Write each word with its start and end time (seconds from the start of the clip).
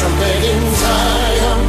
trumpet 0.00 0.42
in 0.44 0.64
Zion, 0.80 1.60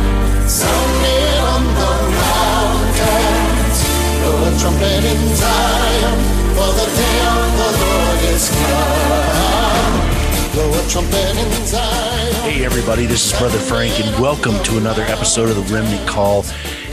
on 1.51 1.63
the 1.75 1.93
mountains. 2.15 3.77
Blow 4.23 4.47
a 4.47 4.51
trumpet 4.57 5.03
in 5.03 5.35
Zion, 5.35 6.19
for 6.55 6.71
the 6.79 6.87
day 6.95 7.19
of 7.27 7.49
the 7.59 7.69
Lord 7.83 8.21
is 8.31 8.47
come. 8.55 9.95
Blow 10.53 10.71
a 10.71 10.89
trumpet 10.89 11.35
in 11.35 11.65
Zion. 11.65 12.33
Hey, 12.49 12.63
everybody, 12.63 13.05
this 13.05 13.25
is 13.25 13.37
Brother 13.37 13.57
Frank, 13.57 13.99
and 13.99 14.21
welcome 14.21 14.63
to 14.63 14.77
another 14.77 15.03
episode 15.03 15.49
of 15.49 15.57
the 15.57 15.73
Remnant 15.73 16.07
Call. 16.07 16.45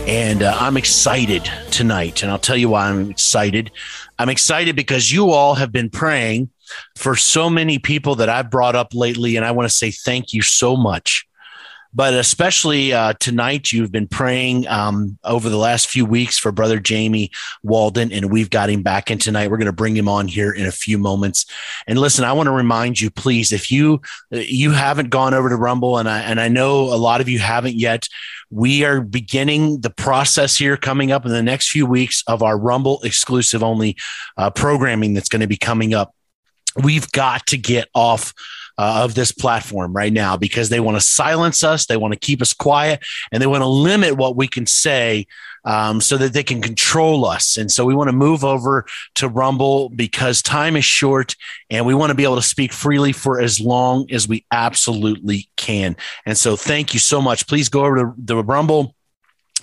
And 0.09 0.43
uh, 0.43 0.57
I'm 0.59 0.77
excited 0.77 1.49
tonight, 1.71 2.25
and 2.25 2.33
I'll 2.33 2.41
tell 2.41 2.57
you 2.57 2.71
why 2.71 2.89
I'm 2.89 3.13
excited. 3.13 3.71
I'm 4.19 4.29
excited 4.29 4.75
because 4.75 5.13
you 5.13 5.31
all 5.31 5.55
have 5.55 5.71
been 5.71 5.89
praying 5.89 6.51
for 6.97 7.15
so 7.15 7.49
many 7.49 7.79
people 7.79 8.17
that 8.17 8.29
I've 8.29 8.51
brought 8.51 8.75
up 8.75 8.93
lately, 8.93 9.37
and 9.37 9.47
I 9.47 9.53
want 9.53 9.69
to 9.69 9.75
say 9.75 9.93
thank 9.93 10.33
you 10.33 10.43
so 10.43 10.77
much. 10.77 11.28
But 11.95 12.15
especially 12.15 12.93
uh, 12.93 13.15
tonight, 13.19 13.73
you've 13.73 13.91
been 13.91 14.07
praying 14.07 14.69
um, 14.69 15.19
over 15.25 15.49
the 15.49 15.57
last 15.57 15.89
few 15.89 16.05
weeks 16.05 16.39
for 16.39 16.53
Brother 16.53 16.79
Jamie 16.79 17.31
Walden, 17.63 18.13
and 18.13 18.31
we've 18.31 18.51
got 18.51 18.69
him 18.69 18.83
back 18.83 19.11
in 19.11 19.19
tonight. 19.19 19.51
We're 19.51 19.57
going 19.57 19.67
to 19.67 19.73
bring 19.73 19.97
him 19.97 20.09
on 20.09 20.29
here 20.29 20.53
in 20.53 20.67
a 20.67 20.73
few 20.73 20.99
moments. 20.99 21.47
And 21.87 21.99
listen, 21.99 22.25
I 22.25 22.33
want 22.33 22.47
to 22.47 22.53
remind 22.53 23.01
you, 23.01 23.11
please, 23.11 23.53
if 23.53 23.71
you 23.71 24.01
you 24.31 24.73
haven't 24.73 25.11
gone 25.11 25.33
over 25.33 25.49
to 25.49 25.57
Rumble, 25.57 25.99
and 25.99 26.09
I 26.09 26.21
and 26.21 26.41
I 26.41 26.49
know 26.49 26.83
a 26.83 26.97
lot 26.97 27.21
of 27.21 27.29
you 27.29 27.39
haven't 27.39 27.77
yet, 27.77 28.07
we 28.51 28.85
are 28.85 29.01
beginning 29.01 29.81
the 29.81 29.91
process 29.91 30.57
here 30.57 30.77
coming 30.77 31.11
up 31.11 31.25
in 31.25 31.33
the 31.33 31.43
next 31.43 31.71
few 31.71 31.87
weeks 31.87 32.23
of 32.27 32.43
our 32.43 32.59
Rumble 32.59 33.01
exclusive 33.03 33.63
only 33.63 33.97
uh, 34.37 34.51
programming 34.51 35.15
that's 35.15 35.29
going 35.29 35.41
to 35.41 35.47
be 35.47 35.57
coming 35.57 35.95
up 35.95 36.15
we've 36.83 37.11
got 37.13 37.47
to 37.47 37.57
get 37.57 37.89
off 37.95 38.33
uh, 38.79 39.03
of 39.05 39.15
this 39.15 39.33
platform 39.33 39.93
right 39.93 40.13
now 40.13 40.37
because 40.37 40.69
they 40.69 40.81
want 40.81 40.97
to 40.97 41.01
silence 41.01 41.65
us, 41.65 41.87
they 41.87 41.97
want 41.97 42.15
to 42.15 42.19
keep 42.19 42.41
us 42.41 42.53
quiet, 42.53 43.05
and 43.33 43.43
they 43.43 43.47
want 43.47 43.63
to 43.63 43.67
limit 43.69 44.17
what 44.17 44.37
we 44.37 44.47
can 44.47 44.67
say 44.67 45.27
um, 45.65 46.01
so 46.01 46.17
that 46.17 46.33
they 46.33 46.45
can 46.45 46.63
control 46.63 47.27
us. 47.27 47.57
And 47.57 47.71
so 47.71 47.85
we 47.85 47.95
want 47.95 48.09
to 48.09 48.17
move 48.17 48.45
over 48.45 48.87
to 49.17 49.29
Rumble 49.29 49.89
because 49.91 50.41
time 50.41 50.77
is 50.77 50.85
short 50.85 51.35
and 51.69 51.85
we 51.85 51.95
want 51.95 52.11
to 52.11 52.15
be 52.15 52.25
able 52.25 52.37
to 52.37 52.43
speak 52.43 52.73
freely 52.73 53.13
for 53.13 53.41
as 53.41 53.61
long 53.61 54.11
as 54.11 54.29
we 54.29 54.47
absolutely 54.53 55.49
can. 55.57 55.97
And 56.25 56.39
so 56.39 56.57
thank 56.57 56.95
you 56.95 57.01
so 57.01 57.21
much. 57.21 57.47
Please 57.47 57.69
go 57.69 57.85
over 57.85 57.97
to 57.97 58.15
the 58.17 58.43
Rumble 58.43 58.95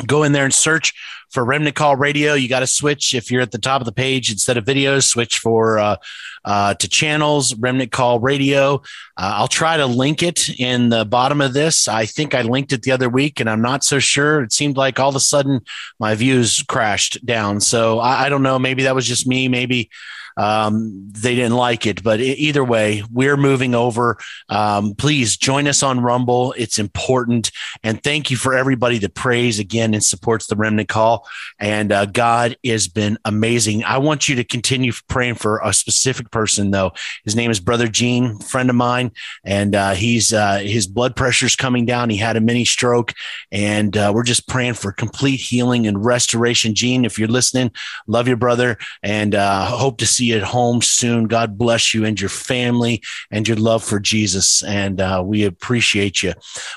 go 0.05 0.23
in 0.23 0.31
there 0.31 0.43
and 0.43 0.53
search 0.53 0.93
for 1.35 1.43
remnant 1.43 1.75
call 1.75 1.97
radio 1.97 2.33
you 2.33 2.47
got 2.47 2.61
to 2.61 2.67
switch 2.67 3.13
if 3.13 3.29
you're 3.29 3.41
at 3.41 3.51
the 3.51 3.57
top 3.57 3.81
of 3.81 3.85
the 3.85 3.91
page 3.91 4.31
instead 4.31 4.55
of 4.55 4.63
videos 4.63 5.03
switch 5.03 5.39
for 5.39 5.77
uh, 5.77 5.97
uh, 6.45 6.73
to 6.75 6.87
channels 6.87 7.53
remnant 7.55 7.91
call 7.91 8.21
radio. 8.21 8.75
Uh, 9.17 9.35
i'll 9.35 9.49
try 9.49 9.75
to 9.75 9.85
link 9.85 10.23
it 10.23 10.57
in 10.57 10.87
the 10.87 11.03
bottom 11.03 11.41
of 11.41 11.51
this. 11.51 11.89
I 11.89 12.05
think 12.05 12.33
i 12.33 12.41
linked 12.41 12.71
it 12.71 12.83
the 12.83 12.91
other 12.91 13.09
week 13.09 13.41
and 13.41 13.49
i'm 13.49 13.61
not 13.61 13.83
so 13.83 13.99
sure. 13.99 14.43
It 14.43 14.53
seemed 14.53 14.77
like 14.77 14.97
all 14.97 15.09
of 15.09 15.15
a 15.15 15.19
sudden 15.19 15.59
my 15.99 16.15
views 16.15 16.63
crashed 16.63 17.25
down. 17.25 17.59
So 17.59 17.99
i, 17.99 18.25
I 18.25 18.29
don't 18.29 18.43
know. 18.43 18.57
Maybe 18.57 18.83
that 18.83 18.95
was 18.95 19.05
just 19.05 19.27
me. 19.27 19.49
Maybe 19.49 19.89
um, 20.37 21.09
they 21.11 21.35
didn't 21.35 21.55
like 21.55 21.85
it. 21.85 22.03
But 22.03 22.19
either 22.19 22.63
way, 22.63 23.03
we're 23.11 23.37
moving 23.37 23.75
over. 23.75 24.17
Um, 24.49 24.95
please 24.95 25.37
join 25.37 25.67
us 25.67 25.83
on 25.83 25.99
Rumble. 25.99 26.53
It's 26.57 26.79
important. 26.79 27.51
And 27.83 28.01
thank 28.03 28.31
you 28.31 28.37
for 28.37 28.53
everybody 28.53 28.97
that 28.99 29.15
prays 29.15 29.59
again 29.59 29.93
and 29.93 30.03
supports 30.03 30.47
the 30.47 30.55
Remnant 30.55 30.89
Call. 30.89 31.27
And 31.59 31.91
uh, 31.91 32.05
God 32.05 32.57
has 32.65 32.87
been 32.87 33.17
amazing. 33.25 33.83
I 33.83 33.97
want 33.97 34.27
you 34.27 34.35
to 34.35 34.43
continue 34.43 34.91
praying 35.07 35.35
for 35.35 35.59
a 35.63 35.73
specific 35.73 36.31
person, 36.31 36.71
though. 36.71 36.91
His 37.23 37.35
name 37.35 37.51
is 37.51 37.59
Brother 37.59 37.87
Gene, 37.87 38.39
friend 38.39 38.69
of 38.69 38.75
mine, 38.75 39.11
and 39.43 39.75
uh, 39.75 39.93
he's 39.93 40.33
uh, 40.33 40.59
his 40.59 40.87
blood 40.87 41.15
pressure's 41.15 41.55
coming 41.55 41.85
down. 41.85 42.09
He 42.09 42.17
had 42.17 42.35
a 42.35 42.41
mini 42.41 42.65
stroke, 42.65 43.13
and 43.51 43.95
uh, 43.95 44.11
we're 44.13 44.23
just 44.23 44.47
praying 44.47 44.73
for 44.73 44.91
complete 44.91 45.39
healing 45.39 45.87
and 45.87 46.03
restoration. 46.03 46.75
Gene, 46.75 47.05
if 47.05 47.17
you're 47.17 47.27
listening, 47.27 47.71
love 48.07 48.27
your 48.27 48.37
brother, 48.37 48.77
and 49.01 49.35
uh, 49.35 49.65
hope 49.65 49.97
to 49.99 50.05
see 50.05 50.24
you 50.25 50.37
at 50.37 50.43
home 50.43 50.81
soon. 50.81 51.25
God 51.25 51.57
bless 51.57 51.93
you 51.93 52.05
and 52.05 52.19
your 52.19 52.29
family 52.29 53.01
and 53.31 53.47
your 53.47 53.57
love 53.57 53.83
for 53.83 53.99
Jesus. 53.99 54.63
And 54.63 54.99
uh, 54.99 55.23
we 55.25 55.43
appreciate 55.43 56.21
you. 56.23 56.33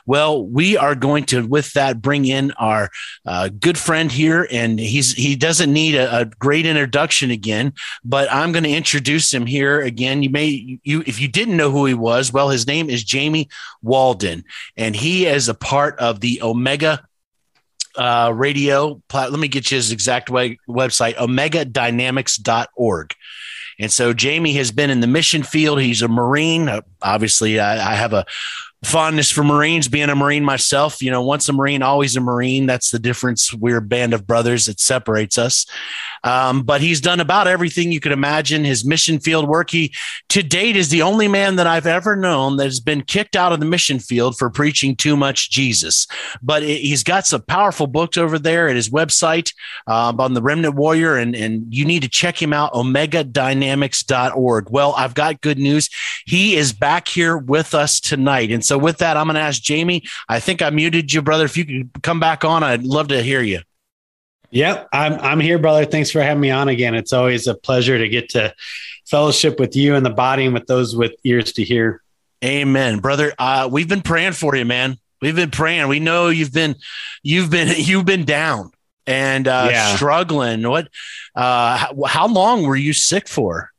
Well, 0.07 0.45
we 0.45 0.77
are 0.77 0.95
going 0.95 1.25
to, 1.25 1.47
with 1.47 1.73
that, 1.73 2.01
bring 2.01 2.27
in 2.27 2.53
our 2.53 2.91
uh, 3.27 3.49
good 3.49 3.79
friend 3.79 4.11
here. 4.11 4.47
And 4.51 4.79
he's 4.79 5.13
he 5.13 5.37
doesn't 5.37 5.73
need 5.73 5.95
a, 5.95 6.21
a 6.21 6.25
great 6.25 6.67
introduction 6.67 7.31
again, 7.31 7.73
but 8.05 8.33
I'm 8.33 8.53
going 8.53 8.65
to 8.65 8.71
introduce 8.71 9.33
him 9.33 9.47
here 9.47 9.81
again. 9.81 10.23
You 10.23 10.31
may, 10.31 10.79
you 10.83 11.03
if 11.07 11.21
you 11.21 11.29
didn't 11.29 11.57
know 11.57 11.71
who 11.71 11.87
he 11.87 11.95
was, 11.95 12.33
well, 12.33 12.51
his 12.51 12.67
name 12.67 12.91
is 12.91 13.05
Jamie 13.05 13.49
Walden, 13.83 14.45
and 14.77 14.95
he 14.95 15.27
is 15.27 15.49
a 15.49 15.55
part 15.55 15.99
of 15.99 16.21
the 16.21 16.41
Omega 16.43 17.08
uh, 17.99 18.33
radio. 18.35 19.03
Let 19.13 19.33
me 19.33 19.49
get 19.49 19.71
you 19.71 19.77
his 19.77 19.93
exact 19.93 20.31
way, 20.31 20.59
website, 20.69 21.17
omegadynamics.org. 21.17 23.15
And 23.81 23.93
so 23.93 24.13
Jamie 24.13 24.55
has 24.55 24.73
been 24.73 24.91
in 24.91 25.01
the 25.01 25.07
mission 25.07 25.43
field. 25.43 25.81
He's 25.81 26.03
a 26.03 26.09
Marine. 26.09 26.69
Uh, 26.69 26.81
obviously, 27.03 27.61
I, 27.61 27.93
I 27.93 27.95
have 27.95 28.13
a 28.13 28.25
fondness 28.85 29.31
for 29.31 29.45
Marines, 29.45 29.89
being 29.89 30.11
a 30.11 30.17
Marine 30.17 30.45
myself. 30.45 31.03
You 31.03 31.11
know, 31.11 31.23
once 31.23 31.49
a 31.49 31.53
Marine, 31.53 31.83
always 31.83 32.17
a 32.17 32.21
Marine. 32.21 32.67
That's 32.67 32.91
the 32.91 32.99
difference. 32.99 33.53
We're 33.53 33.79
a 33.79 33.83
band 33.83 34.15
of 34.15 34.27
brothers 34.27 34.67
that 34.67 34.81
separates 34.81 35.39
us. 35.39 35.67
Um, 36.25 36.63
but 36.63 36.81
he's 36.81 37.01
done 37.01 37.21
about 37.21 37.47
everything 37.47 37.93
you 37.93 38.01
could 38.01 38.13
imagine. 38.13 38.65
His 38.65 38.85
mission 38.85 39.21
field 39.21 39.49
work, 39.49 39.71
he 39.71 39.95
to 40.31 40.43
date 40.43 40.77
is 40.77 40.89
the 40.89 41.03
only 41.03 41.29
man 41.29 41.57
that 41.57 41.67
I've 41.67 41.87
ever 41.87 42.17
known 42.17 42.57
that 42.57 42.65
has 42.65 42.81
been 42.81 43.03
kicked 43.03 43.37
out 43.37 43.53
of 43.53 43.61
the 43.61 43.67
mission 43.67 43.99
field 43.99 44.37
for 44.37 44.51
preaching 44.51 44.97
too 44.97 45.17
much 45.17 45.51
Jesus. 45.51 46.07
But 46.43 46.63
it, 46.63 46.81
he's 46.81 47.03
got 47.03 47.27
some 47.27 47.43
powerful 47.43 47.87
books 47.87 48.17
over 48.17 48.39
there 48.39 48.69
at 48.69 48.77
his 48.77 48.91
website 48.91 49.53
um, 49.87 50.21
on 50.21 50.35
the 50.35 50.43
Remnant 50.43 50.75
Warrior, 50.75 51.17
and, 51.17 51.35
and 51.35 51.73
you 51.73 51.85
need 51.85 52.03
to 52.03 52.09
check 52.09 52.41
him 52.41 52.53
out, 52.53 52.73
omegadynamics.org. 52.73 54.71
Well, 54.71 54.95
I've 54.97 55.15
got 55.15 55.41
good 55.41 55.59
news. 55.59 55.89
He 56.27 56.57
is 56.57 56.73
back 56.73 57.09
here 57.09 57.37
with 57.37 57.75
us 57.75 58.01
tonight. 58.01 58.51
And 58.51 58.65
so, 58.65 58.79
with 58.79 58.99
that, 58.99 59.17
I'm 59.17 59.27
going 59.27 59.35
to 59.35 59.41
ask 59.41 59.63
Jamie. 59.63 60.05
I 60.29 60.41
think 60.41 60.63
I 60.63 60.71
muted 60.71 61.13
you, 61.13 61.23
brother. 61.23 61.45
If 61.45 61.57
you 61.57 61.65
could 61.65 62.03
come 62.03 62.21
back 62.21 62.45
on, 62.45 62.63
I'd 62.63 62.85
love 62.85 63.09
to 63.09 63.23
hear 63.23 63.43
you. 63.43 63.61
Yep, 64.51 64.89
I'm 64.93 65.15
I'm 65.15 65.41
here, 65.41 65.59
brother. 65.59 65.85
Thanks 65.85 66.11
for 66.11 66.23
having 66.23 66.41
me 66.41 66.51
on 66.51 66.69
again. 66.69 66.95
It's 66.95 67.13
always 67.13 67.47
a 67.47 67.55
pleasure 67.55 67.99
to 67.99 68.09
get 68.09 68.31
to 68.31 68.55
fellowship 69.07 69.61
with 69.61 69.77
you 69.77 69.95
and 69.95 70.05
the 70.05 70.11
body 70.11 70.47
and 70.47 70.55
with 70.55 70.67
those 70.67 70.97
with 70.97 71.13
ears 71.25 71.53
to 71.55 71.65
hear. 71.65 72.03
Amen, 72.45 73.01
brother. 73.01 73.33
Uh, 73.39 73.69
we've 73.71 73.89
been 73.89 74.03
praying 74.03 74.33
for 74.33 74.55
you, 74.57 74.65
man. 74.65 74.99
We've 75.21 75.37
been 75.37 75.51
praying. 75.51 75.89
We 75.89 76.01
know 76.01 76.29
you've 76.29 76.53
been 76.53 76.77
you've 77.23 77.51
been 77.51 77.75
you've 77.77 78.07
been 78.07 78.25
down 78.25 78.71
and 79.07 79.49
uh, 79.49 79.69
yeah. 79.71 79.97
struggling. 79.97 80.67
What? 80.69 80.89
Uh, 81.35 81.77
how, 81.77 82.05
how 82.07 82.29
long 82.29 82.63
were 82.63 82.77
you 82.77 82.93
sick 82.93 83.29
for? 83.29 83.71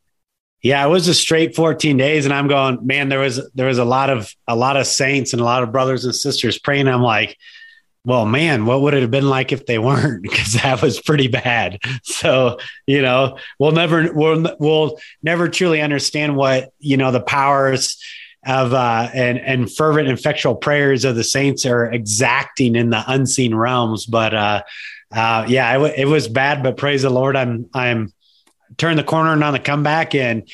Yeah, 0.61 0.85
it 0.85 0.89
was 0.89 1.07
a 1.07 1.13
straight 1.13 1.55
14 1.55 1.95
days, 1.95 2.25
and 2.25 2.33
I'm 2.33 2.49
going, 2.49 2.85
man. 2.85 3.07
There 3.07 3.19
was 3.19 3.49
there 3.55 3.67
was 3.67 3.77
a 3.77 3.85
lot 3.85 4.09
of 4.09 4.33
a 4.47 4.55
lot 4.55 4.75
of 4.75 4.87
saints 4.87 5.31
and 5.31 5.41
a 5.41 5.45
lot 5.45 5.63
of 5.63 5.71
brothers 5.71 6.03
and 6.03 6.13
sisters 6.13 6.59
praying. 6.59 6.87
I'm 6.87 7.01
like 7.01 7.37
well, 8.05 8.25
man, 8.25 8.65
what 8.65 8.81
would 8.81 8.93
it 8.93 9.01
have 9.01 9.11
been 9.11 9.29
like 9.29 9.51
if 9.51 9.65
they 9.65 9.77
weren't? 9.77 10.23
Because 10.29 10.53
that 10.53 10.81
was 10.81 11.01
pretty 11.01 11.27
bad. 11.27 11.79
So, 12.03 12.57
you 12.85 13.01
know, 13.01 13.37
we'll 13.59 13.71
never, 13.71 14.11
we'll, 14.11 14.55
we'll 14.59 14.99
never 15.23 15.47
truly 15.47 15.81
understand 15.81 16.35
what, 16.35 16.73
you 16.79 16.97
know, 16.97 17.11
the 17.11 17.21
powers 17.21 18.01
of, 18.45 18.73
uh, 18.73 19.09
and, 19.13 19.37
and 19.39 19.71
fervent, 19.71 20.09
effectual 20.09 20.55
prayers 20.55 21.05
of 21.05 21.15
the 21.15 21.23
saints 21.23 21.65
are 21.65 21.85
exacting 21.85 22.75
in 22.75 22.89
the 22.89 23.03
unseen 23.07 23.55
realms. 23.55 24.05
But, 24.05 24.33
uh, 24.33 24.63
uh, 25.11 25.45
yeah, 25.47 25.69
it, 25.71 25.73
w- 25.73 25.93
it 25.95 26.05
was 26.05 26.27
bad, 26.27 26.61
but 26.63 26.77
praise 26.77 27.03
the 27.03 27.09
Lord. 27.09 27.35
I'm, 27.35 27.69
I'm 27.73 28.11
turned 28.77 28.99
the 28.99 29.03
corner 29.03 29.33
and 29.33 29.43
on 29.43 29.53
the 29.53 29.59
comeback 29.59 30.13
and, 30.15 30.49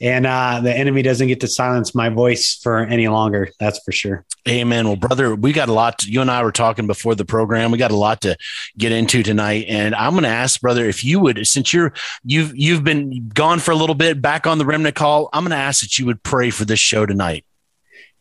and 0.00 0.26
uh, 0.26 0.60
the 0.62 0.74
enemy 0.74 1.02
doesn't 1.02 1.28
get 1.28 1.40
to 1.40 1.48
silence 1.48 1.94
my 1.94 2.08
voice 2.08 2.54
for 2.54 2.78
any 2.78 3.08
longer. 3.08 3.50
That's 3.60 3.78
for 3.80 3.92
sure. 3.92 4.24
Amen. 4.48 4.86
Well, 4.86 4.96
brother, 4.96 5.34
we 5.34 5.52
got 5.52 5.68
a 5.68 5.72
lot. 5.72 5.98
To, 5.98 6.10
you 6.10 6.22
and 6.22 6.30
I 6.30 6.42
were 6.42 6.52
talking 6.52 6.86
before 6.86 7.14
the 7.14 7.26
program. 7.26 7.70
We 7.70 7.78
got 7.78 7.90
a 7.90 7.96
lot 7.96 8.22
to 8.22 8.36
get 8.78 8.92
into 8.92 9.22
tonight, 9.22 9.66
and 9.68 9.94
I'm 9.94 10.12
going 10.12 10.24
to 10.24 10.30
ask, 10.30 10.60
brother, 10.60 10.86
if 10.86 11.04
you 11.04 11.20
would, 11.20 11.46
since 11.46 11.72
you're 11.74 11.92
you've 12.24 12.56
you've 12.56 12.82
been 12.82 13.28
gone 13.28 13.58
for 13.58 13.72
a 13.72 13.76
little 13.76 13.94
bit, 13.94 14.22
back 14.22 14.46
on 14.46 14.58
the 14.58 14.64
remnant 14.64 14.96
call, 14.96 15.28
I'm 15.32 15.44
going 15.44 15.50
to 15.50 15.56
ask 15.56 15.82
that 15.82 15.98
you 15.98 16.06
would 16.06 16.22
pray 16.22 16.50
for 16.50 16.64
this 16.64 16.80
show 16.80 17.04
tonight. 17.04 17.44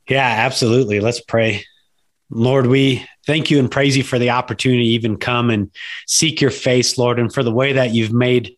Yeah, 0.10 0.28
absolutely. 0.28 1.00
Let's 1.00 1.22
pray. 1.22 1.64
Lord, 2.32 2.68
we 2.68 3.06
thank 3.26 3.50
you 3.50 3.58
and 3.60 3.72
praise 3.72 3.96
you 3.96 4.04
for 4.04 4.20
the 4.20 4.32
opportunity 4.32 4.84
to 4.84 4.90
even 4.90 5.18
come 5.18 5.50
and 5.50 5.72
seek 6.06 6.42
your 6.42 6.52
face, 6.52 6.98
Lord, 6.98 7.20
and 7.20 7.34
for 7.34 7.44
the 7.44 7.52
way 7.52 7.74
that 7.74 7.94
you've 7.94 8.14
made 8.14 8.56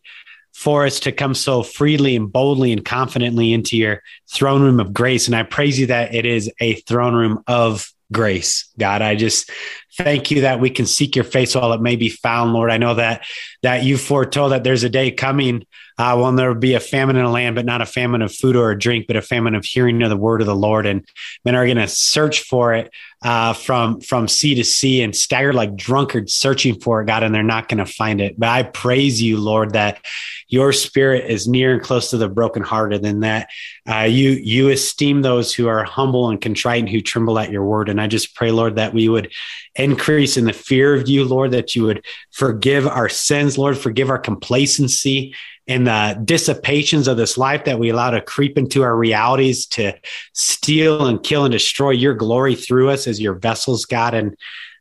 for 0.52 0.86
us 0.86 1.00
to 1.00 1.12
come 1.12 1.34
so 1.34 1.62
freely 1.62 2.14
and 2.14 2.30
boldly 2.30 2.72
and 2.72 2.84
confidently 2.84 3.52
into 3.52 3.76
your 3.76 4.02
throne 4.30 4.62
room 4.62 4.80
of 4.80 4.92
grace. 4.92 5.26
And 5.26 5.34
I 5.34 5.42
praise 5.42 5.78
you 5.78 5.86
that 5.86 6.14
it 6.14 6.26
is 6.26 6.50
a 6.60 6.74
throne 6.74 7.14
room 7.14 7.42
of 7.46 7.90
grace. 8.12 8.70
God, 8.78 9.02
I 9.02 9.14
just 9.16 9.50
thank 9.96 10.30
you 10.30 10.42
that 10.42 10.60
we 10.60 10.70
can 10.70 10.86
seek 10.86 11.16
your 11.16 11.24
face 11.24 11.54
while 11.54 11.72
it 11.72 11.80
may 11.80 11.96
be 11.96 12.08
found, 12.08 12.52
Lord. 12.52 12.70
I 12.70 12.78
know 12.78 12.94
that 12.94 13.24
that 13.62 13.84
you 13.84 13.96
foretold 13.96 14.52
that 14.52 14.64
there's 14.64 14.84
a 14.84 14.90
day 14.90 15.10
coming 15.10 15.66
uh, 15.98 16.16
when 16.16 16.36
there 16.36 16.48
will 16.48 16.58
be 16.58 16.74
a 16.74 16.80
famine 16.80 17.16
in 17.16 17.24
the 17.24 17.30
land, 17.30 17.54
but 17.54 17.66
not 17.66 17.82
a 17.82 17.86
famine 17.86 18.22
of 18.22 18.34
food 18.34 18.56
or 18.56 18.70
a 18.70 18.78
drink, 18.78 19.06
but 19.06 19.16
a 19.16 19.22
famine 19.22 19.54
of 19.54 19.64
hearing 19.64 20.02
of 20.02 20.08
the 20.08 20.16
word 20.16 20.40
of 20.40 20.46
the 20.46 20.54
Lord. 20.54 20.86
And 20.86 21.06
men 21.44 21.54
are 21.54 21.66
going 21.66 21.76
to 21.76 21.88
search 21.88 22.40
for 22.40 22.74
it 22.74 22.90
uh, 23.22 23.52
from 23.52 24.00
from 24.00 24.26
sea 24.26 24.54
to 24.56 24.64
sea 24.64 25.02
and 25.02 25.14
stagger 25.14 25.52
like 25.52 25.76
drunkards 25.76 26.34
searching 26.34 26.80
for 26.80 27.00
it, 27.00 27.06
God, 27.06 27.22
and 27.22 27.34
they're 27.34 27.42
not 27.42 27.68
going 27.68 27.78
to 27.78 27.86
find 27.86 28.20
it. 28.20 28.38
But 28.38 28.48
I 28.48 28.62
praise 28.64 29.22
you, 29.22 29.38
Lord, 29.38 29.74
that 29.74 30.04
your 30.48 30.72
spirit 30.72 31.30
is 31.30 31.46
near 31.46 31.72
and 31.72 31.82
close 31.82 32.10
to 32.10 32.16
the 32.16 32.28
brokenhearted, 32.28 33.04
and 33.04 33.22
that 33.22 33.48
uh, 33.88 34.08
you 34.10 34.30
you 34.30 34.70
esteem 34.70 35.22
those 35.22 35.54
who 35.54 35.68
are 35.68 35.84
humble 35.84 36.30
and 36.30 36.40
contrite 36.40 36.80
and 36.80 36.88
who 36.88 37.00
tremble 37.00 37.38
at 37.38 37.52
your 37.52 37.64
word. 37.64 37.88
And 37.88 38.00
I 38.00 38.08
just 38.08 38.34
pray, 38.34 38.50
Lord, 38.50 38.76
that 38.76 38.92
we 38.92 39.08
would 39.08 39.30
increase 39.74 40.36
in 40.36 40.44
the 40.44 40.52
fear 40.52 40.94
of 40.94 41.08
you, 41.08 41.24
Lord, 41.24 41.52
that 41.52 41.74
you 41.74 41.84
would 41.84 42.04
forgive 42.30 42.86
our 42.86 43.08
sins, 43.08 43.56
Lord, 43.56 43.78
forgive 43.78 44.10
our 44.10 44.18
complacency 44.18 45.34
and 45.68 45.86
the 45.86 46.20
dissipations 46.24 47.06
of 47.06 47.16
this 47.16 47.38
life 47.38 47.64
that 47.64 47.78
we 47.78 47.90
allow 47.90 48.10
to 48.10 48.20
creep 48.20 48.58
into 48.58 48.82
our 48.82 48.96
realities 48.96 49.66
to 49.66 49.94
steal 50.32 51.06
and 51.06 51.22
kill 51.22 51.44
and 51.44 51.52
destroy 51.52 51.90
your 51.90 52.14
glory 52.14 52.54
through 52.54 52.90
us 52.90 53.06
as 53.06 53.20
your 53.20 53.34
vessels, 53.34 53.84
God. 53.84 54.14
And 54.14 54.36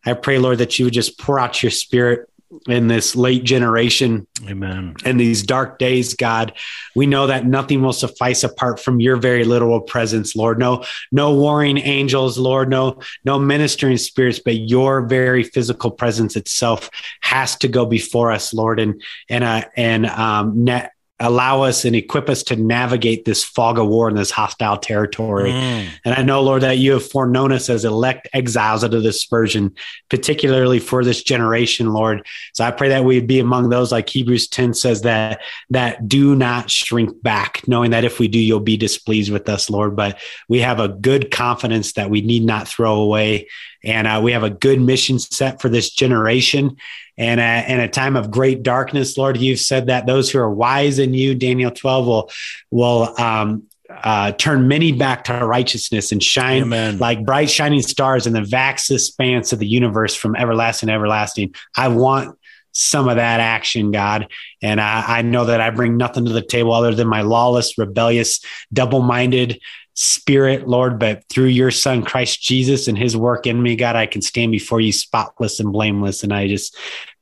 I 0.05 0.13
pray, 0.13 0.39
Lord, 0.39 0.57
that 0.57 0.79
you 0.79 0.85
would 0.85 0.93
just 0.93 1.19
pour 1.19 1.39
out 1.39 1.61
your 1.61 1.69
spirit 1.69 2.27
in 2.67 2.87
this 2.87 3.15
late 3.15 3.43
generation. 3.43 4.27
Amen. 4.47 4.95
In 5.05 5.17
these 5.17 5.43
dark 5.43 5.79
days, 5.79 6.15
God, 6.15 6.53
we 6.95 7.05
know 7.05 7.27
that 7.27 7.45
nothing 7.45 7.81
will 7.81 7.93
suffice 7.93 8.43
apart 8.43 8.79
from 8.79 8.99
your 8.99 9.17
very 9.17 9.43
literal 9.43 9.81
presence, 9.81 10.35
Lord. 10.35 10.59
No, 10.59 10.83
no 11.11 11.33
warring 11.33 11.77
angels, 11.77 12.37
Lord, 12.37 12.69
no, 12.69 12.99
no 13.23 13.39
ministering 13.39 13.97
spirits, 13.97 14.39
but 14.39 14.55
your 14.55 15.01
very 15.01 15.43
physical 15.43 15.91
presence 15.91 16.35
itself 16.35 16.89
has 17.21 17.55
to 17.57 17.67
go 17.67 17.85
before 17.85 18.31
us, 18.31 18.53
Lord, 18.53 18.79
and 18.79 19.01
and 19.29 19.43
uh, 19.43 19.63
and 19.75 20.05
um, 20.05 20.65
net 20.65 20.93
allow 21.21 21.61
us 21.61 21.85
and 21.85 21.95
equip 21.95 22.29
us 22.29 22.41
to 22.43 22.55
navigate 22.55 23.25
this 23.25 23.43
fog 23.43 23.77
of 23.77 23.87
war 23.87 24.09
in 24.09 24.15
this 24.15 24.31
hostile 24.31 24.77
territory. 24.77 25.51
Mm. 25.51 25.87
And 26.03 26.15
I 26.15 26.23
know, 26.23 26.41
Lord, 26.41 26.63
that 26.63 26.79
you 26.79 26.93
have 26.93 27.07
foreknown 27.07 27.51
us 27.51 27.69
as 27.69 27.85
elect 27.85 28.27
exiles 28.33 28.83
out 28.83 28.93
of 28.93 29.03
dispersion, 29.03 29.75
particularly 30.09 30.79
for 30.79 31.03
this 31.03 31.21
generation, 31.21 31.93
Lord. 31.93 32.25
So 32.53 32.65
I 32.65 32.71
pray 32.71 32.89
that 32.89 33.05
we'd 33.05 33.27
be 33.27 33.39
among 33.39 33.69
those, 33.69 33.91
like 33.91 34.09
Hebrews 34.09 34.47
10 34.47 34.73
says, 34.73 35.03
that 35.03 35.41
that 35.69 36.07
do 36.07 36.35
not 36.35 36.71
shrink 36.71 37.21
back, 37.21 37.67
knowing 37.67 37.91
that 37.91 38.03
if 38.03 38.19
we 38.19 38.27
do, 38.27 38.39
you'll 38.39 38.59
be 38.59 38.77
displeased 38.77 39.31
with 39.31 39.47
us, 39.47 39.69
Lord. 39.69 39.95
But 39.95 40.19
we 40.49 40.59
have 40.59 40.79
a 40.79 40.89
good 40.89 41.29
confidence 41.29 41.93
that 41.93 42.09
we 42.09 42.21
need 42.21 42.43
not 42.43 42.67
throw 42.67 42.95
away. 42.95 43.47
And 43.83 44.07
uh, 44.07 44.21
we 44.23 44.31
have 44.31 44.43
a 44.43 44.49
good 44.49 44.79
mission 44.79 45.19
set 45.19 45.61
for 45.61 45.69
this 45.69 45.89
generation. 45.89 46.77
And 47.17 47.39
uh, 47.39 47.71
in 47.71 47.79
a 47.79 47.87
time 47.87 48.15
of 48.15 48.31
great 48.31 48.63
darkness, 48.63 49.17
Lord, 49.17 49.37
you've 49.37 49.59
said 49.59 49.87
that 49.87 50.05
those 50.05 50.29
who 50.29 50.39
are 50.39 50.49
wise 50.49 50.99
in 50.99 51.13
you, 51.13 51.35
Daniel 51.35 51.71
12, 51.71 52.07
will, 52.07 52.31
will 52.69 53.19
um, 53.19 53.63
uh, 53.89 54.31
turn 54.33 54.67
many 54.67 54.91
back 54.91 55.25
to 55.25 55.45
righteousness 55.45 56.11
and 56.11 56.23
shine 56.23 56.63
Amen. 56.63 56.97
like 56.97 57.25
bright 57.25 57.49
shining 57.49 57.81
stars 57.81 58.27
in 58.27 58.33
the 58.33 58.43
vast 58.43 58.89
expanse 58.89 59.51
of 59.53 59.59
the 59.59 59.67
universe 59.67 60.15
from 60.15 60.35
everlasting 60.35 60.87
to 60.87 60.93
everlasting. 60.93 61.53
I 61.75 61.89
want 61.89 62.37
some 62.73 63.09
of 63.09 63.17
that 63.17 63.39
action, 63.39 63.91
God. 63.91 64.27
And 64.61 64.79
I, 64.79 65.17
I 65.17 65.21
know 65.21 65.45
that 65.45 65.59
I 65.59 65.71
bring 65.71 65.97
nothing 65.97 66.25
to 66.25 66.31
the 66.31 66.41
table 66.41 66.71
other 66.71 66.95
than 66.95 67.07
my 67.07 67.21
lawless, 67.21 67.77
rebellious, 67.77 68.39
double 68.71 69.01
minded, 69.01 69.59
spirit, 70.01 70.67
Lord, 70.67 70.97
but 70.97 71.23
through 71.29 71.45
your 71.45 71.69
son, 71.69 72.03
Christ 72.03 72.41
Jesus, 72.41 72.87
and 72.87 72.97
his 72.97 73.15
work 73.15 73.45
in 73.45 73.61
me, 73.61 73.75
God, 73.75 73.95
I 73.95 74.07
can 74.07 74.23
stand 74.23 74.51
before 74.51 74.81
you 74.81 74.91
spotless 74.91 75.59
and 75.59 75.71
blameless. 75.71 76.23
And 76.23 76.33
I 76.33 76.47
just 76.47 76.75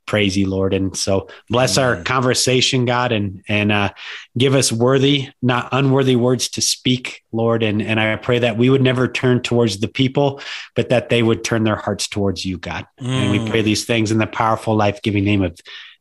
praise 0.05 0.37
you, 0.37 0.49
Lord. 0.49 0.73
And 0.73 0.95
so 0.95 1.27
bless 1.49 1.77
Amen. 1.77 1.97
our 1.97 2.03
conversation, 2.03 2.85
God, 2.85 3.11
and 3.11 3.43
and 3.49 3.73
uh, 3.73 3.89
give 4.37 4.55
us 4.55 4.71
worthy, 4.71 5.27
not 5.41 5.67
unworthy 5.73 6.15
words 6.15 6.47
to 6.51 6.61
speak, 6.61 7.21
Lord. 7.33 7.63
And 7.63 7.81
and 7.81 7.99
I 7.99 8.15
pray 8.15 8.39
that 8.39 8.57
we 8.57 8.69
would 8.69 8.81
never 8.81 9.09
turn 9.09 9.41
towards 9.41 9.81
the 9.81 9.89
people, 9.89 10.41
but 10.73 10.87
that 10.87 11.09
they 11.09 11.21
would 11.21 11.43
turn 11.43 11.65
their 11.65 11.75
hearts 11.75 12.07
towards 12.07 12.45
you, 12.45 12.57
God. 12.57 12.87
Mm. 13.01 13.07
And 13.07 13.31
we 13.31 13.49
pray 13.49 13.61
mm. 13.61 13.65
these 13.65 13.85
things 13.85 14.09
in 14.09 14.19
the 14.19 14.27
powerful, 14.27 14.73
life 14.73 15.01
giving 15.01 15.25
name 15.25 15.43
of 15.43 15.59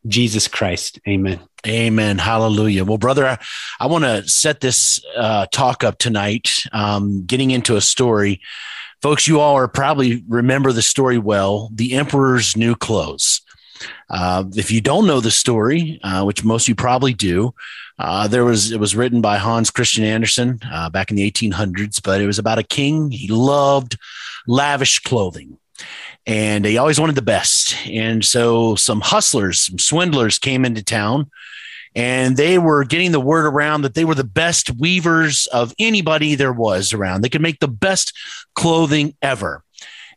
Jesus 0.08 0.48
Christ. 0.48 0.98
Amen. 1.06 1.40
Amen. 1.66 2.18
Hallelujah. 2.18 2.84
Well, 2.84 2.98
brother, 2.98 3.26
I, 3.26 3.38
I 3.80 3.86
want 3.86 4.04
to 4.04 4.28
set 4.28 4.60
this 4.60 5.04
uh, 5.16 5.46
talk 5.52 5.84
up 5.84 5.98
tonight, 5.98 6.50
um, 6.72 7.24
getting 7.24 7.50
into 7.50 7.76
a 7.76 7.80
story. 7.80 8.40
Folks, 9.02 9.28
you 9.28 9.40
all 9.40 9.56
are 9.56 9.68
probably 9.68 10.24
remember 10.28 10.72
the 10.72 10.82
story 10.82 11.18
well 11.18 11.70
the 11.72 11.94
emperor's 11.94 12.56
new 12.56 12.74
clothes. 12.74 13.42
Uh, 14.10 14.44
if 14.54 14.70
you 14.70 14.80
don't 14.80 15.06
know 15.06 15.20
the 15.20 15.30
story, 15.30 16.00
uh, 16.02 16.24
which 16.24 16.44
most 16.44 16.64
of 16.64 16.68
you 16.68 16.74
probably 16.74 17.14
do, 17.14 17.54
uh, 17.98 18.26
there 18.28 18.44
was 18.44 18.70
it 18.72 18.80
was 18.80 18.96
written 18.96 19.20
by 19.20 19.36
Hans 19.36 19.70
Christian 19.70 20.04
Andersen 20.04 20.60
uh, 20.70 20.88
back 20.90 21.10
in 21.10 21.16
the 21.16 21.30
1800s, 21.30 22.02
but 22.02 22.20
it 22.20 22.26
was 22.26 22.38
about 22.38 22.58
a 22.58 22.62
king. 22.62 23.10
He 23.10 23.28
loved 23.28 23.98
lavish 24.46 25.00
clothing, 25.00 25.58
and 26.28 26.66
he 26.66 26.76
always 26.76 27.00
wanted 27.00 27.14
the 27.14 27.22
best. 27.22 27.74
And 27.86 28.22
so 28.22 28.74
some 28.74 29.00
hustlers, 29.00 29.62
some 29.62 29.78
swindlers 29.78 30.38
came 30.38 30.66
into 30.66 30.84
town. 30.84 31.30
And 31.96 32.36
they 32.36 32.58
were 32.58 32.84
getting 32.84 33.12
the 33.12 33.18
word 33.18 33.46
around 33.46 33.80
that 33.80 33.94
they 33.94 34.04
were 34.04 34.14
the 34.14 34.24
best 34.24 34.70
weavers 34.78 35.46
of 35.46 35.72
anybody 35.78 36.34
there 36.34 36.52
was 36.52 36.92
around. 36.92 37.22
They 37.22 37.30
could 37.30 37.40
make 37.40 37.60
the 37.60 37.66
best 37.66 38.12
clothing 38.54 39.16
ever. 39.22 39.64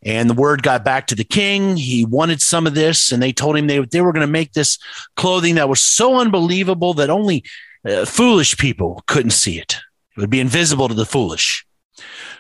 And 0.04 0.30
the 0.30 0.36
word 0.36 0.64
got 0.64 0.84
back 0.84 1.08
to 1.08 1.16
the 1.16 1.24
king. 1.24 1.78
He 1.78 2.04
wanted 2.04 2.42
some 2.42 2.68
of 2.68 2.76
this, 2.76 3.14
and 3.14 3.24
they 3.24 3.32
told 3.32 3.56
him 3.56 3.68
they, 3.68 3.80
they 3.80 4.02
were 4.02 4.12
going 4.12 4.28
to 4.28 4.32
make 4.32 4.52
this 4.52 4.78
clothing 5.16 5.56
that 5.56 5.70
was 5.70 5.80
so 5.80 6.20
unbelievable 6.20 6.94
that 6.96 7.10
only 7.10 7.46
uh, 7.88 8.04
foolish 8.04 8.58
people 8.58 9.02
couldn't 9.08 9.32
see 9.32 9.60
it. 9.60 9.78
It 10.18 10.20
would 10.20 10.30
be 10.30 10.42
invisible 10.42 10.90
to 10.90 10.94
the 10.94 11.06
foolish. 11.06 11.66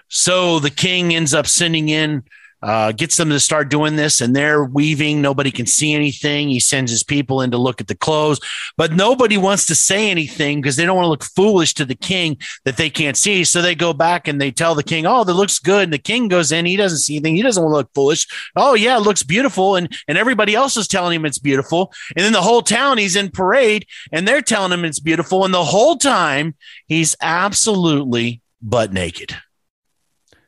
So 0.09 0.59
the 0.59 0.69
king 0.69 1.15
ends 1.15 1.33
up 1.33 1.47
sending 1.47 1.87
in 1.87 2.23
uh, 2.61 2.91
gets 2.91 3.17
them 3.17 3.29
to 3.29 3.39
start 3.39 3.69
doing 3.69 3.95
this 3.95 4.21
and 4.21 4.35
they're 4.35 4.63
weaving. 4.63 5.21
Nobody 5.21 5.51
can 5.51 5.65
see 5.65 5.93
anything. 5.93 6.49
He 6.49 6.59
sends 6.59 6.91
his 6.91 7.03
people 7.03 7.41
in 7.41 7.51
to 7.51 7.57
look 7.57 7.81
at 7.81 7.87
the 7.87 7.95
clothes, 7.95 8.39
but 8.77 8.93
nobody 8.93 9.37
wants 9.37 9.65
to 9.67 9.75
say 9.75 10.11
anything 10.11 10.61
because 10.61 10.75
they 10.75 10.85
don't 10.85 10.95
want 10.95 11.05
to 11.05 11.09
look 11.09 11.23
foolish 11.23 11.73
to 11.75 11.85
the 11.85 11.95
king 11.95 12.37
that 12.65 12.77
they 12.77 12.89
can't 12.89 13.17
see. 13.17 13.43
So 13.43 13.61
they 13.61 13.75
go 13.75 13.93
back 13.93 14.27
and 14.27 14.39
they 14.39 14.51
tell 14.51 14.75
the 14.75 14.83
king, 14.83 15.05
Oh, 15.05 15.23
that 15.23 15.33
looks 15.33 15.59
good. 15.59 15.83
And 15.83 15.93
the 15.93 15.97
king 15.97 16.27
goes 16.27 16.51
in. 16.51 16.65
He 16.65 16.77
doesn't 16.77 16.99
see 16.99 17.15
anything. 17.15 17.35
He 17.35 17.41
doesn't 17.41 17.63
want 17.63 17.73
to 17.73 17.77
look 17.77 17.93
foolish. 17.95 18.27
Oh, 18.55 18.75
yeah, 18.75 18.97
it 18.97 19.01
looks 19.01 19.23
beautiful. 19.23 19.75
And, 19.75 19.91
and 20.07 20.17
everybody 20.17 20.55
else 20.55 20.77
is 20.77 20.87
telling 20.87 21.15
him 21.15 21.25
it's 21.25 21.39
beautiful. 21.39 21.91
And 22.15 22.23
then 22.23 22.33
the 22.33 22.41
whole 22.41 22.61
town, 22.61 22.97
he's 22.97 23.15
in 23.15 23.29
parade 23.29 23.87
and 24.11 24.27
they're 24.27 24.41
telling 24.41 24.71
him 24.71 24.85
it's 24.85 24.99
beautiful. 24.99 25.45
And 25.45 25.53
the 25.53 25.63
whole 25.63 25.97
time, 25.97 26.55
he's 26.87 27.15
absolutely 27.21 28.41
butt 28.61 28.93
naked. 28.93 29.35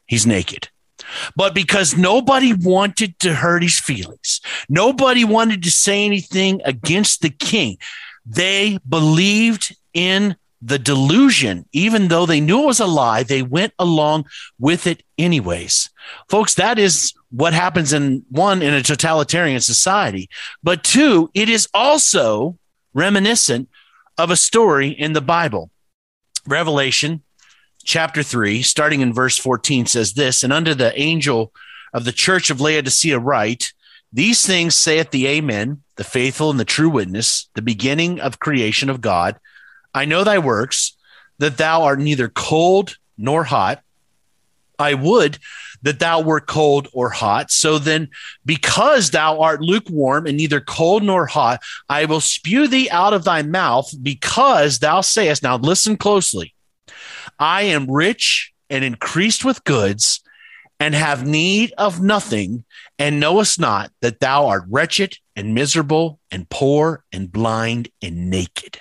He's 0.05 0.27
naked 0.27 0.69
but 1.35 1.53
because 1.53 1.97
nobody 1.97 2.53
wanted 2.53 3.17
to 3.19 3.33
hurt 3.33 3.63
his 3.63 3.79
feelings, 3.79 4.41
nobody 4.69 5.23
wanted 5.23 5.63
to 5.63 5.71
say 5.71 6.05
anything 6.05 6.61
against 6.65 7.21
the 7.21 7.29
king, 7.29 7.77
they 8.25 8.79
believed 8.87 9.75
in 9.93 10.35
the 10.65 10.79
delusion, 10.79 11.65
even 11.73 12.07
though 12.07 12.25
they 12.25 12.39
knew 12.39 12.63
it 12.63 12.67
was 12.67 12.79
a 12.79 12.85
lie, 12.85 13.23
they 13.23 13.41
went 13.41 13.73
along 13.77 14.25
with 14.59 14.87
it 14.87 15.03
anyways. 15.17 15.89
Folks, 16.29 16.53
that 16.53 16.79
is 16.79 17.13
what 17.31 17.53
happens 17.53 17.91
in 17.91 18.23
one, 18.29 18.61
in 18.61 18.73
a 18.73 18.81
totalitarian 18.81 19.59
society, 19.59 20.29
but 20.63 20.83
two, 20.83 21.29
it 21.33 21.49
is 21.49 21.67
also 21.73 22.57
reminiscent 22.93 23.67
of 24.17 24.31
a 24.31 24.37
story 24.37 24.89
in 24.89 25.11
the 25.13 25.21
Bible. 25.21 25.69
Revelation 26.47 27.23
chapter 27.83 28.23
3, 28.23 28.61
starting 28.61 29.01
in 29.01 29.13
verse 29.13 29.37
14, 29.37 29.85
says 29.85 30.13
this 30.13 30.43
And 30.43 30.53
unto 30.53 30.73
the 30.73 30.97
angel 30.99 31.53
of 31.93 32.05
the 32.05 32.11
church 32.11 32.49
of 32.49 32.61
Laodicea 32.61 33.19
write, 33.19 33.73
These 34.11 34.45
things 34.45 34.75
saith 34.75 35.11
the 35.11 35.27
Amen, 35.27 35.83
the 35.95 36.03
faithful 36.03 36.49
and 36.49 36.59
the 36.59 36.65
true 36.65 36.89
witness, 36.89 37.49
the 37.55 37.61
beginning 37.61 38.19
of 38.19 38.39
creation 38.39 38.89
of 38.89 39.01
God. 39.01 39.39
I 39.93 40.05
know 40.05 40.23
thy 40.23 40.39
works, 40.39 40.95
that 41.39 41.57
thou 41.57 41.83
art 41.83 41.99
neither 41.99 42.29
cold 42.29 42.97
nor 43.17 43.43
hot. 43.43 43.81
I 44.79 44.95
would 44.95 45.37
that 45.83 45.99
thou 45.99 46.21
wert 46.21 46.47
cold 46.47 46.87
or 46.93 47.09
hot. 47.09 47.51
So 47.51 47.77
then, 47.77 48.09
because 48.45 49.11
thou 49.11 49.41
art 49.41 49.61
lukewarm 49.61 50.25
and 50.25 50.37
neither 50.37 50.59
cold 50.59 51.03
nor 51.03 51.25
hot, 51.27 51.61
I 51.87 52.05
will 52.05 52.21
spew 52.21 52.67
thee 52.67 52.89
out 52.89 53.13
of 53.13 53.25
thy 53.25 53.43
mouth 53.43 53.93
because 54.01 54.79
thou 54.79 55.01
sayest, 55.01 55.43
now 55.43 55.57
listen 55.57 55.97
closely, 55.97 56.55
I 57.39 57.63
am 57.63 57.89
rich 57.89 58.53
and 58.69 58.83
increased 58.83 59.45
with 59.45 59.63
goods 59.63 60.21
and 60.79 60.95
have 60.95 61.25
need 61.25 61.73
of 61.77 62.01
nothing, 62.01 62.65
and 62.99 63.19
knowest 63.19 63.59
not 63.59 63.91
that 64.01 64.19
thou 64.19 64.47
art 64.47 64.63
wretched 64.69 65.17
and 65.35 65.53
miserable 65.53 66.19
and 66.29 66.49
poor 66.49 67.03
and 67.13 67.31
blind 67.31 67.89
and 68.01 68.29
naked. 68.29 68.79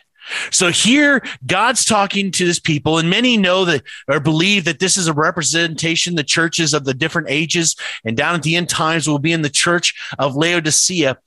So 0.51 0.71
here, 0.71 1.23
God's 1.47 1.85
talking 1.85 2.31
to 2.33 2.47
his 2.47 2.61
people, 2.61 2.99
and 2.99 3.11
many 3.11 3.37
know 3.37 3.65
that 3.65 3.83
or 4.09 4.21
believe 4.21 4.65
that 4.65 4.79
this 4.79 4.97
is 4.97 5.09
a 5.09 5.13
representation, 5.13 6.15
the 6.15 6.25
churches 6.25 6.75
of 6.75 6.85
the 6.85 6.95
different 6.95 7.29
ages, 7.31 7.77
and 8.05 8.17
down 8.17 8.35
at 8.35 8.43
the 8.43 8.57
end 8.57 8.69
times 8.69 9.09
will 9.09 9.19
be 9.19 9.33
in 9.33 9.43
the 9.43 9.51
church 9.51 9.95
of 10.19 10.37
Laodicea 10.37 11.19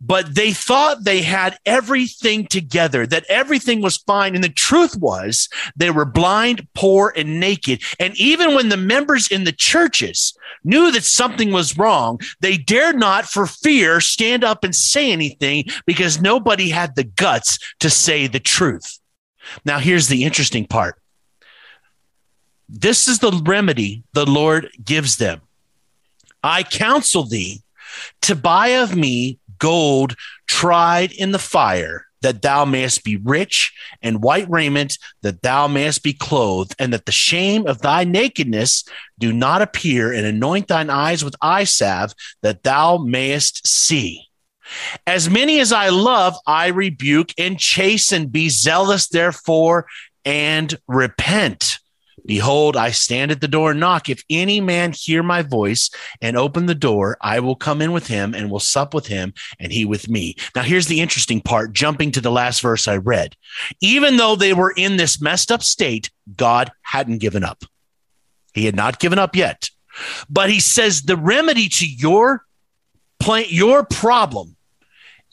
but 0.00 0.34
they 0.34 0.52
thought 0.52 1.04
they 1.04 1.20
had 1.20 1.58
everything 1.66 2.46
together, 2.46 3.06
that 3.06 3.26
everything 3.28 3.82
was 3.82 3.98
fine. 3.98 4.34
And 4.34 4.42
the 4.42 4.48
truth 4.48 4.96
was 4.96 5.48
they 5.76 5.90
were 5.90 6.06
blind, 6.06 6.66
poor, 6.74 7.12
and 7.16 7.38
naked. 7.38 7.82
And 7.98 8.18
even 8.18 8.54
when 8.54 8.70
the 8.70 8.76
members 8.76 9.30
in 9.30 9.44
the 9.44 9.52
churches 9.52 10.36
knew 10.64 10.90
that 10.92 11.04
something 11.04 11.52
was 11.52 11.76
wrong, 11.76 12.18
they 12.40 12.56
dared 12.56 12.96
not, 12.96 13.26
for 13.26 13.46
fear, 13.46 14.00
stand 14.00 14.42
up 14.42 14.64
and 14.64 14.74
say 14.74 15.12
anything 15.12 15.64
because 15.84 16.20
nobody 16.20 16.70
had 16.70 16.96
the 16.96 17.04
guts 17.04 17.58
to 17.80 17.90
say 17.90 18.26
the 18.26 18.40
truth. 18.40 18.98
Now, 19.64 19.78
here's 19.78 20.08
the 20.08 20.24
interesting 20.24 20.66
part 20.66 20.96
this 22.72 23.08
is 23.08 23.18
the 23.18 23.32
remedy 23.44 24.04
the 24.12 24.24
Lord 24.24 24.70
gives 24.82 25.16
them. 25.16 25.40
I 26.42 26.62
counsel 26.62 27.24
thee 27.24 27.62
to 28.22 28.36
buy 28.36 28.68
of 28.68 28.94
me 28.94 29.39
gold 29.60 30.16
tried 30.48 31.12
in 31.12 31.30
the 31.30 31.38
fire, 31.38 32.06
that 32.22 32.42
thou 32.42 32.64
mayest 32.64 33.04
be 33.04 33.16
rich, 33.16 33.72
and 34.02 34.22
white 34.22 34.50
raiment, 34.50 34.98
that 35.22 35.42
thou 35.42 35.68
mayest 35.68 36.02
be 36.02 36.12
clothed, 36.12 36.74
and 36.78 36.92
that 36.92 37.06
the 37.06 37.12
shame 37.12 37.66
of 37.66 37.80
thy 37.80 38.02
nakedness 38.02 38.84
do 39.18 39.32
not 39.32 39.62
appear, 39.62 40.12
and 40.12 40.26
anoint 40.26 40.66
thine 40.66 40.90
eyes 40.90 41.24
with 41.24 41.36
eye 41.40 41.64
salve, 41.64 42.12
that 42.42 42.64
thou 42.64 42.98
mayest 42.98 43.66
see. 43.66 44.26
As 45.06 45.30
many 45.30 45.60
as 45.60 45.72
I 45.72 45.88
love, 45.88 46.36
I 46.46 46.68
rebuke 46.68 47.32
and 47.38 47.58
chasten. 47.58 48.26
Be 48.26 48.48
zealous, 48.48 49.08
therefore, 49.08 49.86
and 50.24 50.76
repent. 50.86 51.78
Behold, 52.26 52.76
I 52.76 52.90
stand 52.90 53.30
at 53.30 53.40
the 53.40 53.48
door 53.48 53.72
and 53.72 53.80
knock. 53.80 54.08
If 54.08 54.24
any 54.30 54.60
man 54.60 54.92
hear 54.92 55.22
my 55.22 55.42
voice 55.42 55.90
and 56.20 56.36
open 56.36 56.66
the 56.66 56.74
door, 56.74 57.16
I 57.20 57.40
will 57.40 57.56
come 57.56 57.82
in 57.82 57.92
with 57.92 58.06
him 58.06 58.34
and 58.34 58.50
will 58.50 58.60
sup 58.60 58.94
with 58.94 59.06
him 59.06 59.34
and 59.58 59.72
he 59.72 59.84
with 59.84 60.08
me. 60.08 60.36
Now, 60.54 60.62
here's 60.62 60.86
the 60.86 61.00
interesting 61.00 61.40
part, 61.40 61.72
jumping 61.72 62.12
to 62.12 62.20
the 62.20 62.30
last 62.30 62.60
verse 62.60 62.86
I 62.88 62.96
read. 62.96 63.36
Even 63.80 64.16
though 64.16 64.36
they 64.36 64.52
were 64.52 64.72
in 64.76 64.96
this 64.96 65.20
messed 65.20 65.50
up 65.50 65.62
state, 65.62 66.10
God 66.36 66.70
hadn't 66.82 67.18
given 67.18 67.44
up. 67.44 67.64
He 68.54 68.66
had 68.66 68.76
not 68.76 68.98
given 68.98 69.18
up 69.18 69.36
yet. 69.36 69.70
But 70.28 70.50
he 70.50 70.60
says 70.60 71.02
the 71.02 71.16
remedy 71.16 71.68
to 71.68 71.86
your 71.86 72.44
plant, 73.18 73.52
your 73.52 73.84
problem 73.84 74.56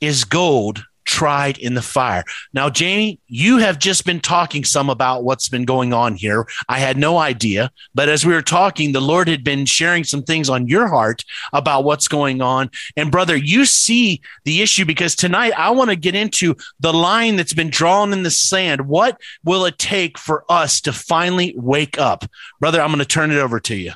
is 0.01 0.24
gold 0.24 0.84
tried 1.18 1.58
in 1.58 1.74
the 1.74 1.82
fire. 1.82 2.24
Now, 2.54 2.70
Jamie, 2.70 3.20
you 3.26 3.58
have 3.58 3.80
just 3.80 4.06
been 4.06 4.20
talking 4.20 4.64
some 4.64 4.88
about 4.88 5.24
what's 5.24 5.50
been 5.50 5.66
going 5.66 5.92
on 5.92 6.14
here. 6.14 6.46
I 6.70 6.78
had 6.78 6.96
no 6.96 7.18
idea, 7.18 7.72
but 7.96 8.08
as 8.08 8.24
we 8.24 8.36
were 8.36 8.44
talking, 8.44 8.92
the 8.92 9.02
Lord 9.02 9.28
had 9.28 9.44
been 9.44 9.66
sharing 9.66 10.04
some 10.04 10.22
things 10.22 10.48
on 10.48 10.68
your 10.68 10.88
heart 10.88 11.26
about 11.54 11.86
what's 11.86 12.08
going 12.08 12.44
on. 12.44 12.70
And 12.96 13.12
brother, 13.12 13.36
you 13.36 13.66
see 13.66 14.22
the 14.46 14.62
issue 14.62 14.86
because 14.86 15.16
tonight 15.16 15.54
I 15.58 15.72
want 15.72 15.90
to 15.90 15.96
get 15.96 16.14
into 16.14 16.56
the 16.80 16.94
line 16.94 17.36
that's 17.36 17.56
been 17.56 17.72
drawn 17.72 18.14
in 18.14 18.22
the 18.22 18.30
sand. 18.30 18.82
What 18.82 19.20
will 19.44 19.66
it 19.66 19.80
take 19.80 20.20
for 20.20 20.46
us 20.48 20.80
to 20.82 20.94
finally 20.94 21.56
wake 21.58 21.98
up? 21.98 22.26
Brother, 22.60 22.80
I'm 22.80 22.90
going 22.90 23.00
to 23.00 23.06
turn 23.06 23.32
it 23.32 23.40
over 23.40 23.60
to 23.62 23.76
you. 23.76 23.94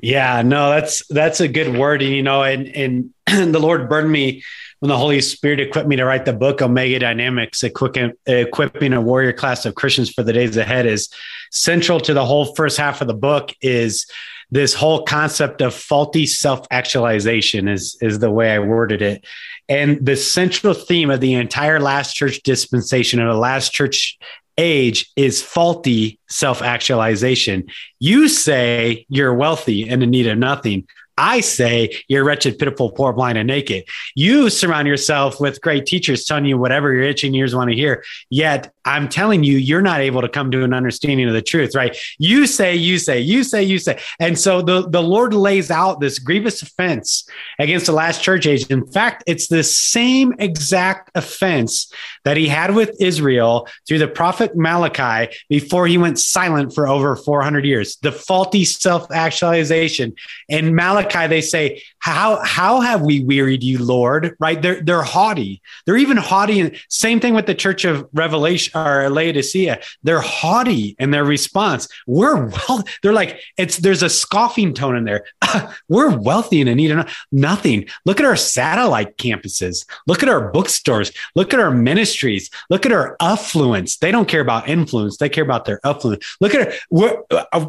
Yeah, 0.00 0.42
no, 0.42 0.70
that's 0.70 1.04
that's 1.08 1.40
a 1.40 1.48
good 1.48 1.76
word, 1.76 2.00
and 2.00 2.12
you 2.12 2.22
know, 2.22 2.44
and 2.44 2.68
and 2.68 3.10
the 3.52 3.58
Lord 3.58 3.88
burned 3.88 4.12
me 4.12 4.44
when 4.80 4.88
the 4.88 4.96
Holy 4.96 5.20
Spirit 5.20 5.60
equipped 5.60 5.88
me 5.88 5.96
to 5.96 6.04
write 6.04 6.24
the 6.24 6.32
book 6.32 6.62
Omega 6.62 6.98
Dynamics, 7.00 7.64
equipping, 7.64 8.12
a 8.26 9.00
warrior 9.00 9.32
class 9.32 9.66
of 9.66 9.74
Christians 9.74 10.10
for 10.10 10.22
the 10.22 10.32
days 10.32 10.56
ahead, 10.56 10.86
is 10.86 11.08
central 11.50 12.00
to 12.00 12.14
the 12.14 12.24
whole 12.24 12.54
first 12.54 12.76
half 12.78 13.00
of 13.00 13.08
the 13.08 13.14
book. 13.14 13.52
Is 13.60 14.06
this 14.50 14.74
whole 14.74 15.02
concept 15.04 15.60
of 15.60 15.74
faulty 15.74 16.24
self-actualization 16.26 17.68
is 17.68 17.98
is 18.00 18.18
the 18.18 18.30
way 18.30 18.52
I 18.54 18.58
worded 18.60 19.02
it. 19.02 19.24
And 19.68 20.04
the 20.04 20.16
central 20.16 20.72
theme 20.72 21.10
of 21.10 21.20
the 21.20 21.34
entire 21.34 21.80
last 21.80 22.14
church 22.14 22.42
dispensation 22.42 23.20
of 23.20 23.28
the 23.28 23.38
last 23.38 23.72
church 23.72 24.18
age 24.56 25.10
is 25.16 25.42
faulty 25.42 26.18
self 26.28 26.62
actualization. 26.62 27.66
You 27.98 28.28
say 28.28 29.06
you're 29.08 29.34
wealthy 29.34 29.88
and 29.88 30.02
in 30.02 30.10
need 30.10 30.26
of 30.26 30.38
nothing. 30.38 30.86
I 31.18 31.40
say 31.40 32.00
you're 32.06 32.24
wretched, 32.24 32.58
pitiful, 32.58 32.92
poor, 32.92 33.12
blind, 33.12 33.36
and 33.36 33.48
naked. 33.48 33.84
You 34.14 34.48
surround 34.48 34.86
yourself 34.86 35.40
with 35.40 35.60
great 35.60 35.84
teachers 35.84 36.24
telling 36.24 36.44
you 36.44 36.56
whatever 36.56 36.94
your 36.94 37.02
itching 37.02 37.34
ears 37.34 37.54
want 37.54 37.70
to 37.70 37.76
hear. 37.76 38.04
Yet 38.30 38.72
I'm 38.84 39.08
telling 39.08 39.42
you, 39.42 39.58
you're 39.58 39.82
not 39.82 40.00
able 40.00 40.22
to 40.22 40.28
come 40.28 40.50
to 40.52 40.62
an 40.62 40.72
understanding 40.72 41.26
of 41.26 41.34
the 41.34 41.42
truth, 41.42 41.74
right? 41.74 41.96
You 42.18 42.46
say, 42.46 42.76
you 42.76 42.98
say, 42.98 43.20
you 43.20 43.42
say, 43.42 43.64
you 43.64 43.78
say. 43.78 43.98
And 44.20 44.38
so 44.38 44.62
the, 44.62 44.88
the 44.88 45.02
Lord 45.02 45.34
lays 45.34 45.70
out 45.70 46.00
this 46.00 46.20
grievous 46.20 46.62
offense 46.62 47.28
against 47.58 47.86
the 47.86 47.92
last 47.92 48.22
church 48.22 48.46
age. 48.46 48.66
In 48.68 48.86
fact, 48.86 49.24
it's 49.26 49.48
the 49.48 49.64
same 49.64 50.34
exact 50.38 51.10
offense 51.16 51.92
that 52.24 52.36
he 52.36 52.46
had 52.46 52.74
with 52.74 52.94
Israel 53.00 53.68
through 53.86 53.98
the 53.98 54.08
prophet 54.08 54.56
Malachi 54.56 55.34
before 55.48 55.86
he 55.86 55.98
went 55.98 56.18
silent 56.18 56.74
for 56.74 56.86
over 56.86 57.16
400 57.16 57.64
years. 57.64 57.96
The 57.96 58.12
faulty 58.12 58.64
self 58.64 59.10
actualization. 59.10 60.14
And 60.48 60.76
Malachi 60.76 61.07
They 61.12 61.40
say, 61.40 61.82
"How 61.98 62.42
how 62.44 62.80
have 62.80 63.02
we 63.02 63.24
wearied 63.24 63.62
you, 63.62 63.82
Lord?" 63.82 64.36
Right? 64.40 64.60
They're 64.60 64.80
they're 64.80 65.02
haughty. 65.02 65.62
They're 65.86 65.96
even 65.96 66.16
haughty. 66.16 66.60
And 66.60 66.76
same 66.88 67.20
thing 67.20 67.34
with 67.34 67.46
the 67.46 67.54
Church 67.54 67.84
of 67.84 68.08
Revelation 68.12 68.78
or 68.78 69.10
Laodicea. 69.10 69.80
They're 70.02 70.20
haughty 70.20 70.96
in 70.98 71.10
their 71.10 71.24
response. 71.24 71.88
We're 72.06 72.46
well. 72.46 72.84
They're 73.02 73.12
like 73.12 73.40
it's 73.56 73.78
there's 73.78 74.02
a 74.02 74.10
scoffing 74.10 74.74
tone 74.74 74.96
in 74.96 75.04
there. 75.04 75.24
We're 75.88 76.16
wealthy 76.16 76.60
and 76.60 76.76
need 76.76 76.96
nothing. 77.32 77.86
Look 78.04 78.20
at 78.20 78.26
our 78.26 78.36
satellite 78.36 79.16
campuses. 79.16 79.86
Look 80.06 80.22
at 80.22 80.28
our 80.28 80.50
bookstores. 80.50 81.12
Look 81.34 81.52
at 81.52 81.60
our 81.60 81.70
ministries. 81.70 82.50
Look 82.70 82.86
at 82.86 82.92
our 82.92 83.16
affluence. 83.20 83.96
They 83.96 84.10
don't 84.10 84.28
care 84.28 84.40
about 84.40 84.68
influence. 84.68 85.16
They 85.16 85.28
care 85.28 85.44
about 85.44 85.64
their 85.64 85.80
affluence. 85.84 86.36
Look 86.40 86.54
at 86.54 86.68
our, 86.68 86.74
what, 86.88 87.26
uh, 87.30 87.66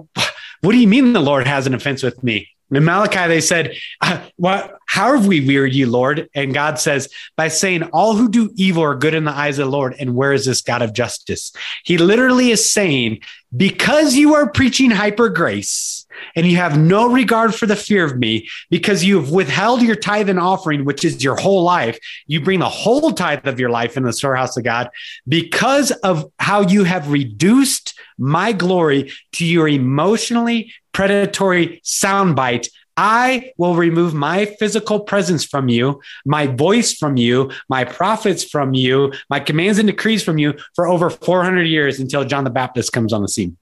what 0.62 0.72
do 0.72 0.78
you 0.78 0.88
mean 0.88 1.14
the 1.14 1.20
Lord 1.20 1.48
has 1.48 1.68
an 1.68 1.74
offense 1.74 2.04
with 2.04 2.22
me? 2.24 2.50
In 2.72 2.86
Malachi, 2.86 3.28
they 3.28 3.42
said, 3.42 3.76
uh, 4.02 4.24
what, 4.36 4.78
How 4.86 5.16
have 5.16 5.26
we 5.26 5.46
wearied 5.46 5.74
you, 5.74 5.90
Lord? 5.90 6.30
And 6.36 6.54
God 6.54 6.78
says, 6.80 7.10
By 7.36 7.48
saying, 7.48 7.84
All 7.84 8.16
who 8.16 8.30
do 8.30 8.52
evil 8.56 8.84
are 8.84 8.96
good 8.96 9.14
in 9.16 9.26
the 9.26 9.32
eyes 9.32 9.58
of 9.60 9.68
the 9.68 9.72
Lord. 9.72 9.96
And 10.00 10.16
where 10.16 10.34
is 10.34 10.46
this 10.46 10.62
God 10.62 10.82
of 10.82 10.94
justice? 10.94 11.52
He 11.84 11.98
literally 11.98 12.52
is 12.52 12.70
saying, 12.70 13.22
Because 13.56 14.16
you 14.16 14.36
are 14.36 14.52
preaching 14.52 14.92
hyper 14.92 15.30
grace 15.30 16.06
and 16.36 16.46
you 16.46 16.58
have 16.58 16.78
no 16.78 17.10
regard 17.10 17.56
for 17.56 17.66
the 17.66 17.76
fear 17.76 18.04
of 18.04 18.18
me, 18.18 18.48
because 18.70 19.04
you 19.04 19.20
have 19.20 19.32
withheld 19.32 19.82
your 19.82 19.96
tithe 19.96 20.30
and 20.30 20.40
offering, 20.40 20.86
which 20.86 21.06
is 21.06 21.24
your 21.24 21.36
whole 21.36 21.64
life, 21.64 21.98
you 22.28 22.42
bring 22.42 22.60
the 22.60 22.70
whole 22.70 23.12
tithe 23.12 23.48
of 23.48 23.60
your 23.60 23.70
life 23.70 23.98
in 23.98 24.04
the 24.04 24.14
storehouse 24.14 24.58
of 24.58 24.64
God, 24.64 24.90
because 25.28 25.92
of 25.92 26.32
how 26.38 26.62
you 26.62 26.84
have 26.84 27.12
reduced 27.12 27.98
my 28.18 28.52
glory 28.52 29.12
to 29.32 29.46
your 29.46 29.68
emotionally 29.68 30.74
predatory 31.00 31.80
soundbite, 31.86 32.68
I 32.98 33.54
will 33.58 33.76
remove 33.76 34.14
my 34.14 34.44
physical 34.60 35.00
presence 35.00 35.46
from 35.46 35.70
you, 35.70 36.02
my 36.26 36.48
voice 36.48 36.94
from 36.94 37.16
you, 37.16 37.52
my 37.70 37.86
prophets 37.86 38.44
from 38.44 38.74
you, 38.74 39.14
my 39.30 39.40
commands 39.40 39.80
and 39.80 39.88
decrees 39.88 40.22
from 40.22 40.38
you 40.38 40.56
for 40.76 40.90
over 40.90 41.10
400 41.10 41.64
years 41.64 42.02
until 42.02 42.26
John 42.26 42.44
the 42.44 42.50
Baptist 42.50 42.92
comes 42.92 43.14
on 43.14 43.22
the 43.22 43.30
scene. 43.30 43.56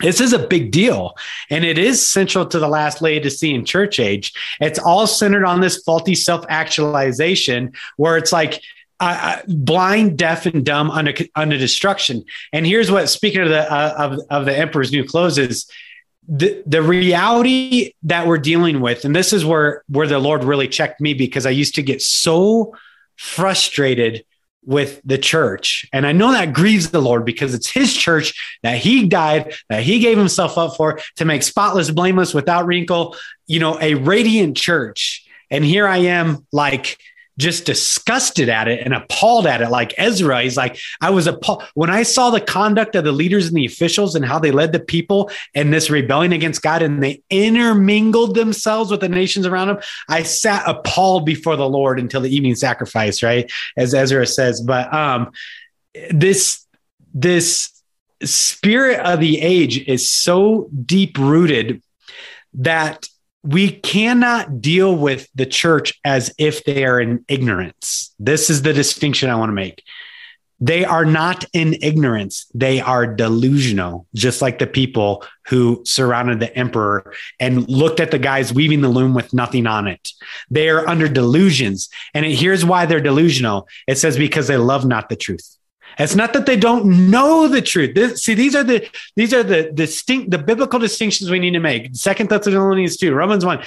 This 0.00 0.20
is 0.20 0.34
a 0.34 0.46
big 0.46 0.70
deal, 0.70 1.14
and 1.48 1.64
it 1.64 1.78
is 1.78 2.06
central 2.06 2.44
to 2.44 2.58
the 2.58 2.68
last 2.68 3.00
Laodicean 3.00 3.64
church 3.64 3.98
age. 3.98 4.34
It's 4.60 4.78
all 4.78 5.06
centered 5.06 5.46
on 5.46 5.62
this 5.62 5.82
faulty 5.82 6.14
self 6.14 6.44
actualization, 6.50 7.72
where 7.96 8.18
it's 8.18 8.30
like 8.30 8.60
uh, 9.00 9.38
blind, 9.46 10.18
deaf, 10.18 10.44
and 10.44 10.66
dumb 10.66 10.90
under, 10.90 11.14
under 11.34 11.56
destruction. 11.56 12.24
And 12.52 12.66
here's 12.66 12.90
what, 12.90 13.08
speaking 13.08 13.40
of 13.40 13.48
the 13.48 13.72
uh, 13.72 13.94
of, 13.96 14.20
of 14.28 14.44
the 14.44 14.56
emperor's 14.56 14.92
new 14.92 15.04
clothes, 15.04 15.38
is 15.38 15.66
the 16.28 16.62
the 16.66 16.82
reality 16.82 17.94
that 18.02 18.26
we're 18.26 18.38
dealing 18.38 18.80
with 18.80 19.04
and 19.04 19.16
this 19.16 19.32
is 19.32 19.44
where 19.44 19.82
where 19.88 20.06
the 20.06 20.18
lord 20.18 20.44
really 20.44 20.68
checked 20.68 21.00
me 21.00 21.14
because 21.14 21.46
i 21.46 21.50
used 21.50 21.74
to 21.74 21.82
get 21.82 22.02
so 22.02 22.74
frustrated 23.16 24.24
with 24.64 25.00
the 25.02 25.16
church. 25.16 25.88
And 25.92 26.06
i 26.06 26.12
know 26.12 26.30
that 26.32 26.52
grieves 26.52 26.90
the 26.90 27.00
lord 27.00 27.24
because 27.24 27.54
it's 27.54 27.70
his 27.70 27.94
church 27.94 28.58
that 28.62 28.76
he 28.76 29.08
died 29.08 29.54
that 29.70 29.82
he 29.82 29.98
gave 29.98 30.18
himself 30.18 30.58
up 30.58 30.76
for 30.76 31.00
to 31.16 31.24
make 31.24 31.42
spotless 31.42 31.90
blameless 31.90 32.34
without 32.34 32.66
wrinkle 32.66 33.16
you 33.46 33.60
know 33.60 33.78
a 33.80 33.94
radiant 33.94 34.56
church. 34.56 35.26
And 35.50 35.64
here 35.64 35.88
i 35.88 35.98
am 35.98 36.46
like 36.52 36.98
just 37.38 37.64
disgusted 37.64 38.48
at 38.48 38.68
it 38.68 38.84
and 38.84 38.92
appalled 38.92 39.46
at 39.46 39.62
it. 39.62 39.70
Like 39.70 39.94
Ezra, 39.96 40.42
he's 40.42 40.56
like, 40.56 40.78
I 41.00 41.10
was 41.10 41.26
appalled 41.26 41.64
when 41.74 41.88
I 41.88 42.02
saw 42.02 42.30
the 42.30 42.40
conduct 42.40 42.96
of 42.96 43.04
the 43.04 43.12
leaders 43.12 43.46
and 43.46 43.56
the 43.56 43.64
officials 43.64 44.14
and 44.14 44.24
how 44.24 44.38
they 44.38 44.50
led 44.50 44.72
the 44.72 44.80
people 44.80 45.30
in 45.54 45.70
this 45.70 45.88
rebellion 45.88 46.32
against 46.32 46.62
God 46.62 46.82
and 46.82 47.02
they 47.02 47.22
intermingled 47.30 48.34
themselves 48.34 48.90
with 48.90 49.00
the 49.00 49.08
nations 49.08 49.46
around 49.46 49.68
them. 49.68 49.78
I 50.08 50.24
sat 50.24 50.64
appalled 50.66 51.24
before 51.24 51.56
the 51.56 51.68
Lord 51.68 52.00
until 52.00 52.20
the 52.20 52.34
evening 52.34 52.56
sacrifice, 52.56 53.22
right? 53.22 53.50
As 53.76 53.94
Ezra 53.94 54.26
says. 54.26 54.60
But 54.60 54.92
um, 54.92 55.30
this 56.10 56.66
this 57.14 57.70
spirit 58.22 59.00
of 59.00 59.20
the 59.20 59.40
age 59.40 59.78
is 59.86 60.10
so 60.10 60.68
deep 60.84 61.16
rooted 61.18 61.82
that 62.54 63.08
we 63.48 63.70
cannot 63.70 64.60
deal 64.60 64.94
with 64.94 65.26
the 65.34 65.46
church 65.46 65.98
as 66.04 66.34
if 66.36 66.64
they 66.64 66.84
are 66.84 67.00
in 67.00 67.24
ignorance. 67.28 68.14
This 68.18 68.50
is 68.50 68.60
the 68.60 68.74
distinction 68.74 69.30
I 69.30 69.36
want 69.36 69.48
to 69.48 69.54
make. 69.54 69.82
They 70.60 70.84
are 70.84 71.06
not 71.06 71.46
in 71.54 71.74
ignorance. 71.80 72.44
They 72.52 72.80
are 72.80 73.06
delusional, 73.06 74.06
just 74.14 74.42
like 74.42 74.58
the 74.58 74.66
people 74.66 75.24
who 75.46 75.80
surrounded 75.86 76.40
the 76.40 76.54
emperor 76.54 77.14
and 77.40 77.66
looked 77.70 78.00
at 78.00 78.10
the 78.10 78.18
guys 78.18 78.52
weaving 78.52 78.82
the 78.82 78.90
loom 78.90 79.14
with 79.14 79.32
nothing 79.32 79.66
on 79.66 79.86
it. 79.86 80.10
They 80.50 80.68
are 80.68 80.86
under 80.86 81.08
delusions. 81.08 81.88
And 82.12 82.26
here's 82.26 82.66
why 82.66 82.84
they're 82.84 83.00
delusional 83.00 83.66
it 83.86 83.96
says, 83.96 84.18
because 84.18 84.48
they 84.48 84.58
love 84.58 84.84
not 84.84 85.08
the 85.08 85.16
truth. 85.16 85.57
It's 85.98 86.14
not 86.14 86.32
that 86.32 86.46
they 86.46 86.56
don't 86.56 87.10
know 87.10 87.48
the 87.48 87.62
truth. 87.62 87.94
This, 87.94 88.22
see, 88.22 88.34
these 88.34 88.54
are 88.54 88.64
the 88.64 88.88
these 89.16 89.32
are 89.32 89.42
the 89.42 89.70
distinct 89.72 90.30
the 90.30 90.38
biblical 90.38 90.78
distinctions 90.78 91.30
we 91.30 91.38
need 91.38 91.52
to 91.52 91.60
make. 91.60 91.94
Second 91.94 92.28
Thessalonians 92.28 92.96
two, 92.96 93.14
Romans 93.14 93.44
one, 93.44 93.62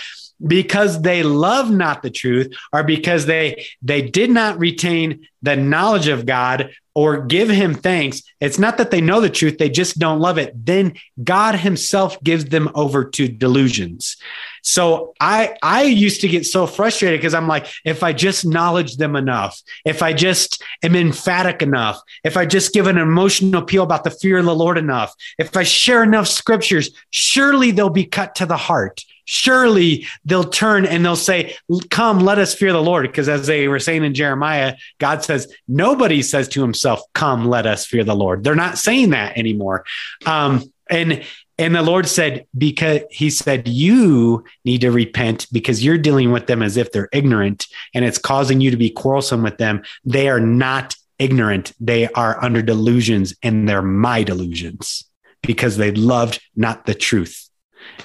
because 0.45 1.01
they 1.01 1.23
love 1.23 1.71
not 1.71 2.01
the 2.01 2.09
truth, 2.09 2.55
or 2.73 2.83
because 2.83 3.25
they 3.25 3.65
they 3.81 4.01
did 4.01 4.29
not 4.29 4.59
retain 4.59 5.27
the 5.41 5.55
knowledge 5.55 6.07
of 6.07 6.25
God 6.25 6.71
or 6.93 7.25
give 7.25 7.49
Him 7.49 7.73
thanks. 7.73 8.21
It's 8.39 8.59
not 8.59 8.77
that 8.77 8.91
they 8.91 9.01
know 9.01 9.21
the 9.21 9.29
truth; 9.29 9.57
they 9.57 9.69
just 9.69 9.99
don't 9.99 10.19
love 10.19 10.37
it. 10.37 10.53
Then 10.65 10.93
God 11.23 11.55
Himself 11.55 12.21
gives 12.23 12.45
them 12.45 12.69
over 12.75 13.05
to 13.05 13.27
delusions. 13.27 14.17
So 14.61 15.13
I 15.19 15.55
I 15.61 15.83
used 15.83 16.21
to 16.21 16.27
get 16.27 16.45
so 16.45 16.67
frustrated 16.67 17.19
because 17.19 17.33
I'm 17.33 17.47
like, 17.47 17.67
if 17.83 18.03
I 18.03 18.13
just 18.13 18.45
knowledge 18.45 18.97
them 18.97 19.15
enough, 19.15 19.61
if 19.85 20.03
I 20.03 20.13
just 20.13 20.63
am 20.83 20.95
emphatic 20.95 21.61
enough, 21.61 21.99
if 22.23 22.37
I 22.37 22.45
just 22.45 22.73
give 22.73 22.87
an 22.87 22.97
emotional 22.97 23.61
appeal 23.61 23.83
about 23.83 24.03
the 24.03 24.11
fear 24.11 24.37
of 24.37 24.45
the 24.45 24.55
Lord 24.55 24.77
enough, 24.77 25.13
if 25.37 25.55
I 25.57 25.63
share 25.63 26.03
enough 26.03 26.27
scriptures, 26.27 26.91
surely 27.09 27.71
they'll 27.71 27.89
be 27.89 28.05
cut 28.05 28.35
to 28.35 28.45
the 28.45 28.57
heart. 28.57 29.03
Surely 29.25 30.07
they'll 30.25 30.43
turn 30.43 30.85
and 30.85 31.05
they'll 31.05 31.15
say, 31.15 31.55
Come, 31.89 32.19
let 32.19 32.37
us 32.37 32.53
fear 32.53 32.73
the 32.73 32.81
Lord. 32.81 33.03
Because 33.03 33.29
as 33.29 33.47
they 33.47 33.67
were 33.67 33.79
saying 33.79 34.03
in 34.03 34.13
Jeremiah, 34.13 34.75
God 34.99 35.23
says, 35.23 35.53
Nobody 35.67 36.21
says 36.21 36.49
to 36.49 36.61
himself, 36.61 37.01
Come, 37.13 37.47
let 37.47 37.65
us 37.65 37.85
fear 37.85 38.03
the 38.03 38.15
Lord. 38.15 38.43
They're 38.43 38.55
not 38.55 38.77
saying 38.77 39.11
that 39.11 39.37
anymore. 39.37 39.85
Um, 40.25 40.71
and 40.89 41.23
and 41.61 41.75
the 41.75 41.83
Lord 41.83 42.07
said, 42.07 42.47
because 42.57 43.01
he 43.11 43.29
said, 43.29 43.67
you 43.67 44.43
need 44.65 44.81
to 44.81 44.89
repent 44.89 45.45
because 45.51 45.85
you're 45.85 45.99
dealing 45.99 46.31
with 46.31 46.47
them 46.47 46.63
as 46.63 46.75
if 46.75 46.91
they're 46.91 47.09
ignorant 47.13 47.67
and 47.93 48.03
it's 48.03 48.17
causing 48.17 48.61
you 48.61 48.71
to 48.71 48.77
be 48.77 48.89
quarrelsome 48.89 49.43
with 49.43 49.59
them. 49.59 49.83
They 50.03 50.27
are 50.27 50.39
not 50.39 50.95
ignorant. 51.19 51.73
They 51.79 52.07
are 52.07 52.43
under 52.43 52.63
delusions 52.63 53.35
and 53.43 53.69
they're 53.69 53.83
my 53.83 54.23
delusions 54.23 55.03
because 55.43 55.77
they 55.77 55.91
loved 55.91 56.41
not 56.55 56.87
the 56.87 56.95
truth. 56.95 57.47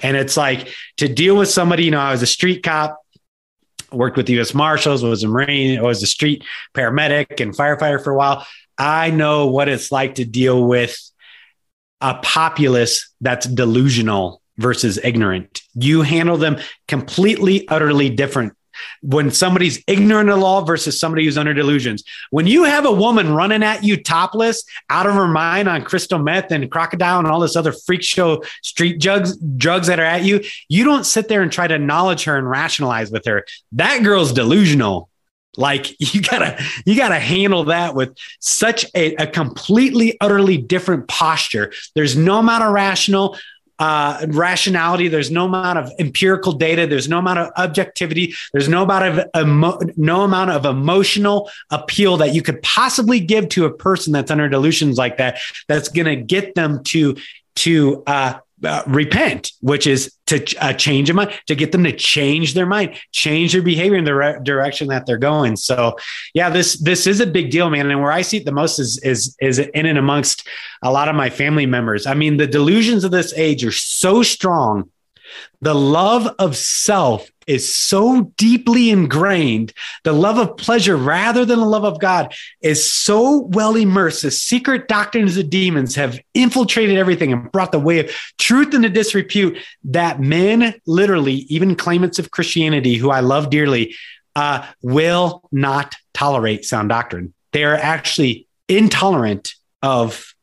And 0.02 0.18
it's 0.18 0.36
like 0.36 0.68
to 0.98 1.08
deal 1.08 1.34
with 1.34 1.48
somebody, 1.48 1.86
you 1.86 1.92
know, 1.92 2.00
I 2.00 2.10
was 2.10 2.20
a 2.20 2.26
street 2.26 2.62
cop, 2.62 3.00
worked 3.90 4.18
with 4.18 4.26
the 4.26 4.38
US 4.40 4.52
Marshals, 4.52 5.02
was 5.02 5.22
a 5.22 5.28
Marine, 5.28 5.80
was 5.82 6.02
a 6.02 6.06
street 6.06 6.44
paramedic 6.75 7.40
and 7.40 7.56
firefighter 7.56 8.04
for 8.04 8.10
a 8.10 8.16
while. 8.16 8.46
I 8.76 9.10
know 9.10 9.46
what 9.46 9.70
it's 9.70 9.90
like 9.90 10.16
to 10.16 10.26
deal 10.26 10.62
with 10.62 10.94
a 12.00 12.14
populace 12.22 13.12
that's 13.20 13.46
delusional 13.46 14.42
versus 14.58 14.98
ignorant. 15.02 15.62
You 15.74 16.02
handle 16.02 16.36
them 16.36 16.58
completely, 16.88 17.68
utterly 17.68 18.10
different. 18.10 18.54
When 19.00 19.30
somebody's 19.30 19.82
ignorant 19.86 20.28
of 20.28 20.38
law 20.38 20.60
versus 20.62 21.00
somebody 21.00 21.24
who's 21.24 21.38
under 21.38 21.54
delusions. 21.54 22.04
When 22.30 22.46
you 22.46 22.64
have 22.64 22.84
a 22.84 22.92
woman 22.92 23.32
running 23.32 23.62
at 23.62 23.84
you 23.84 24.02
topless, 24.02 24.64
out 24.90 25.06
of 25.06 25.14
her 25.14 25.26
mind 25.26 25.66
on 25.66 25.82
crystal 25.82 26.18
meth 26.18 26.50
and 26.50 26.70
crocodile 26.70 27.18
and 27.18 27.26
all 27.26 27.40
this 27.40 27.56
other 27.56 27.72
freak 27.72 28.02
show 28.02 28.42
street 28.62 29.00
drugs, 29.00 29.34
drugs 29.38 29.86
that 29.86 29.98
are 29.98 30.04
at 30.04 30.24
you, 30.24 30.42
you 30.68 30.84
don't 30.84 31.06
sit 31.06 31.28
there 31.28 31.40
and 31.40 31.50
try 31.50 31.66
to 31.66 31.74
acknowledge 31.74 32.24
her 32.24 32.36
and 32.36 32.48
rationalize 32.48 33.10
with 33.10 33.24
her. 33.24 33.46
That 33.72 34.02
girl's 34.02 34.32
delusional. 34.32 35.08
Like 35.56 35.94
you 36.14 36.22
gotta 36.22 36.62
you 36.84 36.96
gotta 36.96 37.18
handle 37.18 37.64
that 37.64 37.94
with 37.94 38.16
such 38.40 38.86
a, 38.94 39.14
a 39.16 39.26
completely 39.26 40.16
utterly 40.20 40.58
different 40.58 41.08
posture. 41.08 41.72
There's 41.94 42.16
no 42.16 42.38
amount 42.38 42.64
of 42.64 42.72
rational 42.72 43.36
uh, 43.78 44.25
rationality. 44.28 45.08
There's 45.08 45.30
no 45.30 45.44
amount 45.44 45.78
of 45.78 45.92
empirical 45.98 46.52
data. 46.52 46.86
There's 46.86 47.08
no 47.08 47.18
amount 47.18 47.40
of 47.40 47.50
objectivity. 47.56 48.34
There's 48.52 48.68
no 48.68 48.84
amount 48.84 49.18
of 49.18 49.26
emo- 49.36 49.78
no 49.96 50.22
amount 50.22 50.50
of 50.50 50.64
emotional 50.64 51.50
appeal 51.71 52.16
that 52.19 52.34
you 52.34 52.42
could 52.42 52.62
possibly 52.62 53.21
give 53.21 53.49
to 53.50 53.66
a 53.66 53.73
person 53.73 54.12
that's 54.12 54.30
under 54.30 54.49
delusions 54.49 54.97
like 54.97 55.19
that. 55.19 55.38
That's 55.69 55.88
going 55.88 56.06
to 56.06 56.16
get 56.16 56.54
them 56.54 56.82
to 56.84 57.16
to 57.56 58.02
uh, 58.06 58.38
uh, 58.64 58.82
repent, 58.86 59.52
which 59.60 59.86
is 59.86 60.12
to 60.26 60.42
uh, 60.60 60.73
change 60.73 61.08
them, 61.08 61.21
to 61.47 61.54
get 61.54 61.73
them 61.73 61.84
to 61.84 61.92
change 61.92 62.54
their 62.54 62.66
mind, 62.66 62.97
change 63.12 63.52
their 63.52 63.62
behavior 63.62 63.97
in 63.97 64.04
the 64.04 64.14
re- 64.14 64.38
direction 64.42 64.88
that 64.88 65.06
they're 65.06 65.19
going. 65.19 65.56
So, 65.56 65.97
yeah, 66.34 66.49
this 66.50 66.78
this 66.78 67.06
is 67.06 67.21
a 67.21 67.26
big 67.26 67.50
deal, 67.50 67.71
man. 67.71 67.90
And 67.90 68.00
where 68.00 68.12
I 68.12 68.23
see 68.23 68.38
it 68.38 68.45
the 68.45 68.52
most 68.52 68.78
is 68.78 68.99
is 68.99 69.36
is 69.40 69.58
in 69.58 69.86
and 69.86 69.99
amongst 69.99 70.47
a 70.82 70.90
lot 70.90 71.08
of 71.08 71.14
my 71.14 71.30
family 71.30 71.66
members. 71.66 72.06
I 72.06 72.14
mean, 72.14 72.36
the 72.36 72.47
delusions 72.47 73.04
of 73.04 73.10
this 73.10 73.32
age 73.34 73.64
are 73.64 73.73
so 73.73 74.23
strong. 74.23 74.90
The 75.60 75.75
love 75.75 76.34
of 76.39 76.56
self 76.56 77.30
is 77.47 77.75
so 77.75 78.32
deeply 78.36 78.91
ingrained. 78.91 79.73
The 80.02 80.12
love 80.12 80.39
of 80.39 80.56
pleasure 80.56 80.97
rather 80.97 81.45
than 81.45 81.60
the 81.60 81.67
love 81.67 81.84
of 81.84 82.00
God 82.00 82.34
is 82.60 82.91
so 82.91 83.43
well 83.52 83.76
immersed. 83.76 84.23
The 84.23 84.30
secret 84.30 84.89
doctrines 84.89 85.36
of 85.36 85.49
demons 85.49 85.95
have 85.95 86.19
infiltrated 86.34 86.99
everything 86.99 87.32
and 87.32 87.50
brought 87.52 87.73
the 87.73 87.78
way 87.78 88.00
of 88.00 88.10
truth 88.39 88.75
into 88.75 88.89
disrepute 88.89 89.58
that 89.84 90.21
men, 90.21 90.75
literally, 90.86 91.47
even 91.49 91.76
claimants 91.76 92.19
of 92.19 92.30
Christianity, 92.30 92.97
who 92.97 93.10
I 93.10 93.21
love 93.21 93.50
dearly, 93.50 93.95
uh, 94.34 94.67
will 94.82 95.49
not 95.52 95.95
tolerate 96.15 96.65
sound 96.65 96.89
doctrine. 96.89 97.32
They 97.52 97.65
are 97.65 97.76
actually 97.76 98.49
intolerant 98.69 99.54
of 99.82 100.34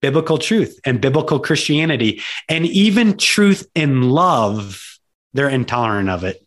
biblical 0.00 0.38
truth 0.38 0.78
and 0.84 1.00
biblical 1.00 1.38
Christianity 1.38 2.22
and 2.48 2.66
even 2.66 3.16
truth 3.16 3.68
in 3.74 4.02
love 4.02 4.86
they're 5.32 5.48
intolerant 5.48 6.08
of 6.08 6.24
it. 6.24 6.44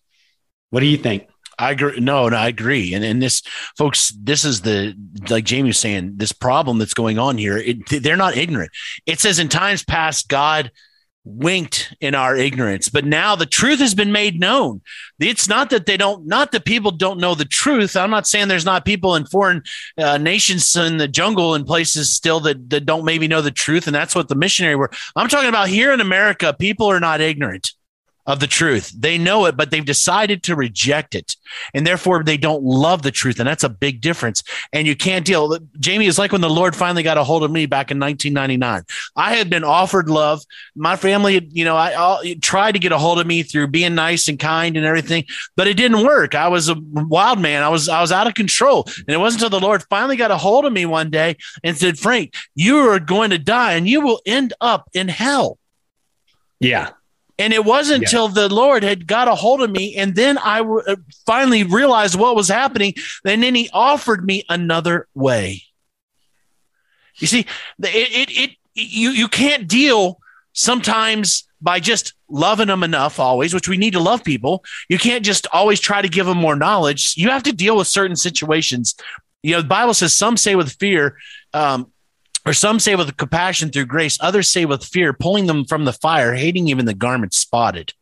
What 0.70 0.82
do 0.82 0.86
you 0.86 0.98
think? 0.98 1.28
I 1.58 1.72
agree. 1.72 2.00
No, 2.00 2.30
no, 2.30 2.36
I 2.36 2.48
agree. 2.48 2.94
And 2.94 3.04
and 3.04 3.22
this, 3.22 3.42
folks, 3.78 4.12
this 4.20 4.44
is 4.44 4.62
the 4.62 4.96
like 5.30 5.46
Jamie 5.46 5.70
was 5.70 5.80
saying, 5.80 6.14
this 6.18 6.32
problem 6.32 6.80
that's 6.80 6.96
going 6.96 7.20
on 7.20 7.38
here. 7.38 7.58
It, 7.58 8.04
they're 8.04 8.18
not 8.18 8.36
ignorant. 8.36 8.72
It 9.06 9.20
says 9.20 9.40
in 9.40 9.50
times 9.50 9.84
past, 9.84 10.28
God 10.28 10.72
winked 11.26 11.96
in 12.02 12.16
our 12.16 12.36
ignorance, 12.36 12.90
but 12.90 13.06
now 13.06 13.36
the 13.36 13.46
truth 13.46 13.80
has 13.80 13.96
been 13.96 14.12
made 14.12 14.40
known. 14.40 14.82
It's 15.20 15.48
not 15.48 15.70
that 15.70 15.86
they 15.86 15.96
don't, 15.96 16.26
not 16.28 16.52
that 16.52 16.66
people 16.66 16.92
don't 16.92 17.20
know 17.20 17.34
the 17.34 17.46
truth. 17.46 17.96
I'm 17.96 18.10
not 18.10 18.28
saying 18.28 18.48
there's 18.48 18.66
not 18.66 18.86
people 18.86 19.16
in 19.16 19.26
foreign 19.26 19.64
uh, 19.98 20.18
nations 20.18 20.76
in 20.76 20.98
the 20.98 21.08
jungle 21.08 21.54
and 21.54 21.66
places 21.66 22.12
still 22.12 22.40
that, 22.42 22.70
that 22.70 22.86
don't 22.86 23.06
maybe 23.06 23.28
know 23.28 23.42
the 23.42 23.52
truth, 23.52 23.88
and 23.88 23.96
that's 23.96 24.16
what 24.16 24.28
the 24.28 24.36
missionary 24.36 24.76
were. 24.76 24.92
I'm 25.16 25.30
talking 25.30 25.50
about 25.50 25.70
here 25.70 25.94
in 25.94 26.02
America. 26.02 26.56
People 26.58 26.88
are 26.88 27.00
not 27.00 27.22
ignorant 27.22 27.72
of 28.26 28.40
the 28.40 28.48
truth. 28.48 28.94
They 28.98 29.18
know 29.18 29.46
it, 29.46 29.58
but 29.58 29.70
they've 29.70 29.84
decided 29.84 30.44
to 30.44 30.56
reject 30.56 31.14
it. 31.14 31.36
And 31.74 31.86
therefore 31.86 32.24
they 32.24 32.38
don't 32.38 32.64
love 32.64 33.02
the 33.02 33.12
truth. 33.12 33.40
And 33.40 33.48
that's 33.48 33.64
a 33.64 33.70
big 33.70 34.00
difference. 34.00 34.44
And 34.72 34.88
you 34.88 34.96
can't 34.96 35.26
deal. 35.26 35.58
Jamie 35.80 36.06
is 36.06 36.18
like 36.18 36.32
when 36.32 36.42
the 36.42 36.50
Lord 36.50 36.76
finally 36.76 37.04
got 37.04 37.18
a 37.18 37.24
hold 37.24 37.44
of 37.44 37.52
me 37.52 37.66
back 37.66 37.92
in 37.92 38.00
1999. 38.00 38.84
I 39.16 39.36
had 39.36 39.50
been 39.50 39.64
offered 39.64 40.10
love. 40.10 40.42
My 40.76 40.96
family, 40.96 41.48
you 41.52 41.66
know, 41.66 41.76
I, 41.76 41.94
I 41.98 42.36
tried 42.42 42.74
to 42.74 42.80
get 42.80 42.94
a 42.94 42.98
hold 42.98 43.20
of 43.20 43.28
me 43.28 43.44
through 43.44 43.68
being 43.68 43.96
nice 43.96 44.30
and 44.30 44.40
kind 44.40 44.78
and 44.78 44.86
everything, 44.86 45.26
but 45.58 45.68
it 45.68 45.76
didn't 45.76 46.06
work. 46.06 46.34
I 46.34 46.48
was 46.48 46.70
a 46.70 46.76
wild 46.78 47.40
man. 47.40 47.62
I 47.62 47.70
was, 47.70 47.90
I 47.90 48.00
was 48.00 48.12
out 48.12 48.28
of 48.28 48.36
control. 48.36 48.86
And 49.00 49.10
it 49.10 49.18
wasn't 49.18 49.44
until 49.44 49.60
the 49.60 49.66
Lord 49.66 49.84
finally 49.90 50.16
got 50.16 50.32
a 50.32 50.38
hold 50.38 50.66
of 50.66 50.72
me 50.72 50.86
one 50.86 51.10
day 51.10 51.36
and 51.64 51.78
said, 51.78 52.00
Frank, 52.00 52.36
you 52.56 52.78
are 52.78 53.00
going 53.00 53.32
to 53.32 53.38
die 53.38 53.74
and 53.74 53.88
you 53.88 54.00
will 54.00 54.22
end 54.26 54.54
up 54.62 54.90
in 54.94 55.10
hell. 55.10 55.58
Yeah. 56.60 56.92
And 57.40 57.52
it 57.52 57.66
wasn't 57.66 58.04
until 58.04 58.28
the 58.28 58.54
Lord 58.54 58.84
had 58.84 59.08
got 59.08 59.28
a 59.28 59.34
hold 59.34 59.62
of 59.62 59.72
me, 59.72 59.96
and 59.96 60.16
then 60.16 60.38
I 60.38 60.60
w- 60.60 60.84
uh, 60.88 60.98
finally 61.26 61.64
realized 61.64 62.16
what 62.16 62.36
was 62.36 62.48
happening. 62.48 62.94
And 63.26 63.42
then 63.42 63.56
He 63.56 63.70
offered 63.74 64.24
me 64.24 64.44
another 64.50 65.08
way. 65.16 65.64
You 67.18 67.28
see, 67.28 67.40
it, 67.80 68.30
it, 68.30 68.30
it 68.32 68.58
you 68.76 69.12
you 69.12 69.28
can't 69.28 69.68
deal 69.68 70.20
sometimes 70.54 71.48
by 71.62 71.80
just 71.80 72.14
loving 72.30 72.68
them 72.68 72.84
enough 72.84 73.20
always 73.20 73.54
which 73.54 73.68
we 73.68 73.78
need 73.78 73.94
to 73.94 74.00
love 74.00 74.24
people 74.24 74.64
you 74.90 74.98
can't 74.98 75.24
just 75.24 75.48
always 75.54 75.80
try 75.80 76.02
to 76.02 76.10
give 76.10 76.26
them 76.26 76.38
more 76.38 76.56
knowledge 76.56 77.14
you 77.16 77.30
have 77.30 77.44
to 77.44 77.54
deal 77.54 77.78
with 77.78 77.88
certain 77.88 78.16
situations 78.16 78.96
you 79.42 79.54
know 79.54 79.62
the 79.62 79.68
bible 79.68 79.94
says 79.94 80.14
some 80.14 80.38
say 80.38 80.56
with 80.56 80.72
fear 80.74 81.18
um, 81.54 81.92
or 82.46 82.54
some 82.54 82.80
say 82.80 82.96
with 82.96 83.16
compassion 83.18 83.70
through 83.70 83.86
grace, 83.86 84.18
others 84.20 84.50
say 84.50 84.66
with 84.66 84.84
fear, 84.84 85.14
pulling 85.14 85.48
them 85.48 85.66
from 85.66 85.86
the 85.86 85.94
fire, 85.94 86.34
hating 86.34 86.68
even 86.68 86.86
the 86.86 86.94
garment 86.94 87.34
spotted. 87.34 87.94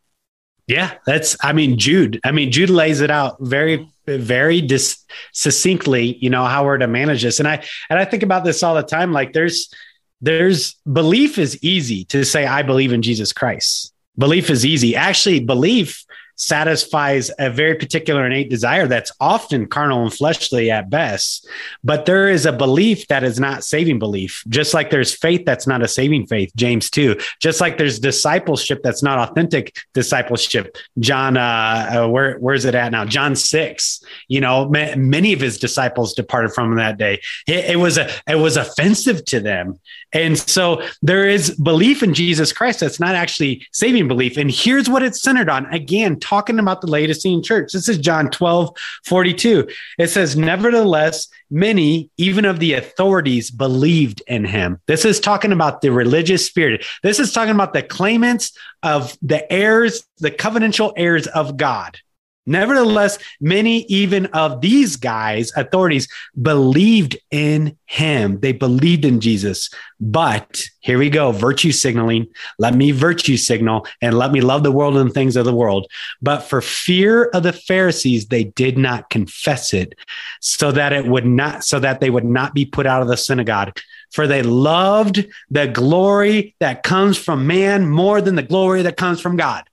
Yeah, 0.66 0.94
that's. 1.06 1.36
I 1.42 1.52
mean, 1.52 1.78
Jude. 1.78 2.20
I 2.24 2.32
mean, 2.32 2.52
Jude 2.52 2.70
lays 2.70 3.00
it 3.00 3.10
out 3.10 3.36
very, 3.40 3.90
very 4.06 4.60
dis- 4.60 5.04
succinctly. 5.32 6.16
You 6.20 6.30
know 6.30 6.44
how 6.44 6.64
we're 6.64 6.78
to 6.78 6.86
manage 6.86 7.22
this, 7.22 7.40
and 7.40 7.48
I 7.48 7.64
and 7.90 7.98
I 7.98 8.04
think 8.04 8.22
about 8.22 8.44
this 8.44 8.62
all 8.62 8.74
the 8.74 8.82
time. 8.82 9.12
Like, 9.12 9.32
there's 9.32 9.72
there's 10.20 10.76
belief 10.90 11.38
is 11.38 11.62
easy 11.64 12.04
to 12.06 12.24
say 12.24 12.46
I 12.46 12.62
believe 12.62 12.92
in 12.92 13.02
Jesus 13.02 13.32
Christ. 13.32 13.92
Belief 14.16 14.50
is 14.50 14.64
easy. 14.64 14.94
Actually, 14.94 15.40
belief 15.40 16.04
satisfies 16.36 17.30
a 17.38 17.50
very 17.50 17.74
particular 17.74 18.26
innate 18.26 18.50
desire 18.50 18.86
that's 18.86 19.12
often 19.20 19.66
carnal 19.66 20.02
and 20.02 20.12
fleshly 20.12 20.70
at 20.70 20.90
best. 20.90 21.48
But 21.84 22.06
there 22.06 22.28
is 22.28 22.46
a 22.46 22.52
belief 22.52 23.06
that 23.08 23.24
is 23.24 23.38
not 23.38 23.64
saving 23.64 23.98
belief, 23.98 24.42
just 24.48 24.74
like 24.74 24.90
there's 24.90 25.14
faith 25.14 25.44
that's 25.44 25.66
not 25.66 25.82
a 25.82 25.88
saving 25.88 26.26
faith, 26.26 26.52
James 26.56 26.90
2. 26.90 27.16
Just 27.40 27.60
like 27.60 27.78
there's 27.78 27.98
discipleship 27.98 28.80
that's 28.82 29.02
not 29.02 29.30
authentic 29.30 29.76
discipleship. 29.94 30.76
John, 30.98 31.36
uh, 31.36 32.02
uh, 32.04 32.08
where, 32.08 32.38
where's 32.38 32.64
it 32.64 32.74
at 32.74 32.92
now? 32.92 33.04
John 33.04 33.36
6. 33.36 34.04
You 34.28 34.40
know, 34.40 34.68
ma- 34.68 34.96
many 34.96 35.32
of 35.32 35.40
his 35.40 35.58
disciples 35.58 36.14
departed 36.14 36.52
from 36.52 36.72
him 36.72 36.78
that 36.78 36.98
day. 36.98 37.20
It, 37.46 37.70
it 37.70 37.76
was 37.76 37.98
a, 37.98 38.10
it 38.26 38.36
was 38.36 38.56
offensive 38.56 39.24
to 39.26 39.40
them. 39.40 39.80
And 40.12 40.38
so 40.38 40.82
there 41.00 41.28
is 41.28 41.56
belief 41.56 42.02
in 42.02 42.14
Jesus 42.14 42.52
Christ 42.52 42.80
that's 42.80 43.00
not 43.00 43.14
actually 43.14 43.66
saving 43.72 44.08
belief. 44.08 44.36
And 44.36 44.50
here's 44.50 44.88
what 44.88 45.02
it's 45.02 45.22
centered 45.22 45.48
on. 45.48 45.66
Again, 45.66 46.20
talking 46.20 46.58
about 46.58 46.80
the 46.80 46.90
Laodicean 46.90 47.42
church. 47.42 47.72
This 47.72 47.88
is 47.88 47.98
John 47.98 48.30
12, 48.30 48.76
42. 49.04 49.68
It 49.98 50.08
says, 50.08 50.36
Nevertheless, 50.36 51.28
many, 51.50 52.10
even 52.16 52.44
of 52.44 52.58
the 52.58 52.74
authorities, 52.74 53.50
believed 53.50 54.22
in 54.26 54.44
him. 54.44 54.80
This 54.86 55.04
is 55.04 55.20
talking 55.20 55.52
about 55.52 55.80
the 55.80 55.90
religious 55.90 56.46
spirit. 56.46 56.84
This 57.02 57.18
is 57.18 57.32
talking 57.32 57.54
about 57.54 57.72
the 57.72 57.82
claimants 57.82 58.56
of 58.82 59.16
the 59.22 59.50
heirs, 59.52 60.04
the 60.18 60.30
covenantal 60.30 60.92
heirs 60.96 61.26
of 61.26 61.56
God. 61.56 61.98
Nevertheless, 62.44 63.18
many 63.40 63.84
even 63.84 64.26
of 64.26 64.60
these 64.60 64.96
guys, 64.96 65.52
authorities, 65.56 66.08
believed 66.40 67.16
in 67.30 67.78
him. 67.86 68.40
They 68.40 68.52
believed 68.52 69.04
in 69.04 69.20
Jesus. 69.20 69.70
But 70.00 70.62
here 70.80 70.98
we 70.98 71.08
go 71.08 71.30
virtue 71.30 71.70
signaling. 71.70 72.26
Let 72.58 72.74
me 72.74 72.90
virtue 72.90 73.36
signal 73.36 73.86
and 74.00 74.18
let 74.18 74.32
me 74.32 74.40
love 74.40 74.64
the 74.64 74.72
world 74.72 74.96
and 74.96 75.10
the 75.10 75.14
things 75.14 75.36
of 75.36 75.44
the 75.44 75.54
world. 75.54 75.86
But 76.20 76.40
for 76.40 76.60
fear 76.60 77.26
of 77.26 77.44
the 77.44 77.52
Pharisees, 77.52 78.26
they 78.26 78.44
did 78.44 78.76
not 78.76 79.08
confess 79.08 79.72
it 79.72 79.94
so 80.40 80.72
that 80.72 80.92
it 80.92 81.06
would 81.06 81.26
not, 81.26 81.62
so 81.62 81.78
that 81.78 82.00
they 82.00 82.10
would 82.10 82.24
not 82.24 82.54
be 82.54 82.64
put 82.64 82.86
out 82.86 83.02
of 83.02 83.08
the 83.08 83.16
synagogue. 83.16 83.78
For 84.12 84.26
they 84.26 84.42
loved 84.42 85.24
the 85.48 85.68
glory 85.68 86.56
that 86.58 86.82
comes 86.82 87.16
from 87.16 87.46
man 87.46 87.88
more 87.88 88.20
than 88.20 88.34
the 88.34 88.42
glory 88.42 88.82
that 88.82 88.96
comes 88.96 89.20
from 89.20 89.36
God. 89.36 89.64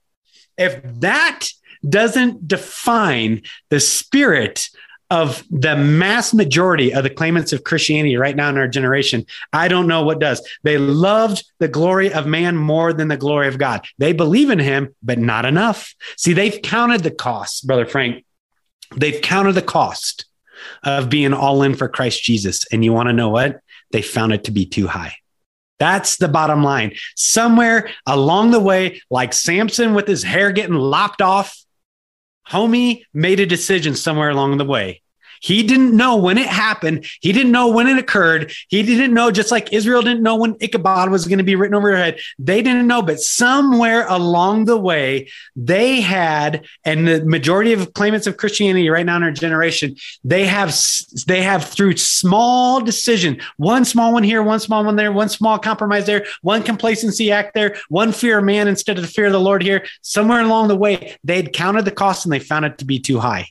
If 0.56 0.80
that 1.00 1.48
doesn't 1.88 2.46
define 2.46 3.42
the 3.70 3.80
spirit 3.80 4.68
of 5.10 5.42
the 5.50 5.76
mass 5.76 6.32
majority 6.32 6.94
of 6.94 7.02
the 7.02 7.10
claimants 7.10 7.52
of 7.52 7.64
Christianity 7.64 8.16
right 8.16 8.36
now 8.36 8.48
in 8.48 8.56
our 8.56 8.68
generation, 8.68 9.26
I 9.52 9.66
don't 9.66 9.88
know 9.88 10.04
what 10.04 10.20
does. 10.20 10.40
They 10.62 10.78
loved 10.78 11.44
the 11.58 11.66
glory 11.66 12.12
of 12.12 12.26
man 12.26 12.56
more 12.56 12.92
than 12.92 13.08
the 13.08 13.16
glory 13.16 13.48
of 13.48 13.58
God. 13.58 13.84
They 13.98 14.12
believe 14.12 14.50
in 14.50 14.60
him, 14.60 14.94
but 15.02 15.18
not 15.18 15.44
enough. 15.44 15.94
See, 16.16 16.32
they've 16.32 16.62
counted 16.62 17.02
the 17.02 17.10
cost, 17.10 17.66
Brother 17.66 17.86
Frank. 17.86 18.24
They've 18.96 19.20
counted 19.20 19.52
the 19.54 19.62
cost 19.62 20.26
of 20.84 21.10
being 21.10 21.32
all 21.32 21.62
in 21.62 21.74
for 21.74 21.88
Christ 21.88 22.22
Jesus. 22.22 22.64
And 22.70 22.84
you 22.84 22.92
want 22.92 23.08
to 23.08 23.12
know 23.12 23.30
what? 23.30 23.60
They 23.90 24.02
found 24.02 24.32
it 24.32 24.44
to 24.44 24.52
be 24.52 24.64
too 24.64 24.86
high. 24.86 25.16
That's 25.80 26.18
the 26.18 26.28
bottom 26.28 26.62
line. 26.62 26.92
Somewhere 27.16 27.90
along 28.06 28.50
the 28.50 28.60
way, 28.60 29.00
like 29.10 29.32
Samson 29.32 29.94
with 29.94 30.06
his 30.06 30.22
hair 30.22 30.52
getting 30.52 30.76
lopped 30.76 31.22
off, 31.22 31.56
homie 32.50 33.04
made 33.14 33.40
a 33.40 33.46
decision 33.46 33.94
somewhere 33.94 34.30
along 34.30 34.58
the 34.58 34.64
way. 34.64 35.02
He 35.40 35.62
didn't 35.62 35.96
know 35.96 36.16
when 36.16 36.38
it 36.38 36.46
happened. 36.46 37.06
He 37.20 37.32
didn't 37.32 37.52
know 37.52 37.68
when 37.68 37.86
it 37.86 37.98
occurred. 37.98 38.52
He 38.68 38.82
didn't 38.82 39.14
know, 39.14 39.30
just 39.30 39.50
like 39.50 39.72
Israel 39.72 40.02
didn't 40.02 40.22
know 40.22 40.36
when 40.36 40.56
Ichabod 40.60 41.10
was 41.10 41.26
going 41.26 41.38
to 41.38 41.44
be 41.44 41.56
written 41.56 41.74
over 41.74 41.90
their 41.90 41.96
head. 41.96 42.20
They 42.38 42.62
didn't 42.62 42.86
know, 42.86 43.02
but 43.02 43.20
somewhere 43.20 44.06
along 44.06 44.66
the 44.66 44.76
way, 44.76 45.28
they 45.56 46.00
had, 46.00 46.66
and 46.84 47.08
the 47.08 47.24
majority 47.24 47.72
of 47.72 47.94
claimants 47.94 48.26
of 48.26 48.36
Christianity 48.36 48.88
right 48.90 49.04
now 49.04 49.16
in 49.16 49.22
our 49.22 49.30
generation, 49.30 49.96
they 50.22 50.44
have, 50.44 50.78
they 51.26 51.42
have 51.42 51.64
through 51.64 51.96
small 51.96 52.80
decision, 52.80 53.40
one 53.56 53.84
small 53.84 54.12
one 54.12 54.22
here, 54.22 54.42
one 54.42 54.60
small 54.60 54.84
one 54.84 54.96
there, 54.96 55.12
one 55.12 55.28
small 55.28 55.58
compromise 55.58 56.06
there, 56.06 56.26
one 56.42 56.62
complacency 56.62 57.32
act 57.32 57.54
there, 57.54 57.76
one 57.88 58.12
fear 58.12 58.38
of 58.38 58.44
man 58.44 58.68
instead 58.68 58.96
of 58.98 59.02
the 59.02 59.08
fear 59.08 59.26
of 59.26 59.32
the 59.32 59.40
Lord 59.40 59.62
here. 59.62 59.86
Somewhere 60.02 60.40
along 60.40 60.68
the 60.68 60.76
way, 60.76 61.16
they'd 61.24 61.52
counted 61.52 61.86
the 61.86 61.90
cost 61.90 62.26
and 62.26 62.32
they 62.32 62.38
found 62.38 62.66
it 62.66 62.78
to 62.78 62.84
be 62.84 62.98
too 62.98 63.18
high. 63.18 63.48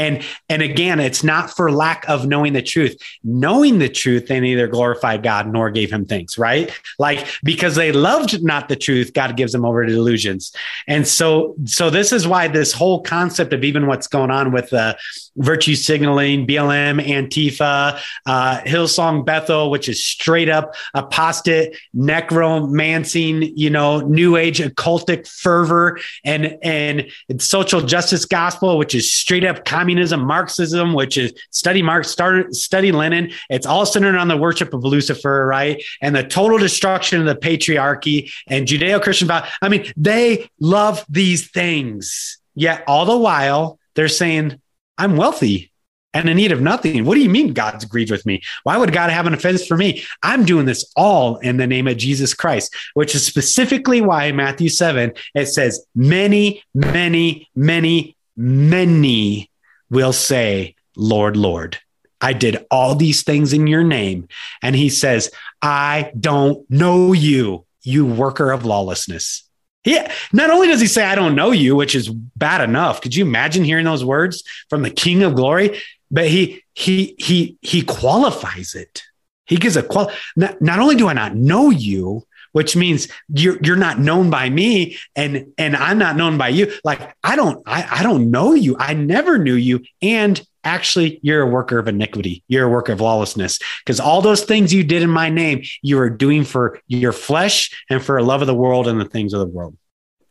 And 0.00 0.24
and 0.48 0.62
again, 0.62 0.98
it's 0.98 1.22
not 1.22 1.54
for 1.54 1.70
lack 1.70 2.08
of 2.08 2.26
knowing 2.26 2.54
the 2.54 2.62
truth. 2.62 2.96
Knowing 3.22 3.78
the 3.78 3.88
truth, 3.88 4.28
they 4.28 4.40
neither 4.40 4.66
glorified 4.66 5.22
God 5.22 5.46
nor 5.52 5.70
gave 5.70 5.92
him 5.92 6.06
thanks, 6.06 6.38
right? 6.38 6.72
Like 6.98 7.26
because 7.44 7.74
they 7.74 7.92
loved 7.92 8.42
not 8.42 8.70
the 8.70 8.76
truth, 8.76 9.12
God 9.12 9.36
gives 9.36 9.52
them 9.52 9.66
over 9.66 9.84
to 9.84 9.92
delusions. 9.92 10.54
And 10.88 11.06
so 11.06 11.54
so 11.66 11.90
this 11.90 12.12
is 12.12 12.26
why 12.26 12.48
this 12.48 12.72
whole 12.72 13.02
concept 13.02 13.52
of 13.52 13.62
even 13.62 13.86
what's 13.86 14.06
going 14.06 14.30
on 14.30 14.52
with 14.52 14.72
uh, 14.72 14.94
virtue 15.36 15.74
signaling, 15.74 16.46
BLM, 16.46 17.04
Antifa, 17.06 18.00
uh, 18.24 18.60
Hillsong 18.60 19.26
Bethel, 19.26 19.70
which 19.70 19.86
is 19.86 20.02
straight 20.02 20.48
up 20.48 20.74
apostate, 20.94 21.76
necromancing, 21.92 23.42
you 23.54 23.68
know, 23.68 24.00
new 24.00 24.36
age 24.36 24.60
occultic 24.60 25.28
fervor, 25.28 25.98
and 26.24 26.56
and 26.62 27.06
social 27.38 27.82
justice 27.82 28.24
gospel, 28.24 28.78
which 28.78 28.94
is 28.94 29.12
straight 29.12 29.44
up 29.44 29.66
communism, 29.90 30.24
Marxism, 30.24 30.92
which 30.94 31.18
is 31.18 31.32
study 31.50 31.82
Marx, 31.82 32.08
start, 32.08 32.54
study 32.54 32.92
Lenin. 32.92 33.32
It's 33.48 33.66
all 33.66 33.84
centered 33.84 34.14
on 34.14 34.28
the 34.28 34.36
worship 34.36 34.72
of 34.72 34.84
Lucifer, 34.84 35.44
right? 35.46 35.82
And 36.00 36.14
the 36.14 36.22
total 36.22 36.58
destruction 36.58 37.20
of 37.20 37.26
the 37.26 37.34
patriarchy 37.34 38.30
and 38.46 38.68
Judeo-Christian. 38.68 39.28
I 39.30 39.68
mean, 39.68 39.92
they 39.96 40.48
love 40.60 41.04
these 41.08 41.50
things. 41.50 42.38
Yet 42.54 42.84
all 42.86 43.04
the 43.04 43.18
while 43.18 43.80
they're 43.96 44.06
saying, 44.06 44.60
I'm 44.96 45.16
wealthy 45.16 45.72
and 46.14 46.28
in 46.28 46.36
need 46.36 46.52
of 46.52 46.60
nothing. 46.60 47.04
What 47.04 47.16
do 47.16 47.20
you 47.20 47.30
mean 47.30 47.52
God's 47.52 47.82
agreed 47.82 48.12
with 48.12 48.24
me? 48.24 48.42
Why 48.62 48.76
would 48.76 48.92
God 48.92 49.10
have 49.10 49.26
an 49.26 49.34
offense 49.34 49.66
for 49.66 49.76
me? 49.76 50.04
I'm 50.22 50.44
doing 50.44 50.66
this 50.66 50.88
all 50.94 51.36
in 51.38 51.56
the 51.56 51.66
name 51.66 51.88
of 51.88 51.96
Jesus 51.96 52.32
Christ, 52.32 52.74
which 52.94 53.16
is 53.16 53.26
specifically 53.26 54.00
why 54.00 54.26
in 54.26 54.36
Matthew 54.36 54.68
7, 54.68 55.12
it 55.34 55.46
says, 55.46 55.84
many, 55.96 56.62
many, 56.74 57.48
many, 57.56 58.16
many 58.36 59.49
will 59.90 60.12
say, 60.12 60.76
Lord, 60.96 61.36
Lord, 61.36 61.78
I 62.20 62.32
did 62.32 62.66
all 62.70 62.94
these 62.94 63.22
things 63.22 63.52
in 63.52 63.66
your 63.66 63.84
name. 63.84 64.28
And 64.62 64.76
he 64.76 64.88
says, 64.88 65.30
I 65.62 66.12
don't 66.18 66.68
know 66.70 67.12
you, 67.12 67.66
you 67.82 68.06
worker 68.06 68.52
of 68.52 68.64
lawlessness. 68.64 69.44
Yeah. 69.84 70.12
Not 70.32 70.50
only 70.50 70.68
does 70.68 70.80
he 70.80 70.86
say, 70.86 71.04
I 71.04 71.14
don't 71.14 71.34
know 71.34 71.52
you, 71.52 71.74
which 71.74 71.94
is 71.94 72.08
bad 72.10 72.60
enough. 72.60 73.00
Could 73.00 73.16
you 73.16 73.24
imagine 73.24 73.64
hearing 73.64 73.86
those 73.86 74.04
words 74.04 74.44
from 74.68 74.82
the 74.82 74.90
King 74.90 75.22
of 75.22 75.34
Glory? 75.34 75.80
But 76.10 76.28
he 76.28 76.62
he 76.74 77.14
he 77.18 77.56
he 77.62 77.82
qualifies 77.82 78.74
it. 78.74 79.04
He 79.46 79.56
gives 79.56 79.76
a 79.76 79.82
qual. 79.82 80.10
Not, 80.36 80.60
not 80.60 80.80
only 80.80 80.96
do 80.96 81.08
I 81.08 81.12
not 81.12 81.34
know 81.34 81.70
you, 81.70 82.26
which 82.52 82.76
means 82.76 83.08
you're 83.28 83.58
you're 83.62 83.76
not 83.76 83.98
known 83.98 84.30
by 84.30 84.48
me 84.50 84.96
and 85.16 85.52
and 85.58 85.76
I'm 85.76 85.98
not 85.98 86.16
known 86.16 86.38
by 86.38 86.48
you. 86.48 86.72
Like 86.84 87.14
I 87.22 87.36
don't 87.36 87.62
I, 87.66 87.86
I 87.90 88.02
don't 88.02 88.30
know 88.30 88.54
you. 88.54 88.76
I 88.78 88.94
never 88.94 89.38
knew 89.38 89.54
you. 89.54 89.82
And 90.02 90.40
actually 90.64 91.20
you're 91.22 91.42
a 91.42 91.50
worker 91.50 91.78
of 91.78 91.88
iniquity. 91.88 92.42
You're 92.48 92.66
a 92.66 92.70
worker 92.70 92.92
of 92.92 93.00
lawlessness. 93.00 93.58
Because 93.84 94.00
all 94.00 94.22
those 94.22 94.44
things 94.44 94.72
you 94.72 94.84
did 94.84 95.02
in 95.02 95.10
my 95.10 95.30
name, 95.30 95.62
you 95.82 95.98
are 96.00 96.10
doing 96.10 96.44
for 96.44 96.80
your 96.86 97.12
flesh 97.12 97.70
and 97.88 98.02
for 98.02 98.18
a 98.18 98.22
love 98.22 98.40
of 98.40 98.46
the 98.46 98.54
world 98.54 98.88
and 98.88 99.00
the 99.00 99.06
things 99.06 99.32
of 99.32 99.40
the 99.40 99.46
world. 99.46 99.76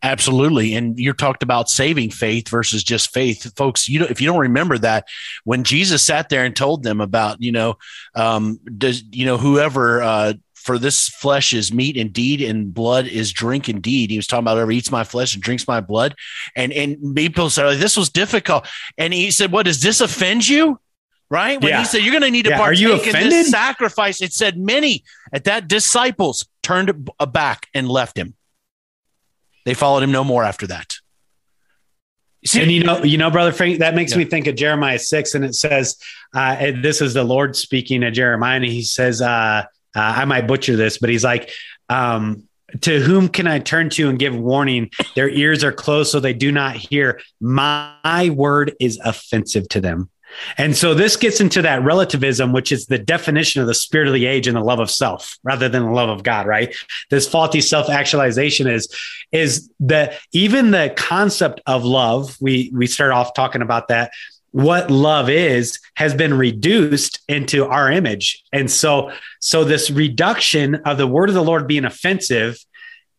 Absolutely. 0.01 0.75
And 0.75 0.97
you 0.97 1.11
talked 1.11 1.43
about 1.43 1.69
saving 1.69 2.11
faith 2.11 2.47
versus 2.47 2.83
just 2.85 3.13
faith. 3.13 3.53
Folks, 3.57 3.89
you 3.89 3.99
know, 3.99 4.05
if 4.09 4.21
you 4.21 4.27
don't 4.27 4.39
remember 4.39 4.77
that, 4.77 5.07
when 5.43 5.65
Jesus 5.65 6.03
sat 6.03 6.29
there 6.29 6.45
and 6.45 6.55
told 6.55 6.83
them 6.83 7.01
about, 7.01 7.41
you 7.41 7.51
know, 7.51 7.77
um, 8.15 8.59
does, 8.77 9.03
you 9.11 9.25
know, 9.25 9.37
whoever, 9.37 10.01
uh, 10.01 10.33
for 10.69 10.77
this 10.77 11.09
flesh 11.09 11.51
is 11.51 11.73
meat 11.73 11.97
indeed 11.97 12.43
and 12.43 12.71
blood 12.71 13.07
is 13.07 13.33
drink 13.33 13.67
indeed. 13.67 14.11
He 14.11 14.17
was 14.17 14.27
talking 14.27 14.43
about 14.43 14.53
whoever 14.53 14.71
eats 14.71 14.91
my 14.91 15.03
flesh 15.03 15.33
and 15.33 15.41
drinks 15.41 15.67
my 15.67 15.81
blood. 15.81 16.13
And 16.55 16.71
and 16.71 17.15
people 17.15 17.49
said, 17.49 17.65
oh, 17.65 17.73
this 17.73 17.97
was 17.97 18.09
difficult. 18.11 18.67
And 18.95 19.11
he 19.11 19.31
said, 19.31 19.51
What 19.51 19.65
does 19.65 19.81
this 19.81 19.99
offend 19.99 20.47
you? 20.47 20.79
Right? 21.31 21.59
When 21.59 21.71
Yeah. 21.71 21.79
he 21.79 21.85
said 21.85 22.03
you're 22.03 22.11
going 22.11 22.21
to 22.21 22.29
need 22.29 22.43
to 22.43 22.51
Yeah. 22.51 22.59
Partake 22.59 22.85
in 22.85 22.91
offended? 23.09 23.31
this 23.31 23.49
sacrifice, 23.49 24.21
it 24.21 24.31
said 24.31 24.59
many 24.59 25.03
at 25.33 25.45
that 25.45 25.67
disciples 25.67 26.47
turned 26.61 27.09
back 27.31 27.65
and 27.73 27.89
left 27.89 28.15
him. 28.15 28.35
They 29.65 29.73
followed 29.73 30.03
him 30.03 30.11
no 30.11 30.23
more 30.23 30.43
after 30.43 30.67
that. 30.67 30.97
See, 32.45 32.61
and 32.61 32.71
you 32.71 32.83
know, 32.83 33.03
you 33.03 33.17
know, 33.17 33.31
brother 33.31 33.51
Frank, 33.51 33.79
that 33.79 33.95
makes 33.95 34.11
Yeah. 34.11 34.19
me 34.19 34.25
think 34.25 34.45
of 34.45 34.55
Jeremiah 34.55 34.99
six, 34.99 35.33
and 35.33 35.43
it 35.43 35.55
says, 35.55 35.97
uh, 36.35 36.55
and 36.59 36.85
"This 36.85 37.01
is 37.01 37.15
the 37.15 37.23
Lord 37.23 37.55
speaking 37.55 38.01
to 38.01 38.11
Jeremiah." 38.11 38.57
And 38.57 38.65
he 38.65 38.83
says, 38.83 39.19
uh, 39.19 39.63
uh, 39.95 40.13
"I 40.17 40.25
might 40.25 40.47
butcher 40.47 40.75
this, 40.75 40.97
but 40.97 41.09
he's 41.09 41.23
like, 41.23 41.51
um, 41.89 42.43
to 42.81 42.99
whom 42.99 43.29
can 43.29 43.47
I 43.47 43.59
turn 43.59 43.89
to 43.91 44.09
and 44.09 44.19
give 44.19 44.35
warning? 44.35 44.91
Their 45.15 45.29
ears 45.29 45.63
are 45.63 45.71
closed, 45.71 46.11
so 46.11 46.19
they 46.19 46.33
do 46.33 46.51
not 46.51 46.75
hear. 46.75 47.19
My 47.41 48.29
word 48.33 48.73
is 48.79 48.99
offensive 49.03 49.67
to 49.69 49.81
them. 49.81 50.09
And 50.59 50.75
so 50.77 50.93
this 50.93 51.15
gets 51.15 51.41
into 51.41 51.63
that 51.63 51.83
relativism, 51.83 52.53
which 52.53 52.71
is 52.71 52.85
the 52.85 52.99
definition 52.99 53.61
of 53.61 53.67
the 53.67 53.73
spirit 53.73 54.07
of 54.07 54.13
the 54.13 54.27
age 54.27 54.47
and 54.47 54.55
the 54.55 54.61
love 54.61 54.79
of 54.79 54.91
self 54.91 55.37
rather 55.43 55.67
than 55.67 55.83
the 55.83 55.91
love 55.91 56.09
of 56.09 56.21
God, 56.21 56.45
right? 56.45 56.75
This 57.09 57.27
faulty 57.27 57.61
self-actualization 57.61 58.67
is, 58.67 58.95
is 59.31 59.71
that 59.79 60.19
even 60.31 60.69
the 60.69 60.93
concept 60.95 61.61
of 61.65 61.83
love, 61.83 62.37
we, 62.39 62.71
we 62.75 62.85
start 62.85 63.11
off 63.11 63.33
talking 63.33 63.63
about 63.63 63.87
that. 63.87 64.11
What 64.51 64.89
love 64.89 65.29
is 65.29 65.79
has 65.95 66.13
been 66.13 66.33
reduced 66.33 67.21
into 67.27 67.65
our 67.65 67.91
image. 67.91 68.43
And 68.51 68.69
so, 68.69 69.11
so 69.39 69.63
this 69.63 69.89
reduction 69.89 70.75
of 70.85 70.97
the 70.97 71.07
word 71.07 71.29
of 71.29 71.35
the 71.35 71.43
Lord 71.43 71.67
being 71.67 71.85
offensive 71.85 72.57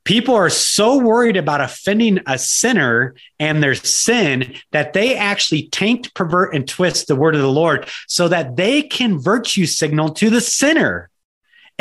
people 0.04 0.34
are 0.34 0.50
so 0.50 0.98
worried 0.98 1.36
about 1.36 1.60
offending 1.60 2.20
a 2.26 2.38
sinner 2.38 3.14
and 3.38 3.62
their 3.62 3.74
sin 3.74 4.54
that 4.72 4.92
they 4.92 5.14
actually 5.16 5.68
taint, 5.68 6.12
pervert, 6.14 6.54
and 6.54 6.66
twist 6.66 7.06
the 7.06 7.16
word 7.16 7.34
of 7.34 7.42
the 7.42 7.50
Lord 7.50 7.88
so 8.06 8.28
that 8.28 8.56
they 8.56 8.82
can 8.82 9.20
virtue 9.20 9.66
signal 9.66 10.10
to 10.14 10.30
the 10.30 10.40
sinner. 10.40 11.10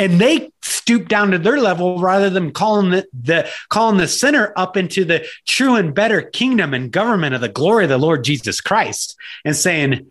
And 0.00 0.20
they 0.20 0.50
stoop 0.62 1.08
down 1.08 1.30
to 1.30 1.38
their 1.38 1.58
level 1.58 2.00
rather 2.00 2.30
than 2.30 2.52
calling 2.52 2.90
the, 2.90 3.06
the 3.12 3.48
calling 3.68 3.98
the 3.98 4.08
sinner 4.08 4.52
up 4.56 4.76
into 4.76 5.04
the 5.04 5.26
true 5.46 5.76
and 5.76 5.94
better 5.94 6.22
kingdom 6.22 6.74
and 6.74 6.90
government 6.90 7.34
of 7.34 7.42
the 7.42 7.48
glory 7.48 7.84
of 7.84 7.90
the 7.90 7.98
Lord 7.98 8.24
Jesus 8.24 8.60
Christ 8.60 9.14
and 9.44 9.54
saying, 9.54 10.10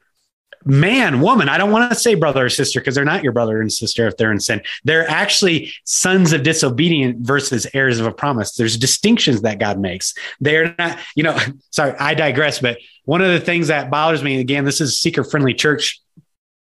man, 0.65 1.21
woman, 1.21 1.49
I 1.49 1.58
don't 1.58 1.71
want 1.71 1.91
to 1.91 1.97
say 1.97 2.15
brother 2.15 2.45
or 2.45 2.49
sister 2.49 2.80
because 2.80 2.95
they're 2.95 3.06
not 3.06 3.23
your 3.23 3.34
brother 3.34 3.62
and 3.62 3.71
sister 3.71 4.08
if 4.08 4.17
they're 4.17 4.32
in 4.32 4.39
sin. 4.39 4.62
They're 4.84 5.10
actually 5.10 5.71
sons 5.86 6.34
of 6.34 6.43
disobedient 6.43 7.25
versus 7.25 7.65
heirs 7.73 7.99
of 7.99 8.06
a 8.06 8.12
promise. 8.12 8.56
There's 8.56 8.78
distinctions 8.78 9.41
that 9.41 9.60
God 9.60 9.80
makes. 9.80 10.13
They're 10.39 10.75
not, 10.78 10.99
you 11.15 11.23
know, 11.23 11.38
sorry, 11.71 11.93
I 11.99 12.13
digress, 12.13 12.60
but 12.60 12.78
one 13.06 13.21
of 13.21 13.32
the 13.32 13.39
things 13.39 13.67
that 13.67 13.89
bothers 13.89 14.21
me, 14.21 14.39
again, 14.39 14.65
this 14.65 14.82
is 14.82 14.99
seeker 14.99 15.23
friendly 15.23 15.54
church 15.54 15.99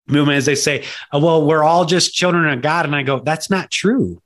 movement, 0.08 0.38
is 0.38 0.46
they 0.46 0.56
say, 0.56 0.86
oh, 1.12 1.20
well, 1.20 1.46
we're 1.46 1.64
all 1.64 1.86
just 1.86 2.14
children 2.14 2.48
of 2.50 2.62
God. 2.62 2.86
And 2.86 2.96
I 2.96 3.04
go, 3.04 3.20
that's 3.20 3.50
not 3.50 3.72
true. 3.72 4.22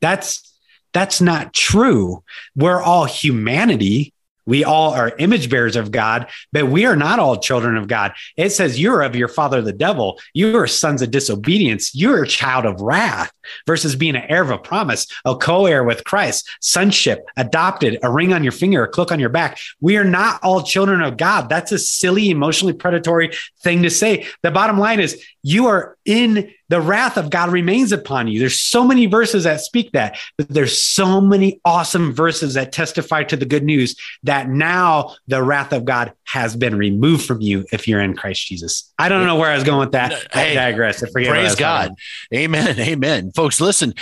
That's, 0.00 0.52
that's 0.92 1.20
not 1.20 1.52
true. 1.52 2.22
We're 2.54 2.82
all 2.82 3.04
humanity 3.04 4.12
we 4.46 4.64
all 4.64 4.92
are 4.92 5.12
image 5.18 5.50
bearers 5.50 5.76
of 5.76 5.90
God, 5.90 6.28
but 6.52 6.66
we 6.66 6.84
are 6.84 6.96
not 6.96 7.18
all 7.18 7.36
children 7.36 7.76
of 7.76 7.88
God. 7.88 8.12
It 8.36 8.50
says 8.50 8.80
you're 8.80 9.02
of 9.02 9.16
your 9.16 9.28
father, 9.28 9.62
the 9.62 9.72
devil. 9.72 10.18
You 10.34 10.56
are 10.56 10.66
sons 10.66 11.02
of 11.02 11.10
disobedience. 11.10 11.94
You're 11.94 12.22
a 12.22 12.28
child 12.28 12.66
of 12.66 12.80
wrath 12.80 13.32
versus 13.66 13.96
being 13.96 14.16
an 14.16 14.24
heir 14.28 14.42
of 14.42 14.50
a 14.50 14.58
promise, 14.58 15.06
a 15.24 15.36
co 15.36 15.66
heir 15.66 15.84
with 15.84 16.04
Christ, 16.04 16.48
sonship, 16.60 17.24
adopted, 17.36 17.98
a 18.02 18.10
ring 18.10 18.32
on 18.32 18.42
your 18.42 18.52
finger, 18.52 18.84
a 18.84 18.88
cloak 18.88 19.12
on 19.12 19.20
your 19.20 19.28
back. 19.28 19.58
We 19.80 19.96
are 19.96 20.04
not 20.04 20.42
all 20.42 20.62
children 20.62 21.02
of 21.02 21.16
God. 21.16 21.48
That's 21.48 21.72
a 21.72 21.78
silly, 21.78 22.30
emotionally 22.30 22.74
predatory 22.74 23.32
thing 23.60 23.82
to 23.82 23.90
say. 23.90 24.26
The 24.42 24.50
bottom 24.50 24.78
line 24.78 25.00
is 25.00 25.22
you 25.42 25.66
are 25.66 25.96
in 26.04 26.52
the 26.72 26.80
wrath 26.80 27.18
of 27.18 27.28
God 27.28 27.50
remains 27.50 27.92
upon 27.92 28.28
you. 28.28 28.38
There's 28.38 28.58
so 28.58 28.82
many 28.82 29.04
verses 29.04 29.44
that 29.44 29.60
speak 29.60 29.92
that, 29.92 30.18
but 30.38 30.48
there's 30.48 30.82
so 30.82 31.20
many 31.20 31.60
awesome 31.66 32.14
verses 32.14 32.54
that 32.54 32.72
testify 32.72 33.24
to 33.24 33.36
the 33.36 33.44
good 33.44 33.62
news 33.62 33.94
that 34.22 34.48
now 34.48 35.14
the 35.28 35.42
wrath 35.42 35.74
of 35.74 35.84
God 35.84 36.14
has 36.24 36.56
been 36.56 36.74
removed 36.74 37.26
from 37.26 37.42
you 37.42 37.66
if 37.72 37.86
you're 37.86 38.00
in 38.00 38.16
Christ 38.16 38.46
Jesus. 38.46 38.90
I 38.98 39.10
don't 39.10 39.26
know 39.26 39.36
where 39.36 39.50
I 39.50 39.54
was 39.54 39.64
going 39.64 39.80
with 39.80 39.92
that. 39.92 40.12
Hey, 40.32 40.52
I 40.56 40.70
digress. 40.70 41.02
I 41.02 41.10
praise 41.10 41.54
God. 41.56 41.92
Amen. 42.32 42.78
Amen. 42.80 43.32
Folks, 43.32 43.60
listen, 43.60 43.92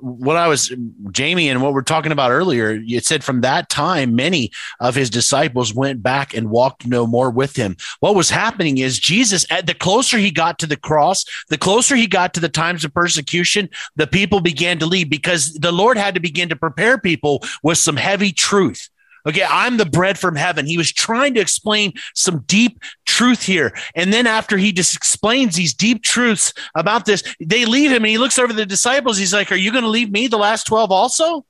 what 0.00 0.36
I 0.36 0.48
was, 0.48 0.70
Jamie, 1.12 1.48
and 1.48 1.62
what 1.62 1.72
we're 1.72 1.80
talking 1.80 2.12
about 2.12 2.30
earlier, 2.30 2.78
it 2.86 3.06
said 3.06 3.24
from 3.24 3.40
that 3.40 3.70
time, 3.70 4.14
many 4.14 4.50
of 4.80 4.94
his 4.94 5.08
disciples 5.08 5.72
went 5.72 6.02
back 6.02 6.34
and 6.34 6.50
walked 6.50 6.86
no 6.86 7.06
more 7.06 7.30
with 7.30 7.56
him. 7.56 7.78
What 8.00 8.14
was 8.14 8.28
happening 8.28 8.76
is 8.76 8.98
Jesus, 8.98 9.46
the 9.64 9.72
closer 9.72 10.18
he 10.18 10.30
got 10.30 10.58
to 10.58 10.66
the 10.66 10.76
cross, 10.76 11.15
the 11.48 11.58
closer 11.58 11.96
he 11.96 12.06
got 12.06 12.34
to 12.34 12.40
the 12.40 12.48
times 12.48 12.84
of 12.84 12.92
persecution, 12.92 13.68
the 13.96 14.06
people 14.06 14.40
began 14.40 14.78
to 14.78 14.86
leave 14.86 15.10
because 15.10 15.54
the 15.54 15.72
Lord 15.72 15.96
had 15.96 16.14
to 16.14 16.20
begin 16.20 16.48
to 16.48 16.56
prepare 16.56 16.98
people 16.98 17.42
with 17.62 17.78
some 17.78 17.96
heavy 17.96 18.32
truth. 18.32 18.88
Okay, 19.26 19.44
I'm 19.48 19.76
the 19.76 19.86
bread 19.86 20.18
from 20.18 20.36
heaven. 20.36 20.66
He 20.66 20.78
was 20.78 20.92
trying 20.92 21.34
to 21.34 21.40
explain 21.40 21.94
some 22.14 22.44
deep 22.46 22.80
truth 23.06 23.42
here. 23.42 23.76
And 23.96 24.12
then 24.12 24.26
after 24.26 24.56
he 24.56 24.72
just 24.72 24.94
explains 24.94 25.56
these 25.56 25.74
deep 25.74 26.04
truths 26.04 26.52
about 26.76 27.06
this, 27.06 27.24
they 27.40 27.64
leave 27.64 27.90
him 27.90 28.04
and 28.04 28.06
he 28.06 28.18
looks 28.18 28.38
over 28.38 28.52
the 28.52 28.64
disciples. 28.64 29.18
He's 29.18 29.34
like, 29.34 29.50
Are 29.50 29.56
you 29.56 29.72
going 29.72 29.82
to 29.82 29.90
leave 29.90 30.12
me, 30.12 30.28
the 30.28 30.38
last 30.38 30.64
12 30.68 30.92
also? 30.92 31.44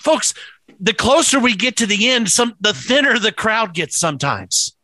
Folks, 0.00 0.34
the 0.80 0.94
closer 0.94 1.38
we 1.38 1.54
get 1.54 1.76
to 1.76 1.86
the 1.86 2.10
end, 2.10 2.28
some 2.28 2.54
the 2.60 2.74
thinner 2.74 3.18
the 3.18 3.32
crowd 3.32 3.72
gets 3.72 3.96
sometimes. 3.96 4.76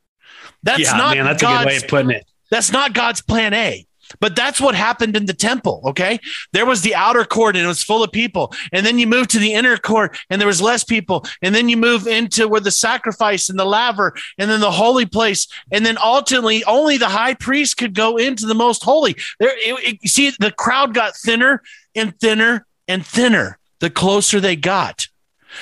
That's 0.62 0.80
yeah, 0.80 0.96
not 0.96 1.16
man, 1.16 1.24
that's 1.24 1.42
God's, 1.42 1.54
a 1.54 1.64
good 1.64 1.66
way 1.66 1.76
of 1.76 1.88
putting 1.88 2.10
it. 2.10 2.29
That's 2.50 2.72
not 2.72 2.94
God's 2.94 3.22
plan 3.22 3.54
A. 3.54 3.86
But 4.18 4.34
that's 4.34 4.60
what 4.60 4.74
happened 4.74 5.14
in 5.14 5.26
the 5.26 5.34
temple. 5.34 5.82
Okay. 5.84 6.18
There 6.52 6.66
was 6.66 6.82
the 6.82 6.94
outer 6.94 7.24
court 7.24 7.54
and 7.54 7.64
it 7.64 7.68
was 7.68 7.84
full 7.84 8.02
of 8.02 8.10
people. 8.10 8.52
And 8.72 8.84
then 8.84 8.98
you 8.98 9.06
move 9.06 9.28
to 9.28 9.38
the 9.38 9.54
inner 9.54 9.76
court 9.76 10.18
and 10.28 10.40
there 10.40 10.48
was 10.48 10.60
less 10.60 10.82
people. 10.82 11.24
And 11.42 11.54
then 11.54 11.68
you 11.68 11.76
move 11.76 12.08
into 12.08 12.48
where 12.48 12.60
the 12.60 12.72
sacrifice 12.72 13.48
and 13.48 13.58
the 13.58 13.64
laver 13.64 14.14
and 14.38 14.50
then 14.50 14.60
the 14.60 14.72
holy 14.72 15.06
place. 15.06 15.46
And 15.70 15.86
then 15.86 15.96
ultimately 16.02 16.64
only 16.64 16.96
the 16.96 17.08
high 17.08 17.34
priest 17.34 17.76
could 17.76 17.94
go 17.94 18.16
into 18.16 18.46
the 18.46 18.54
most 18.54 18.82
holy. 18.82 19.16
There, 19.38 19.56
it, 19.56 19.94
it, 19.94 19.98
you 20.02 20.08
see, 20.08 20.32
the 20.40 20.50
crowd 20.50 20.92
got 20.92 21.16
thinner 21.16 21.62
and 21.94 22.18
thinner 22.18 22.66
and 22.88 23.06
thinner 23.06 23.58
the 23.78 23.90
closer 23.90 24.40
they 24.40 24.56
got 24.56 25.06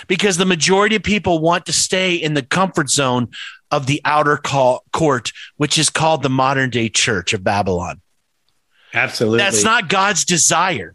because 0.06 0.36
the 0.36 0.44
majority 0.44 0.96
of 0.96 1.02
people 1.02 1.38
want 1.38 1.66
to 1.66 1.72
stay 1.72 2.14
in 2.14 2.34
the 2.34 2.42
comfort 2.42 2.90
zone 2.90 3.28
of 3.70 3.86
the 3.86 4.00
outer 4.04 4.36
call, 4.36 4.84
court, 4.92 5.32
which 5.56 5.78
is 5.78 5.90
called 5.90 6.22
the 6.22 6.30
modern 6.30 6.70
day 6.70 6.88
church 6.88 7.32
of 7.32 7.44
Babylon. 7.44 8.00
Absolutely. 8.94 9.38
That's 9.38 9.64
not 9.64 9.88
God's 9.88 10.24
desire. 10.24 10.94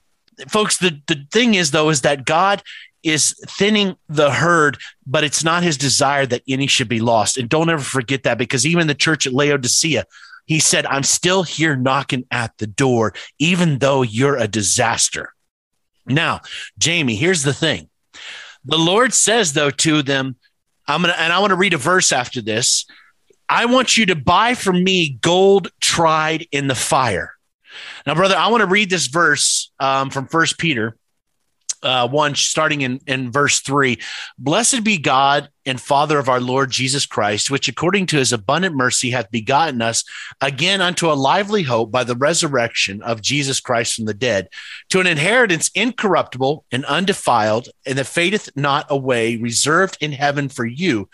Folks, 0.49 0.77
the, 0.77 0.99
the 1.07 1.25
thing 1.31 1.53
is, 1.53 1.71
though, 1.71 1.89
is 1.89 2.01
that 2.01 2.25
God 2.25 2.63
is 3.03 3.35
thinning 3.47 3.95
the 4.09 4.31
herd, 4.31 4.77
but 5.05 5.23
it's 5.23 5.43
not 5.43 5.61
his 5.61 5.77
desire 5.77 6.25
that 6.25 6.41
any 6.47 6.67
should 6.67 6.87
be 6.87 7.01
lost. 7.01 7.37
And 7.37 7.49
don't 7.49 7.69
ever 7.69 7.83
forget 7.83 8.23
that 8.23 8.37
because 8.37 8.65
even 8.65 8.87
the 8.87 8.95
church 8.95 9.27
at 9.27 9.33
Laodicea, 9.33 10.05
he 10.45 10.59
said, 10.59 10.85
I'm 10.85 11.03
still 11.03 11.43
here 11.43 11.75
knocking 11.75 12.25
at 12.31 12.57
the 12.57 12.67
door, 12.67 13.13
even 13.39 13.79
though 13.79 14.01
you're 14.01 14.37
a 14.37 14.47
disaster. 14.47 15.33
Now, 16.05 16.41
Jamie, 16.77 17.15
here's 17.15 17.43
the 17.43 17.53
thing. 17.53 17.89
The 18.65 18.77
Lord 18.77 19.13
says, 19.13 19.53
though, 19.53 19.69
to 19.71 20.01
them, 20.01 20.37
I'm 20.87 21.03
to, 21.03 21.19
and 21.19 21.31
I 21.31 21.39
want 21.39 21.51
to 21.51 21.55
read 21.55 21.73
a 21.73 21.77
verse 21.77 22.11
after 22.11 22.41
this. 22.41 22.85
I 23.49 23.65
want 23.65 23.97
you 23.97 24.07
to 24.07 24.15
buy 24.15 24.55
from 24.55 24.83
me 24.83 25.17
gold 25.21 25.69
tried 25.79 26.47
in 26.51 26.67
the 26.67 26.75
fire 26.75 27.33
now, 28.05 28.15
brother, 28.15 28.35
I 28.35 28.47
want 28.47 28.61
to 28.61 28.67
read 28.67 28.89
this 28.89 29.07
verse 29.07 29.71
um, 29.79 30.09
from 30.09 30.27
First 30.27 30.57
Peter. 30.57 30.95
Uh, 31.83 32.07
one 32.07 32.33
starting 32.33 32.81
in, 32.81 32.99
in 33.07 33.31
verse 33.31 33.59
three 33.59 33.99
blessed 34.37 34.83
be 34.83 34.97
god 34.97 35.49
and 35.65 35.81
father 35.81 36.17
of 36.17 36.29
our 36.29 36.39
lord 36.39 36.71
jesus 36.71 37.05
christ 37.05 37.51
which 37.51 37.67
according 37.67 38.05
to 38.05 38.17
his 38.17 38.31
abundant 38.31 38.75
mercy 38.75 39.09
hath 39.09 39.29
begotten 39.31 39.81
us 39.81 40.03
again 40.39 40.79
unto 40.79 41.11
a 41.11 41.13
lively 41.13 41.63
hope 41.63 41.91
by 41.91 42.03
the 42.03 42.15
resurrection 42.15 43.01
of 43.01 43.21
jesus 43.21 43.59
christ 43.59 43.95
from 43.95 44.05
the 44.05 44.13
dead 44.13 44.47
to 44.89 44.99
an 44.99 45.07
inheritance 45.07 45.69
incorruptible 45.75 46.63
and 46.71 46.85
undefiled 46.85 47.67
and 47.85 47.97
that 47.97 48.05
fadeth 48.05 48.49
not 48.55 48.85
away 48.89 49.35
reserved 49.35 49.97
in 49.99 50.13
heaven 50.13 50.47
for 50.47 50.65
you 50.65 51.09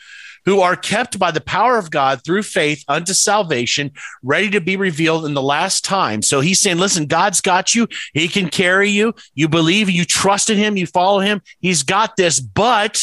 who 0.50 0.62
are 0.62 0.76
kept 0.76 1.20
by 1.20 1.30
the 1.30 1.40
power 1.40 1.78
of 1.78 1.92
God 1.92 2.24
through 2.24 2.42
faith 2.42 2.84
unto 2.88 3.14
salvation, 3.14 3.92
ready 4.24 4.50
to 4.50 4.60
be 4.60 4.78
revealed 4.78 5.28
in 5.28 5.36
the 5.36 5.44
last 5.44 5.86
time. 5.86 6.24
So 6.24 6.42
he's 6.42 6.60
saying, 6.60 6.80
listen, 6.80 7.06
God's 7.06 7.40
got 7.40 7.76
you. 7.76 7.88
He 8.16 8.28
can 8.28 8.50
carry 8.50 8.90
you. 8.90 9.14
You 9.36 9.48
believe, 9.48 9.92
you 9.92 10.06
trust 10.06 10.50
in 10.50 10.58
him, 10.58 10.76
you 10.76 10.88
follow 10.88 11.20
him. 11.20 11.44
He's 11.60 11.84
got 11.84 12.16
this, 12.16 12.40
but 12.40 13.00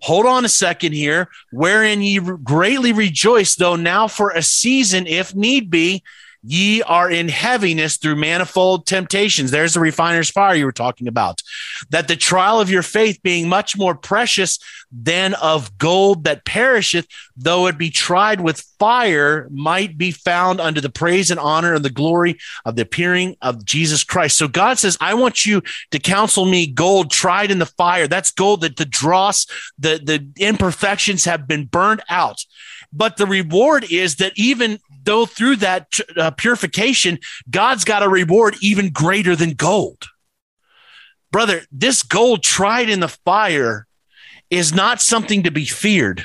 hold 0.00 0.26
on 0.26 0.44
a 0.44 0.48
second 0.48 0.92
here, 0.92 1.28
wherein 1.52 2.02
ye 2.02 2.18
greatly 2.18 2.92
rejoice, 2.92 3.54
though 3.54 3.76
now 3.76 4.08
for 4.08 4.30
a 4.30 4.42
season, 4.42 5.06
if 5.06 5.36
need 5.36 5.70
be, 5.70 6.02
ye 6.42 6.82
are 6.82 7.10
in 7.10 7.28
heaviness 7.28 7.96
through 7.96 8.16
manifold 8.16 8.86
temptations. 8.86 9.50
There's 9.50 9.74
the 9.74 9.80
refiner's 9.80 10.30
fire 10.30 10.54
you 10.54 10.64
were 10.64 10.72
talking 10.72 11.06
about. 11.06 11.42
That 11.90 12.08
the 12.08 12.16
trial 12.16 12.60
of 12.60 12.70
your 12.70 12.82
faith 12.82 13.20
being 13.22 13.48
much 13.48 13.76
more 13.76 13.94
precious 13.94 14.58
than 14.90 15.34
of 15.34 15.78
gold 15.78 16.24
that 16.24 16.44
perisheth, 16.44 17.06
though 17.36 17.66
it 17.66 17.78
be 17.78 17.90
tried 17.90 18.40
with 18.40 18.60
fire, 18.78 19.48
might 19.50 19.96
be 19.96 20.10
found 20.10 20.60
unto 20.60 20.80
the 20.80 20.90
praise 20.90 21.30
and 21.30 21.40
honor 21.40 21.74
and 21.74 21.84
the 21.84 21.90
glory 21.90 22.38
of 22.64 22.76
the 22.76 22.82
appearing 22.82 23.36
of 23.40 23.64
Jesus 23.64 24.02
Christ. 24.04 24.36
So 24.36 24.48
God 24.48 24.78
says, 24.78 24.98
I 25.00 25.14
want 25.14 25.46
you 25.46 25.62
to 25.92 25.98
counsel 25.98 26.44
me 26.44 26.66
gold 26.66 27.10
tried 27.10 27.50
in 27.50 27.58
the 27.58 27.66
fire. 27.66 28.08
That's 28.08 28.32
gold 28.32 28.62
that 28.62 28.76
the 28.76 28.84
dross, 28.84 29.46
the, 29.78 30.00
the 30.02 30.26
imperfections 30.42 31.24
have 31.24 31.46
been 31.46 31.66
burned 31.66 32.02
out. 32.08 32.44
But 32.92 33.16
the 33.16 33.26
reward 33.26 33.90
is 33.90 34.16
that 34.16 34.32
even 34.36 34.78
though 35.02 35.26
through 35.26 35.56
that 35.56 35.88
uh, 36.16 36.30
purification, 36.32 37.18
God's 37.50 37.84
got 37.84 38.02
a 38.02 38.08
reward 38.08 38.56
even 38.60 38.90
greater 38.90 39.36
than 39.36 39.50
gold. 39.50 40.06
brother, 41.30 41.62
this 41.70 42.02
gold 42.02 42.42
tried 42.42 42.88
in 42.88 43.00
the 43.00 43.08
fire 43.08 43.86
is 44.50 44.72
not 44.74 45.00
something 45.00 45.44
to 45.44 45.50
be 45.50 45.64
feared. 45.64 46.24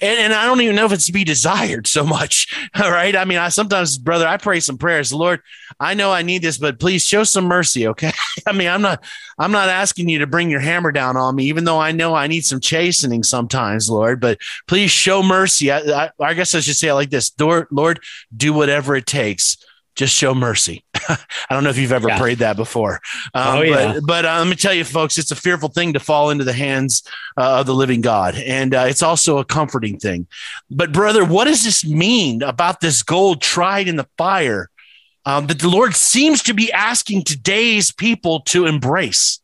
And, 0.00 0.18
and, 0.18 0.32
I 0.32 0.46
don't 0.46 0.60
even 0.60 0.76
know 0.76 0.86
if 0.86 0.92
it's 0.92 1.06
to 1.06 1.12
be 1.12 1.24
desired 1.24 1.86
so 1.86 2.04
much. 2.04 2.46
All 2.80 2.90
right. 2.90 3.14
I 3.16 3.24
mean, 3.24 3.38
I 3.38 3.48
sometimes, 3.48 3.98
brother, 3.98 4.26
I 4.26 4.36
pray 4.36 4.60
some 4.60 4.78
prayers. 4.78 5.12
Lord, 5.12 5.40
I 5.80 5.94
know 5.94 6.12
I 6.12 6.22
need 6.22 6.42
this, 6.42 6.58
but 6.58 6.78
please 6.78 7.04
show 7.04 7.24
some 7.24 7.44
mercy. 7.44 7.88
Okay. 7.88 8.12
I 8.46 8.52
mean, 8.52 8.68
I'm 8.68 8.82
not, 8.82 9.04
I'm 9.38 9.52
not 9.52 9.68
asking 9.68 10.08
you 10.08 10.20
to 10.20 10.26
bring 10.26 10.50
your 10.50 10.60
hammer 10.60 10.92
down 10.92 11.16
on 11.16 11.34
me, 11.34 11.44
even 11.44 11.64
though 11.64 11.78
I 11.78 11.92
know 11.92 12.14
I 12.14 12.26
need 12.26 12.44
some 12.44 12.60
chastening 12.60 13.22
sometimes, 13.22 13.90
Lord, 13.90 14.20
but 14.20 14.38
please 14.66 14.90
show 14.90 15.22
mercy. 15.22 15.70
I, 15.70 15.78
I, 15.78 16.10
I 16.20 16.34
guess 16.34 16.54
I 16.54 16.60
should 16.60 16.76
say 16.76 16.88
it 16.88 16.94
like 16.94 17.10
this 17.10 17.32
Lord, 17.38 17.66
Lord, 17.70 18.00
do 18.36 18.52
whatever 18.52 18.94
it 18.96 19.06
takes 19.06 19.56
just 19.94 20.14
show 20.14 20.34
mercy. 20.34 20.84
I 21.08 21.18
don't 21.50 21.64
know 21.64 21.70
if 21.70 21.78
you've 21.78 21.92
ever 21.92 22.08
yeah. 22.08 22.18
prayed 22.18 22.38
that 22.38 22.56
before. 22.56 23.00
Um, 23.34 23.58
oh, 23.58 23.62
yeah. 23.62 23.92
But, 23.94 24.06
but 24.06 24.24
uh, 24.24 24.38
let 24.38 24.46
me 24.46 24.56
tell 24.56 24.72
you, 24.72 24.84
folks, 24.84 25.18
it's 25.18 25.30
a 25.30 25.36
fearful 25.36 25.68
thing 25.68 25.92
to 25.92 26.00
fall 26.00 26.30
into 26.30 26.44
the 26.44 26.52
hands 26.52 27.02
uh, 27.36 27.60
of 27.60 27.66
the 27.66 27.74
living 27.74 28.00
God. 28.00 28.34
And 28.36 28.74
uh, 28.74 28.86
it's 28.88 29.02
also 29.02 29.38
a 29.38 29.44
comforting 29.44 29.98
thing. 29.98 30.26
But, 30.70 30.92
brother, 30.92 31.24
what 31.24 31.44
does 31.44 31.64
this 31.64 31.84
mean 31.84 32.42
about 32.42 32.80
this 32.80 33.02
gold 33.02 33.42
tried 33.42 33.88
in 33.88 33.96
the 33.96 34.08
fire 34.16 34.70
um, 35.24 35.46
that 35.48 35.60
the 35.60 35.68
Lord 35.68 35.94
seems 35.94 36.42
to 36.44 36.54
be 36.54 36.72
asking 36.72 37.24
today's 37.24 37.92
people 37.92 38.40
to 38.40 38.66
embrace? 38.66 39.40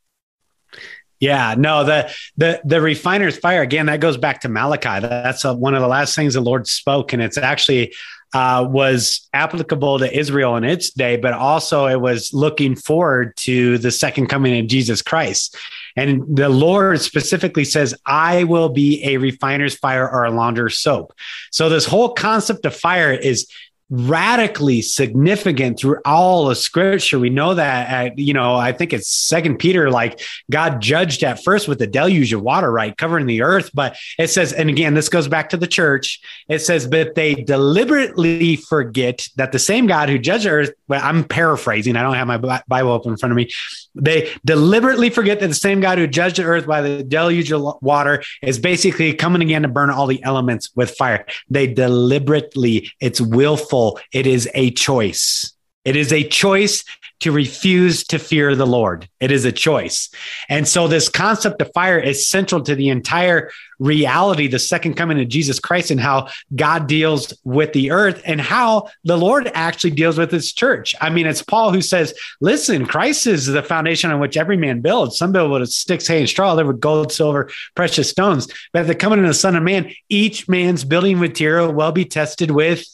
Yeah, 1.21 1.57
no, 1.59 1.83
the 1.83 2.15
the 2.37 2.61
the 2.65 2.81
refiner's 2.81 3.37
fire 3.37 3.61
again. 3.63 3.87
That 3.87 3.99
goes 3.99 4.17
back 4.17 4.43
to 4.43 4.49
Malachi. 4.49 5.01
That's 5.01 5.45
a, 5.45 5.53
one 5.53 5.75
of 5.75 5.83
the 5.83 5.89
last 5.89 6.15
things 6.15 6.35
the 6.35 6.41
Lord 6.41 6.69
spoke, 6.69 7.13
and 7.13 7.21
it's 7.21 7.37
actually 7.37 7.93
uh, 8.35 8.67
was 8.69 9.29
applicable 9.33 9.99
to 9.99 10.19
Israel 10.19 10.57
in 10.57 10.65
its 10.65 10.91
day, 10.91 11.17
but 11.17 11.33
also 11.33 11.87
it 11.87 12.01
was 12.01 12.33
looking 12.33 12.77
forward 12.77 13.37
to 13.37 13.79
the 13.79 13.91
second 13.91 14.27
coming 14.29 14.59
of 14.61 14.67
Jesus 14.67 15.03
Christ. 15.03 15.57
And 15.97 16.25
the 16.37 16.49
Lord 16.49 17.01
specifically 17.01 17.65
says, 17.65 17.95
I 18.07 18.45
will 18.45 18.69
be 18.69 19.03
a 19.05 19.17
refiner's 19.17 19.75
fire 19.75 20.09
or 20.09 20.25
a 20.25 20.31
launderer's 20.31 20.79
soap. 20.79 21.13
So 21.51 21.69
this 21.69 21.87
whole 21.87 22.15
concept 22.15 22.65
of 22.67 22.77
fire 22.77 23.13
is 23.13 23.51
radically 23.91 24.83
significant 24.83 25.79
through 25.79 25.99
all 26.05 26.51
of 26.51 26.59
scripture. 26.59 27.19
We 27.19 27.31
know 27.31 27.55
that 27.55 27.89
at, 27.89 28.19
you 28.19 28.35
know 28.35 28.55
i 28.55 28.73
think 28.73 28.93
it's 28.93 29.09
second 29.09 29.59
peter 29.59 29.91
like 29.91 30.21
god 30.51 30.83
judged 30.83 31.23
at 31.23 31.43
first 31.43 31.69
with 31.69 31.79
the 31.79 31.87
deluge 31.87 32.33
of 32.33 32.43
water 32.43 32.71
right 32.71 32.97
covering 32.97 33.27
the 33.27 33.43
earth. 33.43 33.71
But 33.73 33.97
it 34.19 34.29
says 34.29 34.53
and 34.53 34.69
again 34.69 34.95
this 34.95 35.09
goes 35.09 35.29
back 35.29 35.51
to 35.51 35.57
the 35.57 35.67
church. 35.67 36.21
It 36.49 36.61
says 36.61 36.87
but 36.87 37.15
they 37.15 37.35
deliberately 37.35 38.57
forget 38.57 39.27
that 39.37 39.53
the 39.53 39.59
same 39.59 39.87
god 39.87 40.09
who 40.09 40.19
judged 40.19 40.47
earth 40.47 40.73
well 40.89 41.01
i'm 41.03 41.25
paraphrasing. 41.25 41.97
I 41.97 42.03
don't 42.03 42.15
have 42.15 42.27
my 42.27 42.63
bible 42.69 42.91
open 42.91 43.13
in 43.13 43.17
front 43.17 43.33
of 43.33 43.37
me. 43.37 43.49
They 43.95 44.31
deliberately 44.45 45.11
forget 45.11 45.41
that 45.41 45.49
the 45.49 45.55
same 45.55 45.81
God 45.81 45.99
who 45.99 46.07
judged 46.07 46.37
the 46.37 46.45
earth 46.45 46.67
by 46.67 46.81
the 46.81 47.03
deluge 47.03 47.51
of 47.53 47.77
water 47.83 48.23
is 48.43 48.59
basically 48.59 49.13
coming 49.15 49.43
again 49.43 49.63
to 49.63 49.69
burn 49.69 49.91
all 49.91 50.07
the 50.07 50.23
elements 50.23 50.71
with 50.75 50.91
fire. 50.97 51.27
They 51.51 51.67
deliberately, 51.67 52.93
it's 53.01 53.21
willful, 53.21 53.78
it 54.13 54.27
is 54.27 54.49
a 54.55 54.71
choice. 54.71 55.53
It 55.85 55.97
is 55.97 56.13
a 56.13 56.23
choice 56.23 56.85
to 57.21 57.33
refuse 57.33 58.05
to 58.05 58.19
fear 58.19 58.55
the 58.55 58.67
Lord. 58.67 59.09
It 59.21 59.33
is 59.33 59.45
a 59.45 59.53
choice. 59.53 60.11
And 60.49 60.69
so 60.69 60.87
this 60.87 61.09
concept 61.09 61.61
of 61.61 61.73
fire 61.73 61.99
is 61.99 62.29
central 62.29 62.63
to 62.63 62.75
the 62.75 62.91
entire 62.91 63.51
reality, 63.81 64.47
the 64.47 64.59
second 64.59 64.95
coming 64.95 65.21
of 65.21 65.29
Jesus 65.29 65.59
Christ 65.59 65.91
and 65.91 66.01
how 66.01 66.29
God 66.55 66.87
deals 66.87 67.33
with 67.45 67.73
the 67.73 67.91
earth 67.91 68.23
and 68.25 68.41
how 68.41 68.91
the 69.05 69.17
Lord 69.17 69.51
actually 69.55 69.93
deals 69.93 70.19
with 70.19 70.31
his 70.31 70.53
church. 70.53 70.95
I 71.01 71.11
mean, 71.11 71.27
it's 71.27 71.43
Paul 71.43 71.73
who 71.73 71.81
says, 71.81 72.15
listen, 72.41 72.87
Christ 72.87 73.27
is 73.27 73.47
the 73.47 73.63
foundation 73.63 74.11
on 74.11 74.21
which 74.21 74.37
every 74.37 74.57
man 74.57 74.81
builds. 74.81 75.19
Some 75.19 75.33
build 75.33 75.51
with 75.51 75.71
sticks, 75.71 76.07
hay, 76.07 76.21
and 76.21 76.29
straw, 76.29 76.53
other 76.53 76.67
with 76.67 76.81
gold, 76.81 77.13
silver, 77.13 77.51
precious 77.75 78.11
stones. 78.11 78.47
But 78.73 78.83
at 78.83 78.89
the 78.89 78.95
coming 78.95 79.21
of 79.21 79.27
the 79.27 79.35
Son 79.35 79.57
of 79.57 79.63
Man, 79.63 79.93
each 80.09 80.49
man's 80.49 80.85
building 80.85 81.19
material 81.19 81.73
will 81.73 81.93
be 81.93 82.05
tested 82.05 82.51
with 82.51 82.85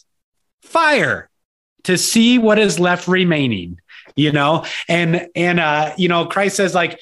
fire 0.74 1.30
to 1.84 1.96
see 1.96 2.36
what 2.36 2.58
is 2.58 2.80
left 2.80 3.06
remaining 3.06 3.78
you 4.16 4.32
know 4.32 4.64
and 4.88 5.28
and 5.36 5.60
uh 5.60 5.94
you 5.96 6.08
know 6.08 6.26
christ 6.26 6.56
says 6.56 6.74
like 6.74 6.98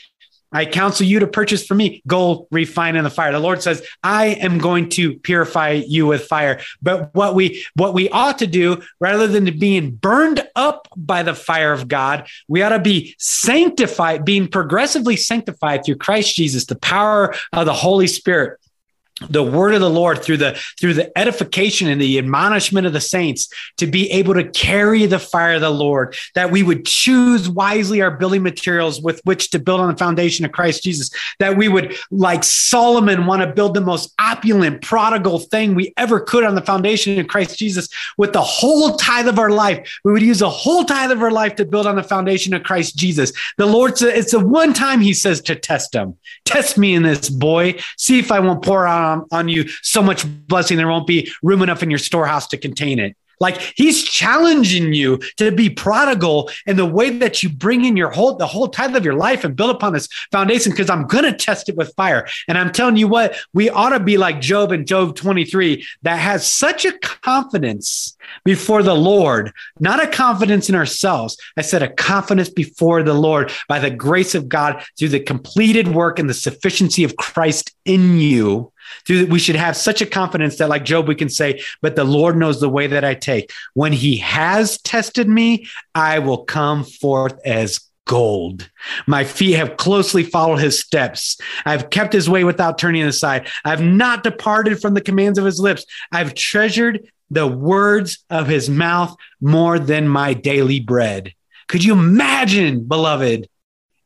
I 0.52 0.66
counsel 0.66 1.06
you 1.06 1.20
to 1.20 1.26
purchase 1.26 1.64
for 1.64 1.74
me 1.74 2.02
gold 2.06 2.46
refined 2.50 2.96
in 2.96 3.04
the 3.04 3.10
fire. 3.10 3.32
The 3.32 3.38
Lord 3.38 3.62
says, 3.62 3.82
I 4.02 4.26
am 4.26 4.58
going 4.58 4.90
to 4.90 5.18
purify 5.20 5.82
you 5.86 6.06
with 6.06 6.26
fire. 6.26 6.60
But 6.82 7.14
what 7.14 7.34
we 7.34 7.64
what 7.74 7.94
we 7.94 8.10
ought 8.10 8.38
to 8.40 8.46
do, 8.46 8.82
rather 9.00 9.26
than 9.26 9.58
being 9.58 9.92
burned 9.92 10.46
up 10.54 10.88
by 10.94 11.22
the 11.22 11.34
fire 11.34 11.72
of 11.72 11.88
God, 11.88 12.28
we 12.48 12.62
ought 12.62 12.70
to 12.70 12.78
be 12.78 13.14
sanctified, 13.18 14.24
being 14.24 14.46
progressively 14.46 15.16
sanctified 15.16 15.84
through 15.84 15.96
Christ 15.96 16.36
Jesus, 16.36 16.66
the 16.66 16.76
power 16.76 17.34
of 17.52 17.64
the 17.64 17.72
Holy 17.72 18.06
Spirit 18.06 18.58
the 19.30 19.42
word 19.42 19.74
of 19.74 19.80
the 19.80 19.90
lord 19.90 20.22
through 20.22 20.36
the 20.36 20.58
through 20.80 20.94
the 20.94 21.16
edification 21.18 21.88
and 21.88 22.00
the 22.00 22.18
admonishment 22.18 22.86
of 22.86 22.92
the 22.92 23.00
saints 23.00 23.48
to 23.76 23.86
be 23.86 24.10
able 24.10 24.34
to 24.34 24.48
carry 24.50 25.06
the 25.06 25.18
fire 25.18 25.54
of 25.54 25.60
the 25.60 25.70
lord 25.70 26.14
that 26.34 26.50
we 26.50 26.62
would 26.62 26.84
choose 26.84 27.48
wisely 27.48 28.00
our 28.00 28.10
building 28.10 28.42
materials 28.42 29.00
with 29.00 29.20
which 29.24 29.50
to 29.50 29.58
build 29.58 29.80
on 29.80 29.90
the 29.90 29.96
foundation 29.96 30.44
of 30.44 30.52
christ 30.52 30.82
jesus 30.82 31.10
that 31.38 31.56
we 31.56 31.68
would 31.68 31.96
like 32.10 32.44
solomon 32.44 33.26
want 33.26 33.42
to 33.42 33.52
build 33.52 33.74
the 33.74 33.80
most 33.80 34.12
opulent 34.18 34.82
prodigal 34.82 35.38
thing 35.38 35.74
we 35.74 35.92
ever 35.96 36.20
could 36.20 36.44
on 36.44 36.54
the 36.54 36.62
foundation 36.62 37.18
of 37.18 37.26
christ 37.26 37.58
jesus 37.58 37.88
with 38.16 38.32
the 38.32 38.42
whole 38.42 38.96
tithe 38.96 39.28
of 39.28 39.38
our 39.38 39.50
life. 39.50 40.00
We 40.04 40.12
would 40.12 40.22
use 40.22 40.40
the 40.40 40.50
whole 40.50 40.84
tithe 40.84 41.10
of 41.10 41.22
our 41.22 41.30
life 41.30 41.56
to 41.56 41.64
build 41.64 41.86
on 41.86 41.96
the 41.96 42.02
foundation 42.02 42.54
of 42.54 42.62
christ 42.62 42.96
jesus. 42.96 43.32
The 43.58 43.66
lord 43.66 43.98
said 43.98 44.16
it's 44.16 44.32
the 44.32 44.44
one 44.44 44.72
time 44.72 45.00
he 45.00 45.14
says 45.14 45.40
to 45.42 45.54
test 45.54 45.94
him. 45.94 46.16
Test 46.44 46.78
me 46.78 46.94
in 46.94 47.02
this 47.02 47.28
boy. 47.28 47.78
See 47.96 48.18
if 48.18 48.30
i 48.30 48.40
won't 48.40 48.62
pour 48.62 48.86
out 48.86 49.11
on, 49.12 49.26
on 49.30 49.48
you 49.48 49.68
so 49.82 50.02
much 50.02 50.24
blessing 50.46 50.76
there 50.76 50.88
won't 50.88 51.06
be 51.06 51.30
room 51.42 51.62
enough 51.62 51.82
in 51.82 51.90
your 51.90 51.98
storehouse 51.98 52.48
to 52.48 52.56
contain 52.56 52.98
it. 52.98 53.16
Like 53.42 53.60
he's 53.74 54.04
challenging 54.04 54.94
you 54.94 55.18
to 55.36 55.50
be 55.50 55.68
prodigal 55.68 56.48
in 56.64 56.76
the 56.76 56.86
way 56.86 57.10
that 57.10 57.42
you 57.42 57.48
bring 57.48 57.84
in 57.84 57.96
your 57.96 58.10
whole 58.10 58.36
the 58.36 58.46
whole 58.46 58.68
tithe 58.68 58.94
of 58.94 59.04
your 59.04 59.14
life 59.14 59.42
and 59.42 59.56
build 59.56 59.74
upon 59.74 59.92
this 59.92 60.06
foundation 60.30 60.70
because 60.70 60.88
I'm 60.88 61.08
gonna 61.08 61.36
test 61.36 61.68
it 61.68 61.76
with 61.76 61.92
fire. 61.96 62.28
And 62.46 62.56
I'm 62.56 62.70
telling 62.70 62.96
you 62.96 63.08
what, 63.08 63.36
we 63.52 63.68
ought 63.68 63.90
to 63.90 64.00
be 64.00 64.16
like 64.16 64.40
Job 64.40 64.70
in 64.70 64.86
Job 64.86 65.16
23 65.16 65.84
that 66.02 66.16
has 66.16 66.50
such 66.50 66.84
a 66.84 66.96
confidence 67.00 68.16
before 68.44 68.84
the 68.84 68.94
Lord, 68.94 69.52
not 69.80 70.02
a 70.02 70.06
confidence 70.06 70.68
in 70.68 70.76
ourselves. 70.76 71.36
I 71.56 71.62
said 71.62 71.82
a 71.82 71.92
confidence 71.92 72.48
before 72.48 73.02
the 73.02 73.12
Lord 73.12 73.50
by 73.68 73.80
the 73.80 73.90
grace 73.90 74.36
of 74.36 74.48
God 74.48 74.84
through 74.96 75.08
the 75.08 75.20
completed 75.20 75.88
work 75.88 76.20
and 76.20 76.30
the 76.30 76.34
sufficiency 76.34 77.02
of 77.02 77.16
Christ 77.16 77.72
in 77.84 78.18
you 78.18 78.71
we 79.08 79.38
should 79.38 79.56
have 79.56 79.76
such 79.76 80.00
a 80.00 80.06
confidence 80.06 80.56
that, 80.56 80.68
like 80.68 80.84
Job, 80.84 81.08
we 81.08 81.14
can 81.14 81.28
say, 81.28 81.62
But 81.80 81.96
the 81.96 82.04
Lord 82.04 82.36
knows 82.36 82.60
the 82.60 82.68
way 82.68 82.86
that 82.86 83.04
I 83.04 83.14
take. 83.14 83.52
When 83.74 83.92
he 83.92 84.16
has 84.18 84.80
tested 84.82 85.28
me, 85.28 85.66
I 85.94 86.18
will 86.18 86.44
come 86.44 86.84
forth 86.84 87.38
as 87.44 87.80
gold. 88.06 88.68
My 89.06 89.24
feet 89.24 89.52
have 89.52 89.76
closely 89.76 90.22
followed 90.22 90.56
his 90.56 90.80
steps. 90.80 91.38
I've 91.64 91.90
kept 91.90 92.12
his 92.12 92.28
way 92.28 92.44
without 92.44 92.78
turning 92.78 93.04
aside. 93.04 93.48
I've 93.64 93.82
not 93.82 94.22
departed 94.22 94.80
from 94.80 94.94
the 94.94 95.00
commands 95.00 95.38
of 95.38 95.44
his 95.44 95.60
lips. 95.60 95.84
I've 96.10 96.34
treasured 96.34 97.08
the 97.30 97.46
words 97.46 98.24
of 98.28 98.46
his 98.46 98.68
mouth 98.68 99.16
more 99.40 99.78
than 99.78 100.08
my 100.08 100.34
daily 100.34 100.80
bread. 100.80 101.32
Could 101.68 101.84
you 101.84 101.94
imagine, 101.94 102.84
beloved, 102.84 103.48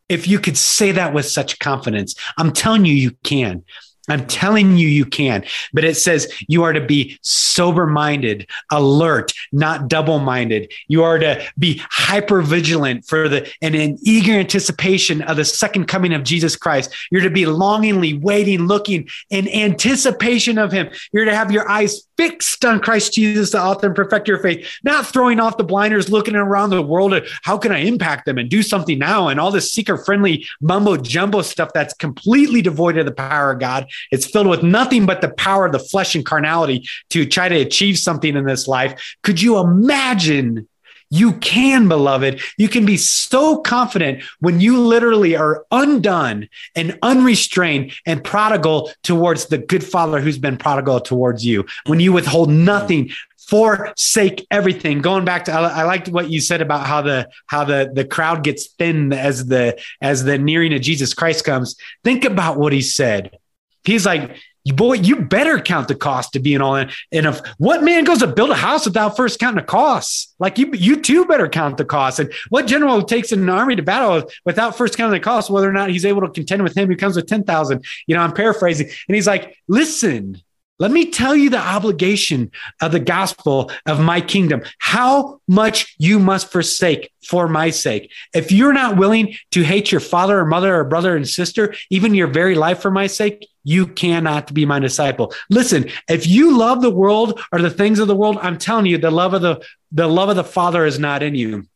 if 0.09 0.29
you 0.29 0.39
could 0.39 0.57
say 0.57 0.93
that 0.93 1.13
with 1.13 1.27
such 1.27 1.59
confidence? 1.59 2.15
I'm 2.39 2.53
telling 2.53 2.85
you, 2.85 2.95
you 2.95 3.11
can. 3.25 3.65
I'm 4.09 4.27
telling 4.27 4.77
you, 4.77 4.89
you 4.89 5.05
can. 5.05 5.45
But 5.73 5.85
it 5.85 5.97
says 5.97 6.33
you 6.49 6.63
are 6.63 6.73
to 6.73 6.81
be 6.81 7.19
sober 7.23 7.87
minded, 7.87 8.49
alert, 8.71 9.33
not 9.53 9.89
double 9.89 10.19
minded. 10.19 10.73
You 10.89 11.03
are 11.03 11.19
to 11.19 11.45
be 11.59 11.83
hyper 11.91 12.43
vigilant 12.43 13.07
for 13.07 13.29
the 13.29 13.51
and 13.63 13.75
in 13.75 13.99
eager 14.03 14.33
anticipation 14.33 15.23
of 15.23 15.37
the 15.37 15.45
second 15.45 15.87
coming 15.87 16.13
of 16.13 16.25
Jesus 16.25 16.57
Christ. 16.57 16.95
You're 17.11 17.23
to 17.23 17.31
be 17.31 17.47
longingly 17.47 18.15
waiting, 18.15 18.67
looking 18.67 19.09
in 19.31 19.49
anticipation 19.49 20.59
of 20.59 20.73
him. 20.73 20.89
You're 21.13 21.25
to 21.25 21.35
have 21.35 21.51
your 21.51 21.69
eyes 21.69 22.07
fixed 22.17 22.65
on 22.65 22.81
Christ 22.81 23.13
Jesus, 23.13 23.51
the 23.51 23.61
author 23.61 23.87
and 23.87 23.95
perfecter 23.95 24.37
of 24.37 24.43
faith, 24.43 24.67
not 24.85 25.07
throwing 25.07 25.41
off 25.41 25.59
the 25.59 25.65
blinders, 25.65 26.09
looking 26.09 26.35
around 26.35 26.71
the 26.71 26.83
world 26.83 27.13
at 27.13 27.25
how 27.43 27.59
can 27.59 27.73
I 27.73 27.79
impact 27.79 28.27
them 28.27 28.39
and 28.39 28.49
do 28.49 28.63
something 28.63 28.99
now 28.99 29.29
and 29.29 29.39
all 29.39 29.51
this 29.51 29.73
seeker 29.73 29.97
friendly 29.97 30.47
mumbo 30.61 30.97
jumbo 30.97 31.43
stuff 31.43 31.71
that's 31.75 31.95
completely 31.95 32.63
devoid 32.63 32.97
of 32.97 33.07
the 33.07 33.13
power 33.13 33.53
of 33.53 33.61
God 33.61 33.87
it's 34.11 34.27
filled 34.27 34.47
with 34.47 34.63
nothing 34.63 35.07
but 35.07 35.21
the 35.21 35.31
power 35.31 35.67
of 35.67 35.73
the 35.73 35.79
flesh 35.79 36.15
and 36.15 36.25
carnality 36.25 36.89
to 37.11 37.27
try 37.27 37.49
to 37.49 37.57
achieve 37.57 37.99
something 37.99 38.37
in 38.37 38.45
this 38.45 38.69
life. 38.69 39.17
Could 39.23 39.41
you 39.41 39.59
imagine? 39.59 40.69
You 41.09 41.35
can, 41.35 41.87
beloved. 41.87 42.41
You 42.59 42.69
can 42.69 42.85
be 42.85 42.97
so 42.97 43.59
confident 43.59 44.25
when 44.41 44.61
you 44.61 44.81
literally 44.81 45.37
are 45.37 45.65
undone 45.71 46.49
and 46.75 46.99
unrestrained 47.01 47.93
and 48.05 48.25
prodigal 48.25 48.91
towards 49.05 49.47
the 49.47 49.59
good 49.59 49.85
father 49.85 50.21
who's 50.21 50.39
been 50.39 50.57
prodigal 50.57 51.01
towards 51.01 51.47
you. 51.47 51.65
When 51.87 52.01
you 52.01 52.13
withhold 52.13 52.51
nothing 52.51 53.11
forsake 53.47 54.45
everything. 54.51 55.01
Going 55.01 55.25
back 55.25 55.45
to, 55.45 55.53
I, 55.53 55.85
liked 55.85 56.09
what 56.09 56.31
you 56.31 56.41
said 56.41 56.61
about 56.61 56.87
how 56.87 57.03
the 57.03 57.29
how 57.47 57.65
the 57.65 57.91
the 57.93 58.05
crowd 58.05 58.43
gets 58.43 58.67
thin 58.67 59.13
as 59.13 59.47
the 59.47 59.81
as 60.01 60.25
the 60.25 60.39
nearing 60.39 60.75
of 60.75 60.81
Jesus 60.81 61.15
Christ 61.15 61.45
comes. 61.45 61.77
Think 62.03 62.25
about 62.25 62.59
what 62.59 62.73
he 62.73 62.83
said. 62.83 63.39
He's 63.87 64.07
like, 64.07 64.37
boy, 64.75 64.95
you 64.95 65.17
better 65.17 65.61
count 65.61 65.89
the 65.89 65.95
cost 65.95 66.33
to 66.33 66.41
being 66.41 66.61
all 66.61 66.75
in. 66.75 66.91
And 67.13 67.27
if 67.27 67.41
what 67.59 67.85
man 67.85 68.05
goes 68.05 68.19
to 68.19 68.27
build 68.27 68.51
a 68.51 68.55
house 68.55 68.85
without 68.85 69.17
first 69.17 69.39
counting 69.39 69.61
the 69.61 69.67
costs? 69.67 70.35
Like 70.39 70.59
you, 70.59 70.71
you 70.73 71.01
too 71.01 71.25
better 71.25 71.49
count 71.49 71.77
the 71.77 71.85
costs. 71.85 72.19
And 72.19 72.33
what 72.49 72.67
general 72.67 73.03
takes 73.03 73.33
an 73.33 73.49
army 73.49 73.77
to 73.77 73.83
battle 73.83 74.29
without 74.45 74.77
first 74.77 74.97
counting 74.97 75.19
the 75.19 75.25
cost, 75.25 75.51
whether 75.51 75.69
or 75.69 75.73
not 75.73 75.91
he's 75.91 76.05
able 76.05 76.23
to 76.23 76.31
contend 76.31 76.63
with 76.63 76.77
him 76.77 76.89
who 76.89 76.97
comes 76.97 77.17
with 77.17 77.27
10,000? 77.27 77.85
You 78.07 78.17
know, 78.17 78.23
I'm 78.23 78.33
paraphrasing. 78.33 78.89
And 79.09 79.15
he's 79.15 79.27
like, 79.27 79.57
listen, 79.69 80.43
let 80.79 80.91
me 80.91 81.11
tell 81.11 81.35
you 81.35 81.49
the 81.49 81.59
obligation 81.59 82.51
of 82.83 82.93
the 82.93 83.01
gospel 83.01 83.71
of 83.87 84.01
my 84.01 84.21
kingdom, 84.21 84.63
how 84.79 85.41
much 85.49 85.95
you 85.99 86.19
must 86.19 86.53
forsake 86.53 87.13
for 87.27 87.49
my 87.49 87.71
sake. 87.71 88.13
If 88.35 88.53
you're 88.53 88.73
not 88.73 88.97
willing 88.97 89.35
to 89.53 89.63
hate 89.63 89.91
your 89.91 90.01
father 90.01 90.39
or 90.39 90.45
mother 90.45 90.79
or 90.79 90.85
brother 90.85 91.17
and 91.17 91.27
sister, 91.27 91.75
even 91.91 92.15
your 92.15 92.29
very 92.29 92.55
life 92.55 92.81
for 92.81 92.91
my 92.91 93.07
sake, 93.07 93.49
you 93.65 93.87
cannot 93.87 94.53
be 94.53 94.67
my 94.67 94.79
disciple. 94.79 95.33
Listen, 95.51 95.91
if 96.09 96.27
you 96.27 96.57
love 96.57 96.83
the 96.83 96.91
world 96.91 97.41
or 97.53 97.61
the 97.61 97.71
things 97.71 97.99
of 97.99 98.07
the 98.07 98.17
world, 98.17 98.39
I'm 98.43 98.59
telling 98.59 98.87
you, 98.87 98.99
the 98.99 99.11
love 99.11 99.35
of 99.35 99.43
the, 99.43 99.65
the 99.93 100.07
love 100.07 100.29
of 100.29 100.37
the 100.37 100.45
father 100.45 100.85
is 100.85 100.99
not 100.99 101.23
in 101.23 101.35
you 101.35 101.67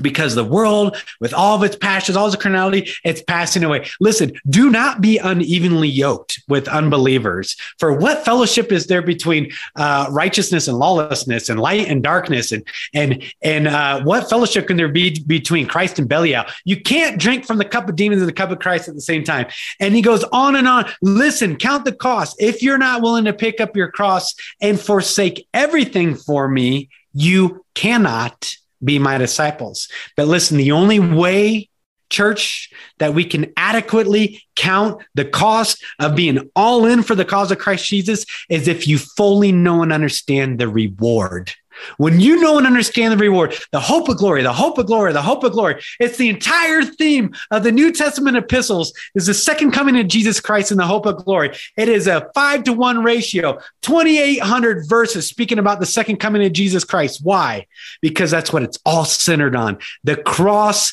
because 0.00 0.34
the 0.34 0.44
world 0.44 0.96
with 1.20 1.34
all 1.34 1.56
of 1.56 1.62
its 1.62 1.76
passions 1.76 2.16
all 2.16 2.26
its 2.26 2.36
carnality 2.36 2.90
it's 3.04 3.22
passing 3.22 3.64
away. 3.64 3.86
Listen 4.00 4.32
do 4.48 4.70
not 4.70 5.00
be 5.00 5.18
unevenly 5.18 5.88
yoked 5.88 6.42
with 6.48 6.68
unbelievers. 6.68 7.56
For 7.78 7.92
what 7.92 8.24
fellowship 8.24 8.72
is 8.72 8.86
there 8.86 9.02
between 9.02 9.52
uh, 9.76 10.06
righteousness 10.10 10.68
and 10.68 10.78
lawlessness 10.78 11.48
and 11.48 11.60
light 11.60 11.88
and 11.88 12.02
darkness? 12.02 12.52
And 12.52 12.66
and 12.94 13.22
and 13.42 13.68
uh, 13.68 14.02
what 14.02 14.28
fellowship 14.28 14.66
can 14.66 14.76
there 14.76 14.88
be 14.88 15.22
between 15.26 15.66
christ 15.66 15.98
and 15.98 16.08
belial? 16.08 16.44
You 16.64 16.80
can't 16.80 17.20
drink 17.20 17.46
from 17.46 17.58
the 17.58 17.64
cup 17.64 17.88
of 17.88 17.96
demons 17.96 18.22
and 18.22 18.28
the 18.28 18.34
cup 18.34 18.50
of 18.50 18.58
christ 18.58 18.88
at 18.88 18.94
the 18.94 19.00
same 19.00 19.24
time. 19.24 19.46
And 19.80 19.94
he 19.94 20.02
goes 20.02 20.24
on 20.24 20.56
and 20.56 20.68
on. 20.68 20.90
Listen 21.02 21.56
count 21.56 21.84
the 21.84 21.92
cost. 21.92 22.36
If 22.40 22.62
you're 22.62 22.78
not 22.78 23.02
willing 23.02 23.24
to 23.24 23.32
pick 23.32 23.60
up 23.60 23.76
your 23.76 23.90
cross 23.90 24.34
and 24.60 24.80
forsake 24.80 25.46
everything 25.52 26.14
for 26.14 26.48
me 26.48 26.88
you 27.14 27.64
cannot 27.74 28.56
be 28.84 28.98
my 28.98 29.18
disciples. 29.18 29.88
But 30.16 30.28
listen, 30.28 30.56
the 30.58 30.72
only 30.72 31.00
way, 31.00 31.68
church, 32.10 32.70
that 32.98 33.14
we 33.14 33.24
can 33.24 33.52
adequately 33.56 34.42
count 34.54 35.02
the 35.14 35.24
cost 35.24 35.82
of 35.98 36.14
being 36.14 36.50
all 36.54 36.84
in 36.86 37.02
for 37.02 37.14
the 37.14 37.24
cause 37.24 37.50
of 37.50 37.58
Christ 37.58 37.86
Jesus 37.86 38.26
is 38.50 38.68
if 38.68 38.86
you 38.86 38.98
fully 38.98 39.52
know 39.52 39.82
and 39.82 39.92
understand 39.92 40.58
the 40.58 40.68
reward. 40.68 41.52
When 41.96 42.20
you 42.20 42.40
know 42.40 42.58
and 42.58 42.66
understand 42.66 43.12
the 43.12 43.16
reward, 43.16 43.54
the 43.70 43.80
hope 43.80 44.08
of 44.08 44.18
glory, 44.18 44.42
the 44.42 44.52
hope 44.52 44.78
of 44.78 44.86
glory, 44.86 45.12
the 45.12 45.22
hope 45.22 45.44
of 45.44 45.52
glory, 45.52 45.82
it's 46.00 46.16
the 46.16 46.28
entire 46.28 46.82
theme 46.82 47.34
of 47.50 47.62
the 47.62 47.72
New 47.72 47.92
Testament 47.92 48.36
epistles 48.36 48.92
is 49.14 49.26
the 49.26 49.34
second 49.34 49.72
coming 49.72 49.98
of 49.98 50.08
Jesus 50.08 50.40
Christ 50.40 50.70
and 50.70 50.80
the 50.80 50.86
hope 50.86 51.06
of 51.06 51.24
glory. 51.24 51.56
It 51.76 51.88
is 51.88 52.06
a 52.06 52.30
five 52.34 52.64
to 52.64 52.72
one 52.72 53.02
ratio, 53.02 53.58
2,800 53.82 54.88
verses 54.88 55.28
speaking 55.28 55.58
about 55.58 55.80
the 55.80 55.86
second 55.86 56.16
coming 56.16 56.44
of 56.44 56.52
Jesus 56.52 56.84
Christ. 56.84 57.20
Why? 57.22 57.66
Because 58.00 58.30
that's 58.30 58.52
what 58.52 58.62
it's 58.62 58.78
all 58.84 59.04
centered 59.04 59.56
on. 59.56 59.78
The 60.04 60.16
cross, 60.16 60.92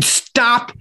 stop 0.00 0.72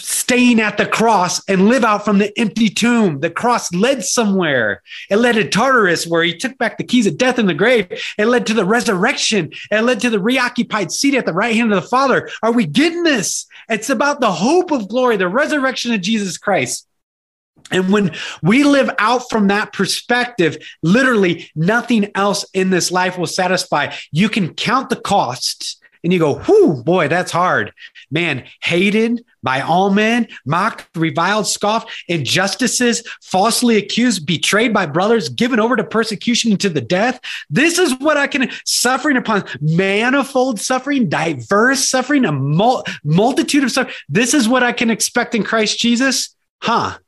staying 0.00 0.60
at 0.60 0.76
the 0.76 0.86
cross 0.86 1.42
and 1.48 1.68
live 1.68 1.84
out 1.84 2.04
from 2.04 2.18
the 2.18 2.36
empty 2.38 2.68
tomb. 2.68 3.20
The 3.20 3.30
cross 3.30 3.72
led 3.72 4.04
somewhere. 4.04 4.82
It 5.08 5.16
led 5.16 5.32
to 5.32 5.48
Tartarus, 5.48 6.06
where 6.06 6.22
he 6.22 6.36
took 6.36 6.56
back 6.58 6.78
the 6.78 6.84
keys 6.84 7.06
of 7.06 7.18
death 7.18 7.38
and 7.38 7.48
the 7.48 7.54
grave. 7.54 7.86
It 8.18 8.26
led 8.26 8.46
to 8.46 8.54
the 8.54 8.64
resurrection. 8.64 9.52
It 9.70 9.82
led 9.82 10.00
to 10.00 10.10
the 10.10 10.20
reoccupied 10.20 10.92
seat 10.92 11.14
at 11.14 11.26
the 11.26 11.32
right 11.32 11.54
hand 11.54 11.72
of 11.72 11.82
the 11.82 11.88
Father. 11.88 12.28
Are 12.42 12.52
we 12.52 12.66
getting 12.66 13.02
this? 13.02 13.46
It's 13.68 13.90
about 13.90 14.20
the 14.20 14.32
hope 14.32 14.70
of 14.70 14.88
glory, 14.88 15.16
the 15.16 15.28
resurrection 15.28 15.92
of 15.92 16.00
Jesus 16.00 16.38
Christ. 16.38 16.86
And 17.70 17.92
when 17.92 18.12
we 18.42 18.64
live 18.64 18.90
out 18.98 19.30
from 19.30 19.48
that 19.48 19.72
perspective, 19.72 20.56
literally 20.82 21.50
nothing 21.54 22.10
else 22.14 22.44
in 22.52 22.70
this 22.70 22.90
life 22.90 23.16
will 23.16 23.26
satisfy. 23.26 23.94
You 24.10 24.28
can 24.28 24.54
count 24.54 24.90
the 24.90 24.96
costs 24.96 25.79
and 26.02 26.12
you 26.12 26.18
go, 26.18 26.42
whoo, 26.48 26.82
boy, 26.82 27.08
that's 27.08 27.32
hard. 27.32 27.72
Man, 28.10 28.44
hated 28.62 29.24
by 29.42 29.60
all 29.60 29.90
men, 29.90 30.28
mocked, 30.44 30.88
reviled, 30.96 31.46
scoffed, 31.46 31.90
injustices, 32.08 33.02
falsely 33.22 33.76
accused, 33.76 34.26
betrayed 34.26 34.72
by 34.72 34.86
brothers, 34.86 35.28
given 35.28 35.60
over 35.60 35.76
to 35.76 35.84
persecution 35.84 36.50
and 36.52 36.60
to 36.60 36.68
the 36.68 36.80
death. 36.80 37.20
This 37.48 37.78
is 37.78 37.98
what 38.00 38.16
I 38.16 38.26
can 38.26 38.50
suffering 38.64 39.16
upon 39.16 39.44
manifold 39.60 40.60
suffering, 40.60 41.08
diverse 41.08 41.88
suffering, 41.88 42.24
a 42.24 42.32
mul- 42.32 42.84
multitude 43.04 43.64
of 43.64 43.72
suffering. 43.72 43.94
This 44.08 44.34
is 44.34 44.48
what 44.48 44.62
I 44.62 44.72
can 44.72 44.90
expect 44.90 45.34
in 45.34 45.42
Christ 45.42 45.78
Jesus. 45.78 46.34
Huh. 46.62 46.98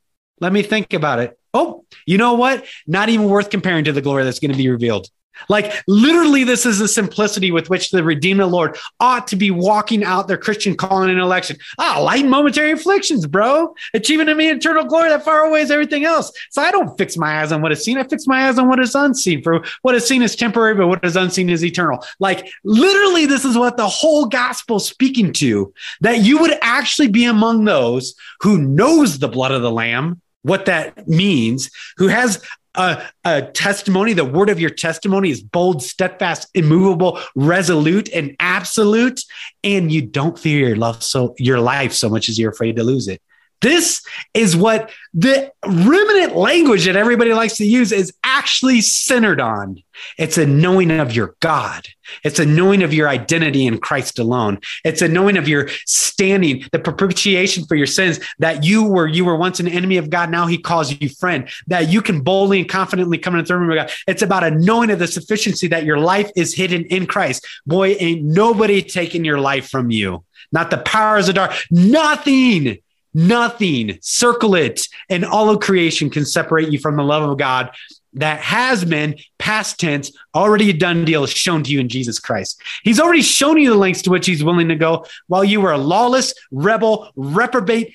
Let 0.40 0.52
me 0.52 0.62
think 0.62 0.92
about 0.92 1.20
it. 1.20 1.38
Oh, 1.54 1.84
you 2.06 2.18
know 2.18 2.34
what? 2.34 2.64
Not 2.86 3.08
even 3.10 3.26
worth 3.26 3.50
comparing 3.50 3.84
to 3.84 3.92
the 3.92 4.00
glory 4.00 4.24
that's 4.24 4.38
going 4.38 4.50
to 4.50 4.56
be 4.56 4.70
revealed. 4.70 5.08
Like 5.48 5.82
literally, 5.86 6.44
this 6.44 6.66
is 6.66 6.78
the 6.78 6.88
simplicity 6.88 7.50
with 7.50 7.70
which 7.70 7.90
the 7.90 8.02
redeemed 8.02 8.40
Lord 8.40 8.76
ought 9.00 9.26
to 9.28 9.36
be 9.36 9.50
walking 9.50 10.04
out 10.04 10.28
their 10.28 10.38
Christian 10.38 10.76
calling 10.76 11.10
and 11.10 11.20
election. 11.20 11.56
Ah, 11.78 12.00
light 12.00 12.26
momentary 12.26 12.72
afflictions, 12.72 13.26
bro. 13.26 13.74
Achieving 13.94 14.28
in 14.28 14.36
me 14.36 14.50
eternal 14.50 14.84
glory 14.84 15.10
that 15.10 15.24
far 15.24 15.44
away 15.44 15.62
is 15.62 15.70
everything 15.70 16.04
else. 16.04 16.32
So 16.50 16.62
I 16.62 16.70
don't 16.70 16.96
fix 16.96 17.16
my 17.16 17.40
eyes 17.40 17.52
on 17.52 17.62
what 17.62 17.72
is 17.72 17.84
seen. 17.84 17.98
I 17.98 18.04
fix 18.04 18.26
my 18.26 18.48
eyes 18.48 18.58
on 18.58 18.68
what 18.68 18.80
is 18.80 18.94
unseen. 18.94 19.42
For 19.42 19.62
what 19.82 19.94
is 19.94 20.06
seen 20.06 20.22
is 20.22 20.36
temporary, 20.36 20.74
but 20.74 20.88
what 20.88 21.04
is 21.04 21.16
unseen 21.16 21.50
is 21.50 21.64
eternal. 21.64 22.04
Like 22.18 22.48
literally, 22.64 23.26
this 23.26 23.44
is 23.44 23.56
what 23.56 23.76
the 23.76 23.88
whole 23.88 24.26
gospel 24.26 24.76
is 24.76 24.86
speaking 24.86 25.32
to. 25.34 25.72
That 26.00 26.20
you 26.20 26.38
would 26.38 26.58
actually 26.62 27.08
be 27.08 27.24
among 27.24 27.64
those 27.64 28.14
who 28.40 28.58
knows 28.58 29.18
the 29.18 29.28
blood 29.28 29.52
of 29.52 29.62
the 29.62 29.70
Lamb 29.70 30.20
what 30.42 30.66
that 30.66 31.06
means, 31.08 31.70
who 31.96 32.08
has 32.08 32.42
a, 32.74 33.02
a, 33.24 33.42
testimony, 33.42 34.12
the 34.12 34.24
word 34.24 34.48
of 34.48 34.58
your 34.58 34.70
testimony 34.70 35.30
is 35.30 35.42
bold, 35.42 35.82
steadfast, 35.82 36.48
immovable, 36.54 37.20
resolute, 37.34 38.08
and 38.10 38.34
absolute. 38.40 39.20
And 39.62 39.92
you 39.92 40.02
don't 40.02 40.38
fear 40.38 40.68
your 40.68 40.76
love 40.76 41.02
so 41.02 41.34
your 41.38 41.60
life 41.60 41.92
so 41.92 42.08
much 42.08 42.28
as 42.28 42.38
you're 42.38 42.52
afraid 42.52 42.76
to 42.76 42.84
lose 42.84 43.08
it. 43.08 43.20
This 43.60 44.02
is 44.34 44.56
what 44.56 44.90
the 45.14 45.52
remnant 45.64 46.34
language 46.34 46.84
that 46.86 46.96
everybody 46.96 47.32
likes 47.32 47.58
to 47.58 47.64
use 47.64 47.92
is 47.92 48.12
actually 48.32 48.80
centered 48.80 49.40
on. 49.40 49.82
It's 50.18 50.38
a 50.38 50.46
knowing 50.46 50.90
of 50.90 51.14
your 51.14 51.36
God. 51.40 51.86
It's 52.24 52.38
a 52.38 52.46
knowing 52.46 52.82
of 52.82 52.94
your 52.94 53.08
identity 53.08 53.66
in 53.66 53.78
Christ 53.78 54.18
alone. 54.18 54.58
It's 54.84 55.02
a 55.02 55.08
knowing 55.08 55.36
of 55.36 55.48
your 55.48 55.68
standing, 55.86 56.64
the 56.72 56.78
propitiation 56.78 57.66
for 57.66 57.74
your 57.74 57.86
sins 57.86 58.20
that 58.38 58.64
you 58.64 58.84
were, 58.84 59.06
you 59.06 59.26
were 59.26 59.36
once 59.36 59.60
an 59.60 59.68
enemy 59.68 59.98
of 59.98 60.08
God. 60.08 60.30
Now 60.30 60.46
he 60.46 60.56
calls 60.56 60.98
you 60.98 61.10
friend, 61.10 61.48
that 61.66 61.90
you 61.90 62.00
can 62.00 62.22
boldly 62.22 62.60
and 62.60 62.68
confidently 62.68 63.18
come 63.18 63.34
into 63.34 63.48
the 63.52 63.58
room 63.58 63.70
of 63.70 63.76
God. 63.76 63.90
It's 64.08 64.22
about 64.22 64.44
a 64.44 64.50
knowing 64.50 64.90
of 64.90 64.98
the 64.98 65.06
sufficiency 65.06 65.68
that 65.68 65.84
your 65.84 65.98
life 65.98 66.30
is 66.34 66.54
hidden 66.54 66.84
in 66.86 67.06
Christ. 67.06 67.46
Boy, 67.66 67.96
ain't 68.00 68.24
nobody 68.24 68.82
taking 68.82 69.24
your 69.24 69.40
life 69.40 69.68
from 69.68 69.90
you. 69.90 70.24
Not 70.50 70.70
the 70.70 70.78
powers 70.78 71.28
of 71.28 71.34
dark, 71.34 71.52
nothing 71.70 72.78
Nothing, 73.14 73.98
circle 74.00 74.54
it, 74.54 74.88
and 75.10 75.22
all 75.22 75.50
of 75.50 75.60
creation 75.60 76.08
can 76.08 76.24
separate 76.24 76.70
you 76.70 76.78
from 76.78 76.96
the 76.96 77.02
love 77.02 77.28
of 77.28 77.36
God 77.36 77.70
that 78.14 78.40
has 78.40 78.84
been 78.84 79.16
past 79.38 79.80
tense, 79.80 80.12
already 80.34 80.70
a 80.70 80.72
done 80.72 81.04
deal, 81.04 81.26
shown 81.26 81.62
to 81.64 81.70
you 81.70 81.80
in 81.80 81.88
Jesus 81.88 82.18
Christ. 82.18 82.60
He's 82.82 83.00
already 83.00 83.22
shown 83.22 83.58
you 83.58 83.70
the 83.70 83.76
lengths 83.76 84.02
to 84.02 84.10
which 84.10 84.26
he's 84.26 84.44
willing 84.44 84.68
to 84.68 84.76
go 84.76 85.06
while 85.28 85.44
you 85.44 85.60
were 85.60 85.72
a 85.72 85.78
lawless, 85.78 86.34
rebel, 86.50 87.10
reprobate, 87.16 87.94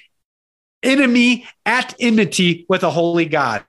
enemy 0.84 1.46
at 1.66 1.96
enmity 2.00 2.66
with 2.70 2.84
a 2.84 2.90
holy 2.90 3.26
God. 3.26 3.64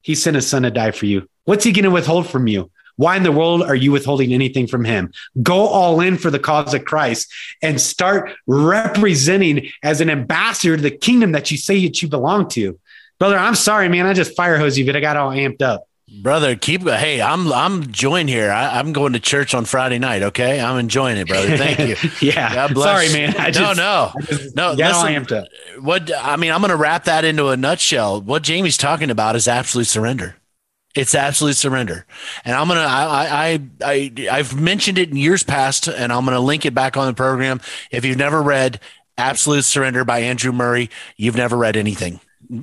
He 0.00 0.14
sent 0.14 0.36
his 0.36 0.46
son 0.46 0.62
to 0.62 0.70
die 0.70 0.90
for 0.90 1.06
you. 1.06 1.28
What's 1.44 1.64
he 1.64 1.72
going 1.72 1.84
to 1.84 1.90
withhold 1.90 2.28
from 2.28 2.46
you? 2.46 2.70
Why 2.96 3.16
in 3.16 3.22
the 3.22 3.32
world 3.32 3.62
are 3.62 3.74
you 3.74 3.90
withholding 3.90 4.32
anything 4.32 4.66
from 4.66 4.84
him? 4.84 5.12
Go 5.42 5.66
all 5.66 6.00
in 6.00 6.18
for 6.18 6.30
the 6.30 6.38
cause 6.38 6.74
of 6.74 6.84
Christ 6.84 7.32
and 7.62 7.80
start 7.80 8.32
representing 8.46 9.70
as 9.82 10.00
an 10.00 10.10
ambassador 10.10 10.76
to 10.76 10.82
the 10.82 10.90
kingdom 10.90 11.32
that 11.32 11.50
you 11.50 11.56
say 11.56 11.86
that 11.86 12.02
you 12.02 12.08
belong 12.08 12.48
to. 12.50 12.78
Brother, 13.22 13.38
I'm 13.38 13.54
sorry, 13.54 13.88
man. 13.88 14.04
I 14.04 14.14
just 14.14 14.34
fire 14.34 14.58
hose 14.58 14.76
you, 14.76 14.84
but 14.84 14.96
I 14.96 15.00
got 15.00 15.16
all 15.16 15.30
amped 15.30 15.62
up. 15.62 15.86
Brother, 16.22 16.56
keep 16.56 16.82
hey, 16.82 17.22
I'm 17.22 17.52
I'm 17.52 17.92
joined 17.92 18.28
here. 18.28 18.50
I, 18.50 18.80
am 18.80 18.92
going 18.92 19.12
to 19.12 19.20
church 19.20 19.54
on 19.54 19.64
Friday 19.64 20.00
night. 20.00 20.24
Okay, 20.24 20.60
I'm 20.60 20.76
enjoying 20.76 21.18
it, 21.18 21.28
brother. 21.28 21.56
Thank 21.56 21.78
you. 21.78 22.10
yeah, 22.20 22.66
sorry, 22.74 23.12
man. 23.12 23.36
I 23.38 23.52
just, 23.52 23.76
no, 23.76 24.12
no, 24.12 24.26
just 24.26 24.56
no. 24.56 24.74
Got 24.74 24.94
all 24.94 25.04
amped 25.04 25.30
up. 25.30 25.46
What 25.78 26.10
I 26.12 26.34
mean, 26.34 26.50
I'm 26.50 26.60
going 26.62 26.72
to 26.72 26.76
wrap 26.76 27.04
that 27.04 27.24
into 27.24 27.50
a 27.50 27.56
nutshell. 27.56 28.20
What 28.20 28.42
Jamie's 28.42 28.76
talking 28.76 29.08
about 29.08 29.36
is 29.36 29.46
absolute 29.46 29.86
surrender. 29.86 30.34
It's 30.96 31.14
absolute 31.14 31.54
surrender. 31.54 32.04
And 32.44 32.56
I'm 32.56 32.66
gonna 32.66 32.80
I 32.80 33.52
I 33.52 33.60
I 33.84 34.12
I've 34.32 34.60
mentioned 34.60 34.98
it 34.98 35.10
in 35.10 35.16
years 35.16 35.44
past, 35.44 35.86
and 35.86 36.12
I'm 36.12 36.24
gonna 36.24 36.40
link 36.40 36.66
it 36.66 36.74
back 36.74 36.96
on 36.96 37.06
the 37.06 37.14
program. 37.14 37.60
If 37.92 38.04
you've 38.04 38.18
never 38.18 38.42
read 38.42 38.80
Absolute 39.16 39.64
Surrender 39.64 40.04
by 40.04 40.18
Andrew 40.22 40.50
Murray, 40.50 40.90
you've 41.16 41.36
never 41.36 41.56
read 41.56 41.76
anything. 41.76 42.18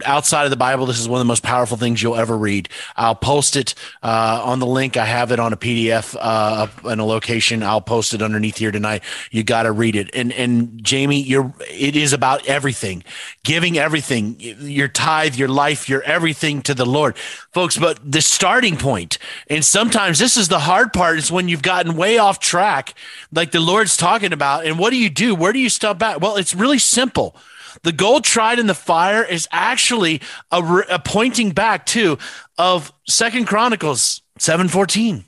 Outside 0.06 0.46
of 0.46 0.50
the 0.50 0.58
Bible, 0.58 0.86
this 0.86 1.00
is 1.00 1.08
one 1.08 1.20
of 1.20 1.26
the 1.26 1.30
most 1.30 1.44
powerful 1.44 1.78
things 1.78 2.02
you'll 2.02 2.16
ever 2.16 2.38
read. 2.38 2.70
I'll 2.96 3.16
post 3.16 3.56
it 3.56 3.76
uh, 4.04 4.42
on 4.44 4.60
the 4.60 4.66
link. 4.66 4.98
I 4.98 5.06
have 5.06 5.32
it 5.32 5.40
on 5.40 5.54
a 5.54 5.58
PDF 5.58 6.16
uh, 6.20 6.68
in 6.90 7.00
a 7.00 7.06
location. 7.06 7.64
I'll 7.64 7.82
post 7.82 8.14
it 8.14 8.22
underneath 8.22 8.58
here 8.58 8.72
tonight. 8.72 9.04
You 9.32 9.44
got 9.44 9.64
to 9.64 9.72
read 9.72 9.96
it. 9.96 10.10
And 10.14 10.32
and 10.34 10.84
Jamie, 10.84 11.22
you're 11.22 11.54
it 11.70 11.96
is 11.96 12.14
about 12.14 12.46
everything, 12.46 13.04
giving 13.44 13.78
everything, 13.78 14.36
your 14.40 14.88
tithe, 14.88 15.36
your 15.36 15.50
life, 15.50 15.90
your 15.90 16.02
everything 16.04 16.62
to 16.64 16.74
the 16.74 16.86
Lord, 16.86 17.18
folks. 17.52 17.78
But 17.78 18.00
the 18.10 18.22
starting 18.22 18.78
point, 18.78 19.18
and 19.48 19.64
sometimes 19.64 20.20
this 20.20 20.38
is 20.38 20.48
the 20.48 20.60
hard 20.60 20.94
part, 20.94 21.18
is 21.18 21.32
when 21.32 21.48
you've 21.48 21.62
gotten 21.62 21.96
way 21.96 22.18
off 22.18 22.40
track, 22.40 22.94
like 23.32 23.52
the 23.52 23.60
Lord's 23.60 23.98
talking 23.98 24.34
about. 24.34 24.66
And 24.66 24.78
what 24.78 24.92
do 24.92 24.98
you 24.98 25.10
do? 25.10 25.36
Where 25.36 25.54
do 25.54 25.60
you 25.60 25.70
stop 25.70 25.98
back? 25.98 26.22
Well, 26.22 26.36
it's 26.36 26.54
really 26.54 26.80
simple 26.80 27.36
the 27.84 27.92
gold 27.92 28.24
tried 28.24 28.60
in 28.60 28.68
the 28.68 28.74
fire 28.74 29.24
is 29.24 29.48
actually 29.52 30.22
a, 30.52 30.64
a 30.90 31.00
pointing 31.00 31.52
back 31.52 31.86
to 31.88 32.18
of 32.58 32.94
Second 33.08 33.46
Chronicles 33.46 34.22
714. 34.38 35.26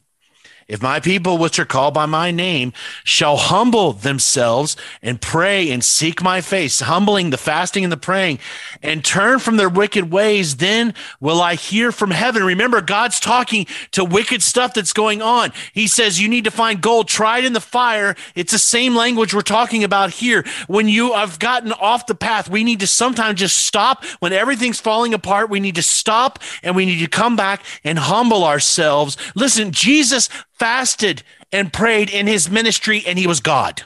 If 0.72 0.82
my 0.82 1.02
people, 1.02 1.38
which 1.38 1.60
are 1.60 1.66
called 1.66 1.94
by 1.94 2.06
my 2.06 2.32
name, 2.32 2.72
shall 3.04 3.36
humble 3.36 3.92
themselves 3.92 4.78
and 5.02 5.20
pray 5.20 5.70
and 5.70 5.84
seek 5.84 6.24
my 6.24 6.40
face, 6.40 6.80
humbling 6.80 7.30
the 7.30 7.38
fasting 7.38 7.84
and 7.84 7.92
the 7.92 7.98
praying, 7.98 8.40
and 8.82 9.04
turn 9.04 9.40
from 9.40 9.58
their 9.58 9.68
wicked 9.68 10.14
ways, 10.14 10.56
then 10.56 10.94
will 11.20 11.42
I 11.42 11.56
hear 11.56 11.92
from 11.92 12.12
heaven. 12.12 12.42
Remember, 12.42 12.80
God's 12.80 13.20
talking 13.20 13.68
to 13.92 14.06
wicked 14.06 14.42
stuff 14.42 14.74
that's 14.74 14.94
going 14.94 15.22
on. 15.22 15.52
He 15.74 15.88
says, 15.88 16.22
You 16.22 16.30
need 16.30 16.46
to 16.46 16.52
find 16.52 16.80
gold 16.80 17.10
tried 17.10 17.44
in 17.44 17.52
the 17.52 17.60
fire. 17.60 18.16
It's 18.34 18.54
the 18.54 18.58
same 18.58 18.96
language 18.96 19.34
we're 19.34 19.42
talking 19.42 19.84
about 19.84 20.12
here. 20.12 20.46
When 20.68 20.88
you 20.88 21.12
have 21.12 21.38
gotten 21.38 21.74
off 21.74 22.08
the 22.08 22.16
path, 22.16 22.50
we 22.50 22.64
need 22.64 22.80
to 22.80 22.88
sometimes 22.88 23.42
just 23.42 23.58
stop. 23.58 24.06
When 24.20 24.32
everything's 24.32 24.80
falling 24.80 25.14
apart, 25.14 25.50
we 25.50 25.60
need 25.60 25.76
to 25.76 25.82
stop 25.82 26.40
and 26.64 26.78
we 26.78 26.86
need 26.86 27.00
to 27.00 27.10
come 27.10 27.36
back 27.36 27.66
and 27.84 28.00
humble 28.00 28.46
ourselves. 28.46 29.18
Listen, 29.36 29.74
Jesus 29.74 30.30
fasted 30.62 31.24
and 31.52 31.74
prayed 31.74 32.08
in 32.08 32.28
his 32.28 32.52
ministry, 32.52 33.04
and 33.08 33.18
he 33.18 33.26
was 33.26 33.40
God. 33.40 33.82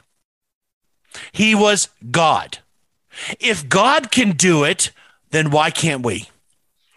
He 1.32 1.56
was 1.56 1.88
God. 2.12 2.58
If 3.40 3.70
God 3.70 4.12
can 4.12 4.32
do 4.32 4.66
it, 4.66 4.92
then 5.32 5.52
why 5.52 5.72
can't 5.72 6.06
we? 6.06 6.28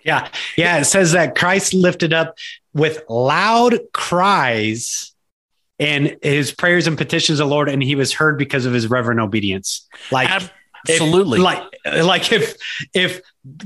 Yeah. 0.05 0.31
Yeah. 0.57 0.79
It 0.79 0.87
says 0.87 1.13
that 1.13 1.37
Christ 1.37 1.75
lifted 1.75 2.13
up 2.13 2.37
with 2.75 3.05
loud 3.09 3.79
cries 3.93 5.13
and 5.79 6.17
his 6.23 6.51
prayers 6.51 6.89
and 6.89 6.99
petitions 6.99 7.39
of 7.39 7.49
the 7.49 7.55
Lord, 7.55 7.69
and 7.69 7.81
he 7.81 7.95
was 7.95 8.13
heard 8.13 8.37
because 8.37 8.67
of 8.67 8.73
his 8.73 8.91
reverent 8.91 9.21
obedience. 9.21 9.87
Like, 10.11 10.29
absolutely. 10.89 11.39
If, 11.39 11.45
like, 11.45 11.63
like 12.03 12.33
if, 12.33 12.55
if 12.95 13.21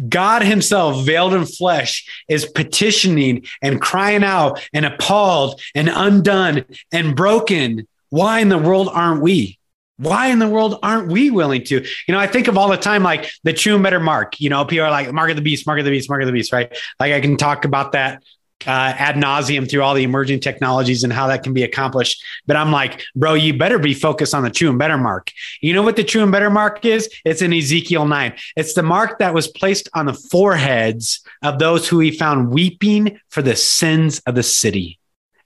God 0.08 0.42
Himself, 0.42 1.04
veiled 1.04 1.34
in 1.34 1.44
flesh, 1.46 2.24
is 2.28 2.46
petitioning 2.46 3.46
and 3.60 3.80
crying 3.80 4.24
out 4.24 4.66
and 4.72 4.86
appalled 4.86 5.60
and 5.74 5.88
undone 5.88 6.64
and 6.92 7.16
broken. 7.16 7.86
Why 8.10 8.40
in 8.40 8.48
the 8.48 8.58
world 8.58 8.88
aren't 8.92 9.22
we? 9.22 9.58
Why 9.96 10.28
in 10.28 10.38
the 10.38 10.48
world 10.48 10.78
aren't 10.82 11.12
we 11.12 11.30
willing 11.30 11.64
to? 11.64 11.76
You 11.76 12.12
know, 12.12 12.18
I 12.18 12.26
think 12.26 12.48
of 12.48 12.58
all 12.58 12.68
the 12.68 12.76
time 12.76 13.02
like 13.02 13.30
the 13.44 13.52
true 13.52 13.74
and 13.74 13.82
better 13.82 14.00
mark. 14.00 14.40
You 14.40 14.50
know, 14.50 14.64
people 14.64 14.84
are 14.84 14.90
like, 14.90 15.12
mark 15.12 15.30
of 15.30 15.36
the 15.36 15.42
beast, 15.42 15.66
mark 15.66 15.78
of 15.78 15.84
the 15.84 15.90
beast, 15.90 16.10
mark 16.10 16.22
of 16.22 16.26
the 16.26 16.32
beast, 16.32 16.52
right? 16.52 16.76
Like 16.98 17.12
I 17.12 17.20
can 17.20 17.36
talk 17.36 17.64
about 17.64 17.92
that 17.92 18.22
uh, 18.66 18.94
ad 18.96 19.16
nauseum 19.16 19.68
through 19.68 19.82
all 19.82 19.94
the 19.94 20.02
emerging 20.02 20.40
technologies 20.40 21.04
and 21.04 21.12
how 21.12 21.26
that 21.26 21.42
can 21.42 21.52
be 21.52 21.62
accomplished. 21.62 22.22
But 22.46 22.56
I'm 22.56 22.72
like, 22.72 23.04
bro, 23.14 23.34
you 23.34 23.56
better 23.56 23.78
be 23.78 23.94
focused 23.94 24.34
on 24.34 24.42
the 24.42 24.50
true 24.50 24.70
and 24.70 24.78
better 24.78 24.98
mark. 24.98 25.30
You 25.60 25.74
know 25.74 25.82
what 25.82 25.96
the 25.96 26.04
true 26.04 26.22
and 26.22 26.32
better 26.32 26.50
mark 26.50 26.84
is? 26.84 27.08
It's 27.24 27.42
in 27.42 27.52
Ezekiel 27.52 28.06
9. 28.06 28.34
It's 28.56 28.74
the 28.74 28.82
mark 28.82 29.18
that 29.18 29.34
was 29.34 29.48
placed 29.48 29.88
on 29.94 30.06
the 30.06 30.14
foreheads 30.14 31.24
of 31.42 31.58
those 31.58 31.88
who 31.88 31.98
he 32.00 32.10
found 32.10 32.50
weeping 32.50 33.18
for 33.28 33.42
the 33.42 33.56
sins 33.56 34.20
of 34.26 34.34
the 34.34 34.42
city. 34.42 34.98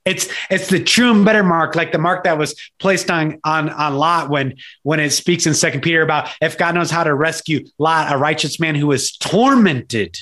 It's 0.06 0.28
it's 0.50 0.68
the 0.68 0.82
true 0.82 1.10
and 1.10 1.24
better 1.24 1.42
mark, 1.42 1.74
like 1.74 1.90
the 1.90 1.98
mark 1.98 2.24
that 2.24 2.38
was 2.38 2.54
placed 2.78 3.10
on 3.10 3.40
on 3.42 3.68
on 3.68 3.96
Lot 3.96 4.30
when 4.30 4.54
when 4.84 5.00
it 5.00 5.10
speaks 5.10 5.46
in 5.46 5.54
Second 5.54 5.80
Peter 5.80 6.00
about 6.00 6.30
if 6.40 6.56
God 6.56 6.76
knows 6.76 6.92
how 6.92 7.02
to 7.02 7.12
rescue 7.12 7.66
Lot, 7.78 8.14
a 8.14 8.16
righteous 8.16 8.60
man 8.60 8.76
who 8.76 8.86
was 8.86 9.16
tormented 9.16 10.16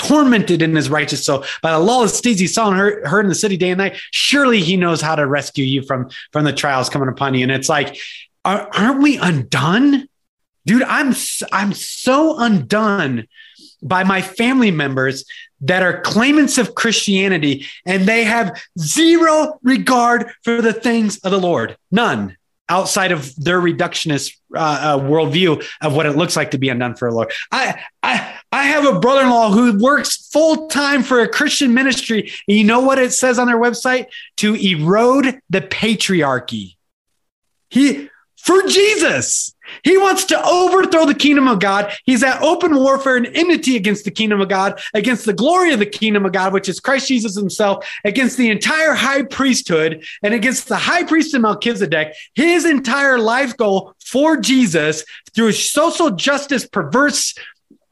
tormented 0.00 0.62
in 0.62 0.74
his 0.74 0.88
righteous 0.88 1.26
soul 1.26 1.44
by 1.62 1.70
the 1.70 1.78
lawless 1.78 2.18
deeds 2.22 2.40
he 2.40 2.46
saw 2.46 2.68
and 2.68 2.76
heard, 2.76 3.06
heard 3.06 3.24
in 3.26 3.28
the 3.28 3.34
city 3.34 3.58
day 3.58 3.70
and 3.70 3.78
night. 3.78 4.00
Surely 4.12 4.60
he 4.60 4.74
knows 4.74 5.02
how 5.02 5.14
to 5.14 5.26
rescue 5.26 5.64
you 5.64 5.82
from, 5.82 6.08
from 6.32 6.44
the 6.44 6.52
trials 6.54 6.88
coming 6.88 7.08
upon 7.08 7.34
you. 7.34 7.42
And 7.42 7.52
it's 7.52 7.68
like, 7.68 7.98
are, 8.44 8.68
aren't 8.72 9.02
we 9.02 9.18
undone? 9.18 10.08
Dude, 10.64 10.84
I'm, 10.84 11.14
I'm 11.52 11.74
so 11.74 12.38
undone 12.38 13.28
by 13.82 14.04
my 14.04 14.22
family 14.22 14.70
members 14.70 15.26
that 15.60 15.82
are 15.82 16.00
claimants 16.00 16.56
of 16.56 16.74
Christianity 16.74 17.66
and 17.84 18.06
they 18.06 18.24
have 18.24 18.58
zero 18.78 19.58
regard 19.62 20.30
for 20.44 20.62
the 20.62 20.72
things 20.72 21.18
of 21.18 21.30
the 21.30 21.40
Lord. 21.40 21.76
None 21.90 22.38
outside 22.70 23.12
of 23.12 23.34
their 23.36 23.60
reductionist 23.60 24.38
uh, 24.54 24.58
uh, 24.58 24.98
worldview 24.98 25.62
of 25.82 25.94
what 25.94 26.06
it 26.06 26.16
looks 26.16 26.36
like 26.36 26.52
to 26.52 26.58
be 26.58 26.68
undone 26.68 26.94
for 26.94 27.08
a 27.08 27.14
Lord. 27.14 27.30
I, 27.52 27.82
I, 28.02 28.34
I 28.52 28.64
have 28.64 28.86
a 28.86 28.98
brother-in-law 28.98 29.50
who 29.50 29.78
works 29.78 30.28
full 30.28 30.68
time 30.68 31.02
for 31.02 31.20
a 31.20 31.28
Christian 31.28 31.74
ministry. 31.74 32.32
And 32.48 32.56
you 32.56 32.64
know 32.64 32.80
what 32.80 32.98
it 32.98 33.12
says 33.12 33.38
on 33.38 33.46
their 33.48 33.60
website? 33.60 34.06
To 34.38 34.54
erode 34.54 35.40
the 35.50 35.60
patriarchy. 35.60 36.76
He 37.68 38.08
for 38.42 38.62
Jesus. 38.66 39.54
He 39.84 39.96
wants 39.96 40.24
to 40.26 40.44
overthrow 40.44 41.06
the 41.06 41.14
kingdom 41.14 41.46
of 41.46 41.60
God. 41.60 41.92
He's 42.04 42.22
at 42.22 42.42
open 42.42 42.74
warfare 42.74 43.16
and 43.16 43.28
enmity 43.34 43.76
against 43.76 44.04
the 44.04 44.10
kingdom 44.10 44.40
of 44.40 44.48
God, 44.48 44.80
against 44.94 45.26
the 45.26 45.32
glory 45.32 45.72
of 45.72 45.78
the 45.78 45.86
kingdom 45.86 46.26
of 46.26 46.32
God, 46.32 46.52
which 46.52 46.68
is 46.68 46.80
Christ 46.80 47.08
Jesus 47.08 47.36
himself, 47.36 47.86
against 48.04 48.36
the 48.36 48.50
entire 48.50 48.94
high 48.94 49.22
priesthood, 49.22 50.04
and 50.22 50.34
against 50.34 50.68
the 50.68 50.76
high 50.76 51.04
priest 51.04 51.34
of 51.34 51.42
Melchizedek. 51.42 52.14
His 52.34 52.64
entire 52.64 53.18
life 53.18 53.56
goal 53.56 53.94
for 54.04 54.36
Jesus 54.36 55.04
through 55.34 55.52
social 55.52 56.10
justice, 56.10 56.66
perverse 56.66 57.34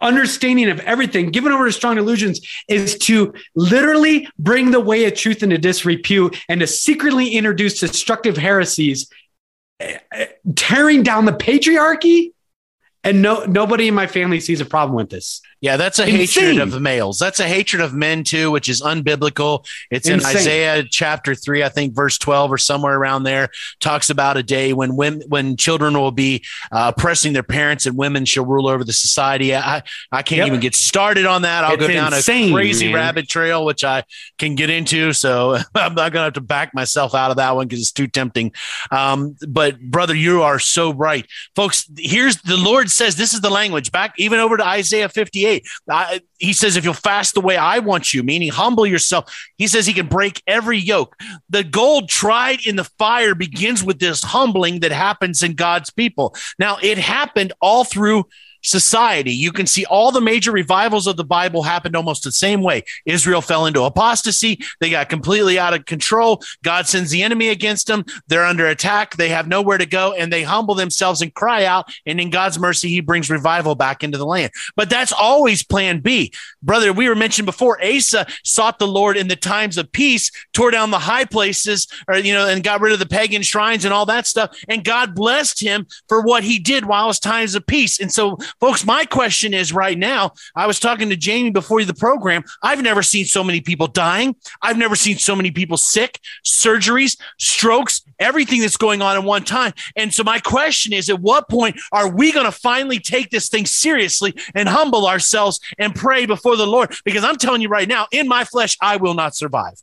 understanding 0.00 0.70
of 0.70 0.80
everything, 0.80 1.30
given 1.30 1.52
over 1.52 1.66
to 1.66 1.72
strong 1.72 1.96
delusions, 1.96 2.40
is 2.68 2.96
to 2.98 3.34
literally 3.54 4.28
bring 4.38 4.70
the 4.70 4.80
way 4.80 5.04
of 5.04 5.14
truth 5.14 5.42
into 5.42 5.58
disrepute 5.58 6.36
and 6.48 6.60
to 6.60 6.66
secretly 6.66 7.30
introduce 7.30 7.80
destructive 7.80 8.36
heresies 8.36 9.10
tearing 10.54 11.02
down 11.02 11.24
the 11.24 11.32
patriarchy? 11.32 12.32
And 13.04 13.22
no 13.22 13.44
nobody 13.44 13.88
in 13.88 13.94
my 13.94 14.06
family 14.06 14.40
sees 14.40 14.60
a 14.60 14.66
problem 14.66 14.96
with 14.96 15.08
this 15.08 15.40
yeah, 15.60 15.76
that's 15.76 15.98
a 15.98 16.02
Insane. 16.02 16.44
hatred 16.44 16.58
of 16.74 16.80
males. 16.80 17.18
That's 17.18 17.40
a 17.40 17.48
hatred 17.48 17.82
of 17.82 17.92
men 17.92 18.22
too, 18.22 18.50
which 18.50 18.68
is 18.68 18.80
unbiblical. 18.80 19.66
It's 19.90 20.08
Insane. 20.08 20.30
in 20.30 20.36
Isaiah 20.36 20.84
chapter 20.88 21.34
three, 21.34 21.64
I 21.64 21.68
think, 21.68 21.94
verse 21.94 22.16
twelve 22.16 22.52
or 22.52 22.58
somewhere 22.58 22.96
around 22.96 23.24
there. 23.24 23.48
Talks 23.80 24.08
about 24.08 24.36
a 24.36 24.42
day 24.42 24.72
when 24.72 24.94
women, 24.94 25.22
when 25.28 25.56
children 25.56 25.94
will 25.94 26.12
be 26.12 26.44
uh, 26.70 26.92
oppressing 26.96 27.32
their 27.32 27.42
parents 27.42 27.86
and 27.86 27.96
women 27.96 28.24
shall 28.24 28.44
rule 28.44 28.68
over 28.68 28.84
the 28.84 28.92
society. 28.92 29.54
I 29.54 29.82
I 30.12 30.22
can't 30.22 30.38
yep. 30.38 30.46
even 30.46 30.60
get 30.60 30.76
started 30.76 31.26
on 31.26 31.42
that. 31.42 31.64
I'll 31.64 31.74
it's 31.74 31.80
go 31.80 31.88
down 31.88 32.14
insane, 32.14 32.50
a 32.50 32.54
crazy 32.54 32.86
man. 32.86 32.94
rabbit 32.94 33.28
trail, 33.28 33.64
which 33.64 33.82
I 33.82 34.04
can 34.38 34.54
get 34.54 34.70
into. 34.70 35.12
So 35.12 35.54
I'm 35.74 35.94
not 35.94 36.12
going 36.12 36.20
to 36.20 36.24
have 36.24 36.32
to 36.34 36.40
back 36.40 36.72
myself 36.72 37.16
out 37.16 37.32
of 37.32 37.38
that 37.38 37.56
one 37.56 37.66
because 37.66 37.80
it's 37.80 37.92
too 37.92 38.06
tempting. 38.06 38.52
Um, 38.92 39.36
but 39.48 39.80
brother, 39.80 40.14
you 40.14 40.42
are 40.42 40.60
so 40.60 40.92
right, 40.92 41.26
folks. 41.56 41.90
Here's 41.98 42.36
the 42.42 42.56
Lord 42.56 42.90
says 42.90 43.16
this 43.16 43.34
is 43.34 43.40
the 43.40 43.50
language 43.50 43.90
back 43.90 44.14
even 44.18 44.38
over 44.38 44.56
to 44.56 44.64
Isaiah 44.64 45.08
58 45.08 45.47
I, 45.90 46.20
he 46.38 46.52
says, 46.52 46.76
if 46.76 46.84
you'll 46.84 46.94
fast 46.94 47.34
the 47.34 47.40
way 47.40 47.56
I 47.56 47.78
want 47.78 48.12
you, 48.14 48.22
meaning 48.22 48.50
humble 48.50 48.86
yourself, 48.86 49.24
he 49.56 49.66
says 49.66 49.86
he 49.86 49.92
can 49.92 50.06
break 50.06 50.42
every 50.46 50.78
yoke. 50.78 51.16
The 51.50 51.64
gold 51.64 52.08
tried 52.08 52.66
in 52.66 52.76
the 52.76 52.84
fire 52.84 53.34
begins 53.34 53.82
with 53.82 53.98
this 53.98 54.22
humbling 54.22 54.80
that 54.80 54.92
happens 54.92 55.42
in 55.42 55.54
God's 55.54 55.90
people. 55.90 56.34
Now, 56.58 56.78
it 56.82 56.98
happened 56.98 57.52
all 57.60 57.84
through 57.84 58.24
society. 58.68 59.32
You 59.32 59.52
can 59.52 59.66
see 59.66 59.84
all 59.86 60.12
the 60.12 60.20
major 60.20 60.52
revivals 60.52 61.06
of 61.06 61.16
the 61.16 61.24
Bible 61.24 61.62
happened 61.62 61.96
almost 61.96 62.24
the 62.24 62.32
same 62.32 62.62
way. 62.62 62.84
Israel 63.06 63.40
fell 63.40 63.66
into 63.66 63.82
apostasy. 63.82 64.60
They 64.80 64.90
got 64.90 65.08
completely 65.08 65.58
out 65.58 65.74
of 65.74 65.84
control. 65.84 66.42
God 66.62 66.86
sends 66.86 67.10
the 67.10 67.22
enemy 67.22 67.48
against 67.48 67.86
them. 67.86 68.04
They're 68.26 68.44
under 68.44 68.66
attack. 68.66 69.16
They 69.16 69.28
have 69.30 69.48
nowhere 69.48 69.78
to 69.78 69.86
go 69.86 70.12
and 70.12 70.32
they 70.32 70.42
humble 70.42 70.74
themselves 70.74 71.22
and 71.22 71.34
cry 71.34 71.64
out. 71.64 71.92
And 72.06 72.20
in 72.20 72.30
God's 72.30 72.58
mercy, 72.58 72.88
he 72.88 73.00
brings 73.00 73.30
revival 73.30 73.74
back 73.74 74.04
into 74.04 74.18
the 74.18 74.26
land. 74.26 74.52
But 74.76 74.90
that's 74.90 75.12
always 75.12 75.64
plan 75.64 76.00
B. 76.00 76.32
Brother, 76.62 76.92
we 76.92 77.08
were 77.08 77.14
mentioned 77.14 77.46
before, 77.46 77.82
Asa 77.84 78.26
sought 78.44 78.78
the 78.78 78.86
Lord 78.86 79.16
in 79.16 79.28
the 79.28 79.36
times 79.36 79.78
of 79.78 79.90
peace, 79.92 80.30
tore 80.52 80.70
down 80.70 80.90
the 80.90 80.98
high 80.98 81.24
places, 81.24 81.86
or, 82.08 82.16
you 82.16 82.32
know, 82.32 82.46
and 82.46 82.62
got 82.62 82.80
rid 82.80 82.92
of 82.92 82.98
the 82.98 83.06
pagan 83.06 83.42
shrines 83.42 83.84
and 83.84 83.94
all 83.94 84.06
that 84.06 84.26
stuff. 84.26 84.56
And 84.68 84.84
God 84.84 85.14
blessed 85.14 85.60
him 85.60 85.86
for 86.08 86.22
what 86.22 86.44
he 86.44 86.58
did 86.58 86.84
while 86.84 87.04
it 87.04 87.08
was 87.08 87.20
times 87.20 87.54
of 87.54 87.66
peace. 87.66 88.00
And 88.00 88.12
so 88.12 88.36
Folks, 88.60 88.84
my 88.84 89.04
question 89.04 89.54
is 89.54 89.72
right 89.72 89.96
now, 89.96 90.32
I 90.56 90.66
was 90.66 90.80
talking 90.80 91.10
to 91.10 91.16
Jamie 91.16 91.50
before 91.50 91.84
the 91.84 91.94
program. 91.94 92.42
I've 92.60 92.82
never 92.82 93.04
seen 93.04 93.24
so 93.24 93.44
many 93.44 93.60
people 93.60 93.86
dying. 93.86 94.34
I've 94.62 94.76
never 94.76 94.96
seen 94.96 95.16
so 95.16 95.36
many 95.36 95.52
people 95.52 95.76
sick, 95.76 96.18
surgeries, 96.44 97.20
strokes, 97.38 98.02
everything 98.18 98.60
that's 98.60 98.76
going 98.76 99.00
on 99.00 99.16
at 99.16 99.22
one 99.22 99.44
time. 99.44 99.74
And 99.94 100.12
so 100.12 100.24
my 100.24 100.40
question 100.40 100.92
is 100.92 101.08
at 101.08 101.20
what 101.20 101.48
point 101.48 101.78
are 101.92 102.10
we 102.10 102.32
going 102.32 102.46
to 102.46 102.52
finally 102.52 102.98
take 102.98 103.30
this 103.30 103.48
thing 103.48 103.64
seriously 103.64 104.34
and 104.56 104.68
humble 104.68 105.06
ourselves 105.06 105.60
and 105.78 105.94
pray 105.94 106.26
before 106.26 106.56
the 106.56 106.66
Lord? 106.66 106.92
Because 107.04 107.22
I'm 107.22 107.36
telling 107.36 107.62
you 107.62 107.68
right 107.68 107.88
now, 107.88 108.08
in 108.10 108.26
my 108.26 108.44
flesh, 108.44 108.76
I 108.80 108.96
will 108.96 109.14
not 109.14 109.36
survive. 109.36 109.80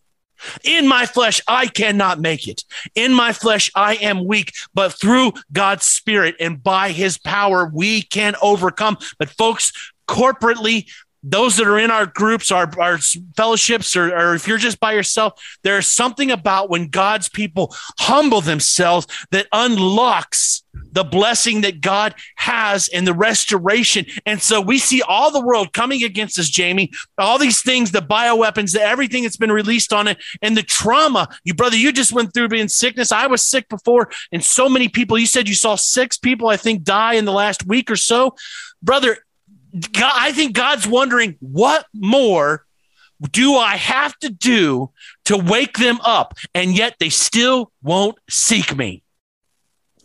In 0.64 0.88
my 0.88 1.06
flesh, 1.06 1.42
I 1.48 1.68
cannot 1.68 2.20
make 2.20 2.48
it. 2.48 2.64
In 2.96 3.14
my 3.14 3.34
flesh, 3.34 3.72
I 3.76 3.96
am 3.96 4.26
weak, 4.26 4.54
but 4.74 4.94
through 4.94 5.34
God's 5.52 5.86
Spirit 5.86 6.36
and 6.40 6.62
by 6.62 6.92
His 6.92 7.18
power, 7.18 7.70
we 7.74 8.02
can 8.02 8.36
overcome. 8.42 8.98
But, 9.18 9.30
folks, 9.30 9.72
corporately, 10.08 10.88
those 11.24 11.58
that 11.58 11.68
are 11.68 11.80
in 11.80 11.90
our 11.90 12.06
groups, 12.06 12.52
our, 12.52 12.70
our 12.80 13.00
fellowships, 13.36 13.96
or, 13.96 14.16
or 14.16 14.36
if 14.36 14.48
you're 14.48 14.60
just 14.60 14.80
by 14.80 14.94
yourself, 14.94 15.42
there's 15.64 15.88
something 15.88 16.30
about 16.30 16.70
when 16.70 16.90
God's 16.90 17.30
people 17.30 17.76
humble 18.00 18.42
themselves 18.42 19.08
that 19.32 19.48
unlocks 19.52 20.64
the 20.96 21.04
blessing 21.04 21.62
that 21.62 21.82
God 21.82 22.16
has 22.38 22.88
and 22.88 23.06
the 23.06 23.14
restoration. 23.14 24.06
And 24.26 24.42
so 24.42 24.62
we 24.62 24.80
see 24.80 25.02
all 25.02 25.30
the 25.30 25.46
world 25.46 25.74
coming 25.74 26.04
against 26.04 26.40
us, 26.40 26.50
Jamie, 26.50 26.92
all 27.18 27.38
these 27.38 27.62
things, 27.62 27.92
the 27.92 28.00
bioweapons, 28.00 28.72
the, 28.72 28.82
everything 28.82 29.24
that's 29.24 29.38
been 29.38 29.52
released 29.52 29.94
on 29.94 30.08
it, 30.08 30.18
and 30.42 30.56
the 30.56 30.64
trauma. 30.64 31.28
You, 31.44 31.54
brother, 31.54 31.76
you 31.76 31.92
just 31.92 32.14
went 32.14 32.34
through 32.34 32.48
being 32.48 32.70
sickness. 32.70 33.12
I 33.12 33.28
was 33.28 33.46
sick 33.46 33.68
before, 33.68 34.10
and 34.32 34.44
so 34.44 34.70
many 34.70 34.88
people, 34.88 35.20
you 35.20 35.28
said 35.28 35.50
you 35.50 35.56
saw 35.56 35.76
six 35.76 36.18
people, 36.18 36.48
I 36.48 36.58
think, 36.58 36.84
die 36.84 37.14
in 37.14 37.26
the 37.26 37.34
last 37.34 37.68
week 37.68 37.92
or 37.92 37.98
so. 37.98 38.36
Brother, 38.82 39.18
God, 39.92 40.14
I 40.16 40.32
think 40.32 40.56
God's 40.56 40.88
wondering 40.88 41.36
what 41.42 41.86
more 41.94 42.66
do 43.32 43.56
I 43.56 43.76
have 43.76 44.18
to 44.20 44.30
do 44.30 44.92
to 45.26 45.38
wake 45.38 45.78
them 45.78 46.00
up? 46.04 46.36
And 46.54 46.76
yet 46.76 46.96
they 47.00 47.10
still 47.10 47.72
won't 47.84 48.18
seek 48.30 48.76
me. 48.76 49.04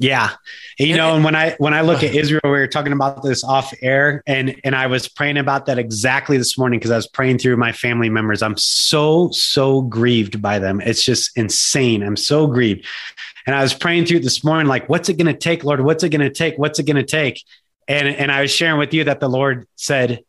Yeah. 0.01 0.31
You 0.79 0.97
know, 0.97 1.15
and 1.15 1.23
when 1.23 1.37
I 1.37 1.57
when 1.59 1.75
I 1.75 1.83
look 1.83 2.03
at 2.03 2.15
Israel, 2.15 2.41
we 2.45 2.51
were 2.53 2.67
talking 2.67 2.95
about 2.95 3.23
this 3.23 3.45
off 3.45 3.75
air 3.83 4.23
and 4.27 4.59
and 4.65 4.75
I 4.75 4.87
was 4.87 5.09
praying 5.09 5.37
about 5.37 5.67
that 5.67 5.79
exactly 5.79 6.39
this 6.39 6.57
morning 6.57 6.79
because 6.79 6.91
I 6.91 6.97
was 6.97 7.07
praying 7.07 7.39
through 7.39 7.59
my 7.59 7.71
family 7.71 8.09
members. 8.09 8.43
I'm 8.43 8.57
so 8.57 9.31
so 9.31 9.83
grieved 9.83 10.41
by 10.41 10.59
them. 10.59 10.81
It's 10.81 11.05
just 11.05 11.37
insane. 11.37 12.03
I'm 12.03 12.17
so 12.17 12.47
grieved. 12.47 12.87
And 13.47 13.55
I 13.55 13.63
was 13.63 13.75
praying 13.75 14.07
through 14.07 14.21
this 14.21 14.43
morning 14.43 14.67
like 14.67 14.89
what's 14.89 15.11
it 15.11 15.19
going 15.19 15.33
to 15.33 15.39
take, 15.39 15.65
Lord? 15.65 15.83
What's 15.83 16.03
it 16.03 16.09
going 16.09 16.23
to 16.23 16.31
take? 16.31 16.57
What's 16.57 16.79
it 16.79 16.85
going 16.85 16.97
to 16.97 17.05
take? 17.05 17.45
And 17.87 18.09
and 18.09 18.33
I 18.33 18.41
was 18.41 18.51
sharing 18.51 18.79
with 18.79 18.95
you 18.95 19.05
that 19.05 19.21
the 19.21 19.29
Lord 19.29 19.69
said 19.77 20.25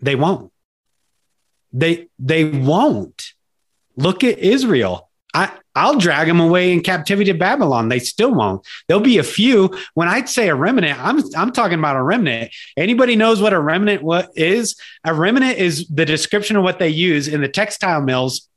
they 0.00 0.16
won't. 0.16 0.50
They 1.74 2.08
they 2.18 2.44
won't. 2.44 3.34
Look 3.96 4.24
at 4.24 4.38
Israel. 4.38 5.09
I 5.34 5.52
I'll 5.74 5.98
drag 5.98 6.26
them 6.26 6.40
away 6.40 6.72
in 6.72 6.82
captivity 6.82 7.32
to 7.32 7.38
Babylon. 7.38 7.88
They 7.88 8.00
still 8.00 8.34
won't. 8.34 8.66
There'll 8.88 9.02
be 9.02 9.18
a 9.18 9.22
few. 9.22 9.70
When 9.94 10.08
I 10.08 10.24
say 10.24 10.48
a 10.48 10.54
remnant, 10.54 10.98
I'm 10.98 11.22
I'm 11.34 11.52
talking 11.52 11.78
about 11.78 11.96
a 11.96 12.02
remnant. 12.02 12.52
Anybody 12.76 13.16
knows 13.16 13.40
what 13.40 13.52
a 13.52 13.60
remnant 13.60 14.02
what 14.02 14.30
is? 14.34 14.76
A 15.04 15.14
remnant 15.14 15.58
is 15.58 15.86
the 15.88 16.04
description 16.04 16.56
of 16.56 16.64
what 16.64 16.78
they 16.78 16.88
use 16.88 17.28
in 17.28 17.40
the 17.40 17.48
textile 17.48 18.02
mills 18.02 18.49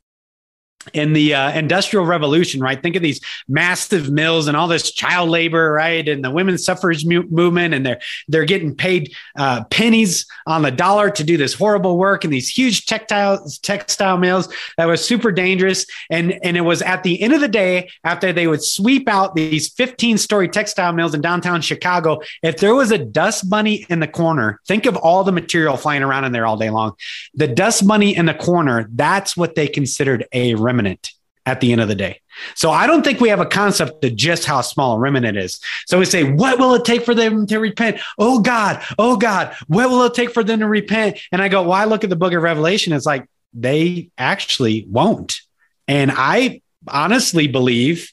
in 0.93 1.13
the 1.13 1.33
uh, 1.33 1.51
industrial 1.51 2.05
revolution 2.05 2.61
right? 2.61 2.81
Think 2.81 2.95
of 2.95 3.01
these 3.01 3.21
massive 3.47 4.09
mills 4.09 4.47
and 4.47 4.57
all 4.57 4.67
this 4.67 4.91
child 4.91 5.29
labor 5.29 5.71
right? 5.71 6.07
And 6.07 6.23
the 6.23 6.31
women's 6.31 6.65
suffrage 6.65 7.05
mu- 7.05 7.27
movement 7.29 7.73
and 7.73 7.85
they're 7.85 8.01
they're 8.27 8.45
getting 8.45 8.75
paid 8.75 9.13
uh, 9.37 9.63
pennies 9.65 10.25
on 10.45 10.61
the 10.61 10.71
dollar 10.71 11.09
to 11.11 11.23
do 11.23 11.37
this 11.37 11.53
horrible 11.53 11.97
work 11.97 12.25
in 12.25 12.31
these 12.31 12.49
huge 12.49 12.85
textile 12.85 13.45
textile 13.61 14.17
mills. 14.17 14.53
That 14.77 14.85
was 14.85 15.05
super 15.05 15.31
dangerous. 15.31 15.85
And 16.09 16.39
and 16.43 16.57
it 16.57 16.61
was 16.61 16.81
at 16.81 17.03
the 17.03 17.21
end 17.21 17.33
of 17.33 17.41
the 17.41 17.47
day 17.47 17.89
after 18.03 18.33
they 18.33 18.47
would 18.47 18.63
sweep 18.63 19.07
out 19.07 19.35
these 19.35 19.69
15 19.69 20.17
story 20.17 20.47
textile 20.47 20.93
mills 20.93 21.13
in 21.13 21.21
downtown 21.21 21.61
chicago 21.61 22.19
if 22.41 22.57
there 22.57 22.75
was 22.75 22.91
a 22.91 22.97
dust 22.97 23.49
bunny 23.49 23.85
in 23.89 23.99
the 23.99 24.07
corner 24.07 24.59
think 24.67 24.85
of 24.85 24.95
all 24.97 25.23
the 25.23 25.31
material 25.31 25.77
flying 25.77 26.03
around 26.03 26.23
in 26.25 26.31
there 26.31 26.45
all 26.45 26.57
day 26.57 26.69
long 26.69 26.93
the 27.33 27.47
dust 27.47 27.87
bunny 27.87 28.15
in 28.15 28.25
the 28.25 28.33
corner 28.33 28.89
that's 28.93 29.37
what 29.37 29.55
they 29.55 29.67
considered 29.67 30.25
a 30.33 30.55
remnant 30.55 30.72
remnant 30.73 31.11
at 31.45 31.59
the 31.59 31.71
end 31.71 31.81
of 31.81 31.87
the 31.87 31.95
day. 31.95 32.21
So 32.55 32.71
I 32.71 32.87
don't 32.87 33.03
think 33.03 33.19
we 33.19 33.29
have 33.29 33.39
a 33.39 33.45
concept 33.45 34.03
of 34.03 34.15
just 34.15 34.45
how 34.45 34.61
small 34.61 34.95
a 34.95 34.99
remnant 34.99 35.37
is. 35.37 35.59
So 35.85 35.99
we 35.99 36.05
say, 36.05 36.23
what 36.23 36.57
will 36.57 36.73
it 36.73 36.85
take 36.85 37.03
for 37.03 37.13
them 37.13 37.45
to 37.47 37.59
repent? 37.59 37.99
Oh 38.17 38.39
God, 38.39 38.81
oh 38.97 39.17
God, 39.17 39.53
what 39.67 39.89
will 39.89 40.03
it 40.03 40.13
take 40.13 40.31
for 40.31 40.43
them 40.43 40.59
to 40.59 40.67
repent? 40.67 41.19
And 41.31 41.41
I 41.41 41.49
go, 41.49 41.63
well, 41.63 41.87
look 41.87 42.03
at 42.03 42.09
the 42.09 42.15
book 42.15 42.33
of 42.33 42.41
Revelation. 42.41 42.93
It's 42.93 43.05
like 43.05 43.27
they 43.53 44.09
actually 44.17 44.85
won't. 44.89 45.41
And 45.87 46.11
I 46.13 46.61
honestly 46.87 47.47
believe 47.47 48.11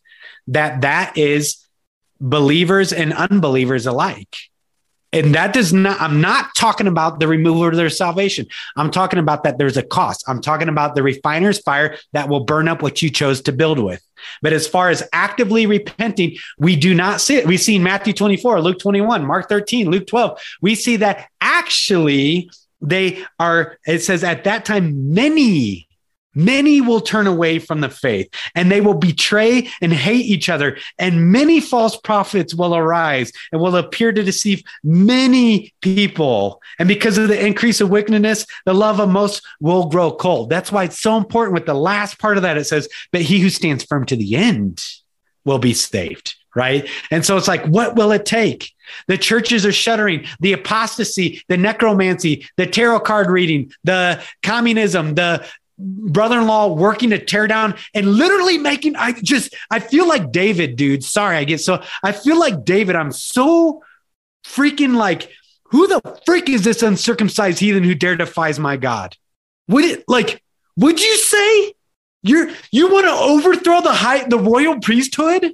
that 0.48 0.80
that 0.82 1.16
is 1.16 1.64
believers 2.20 2.92
and 2.92 3.12
unbelievers 3.12 3.86
alike. 3.86 4.36
And 5.12 5.34
that 5.34 5.52
does 5.52 5.72
not, 5.72 6.00
I'm 6.00 6.20
not 6.20 6.50
talking 6.56 6.86
about 6.86 7.18
the 7.18 7.26
removal 7.26 7.66
of 7.66 7.74
their 7.74 7.90
salvation. 7.90 8.46
I'm 8.76 8.90
talking 8.90 9.18
about 9.18 9.42
that 9.44 9.58
there's 9.58 9.76
a 9.76 9.82
cost. 9.82 10.24
I'm 10.28 10.40
talking 10.40 10.68
about 10.68 10.94
the 10.94 11.02
refiner's 11.02 11.58
fire 11.58 11.96
that 12.12 12.28
will 12.28 12.44
burn 12.44 12.68
up 12.68 12.80
what 12.80 13.02
you 13.02 13.10
chose 13.10 13.40
to 13.42 13.52
build 13.52 13.80
with. 13.80 14.04
But 14.40 14.52
as 14.52 14.68
far 14.68 14.90
as 14.90 15.02
actively 15.12 15.66
repenting, 15.66 16.36
we 16.58 16.76
do 16.76 16.94
not 16.94 17.20
see 17.20 17.36
it. 17.36 17.46
We 17.46 17.56
see 17.56 17.76
in 17.76 17.82
Matthew 17.82 18.12
24, 18.12 18.60
Luke 18.60 18.78
21, 18.78 19.26
Mark 19.26 19.48
13, 19.48 19.90
Luke 19.90 20.06
12. 20.06 20.38
We 20.60 20.74
see 20.74 20.96
that 20.96 21.28
actually 21.40 22.50
they 22.80 23.24
are, 23.38 23.78
it 23.86 24.00
says 24.00 24.22
at 24.22 24.44
that 24.44 24.64
time, 24.64 25.12
many 25.12 25.88
Many 26.34 26.80
will 26.80 27.00
turn 27.00 27.26
away 27.26 27.58
from 27.58 27.80
the 27.80 27.88
faith 27.88 28.28
and 28.54 28.70
they 28.70 28.80
will 28.80 28.94
betray 28.94 29.68
and 29.80 29.92
hate 29.92 30.26
each 30.26 30.48
other. 30.48 30.78
And 30.98 31.32
many 31.32 31.60
false 31.60 31.96
prophets 31.96 32.54
will 32.54 32.76
arise 32.76 33.32
and 33.50 33.60
will 33.60 33.76
appear 33.76 34.12
to 34.12 34.22
deceive 34.22 34.62
many 34.84 35.74
people. 35.80 36.62
And 36.78 36.86
because 36.86 37.18
of 37.18 37.28
the 37.28 37.44
increase 37.44 37.80
of 37.80 37.90
wickedness, 37.90 38.46
the 38.64 38.74
love 38.74 39.00
of 39.00 39.08
most 39.08 39.42
will 39.60 39.88
grow 39.88 40.12
cold. 40.12 40.50
That's 40.50 40.70
why 40.70 40.84
it's 40.84 41.00
so 41.00 41.16
important 41.16 41.54
with 41.54 41.66
the 41.66 41.74
last 41.74 42.18
part 42.18 42.36
of 42.36 42.44
that. 42.44 42.56
It 42.56 42.64
says, 42.64 42.88
but 43.10 43.22
he 43.22 43.40
who 43.40 43.50
stands 43.50 43.84
firm 43.84 44.06
to 44.06 44.16
the 44.16 44.36
end 44.36 44.84
will 45.44 45.58
be 45.58 45.74
saved. 45.74 46.36
Right. 46.56 46.88
And 47.12 47.24
so 47.24 47.36
it's 47.36 47.46
like, 47.46 47.64
what 47.66 47.94
will 47.94 48.10
it 48.10 48.26
take? 48.26 48.72
The 49.06 49.16
churches 49.16 49.64
are 49.64 49.70
shuttering. 49.70 50.26
The 50.40 50.52
apostasy, 50.52 51.44
the 51.46 51.56
necromancy, 51.56 52.48
the 52.56 52.66
tarot 52.66 53.00
card 53.00 53.30
reading, 53.30 53.70
the 53.84 54.20
communism, 54.42 55.14
the 55.14 55.46
brother-in-law 55.80 56.74
working 56.74 57.10
to 57.10 57.18
tear 57.18 57.46
down 57.46 57.74
and 57.94 58.06
literally 58.06 58.58
making 58.58 58.96
I 58.96 59.12
just 59.12 59.54
I 59.70 59.80
feel 59.80 60.06
like 60.06 60.32
David, 60.32 60.76
dude. 60.76 61.04
Sorry, 61.04 61.36
I 61.36 61.44
get 61.44 61.60
so 61.60 61.82
I 62.02 62.12
feel 62.12 62.38
like 62.38 62.64
David. 62.64 62.96
I'm 62.96 63.12
so 63.12 63.82
freaking 64.44 64.96
like 64.96 65.30
who 65.64 65.86
the 65.86 66.00
freak 66.26 66.48
is 66.48 66.64
this 66.64 66.82
uncircumcised 66.82 67.58
heathen 67.58 67.84
who 67.84 67.94
dare 67.94 68.16
defies 68.16 68.58
my 68.58 68.76
God? 68.76 69.16
Would 69.68 69.84
it 69.84 70.04
like 70.08 70.42
would 70.76 71.00
you 71.00 71.16
say 71.16 71.74
you're 72.22 72.50
you 72.70 72.90
want 72.90 73.06
to 73.06 73.12
overthrow 73.12 73.80
the 73.80 73.92
high 73.92 74.26
the 74.28 74.38
royal 74.38 74.80
priesthood? 74.80 75.52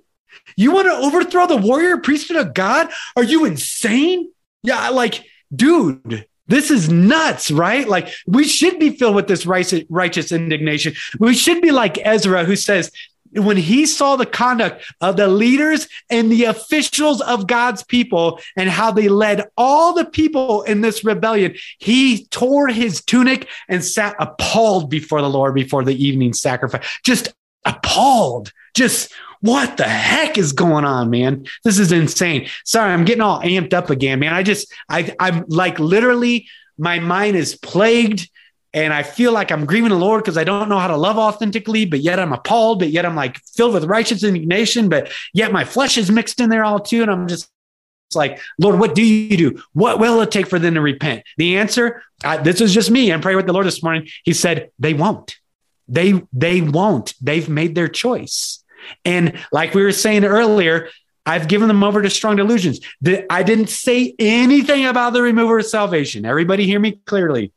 You 0.56 0.72
want 0.72 0.86
to 0.86 0.92
overthrow 0.92 1.46
the 1.46 1.56
warrior 1.56 1.98
priesthood 1.98 2.36
of 2.36 2.54
God? 2.54 2.88
Are 3.16 3.24
you 3.24 3.44
insane? 3.44 4.30
Yeah, 4.62 4.88
like 4.90 5.24
dude, 5.54 6.26
this 6.46 6.70
is 6.70 6.88
nuts, 6.88 7.50
right? 7.50 7.88
Like 7.88 8.08
we 8.26 8.44
should 8.44 8.78
be 8.78 8.90
filled 8.96 9.16
with 9.16 9.28
this 9.28 9.46
righteous 9.46 10.32
indignation. 10.32 10.94
We 11.18 11.34
should 11.34 11.60
be 11.60 11.72
like 11.72 11.98
Ezra, 12.04 12.44
who 12.44 12.56
says, 12.56 12.90
when 13.32 13.56
he 13.56 13.84
saw 13.86 14.16
the 14.16 14.24
conduct 14.24 14.84
of 15.00 15.16
the 15.16 15.28
leaders 15.28 15.88
and 16.08 16.30
the 16.30 16.44
officials 16.44 17.20
of 17.20 17.46
God's 17.46 17.82
people 17.82 18.40
and 18.56 18.70
how 18.70 18.90
they 18.92 19.08
led 19.08 19.44
all 19.56 19.92
the 19.92 20.06
people 20.06 20.62
in 20.62 20.80
this 20.80 21.04
rebellion, 21.04 21.54
he 21.78 22.26
tore 22.26 22.68
his 22.68 23.04
tunic 23.04 23.48
and 23.68 23.84
sat 23.84 24.16
appalled 24.18 24.88
before 24.88 25.20
the 25.20 25.28
Lord 25.28 25.54
before 25.54 25.84
the 25.84 26.02
evening 26.02 26.32
sacrifice. 26.32 26.86
Just 27.04 27.34
appalled. 27.64 28.52
Just 28.74 29.12
what 29.40 29.76
the 29.76 29.84
heck 29.84 30.38
is 30.38 30.52
going 30.52 30.84
on, 30.84 31.10
man? 31.10 31.46
This 31.64 31.78
is 31.78 31.92
insane. 31.92 32.48
Sorry, 32.64 32.92
I'm 32.92 33.04
getting 33.04 33.22
all 33.22 33.40
amped 33.40 33.74
up 33.74 33.90
again, 33.90 34.20
man. 34.20 34.32
I 34.32 34.42
just, 34.42 34.72
I, 34.88 35.14
I'm 35.18 35.44
like 35.48 35.78
literally, 35.78 36.48
my 36.78 36.98
mind 36.98 37.36
is 37.36 37.56
plagued 37.56 38.30
and 38.74 38.92
I 38.92 39.02
feel 39.02 39.32
like 39.32 39.50
I'm 39.50 39.64
grieving 39.64 39.88
the 39.88 39.96
Lord 39.96 40.22
because 40.22 40.36
I 40.36 40.44
don't 40.44 40.68
know 40.68 40.78
how 40.78 40.88
to 40.88 40.96
love 40.96 41.16
authentically, 41.16 41.86
but 41.86 42.00
yet 42.00 42.20
I'm 42.20 42.32
appalled, 42.32 42.80
but 42.80 42.90
yet 42.90 43.06
I'm 43.06 43.16
like 43.16 43.38
filled 43.54 43.74
with 43.74 43.84
righteous 43.84 44.22
indignation, 44.22 44.88
but 44.88 45.10
yet 45.32 45.52
my 45.52 45.64
flesh 45.64 45.96
is 45.96 46.10
mixed 46.10 46.40
in 46.40 46.50
there 46.50 46.64
all 46.64 46.80
too. 46.80 47.02
And 47.02 47.10
I'm 47.10 47.26
just 47.26 47.50
it's 48.08 48.16
like, 48.16 48.40
Lord, 48.58 48.78
what 48.78 48.94
do 48.94 49.02
you 49.02 49.36
do? 49.36 49.62
What 49.72 49.98
will 49.98 50.20
it 50.20 50.30
take 50.30 50.46
for 50.46 50.58
them 50.58 50.74
to 50.74 50.80
repent? 50.80 51.24
The 51.38 51.56
answer, 51.56 52.02
I, 52.22 52.36
this 52.36 52.60
is 52.60 52.72
just 52.72 52.90
me. 52.90 53.12
I'm 53.12 53.20
praying 53.20 53.36
with 53.36 53.46
the 53.46 53.52
Lord 53.52 53.66
this 53.66 53.82
morning. 53.82 54.08
He 54.24 54.32
said, 54.32 54.70
they 54.78 54.94
won't. 54.94 55.36
They 55.88 56.22
they 56.32 56.60
won't. 56.60 57.14
They've 57.20 57.48
made 57.48 57.74
their 57.74 57.88
choice. 57.88 58.64
And 59.04 59.38
like 59.52 59.74
we 59.74 59.82
were 59.82 59.92
saying 59.92 60.24
earlier, 60.24 60.88
I've 61.24 61.48
given 61.48 61.68
them 61.68 61.82
over 61.82 62.02
to 62.02 62.10
strong 62.10 62.36
delusions. 62.36 62.80
I 63.28 63.42
didn't 63.42 63.68
say 63.68 64.14
anything 64.18 64.86
about 64.86 65.12
the 65.12 65.22
remover 65.22 65.58
of 65.58 65.66
salvation. 65.66 66.24
Everybody 66.24 66.64
hear 66.64 66.78
me 66.78 67.00
clearly. 67.04 67.52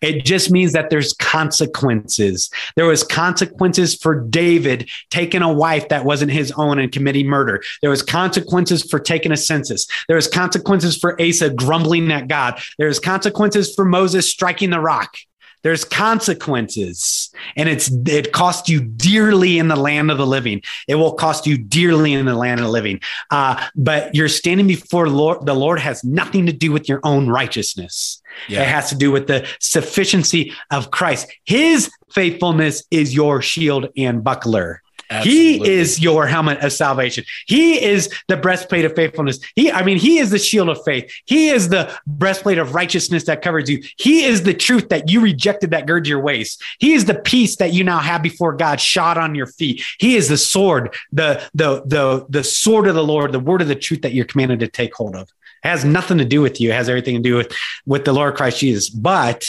It 0.00 0.24
just 0.24 0.50
means 0.50 0.72
that 0.72 0.88
there's 0.88 1.12
consequences. 1.12 2.50
There 2.76 2.86
was 2.86 3.04
consequences 3.04 3.94
for 3.94 4.14
David 4.14 4.88
taking 5.10 5.42
a 5.42 5.52
wife 5.52 5.88
that 5.90 6.06
wasn't 6.06 6.32
his 6.32 6.52
own 6.52 6.78
and 6.78 6.90
committing 6.90 7.26
murder. 7.26 7.62
There 7.82 7.90
was 7.90 8.02
consequences 8.02 8.82
for 8.82 8.98
taking 8.98 9.32
a 9.32 9.36
census. 9.36 9.86
There 10.08 10.16
was 10.16 10.28
consequences 10.28 10.96
for 10.96 11.20
Asa 11.20 11.50
grumbling 11.50 12.10
at 12.10 12.28
God. 12.28 12.60
There's 12.78 12.98
consequences 12.98 13.74
for 13.74 13.84
Moses 13.84 14.30
striking 14.30 14.70
the 14.70 14.80
rock. 14.80 15.14
There's 15.62 15.84
consequences 15.84 17.30
and 17.56 17.68
it's 17.68 17.90
it 18.06 18.32
costs 18.32 18.68
you 18.68 18.80
dearly 18.80 19.58
in 19.58 19.68
the 19.68 19.76
land 19.76 20.10
of 20.10 20.18
the 20.18 20.26
living. 20.26 20.62
It 20.88 20.94
will 20.94 21.12
cost 21.12 21.46
you 21.46 21.58
dearly 21.58 22.12
in 22.12 22.26
the 22.26 22.34
land 22.34 22.60
of 22.60 22.66
the 22.66 22.72
living. 22.72 23.00
Uh, 23.30 23.66
but 23.74 24.14
you're 24.14 24.28
standing 24.28 24.66
before 24.66 25.08
Lord. 25.08 25.46
The 25.46 25.54
Lord 25.54 25.78
has 25.78 26.02
nothing 26.04 26.46
to 26.46 26.52
do 26.52 26.72
with 26.72 26.88
your 26.88 27.00
own 27.04 27.28
righteousness. 27.28 28.22
Yeah. 28.48 28.62
It 28.62 28.68
has 28.68 28.88
to 28.90 28.94
do 28.94 29.10
with 29.10 29.26
the 29.26 29.46
sufficiency 29.60 30.52
of 30.70 30.90
Christ. 30.90 31.30
His 31.44 31.90
faithfulness 32.12 32.84
is 32.90 33.14
your 33.14 33.42
shield 33.42 33.88
and 33.96 34.24
buckler. 34.24 34.82
Absolutely. 35.10 35.68
He 35.68 35.74
is 35.74 36.00
your 36.00 36.26
helmet 36.26 36.58
of 36.60 36.72
salvation. 36.72 37.24
He 37.46 37.82
is 37.82 38.08
the 38.28 38.36
breastplate 38.36 38.84
of 38.84 38.94
faithfulness. 38.94 39.40
He, 39.56 39.70
I 39.70 39.82
mean, 39.82 39.98
he 39.98 40.18
is 40.18 40.30
the 40.30 40.38
shield 40.38 40.68
of 40.68 40.82
faith. 40.84 41.12
He 41.24 41.48
is 41.48 41.68
the 41.68 41.92
breastplate 42.06 42.58
of 42.58 42.74
righteousness 42.74 43.24
that 43.24 43.42
covers 43.42 43.68
you. 43.68 43.82
He 43.96 44.24
is 44.24 44.44
the 44.44 44.54
truth 44.54 44.88
that 44.90 45.10
you 45.10 45.20
rejected 45.20 45.72
that 45.72 45.86
girds 45.86 46.08
your 46.08 46.20
waist. 46.20 46.62
He 46.78 46.92
is 46.92 47.06
the 47.06 47.14
peace 47.14 47.56
that 47.56 47.72
you 47.72 47.82
now 47.82 47.98
have 47.98 48.22
before 48.22 48.54
God 48.54 48.80
shot 48.80 49.18
on 49.18 49.34
your 49.34 49.46
feet. 49.46 49.82
He 49.98 50.16
is 50.16 50.28
the 50.28 50.38
sword, 50.38 50.94
the, 51.10 51.42
the, 51.54 51.82
the, 51.86 52.26
the 52.28 52.44
sword 52.44 52.86
of 52.86 52.94
the 52.94 53.04
Lord, 53.04 53.32
the 53.32 53.40
word 53.40 53.62
of 53.62 53.68
the 53.68 53.74
truth 53.74 54.02
that 54.02 54.12
you're 54.12 54.24
commanded 54.24 54.60
to 54.60 54.68
take 54.68 54.94
hold 54.94 55.16
of. 55.16 55.28
It 55.62 55.68
has 55.68 55.84
nothing 55.84 56.18
to 56.18 56.24
do 56.24 56.40
with 56.40 56.60
you. 56.60 56.70
It 56.70 56.74
has 56.74 56.88
everything 56.88 57.16
to 57.16 57.22
do 57.22 57.36
with, 57.36 57.52
with 57.84 58.04
the 58.04 58.12
Lord 58.12 58.34
Christ 58.34 58.60
Jesus. 58.60 58.88
But 58.88 59.44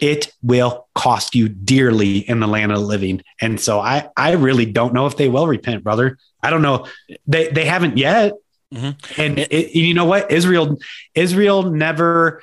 it 0.00 0.32
will 0.42 0.88
cost 0.94 1.34
you 1.34 1.48
dearly 1.48 2.18
in 2.18 2.40
the 2.40 2.46
land 2.46 2.72
of 2.72 2.78
the 2.78 2.84
living. 2.84 3.22
And 3.40 3.60
so 3.60 3.80
I, 3.80 4.08
I 4.16 4.32
really 4.32 4.66
don't 4.66 4.94
know 4.94 5.06
if 5.06 5.16
they 5.16 5.28
will 5.28 5.46
repent, 5.46 5.84
brother. 5.84 6.18
I 6.42 6.50
don't 6.50 6.62
know. 6.62 6.86
They, 7.26 7.48
they 7.48 7.64
haven't 7.64 7.98
yet. 7.98 8.32
Mm-hmm. 8.74 9.20
And 9.20 9.38
it, 9.38 9.76
you 9.76 9.94
know 9.94 10.04
what? 10.04 10.30
Israel, 10.30 10.78
Israel 11.14 11.64
never 11.64 12.42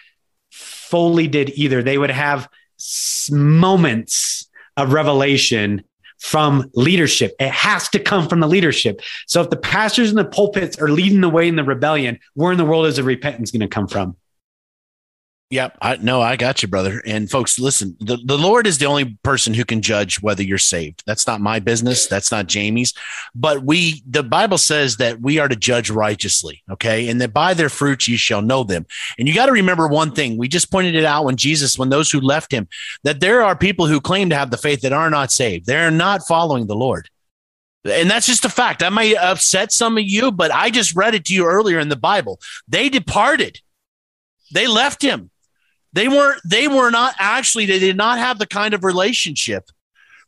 fully 0.51 1.27
did 1.27 1.49
either. 1.51 1.81
They 1.81 1.97
would 1.97 2.11
have 2.11 2.47
moments 3.31 4.47
of 4.75 4.93
revelation 4.93 5.83
from 6.19 6.69
leadership. 6.73 7.35
It 7.39 7.51
has 7.51 7.89
to 7.89 7.99
come 7.99 8.27
from 8.27 8.39
the 8.39 8.47
leadership. 8.47 9.01
So 9.27 9.41
if 9.41 9.49
the 9.49 9.57
pastors 9.57 10.09
in 10.09 10.15
the 10.15 10.25
pulpits 10.25 10.77
are 10.79 10.89
leading 10.89 11.21
the 11.21 11.29
way 11.29 11.47
in 11.47 11.55
the 11.55 11.63
rebellion, 11.63 12.19
where 12.33 12.51
in 12.51 12.57
the 12.57 12.65
world 12.65 12.85
is 12.87 12.97
the 12.97 13.03
repentance 13.03 13.51
going 13.51 13.61
to 13.61 13.67
come 13.67 13.87
from? 13.87 14.15
Yep. 15.49 15.77
I 15.81 15.95
no, 15.97 16.21
I 16.21 16.35
got 16.35 16.61
you, 16.61 16.67
brother. 16.67 17.01
And 17.05 17.31
folks, 17.31 17.57
listen, 17.57 17.95
the, 18.01 18.17
the 18.25 18.37
Lord 18.37 18.67
is 18.67 18.79
the 18.79 18.85
only 18.85 19.17
person 19.23 19.53
who 19.53 19.63
can 19.63 19.81
judge 19.81 20.21
whether 20.21 20.43
you're 20.43 20.57
saved. 20.57 21.03
That's 21.07 21.25
not 21.25 21.39
my 21.39 21.59
business. 21.59 22.05
That's 22.05 22.31
not 22.31 22.47
Jamie's. 22.47 22.93
But 23.33 23.63
we 23.63 24.03
the 24.05 24.23
Bible 24.23 24.57
says 24.57 24.97
that 24.97 25.21
we 25.21 25.39
are 25.39 25.47
to 25.47 25.55
judge 25.55 25.89
righteously. 25.89 26.63
Okay. 26.69 27.07
And 27.07 27.21
that 27.21 27.33
by 27.33 27.53
their 27.53 27.69
fruits 27.69 28.09
you 28.09 28.17
shall 28.17 28.41
know 28.41 28.65
them. 28.65 28.85
And 29.17 29.25
you 29.25 29.33
got 29.33 29.45
to 29.45 29.53
remember 29.53 29.87
one 29.87 30.11
thing. 30.11 30.37
We 30.37 30.49
just 30.49 30.69
pointed 30.69 30.95
it 30.95 31.05
out 31.05 31.23
when 31.23 31.37
Jesus, 31.37 31.79
when 31.79 31.89
those 31.89 32.11
who 32.11 32.19
left 32.19 32.51
him, 32.51 32.67
that 33.03 33.21
there 33.21 33.41
are 33.41 33.55
people 33.55 33.87
who 33.87 34.01
claim 34.01 34.29
to 34.31 34.35
have 34.35 34.51
the 34.51 34.57
faith 34.57 34.81
that 34.81 34.91
are 34.91 35.09
not 35.09 35.31
saved. 35.31 35.65
They're 35.65 35.91
not 35.91 36.27
following 36.27 36.67
the 36.67 36.75
Lord. 36.75 37.09
And 37.85 38.11
that's 38.11 38.27
just 38.27 38.43
a 38.43 38.49
fact. 38.49 38.81
That 38.81 38.91
might 38.91 39.15
upset 39.15 39.71
some 39.71 39.97
of 39.97 40.03
you, 40.03 40.29
but 40.29 40.51
I 40.51 40.71
just 40.71 40.93
read 40.93 41.15
it 41.15 41.23
to 41.25 41.33
you 41.33 41.45
earlier 41.45 41.79
in 41.79 41.87
the 41.87 41.95
Bible. 41.95 42.41
They 42.67 42.89
departed. 42.89 43.61
They 44.51 44.67
left 44.67 45.01
him 45.01 45.29
they 45.97 46.07
weren't, 46.07 46.39
they 46.45 46.67
were 46.67 46.91
not 46.91 47.15
actually, 47.17 47.65
they 47.65 47.79
did 47.79 47.97
not 47.97 48.19
have 48.19 48.37
the 48.37 48.45
kind 48.45 48.75
of 48.75 48.83
relationship 48.83 49.71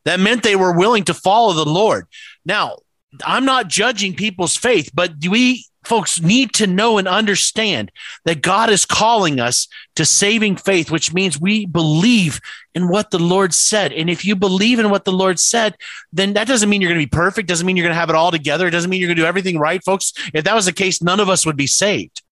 that 0.04 0.20
meant 0.20 0.42
they 0.42 0.56
were 0.56 0.76
willing 0.76 1.04
to 1.04 1.14
follow 1.14 1.54
the 1.54 1.70
Lord. 1.70 2.08
Now, 2.44 2.78
I'm 3.24 3.46
not 3.46 3.68
judging 3.68 4.16
people's 4.16 4.58
faith, 4.58 4.90
but 4.96 5.14
we 5.30 5.66
folks 5.84 6.20
need 6.20 6.54
to 6.54 6.66
know 6.66 6.98
and 6.98 7.08
understand 7.08 7.92
that 8.26 8.42
God 8.42 8.72
is 8.72 8.84
calling 8.84 9.40
us 9.40 9.68
to 9.96 10.06
saving 10.06 10.56
faith, 10.56 10.90
which 10.90 11.14
means 11.14 11.40
we 11.40 11.68
believe 11.68 12.42
in 12.74 12.90
what 12.90 13.12
the 13.12 13.20
Lord 13.20 13.54
said. 13.54 13.94
And 13.94 14.10
if 14.10 14.26
you 14.26 14.36
believe 14.36 14.80
in 14.80 14.90
what 14.90 15.06
the 15.06 15.12
Lord 15.12 15.40
said, 15.40 15.76
then 16.12 16.34
that 16.34 16.48
doesn't 16.48 16.68
mean 16.68 16.82
you're 16.82 16.90
going 16.90 17.00
to 17.00 17.06
be 17.06 17.16
perfect, 17.16 17.48
doesn't 17.48 17.68
mean 17.68 17.78
you're 17.78 17.86
going 17.86 17.96
to 17.96 18.00
have 18.00 18.10
it 18.10 18.16
all 18.16 18.32
together, 18.32 18.68
it 18.68 18.72
doesn't 18.72 18.90
mean 18.90 19.02
you're 19.02 19.08
going 19.08 19.18
to 19.18 19.22
do 19.22 19.28
everything 19.28 19.60
right, 19.60 19.84
folks. 19.84 20.14
If 20.34 20.46
that 20.46 20.56
was 20.56 20.66
the 20.66 20.74
case, 20.74 21.00
none 21.00 21.20
of 21.20 21.30
us 21.30 21.46
would 21.46 21.58
be 21.58 21.68
saved 21.68 22.24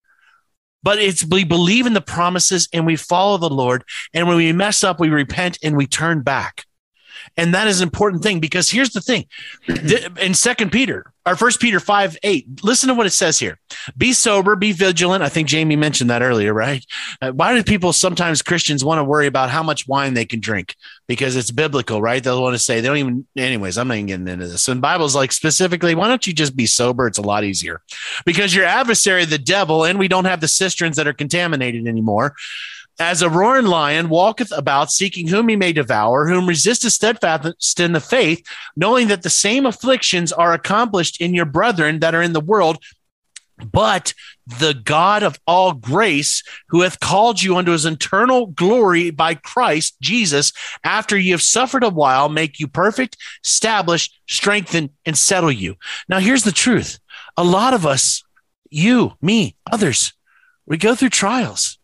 but 0.84 1.00
it's 1.00 1.26
we 1.26 1.44
believe 1.44 1.86
in 1.86 1.94
the 1.94 2.02
promises 2.02 2.68
and 2.74 2.86
we 2.86 2.96
follow 2.96 3.38
the 3.38 3.50
Lord. 3.50 3.84
And 4.14 4.28
when 4.28 4.38
we 4.38 4.52
mess 4.54 4.84
up, 4.84 5.00
we 5.00 5.10
repent 5.10 5.58
and 5.64 5.76
we 5.76 5.88
turn 5.88 6.22
back. 6.22 6.66
And 7.36 7.54
that 7.54 7.68
is 7.68 7.82
an 7.82 7.88
important 7.88 8.24
thing 8.24 8.40
because 8.40 8.70
here's 8.70 8.92
the 8.92 9.02
thing 9.02 9.26
in 10.20 10.34
Second 10.34 10.72
Peter, 10.72 11.12
or 11.28 11.36
First 11.36 11.60
Peter 11.60 11.80
5 11.80 12.18
8, 12.24 12.64
listen 12.64 12.88
to 12.88 12.96
what 12.96 13.06
it 13.06 13.12
says 13.12 13.38
here 13.38 13.60
be 13.98 14.14
sober, 14.14 14.56
be 14.56 14.72
vigilant. 14.72 15.24
I 15.24 15.30
think 15.30 15.48
Jamie 15.48 15.76
mentioned 15.76 16.10
that 16.10 16.22
earlier, 16.22 16.54
right? 16.54 16.86
Uh, 17.22 17.32
why 17.32 17.54
do 17.54 17.64
people 17.64 17.94
sometimes 17.94 18.42
Christians 18.42 18.84
want 18.84 19.00
to 19.00 19.04
worry 19.04 19.28
about 19.28 19.50
how 19.50 19.62
much 19.62 19.88
wine 19.88 20.14
they 20.14 20.26
can 20.26 20.40
drink? 20.40 20.76
Because 21.08 21.36
it's 21.36 21.52
biblical, 21.52 22.02
right? 22.02 22.24
They'll 22.24 22.42
want 22.42 22.56
to 22.56 22.60
say, 22.60 22.80
they 22.80 22.88
don't 22.88 22.98
even, 22.98 23.28
anyways, 23.36 23.78
I'm 23.78 23.90
not 23.90 23.96
even 23.96 24.08
getting 24.08 24.28
into 24.28 24.48
this. 24.48 24.68
And 24.68 24.82
Bible's 24.82 25.16
like 25.16 25.32
specifically, 25.32 25.96
why 25.96 26.08
don't 26.08 26.26
you 26.26 26.34
just 26.34 26.56
be 26.56 26.66
sober? 26.66 27.08
It's 27.08 27.18
a 27.18 27.22
lot 27.24 27.44
easier 27.44 27.82
because 28.26 28.56
your 28.56 28.66
adversary, 28.66 29.26
the 29.26 29.38
devil, 29.38 29.84
and 29.84 30.00
we 30.00 30.08
don't 30.08 30.26
have 30.26 30.42
the 30.42 30.48
cisterns 30.48 30.96
that 30.96 31.08
are 31.08 31.14
contaminated 31.14 31.88
anymore 31.88 32.36
as 33.00 33.22
a 33.22 33.30
roaring 33.30 33.66
lion 33.66 34.10
walketh 34.10 34.52
about 34.52 34.92
seeking 34.92 35.28
whom 35.28 35.50
he 35.50 35.56
may 35.56 35.72
devour, 35.72 36.28
whom 36.28 36.48
resisteth 36.48 36.94
steadfast 36.94 37.80
in 37.80 37.92
the 37.92 38.00
faith, 38.00 38.46
knowing 38.76 39.08
that 39.08 39.24
the 39.24 39.30
same 39.30 39.66
afflictions 39.66 40.32
are 40.32 40.54
accomplished 40.54 41.22
in 41.22 41.34
your 41.34 41.46
brethren 41.46 42.00
that 42.00 42.16
are 42.16 42.22
in 42.22 42.34
the 42.34 42.40
world. 42.40 42.84
But 43.72 44.14
the 44.46 44.74
God 44.74 45.24
of 45.24 45.40
all 45.48 45.74
grace, 45.74 46.44
who 46.70 46.82
hath 46.82 47.00
called 47.00 47.42
you 47.42 47.58
unto 47.58 47.72
his 47.72 47.86
eternal 47.86 48.48
glory 48.48 49.10
by 49.10 49.34
Christ 49.34 49.98
Jesus, 50.00 50.54
after 50.84 51.18
you 51.18 51.34
have 51.34 51.42
suffered 51.42 51.84
a 51.84 51.90
while, 51.90 52.30
make 52.30 52.60
you 52.60 52.68
perfect, 52.68 53.18
establish, 53.44 54.12
strengthen, 54.28 54.92
and 55.06 55.18
settle 55.18 55.52
you. 55.52 55.76
Now, 56.08 56.20
here's 56.20 56.44
the 56.44 56.52
truth 56.52 57.00
a 57.36 57.44
lot 57.44 57.74
of 57.74 57.86
us, 57.86 58.24
you, 58.70 59.14
me, 59.22 59.56
others, 59.72 60.14
we 60.66 60.78
go 60.78 60.96
through 60.96 61.10
trials 61.10 61.77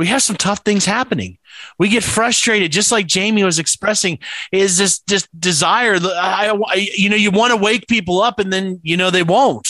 we 0.00 0.06
have 0.06 0.22
some 0.22 0.36
tough 0.36 0.60
things 0.60 0.86
happening. 0.86 1.36
We 1.78 1.90
get 1.90 2.02
frustrated, 2.02 2.72
just 2.72 2.90
like 2.90 3.06
Jamie 3.06 3.44
was 3.44 3.58
expressing, 3.58 4.18
is 4.50 4.78
this 4.78 5.00
just 5.00 5.28
desire. 5.38 5.96
I, 5.96 6.58
I, 6.68 6.88
you 6.96 7.10
know, 7.10 7.16
you 7.16 7.30
want 7.30 7.50
to 7.50 7.62
wake 7.62 7.86
people 7.86 8.22
up, 8.22 8.38
and 8.38 8.50
then 8.50 8.80
you 8.82 8.96
know 8.96 9.10
they 9.10 9.22
won't, 9.22 9.68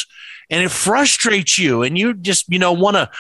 and 0.49 0.63
it 0.63 0.71
frustrates 0.71 1.59
you, 1.59 1.83
and 1.83 1.99
you 1.99 2.15
just 2.15 2.45
you 2.49 2.61
know 2.61 2.73
want 2.73 2.95
to 2.95 3.11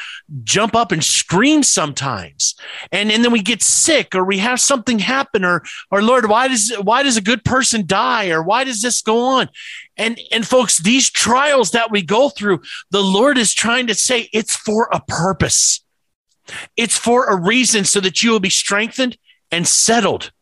jump 0.44 0.76
up 0.76 0.92
and 0.92 1.02
scream 1.02 1.64
sometimes, 1.64 2.54
and 2.92 3.10
and 3.10 3.24
then 3.24 3.32
we 3.32 3.42
get 3.42 3.60
sick, 3.60 4.14
or 4.14 4.22
we 4.22 4.38
have 4.38 4.60
something 4.60 5.00
happen, 5.00 5.44
or 5.44 5.64
or 5.90 6.02
Lord, 6.02 6.28
why 6.28 6.46
does 6.46 6.72
why 6.80 7.02
does 7.02 7.16
a 7.16 7.20
good 7.20 7.44
person 7.44 7.86
die, 7.86 8.30
or 8.30 8.40
why 8.40 8.62
does 8.62 8.82
this 8.82 9.02
go 9.02 9.18
on? 9.18 9.48
And 9.96 10.20
and 10.30 10.46
folks, 10.46 10.78
these 10.78 11.10
trials 11.10 11.72
that 11.72 11.90
we 11.90 12.02
go 12.02 12.28
through, 12.28 12.60
the 12.92 13.02
Lord 13.02 13.36
is 13.36 13.52
trying 13.52 13.88
to 13.88 13.96
say 13.96 14.28
it's 14.32 14.54
for 14.54 14.88
a 14.92 15.00
purpose 15.08 15.80
it's 16.76 16.96
for 16.96 17.26
a 17.26 17.36
reason 17.36 17.84
so 17.84 18.00
that 18.00 18.22
you 18.22 18.30
will 18.30 18.40
be 18.40 18.50
strengthened 18.50 19.16
and 19.50 19.66
settled. 19.66 20.32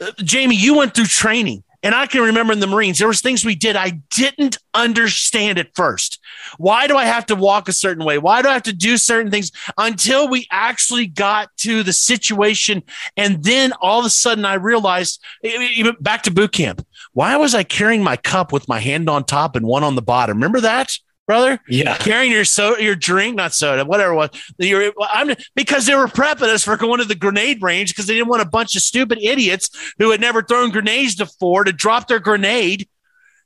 Uh, 0.00 0.10
Jamie, 0.18 0.56
you 0.56 0.76
went 0.76 0.94
through 0.94 1.06
training. 1.06 1.62
And 1.82 1.94
I 1.94 2.06
can 2.06 2.22
remember 2.22 2.52
in 2.52 2.58
the 2.58 2.66
Marines, 2.66 2.98
there 2.98 3.06
was 3.06 3.20
things 3.20 3.44
we 3.44 3.54
did 3.54 3.76
I 3.76 4.00
didn't 4.10 4.58
understand 4.74 5.56
at 5.56 5.72
first. 5.76 6.18
Why 6.58 6.88
do 6.88 6.96
I 6.96 7.04
have 7.04 7.26
to 7.26 7.36
walk 7.36 7.68
a 7.68 7.72
certain 7.72 8.04
way? 8.04 8.18
Why 8.18 8.42
do 8.42 8.48
I 8.48 8.54
have 8.54 8.64
to 8.64 8.72
do 8.72 8.96
certain 8.96 9.30
things 9.30 9.52
until 9.78 10.26
we 10.28 10.48
actually 10.50 11.06
got 11.06 11.56
to 11.58 11.84
the 11.84 11.92
situation? 11.92 12.82
And 13.16 13.44
then 13.44 13.72
all 13.80 14.00
of 14.00 14.04
a 14.04 14.10
sudden 14.10 14.44
I 14.44 14.54
realized, 14.54 15.22
even 15.44 15.94
back 16.00 16.24
to 16.24 16.32
boot 16.32 16.50
camp, 16.50 16.84
why 17.12 17.36
was 17.36 17.54
I 17.54 17.62
carrying 17.62 18.02
my 18.02 18.16
cup 18.16 18.52
with 18.52 18.66
my 18.68 18.80
hand 18.80 19.08
on 19.08 19.22
top 19.22 19.54
and 19.54 19.64
one 19.64 19.84
on 19.84 19.94
the 19.94 20.02
bottom? 20.02 20.38
Remember 20.38 20.62
that? 20.62 20.98
Brother. 21.26 21.60
Yeah, 21.68 21.96
carrying 21.96 22.32
your 22.32 22.44
soda, 22.44 22.82
your 22.82 22.94
drink, 22.94 23.36
not 23.36 23.52
soda, 23.52 23.84
whatever 23.84 24.12
it 24.12 24.16
was. 24.16 24.30
You're, 24.58 24.92
I'm 25.00 25.34
because 25.54 25.86
they 25.86 25.94
were 25.94 26.06
prepping 26.06 26.48
us 26.48 26.64
for 26.64 26.76
going 26.76 27.00
to 27.00 27.04
the 27.04 27.14
grenade 27.14 27.62
range 27.62 27.90
because 27.90 28.06
they 28.06 28.14
didn't 28.14 28.28
want 28.28 28.42
a 28.42 28.48
bunch 28.48 28.76
of 28.76 28.82
stupid 28.82 29.18
idiots 29.20 29.70
who 29.98 30.10
had 30.10 30.20
never 30.20 30.42
thrown 30.42 30.70
grenades 30.70 31.16
before 31.16 31.64
to 31.64 31.72
drop 31.72 32.08
their 32.08 32.20
grenade 32.20 32.88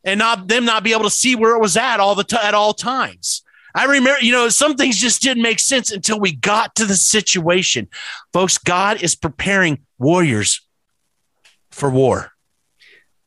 and 0.05 0.19
not 0.19 0.49
them 0.49 0.65
not 0.65 0.85
be 0.85 0.93
able 0.93 1.05
to 1.05 1.11
see 1.11 1.35
where 1.35 1.57
it 1.57 1.61
was 1.61 1.77
at 1.77 2.01
all 2.01 2.15
the 2.15 2.25
t- 2.25 2.37
at 2.41 2.55
all 2.55 2.75
times. 2.75 3.43
I 3.75 3.85
remember, 3.85 4.21
you 4.21 4.33
know, 4.33 4.49
some 4.49 4.77
things 4.77 4.97
just 4.97 5.23
didn't 5.23 5.43
make 5.43 5.61
sense 5.61 5.93
until 5.93 6.19
we 6.19 6.33
got 6.33 6.75
to 6.77 6.85
the 6.85 6.97
situation. 6.97 7.89
Folks, 8.33 8.59
God 8.59 9.03
is 9.03 9.15
preparing 9.15 9.87
warriors 9.99 10.67
for 11.71 11.89
war. 11.89 12.33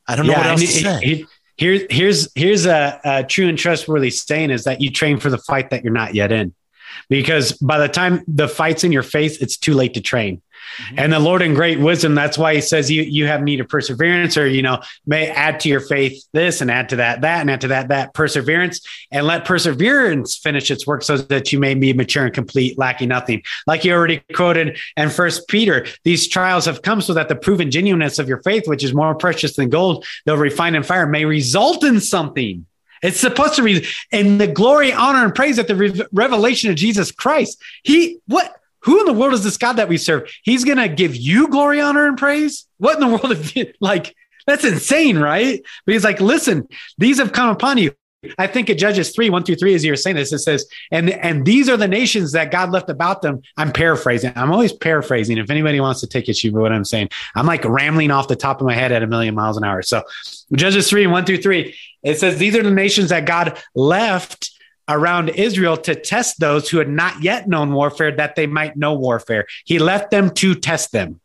I 0.06 0.16
don't 0.16 0.26
know 0.26 0.34
yeah, 0.34 0.40
what 0.40 0.48
else 0.48 0.62
to 0.62 0.68
say. 0.68 1.00
It, 1.02 1.28
Here's 1.58 1.84
here's 1.90 2.32
here's 2.34 2.66
a, 2.66 3.00
a 3.04 3.24
true 3.24 3.48
and 3.48 3.58
trustworthy 3.58 4.10
saying 4.10 4.50
is 4.50 4.64
that 4.64 4.82
you 4.82 4.90
train 4.90 5.20
for 5.20 5.30
the 5.30 5.38
fight 5.38 5.70
that 5.70 5.84
you're 5.84 5.94
not 5.94 6.16
yet 6.16 6.32
in, 6.32 6.54
because 7.10 7.52
by 7.54 7.78
the 7.78 7.88
time 7.88 8.24
the 8.28 8.48
fight's 8.48 8.84
in 8.84 8.92
your 8.92 9.04
face, 9.04 9.38
it's 9.38 9.58
too 9.58 9.74
late 9.74 9.94
to 9.94 10.02
train. 10.02 10.42
Mm-hmm. 10.78 11.00
And 11.00 11.14
the 11.14 11.20
Lord 11.20 11.42
in 11.42 11.54
great 11.54 11.80
wisdom, 11.80 12.16
that's 12.16 12.38
why 12.38 12.56
he 12.56 12.62
says 12.62 12.90
you 12.90 13.04
you 13.04 13.28
have 13.28 13.42
need 13.42 13.60
of 13.60 13.70
perseverance, 13.70 14.38
or 14.38 14.48
you 14.48 14.62
know, 14.62 14.82
may 15.06 15.30
add 15.30 15.60
to 15.62 15.70
your 15.70 15.80
faith 15.80 16.26
this 16.34 16.62
and 16.62 16.72
add 16.72 16.90
to 16.90 16.98
that, 16.98 17.22
that, 17.22 17.42
and 17.42 17.52
add 17.52 17.62
to 17.62 17.68
that, 17.70 17.90
that 17.90 18.14
perseverance, 18.14 18.82
and 19.12 19.26
let 19.28 19.46
perseverance 19.46 20.38
finish 20.38 20.72
its 20.72 20.88
work 20.88 21.04
so 21.04 21.18
that 21.18 21.52
you 21.52 21.60
may 21.60 21.74
be 21.74 21.94
mature 21.94 22.26
and 22.26 22.34
complete, 22.34 22.78
lacking 22.78 23.10
nothing. 23.10 23.44
Like 23.68 23.86
you 23.86 23.94
already 23.94 24.22
quoted 24.34 24.78
in 24.98 25.10
first 25.10 25.48
Peter, 25.48 25.86
these 26.04 26.28
trials 26.28 26.66
have 26.66 26.82
come 26.82 27.02
so 27.02 27.14
that 27.14 27.30
the 27.30 27.36
proven 27.36 27.72
genuineness 27.72 28.20
of 28.20 28.28
your 28.28 28.42
faith, 28.42 28.68
which 28.68 28.84
is 28.84 28.94
more 28.94 29.16
precious 29.16 29.56
than 29.56 29.70
gold, 29.70 30.06
though 30.26 30.36
refined 30.36 30.76
in 30.76 30.84
fire, 30.84 31.06
may 31.06 31.26
result 31.26 31.84
in 31.84 32.00
something. 32.00 32.66
It's 33.02 33.20
supposed 33.20 33.56
to 33.56 33.64
be 33.64 33.86
in 34.12 34.38
the 34.38 34.48
glory, 34.48 34.94
honor, 34.94 35.26
and 35.26 35.36
praise 35.36 35.60
at 35.60 35.68
the 35.68 35.76
re- 35.76 36.06
revelation 36.14 36.70
of 36.70 36.78
Jesus 36.78 37.12
Christ. 37.12 37.62
He 37.84 38.20
what 38.28 38.56
who 38.84 39.00
in 39.00 39.06
the 39.06 39.14
world 39.14 39.34
is 39.34 39.44
this 39.44 39.58
God 39.58 39.74
that 39.74 39.90
we 39.90 39.98
serve? 39.98 40.32
He's 40.44 40.64
going 40.64 40.78
to 40.78 40.90
give 40.90 41.16
you 41.16 41.48
glory, 41.48 41.82
honor, 41.82 42.08
and 42.08 42.18
praise. 42.18 42.66
What 42.78 42.96
in 42.96 43.00
the 43.00 43.08
world? 43.18 43.32
Of, 43.32 43.54
like, 43.80 44.16
that's 44.46 44.66
insane, 44.66 45.18
right? 45.18 45.62
But 45.86 45.94
he's 45.94 46.04
like, 46.04 46.20
listen, 46.20 46.68
these 46.98 47.18
have 47.20 47.32
come 47.32 47.50
upon 47.50 47.78
you. 47.78 47.94
I 48.38 48.48
think 48.48 48.70
it 48.70 48.78
Judges 48.78 49.14
3, 49.14 49.30
1 49.30 49.44
through 49.44 49.56
3, 49.56 49.76
as 49.76 49.84
you're 49.84 49.96
saying 49.96 50.16
this, 50.16 50.32
it 50.32 50.40
says, 50.40 50.66
and, 50.92 51.10
and 51.10 51.46
these 51.46 51.68
are 51.68 51.76
the 51.76 51.88
nations 51.88 52.32
that 52.32 52.52
God 52.52 52.72
left 52.72 52.90
about 52.90 53.22
them. 53.22 53.42
I'm 53.58 53.72
paraphrasing. 53.72 54.32
I'm 54.36 54.52
always 54.52 54.72
paraphrasing. 54.72 55.38
If 55.38 55.50
anybody 55.50 55.80
wants 55.82 56.00
to 56.02 56.08
take 56.08 56.30
issue 56.30 56.52
with 56.52 56.62
what 56.62 56.72
I'm 56.72 56.86
saying, 56.86 57.10
I'm 57.36 57.46
like 57.46 57.66
rambling 57.66 58.12
off 58.12 58.28
the 58.28 58.36
top 58.36 58.62
of 58.62 58.68
my 58.68 58.76
head 58.76 58.92
at 58.92 59.04
a 59.04 59.08
million 59.08 59.36
miles 59.36 59.58
an 59.58 59.64
hour. 59.64 59.82
So 59.82 60.04
Judges 60.54 60.90
3, 60.90 61.08
1 61.08 61.26
through 61.26 61.42
3, 61.42 61.76
it 62.04 62.20
says, 62.20 62.38
These 62.38 62.56
are 62.56 62.64
the 62.64 62.72
nations 62.72 63.10
that 63.10 63.26
God 63.26 63.60
left 63.76 64.52
around 64.90 65.30
Israel 65.30 65.78
to 65.78 65.96
test 65.96 66.40
those 66.40 66.70
who 66.70 66.78
had 66.78 66.90
not 66.90 67.24
yet 67.24 67.48
known 67.48 67.74
warfare 67.74 68.12
that 68.16 68.36
they 68.36 68.48
might 68.48 68.76
know 68.76 68.94
warfare. 68.94 69.46
He 69.66 69.80
left 69.80 70.12
them 70.12 70.32
to 70.36 70.56
test 70.56 70.92
them. 70.92 71.20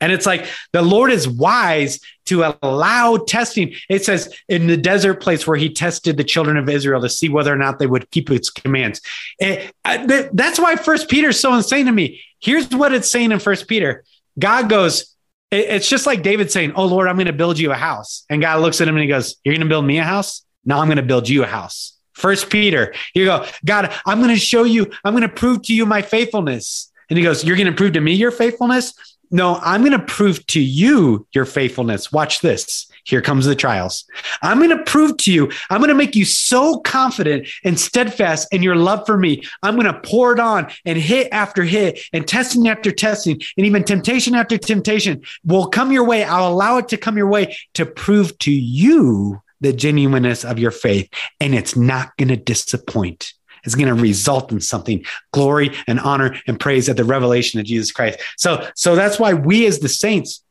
And 0.00 0.12
it's 0.12 0.26
like 0.26 0.46
the 0.72 0.82
Lord 0.82 1.10
is 1.10 1.28
wise 1.28 2.00
to 2.26 2.54
allow 2.62 3.16
testing. 3.16 3.74
It 3.88 4.04
says 4.04 4.32
in 4.48 4.66
the 4.66 4.76
desert 4.76 5.14
place 5.14 5.46
where 5.46 5.56
he 5.56 5.70
tested 5.70 6.16
the 6.16 6.24
children 6.24 6.56
of 6.56 6.68
Israel 6.68 7.00
to 7.00 7.08
see 7.08 7.28
whether 7.28 7.52
or 7.52 7.56
not 7.56 7.78
they 7.78 7.86
would 7.86 8.10
keep 8.10 8.30
its 8.30 8.50
commands. 8.50 9.00
It, 9.38 9.74
that's 9.84 10.60
why 10.60 10.76
First 10.76 11.08
Peter 11.08 11.30
is 11.30 11.40
so 11.40 11.54
insane 11.54 11.86
to 11.86 11.92
me. 11.92 12.20
Here's 12.40 12.68
what 12.70 12.92
it's 12.92 13.10
saying 13.10 13.32
in 13.32 13.40
First 13.40 13.66
Peter 13.66 14.04
God 14.38 14.68
goes, 14.68 15.16
it's 15.50 15.88
just 15.88 16.06
like 16.06 16.22
David 16.22 16.52
saying, 16.52 16.72
Oh 16.76 16.84
Lord, 16.84 17.08
I'm 17.08 17.16
going 17.16 17.26
to 17.26 17.32
build 17.32 17.58
you 17.58 17.72
a 17.72 17.76
house. 17.76 18.24
And 18.30 18.40
God 18.40 18.60
looks 18.60 18.80
at 18.80 18.86
him 18.86 18.94
and 18.94 19.02
he 19.02 19.08
goes, 19.08 19.36
You're 19.42 19.54
going 19.54 19.66
to 19.66 19.68
build 19.68 19.84
me 19.84 19.98
a 19.98 20.04
house? 20.04 20.44
Now 20.64 20.80
I'm 20.80 20.86
going 20.86 20.98
to 20.98 21.02
build 21.02 21.28
you 21.28 21.42
a 21.42 21.46
house. 21.46 21.97
First 22.18 22.50
Peter, 22.50 22.94
you 23.14 23.24
go, 23.24 23.46
God, 23.64 23.94
I'm 24.04 24.18
going 24.18 24.34
to 24.34 24.40
show 24.40 24.64
you, 24.64 24.90
I'm 25.04 25.14
going 25.14 25.22
to 25.22 25.28
prove 25.28 25.62
to 25.62 25.74
you 25.74 25.86
my 25.86 26.02
faithfulness. 26.02 26.90
And 27.08 27.16
he 27.16 27.24
goes, 27.24 27.44
You're 27.44 27.56
going 27.56 27.68
to 27.68 27.72
prove 27.72 27.92
to 27.92 28.00
me 28.00 28.14
your 28.14 28.32
faithfulness? 28.32 28.92
No, 29.30 29.56
I'm 29.56 29.82
going 29.82 29.92
to 29.92 30.04
prove 30.04 30.44
to 30.48 30.60
you 30.60 31.26
your 31.32 31.44
faithfulness. 31.44 32.10
Watch 32.10 32.40
this. 32.40 32.90
Here 33.04 33.22
comes 33.22 33.46
the 33.46 33.54
trials. 33.54 34.04
I'm 34.42 34.58
going 34.58 34.76
to 34.76 34.82
prove 34.82 35.16
to 35.18 35.32
you, 35.32 35.50
I'm 35.70 35.78
going 35.78 35.88
to 35.88 35.94
make 35.94 36.16
you 36.16 36.24
so 36.24 36.78
confident 36.80 37.48
and 37.62 37.78
steadfast 37.78 38.52
in 38.52 38.62
your 38.62 38.76
love 38.76 39.06
for 39.06 39.16
me. 39.16 39.42
I'm 39.62 39.76
going 39.76 39.86
to 39.86 40.00
pour 40.00 40.32
it 40.32 40.40
on 40.40 40.70
and 40.84 40.98
hit 40.98 41.28
after 41.30 41.62
hit 41.62 42.00
and 42.12 42.26
testing 42.26 42.68
after 42.68 42.90
testing 42.90 43.40
and 43.56 43.66
even 43.66 43.84
temptation 43.84 44.34
after 44.34 44.58
temptation 44.58 45.22
will 45.44 45.68
come 45.68 45.92
your 45.92 46.04
way. 46.04 46.24
I'll 46.24 46.52
allow 46.52 46.78
it 46.78 46.88
to 46.88 46.96
come 46.96 47.16
your 47.16 47.28
way 47.28 47.56
to 47.74 47.86
prove 47.86 48.36
to 48.40 48.52
you 48.52 49.40
the 49.60 49.72
genuineness 49.72 50.44
of 50.44 50.58
your 50.58 50.70
faith, 50.70 51.08
and 51.40 51.54
it's 51.54 51.76
not 51.76 52.16
going 52.16 52.28
to 52.28 52.36
disappoint. 52.36 53.32
It's 53.64 53.74
going 53.74 53.88
to 53.88 54.00
result 54.00 54.52
in 54.52 54.60
something 54.60 55.04
glory 55.32 55.74
and 55.86 55.98
honor 56.00 56.36
and 56.46 56.58
praise 56.58 56.88
at 56.88 56.96
the 56.96 57.04
revelation 57.04 57.60
of 57.60 57.66
Jesus 57.66 57.92
Christ. 57.92 58.20
So, 58.36 58.66
so 58.74 58.94
that's 58.94 59.18
why 59.18 59.34
we 59.34 59.66
as 59.66 59.80
the 59.80 59.88
saints, 59.88 60.42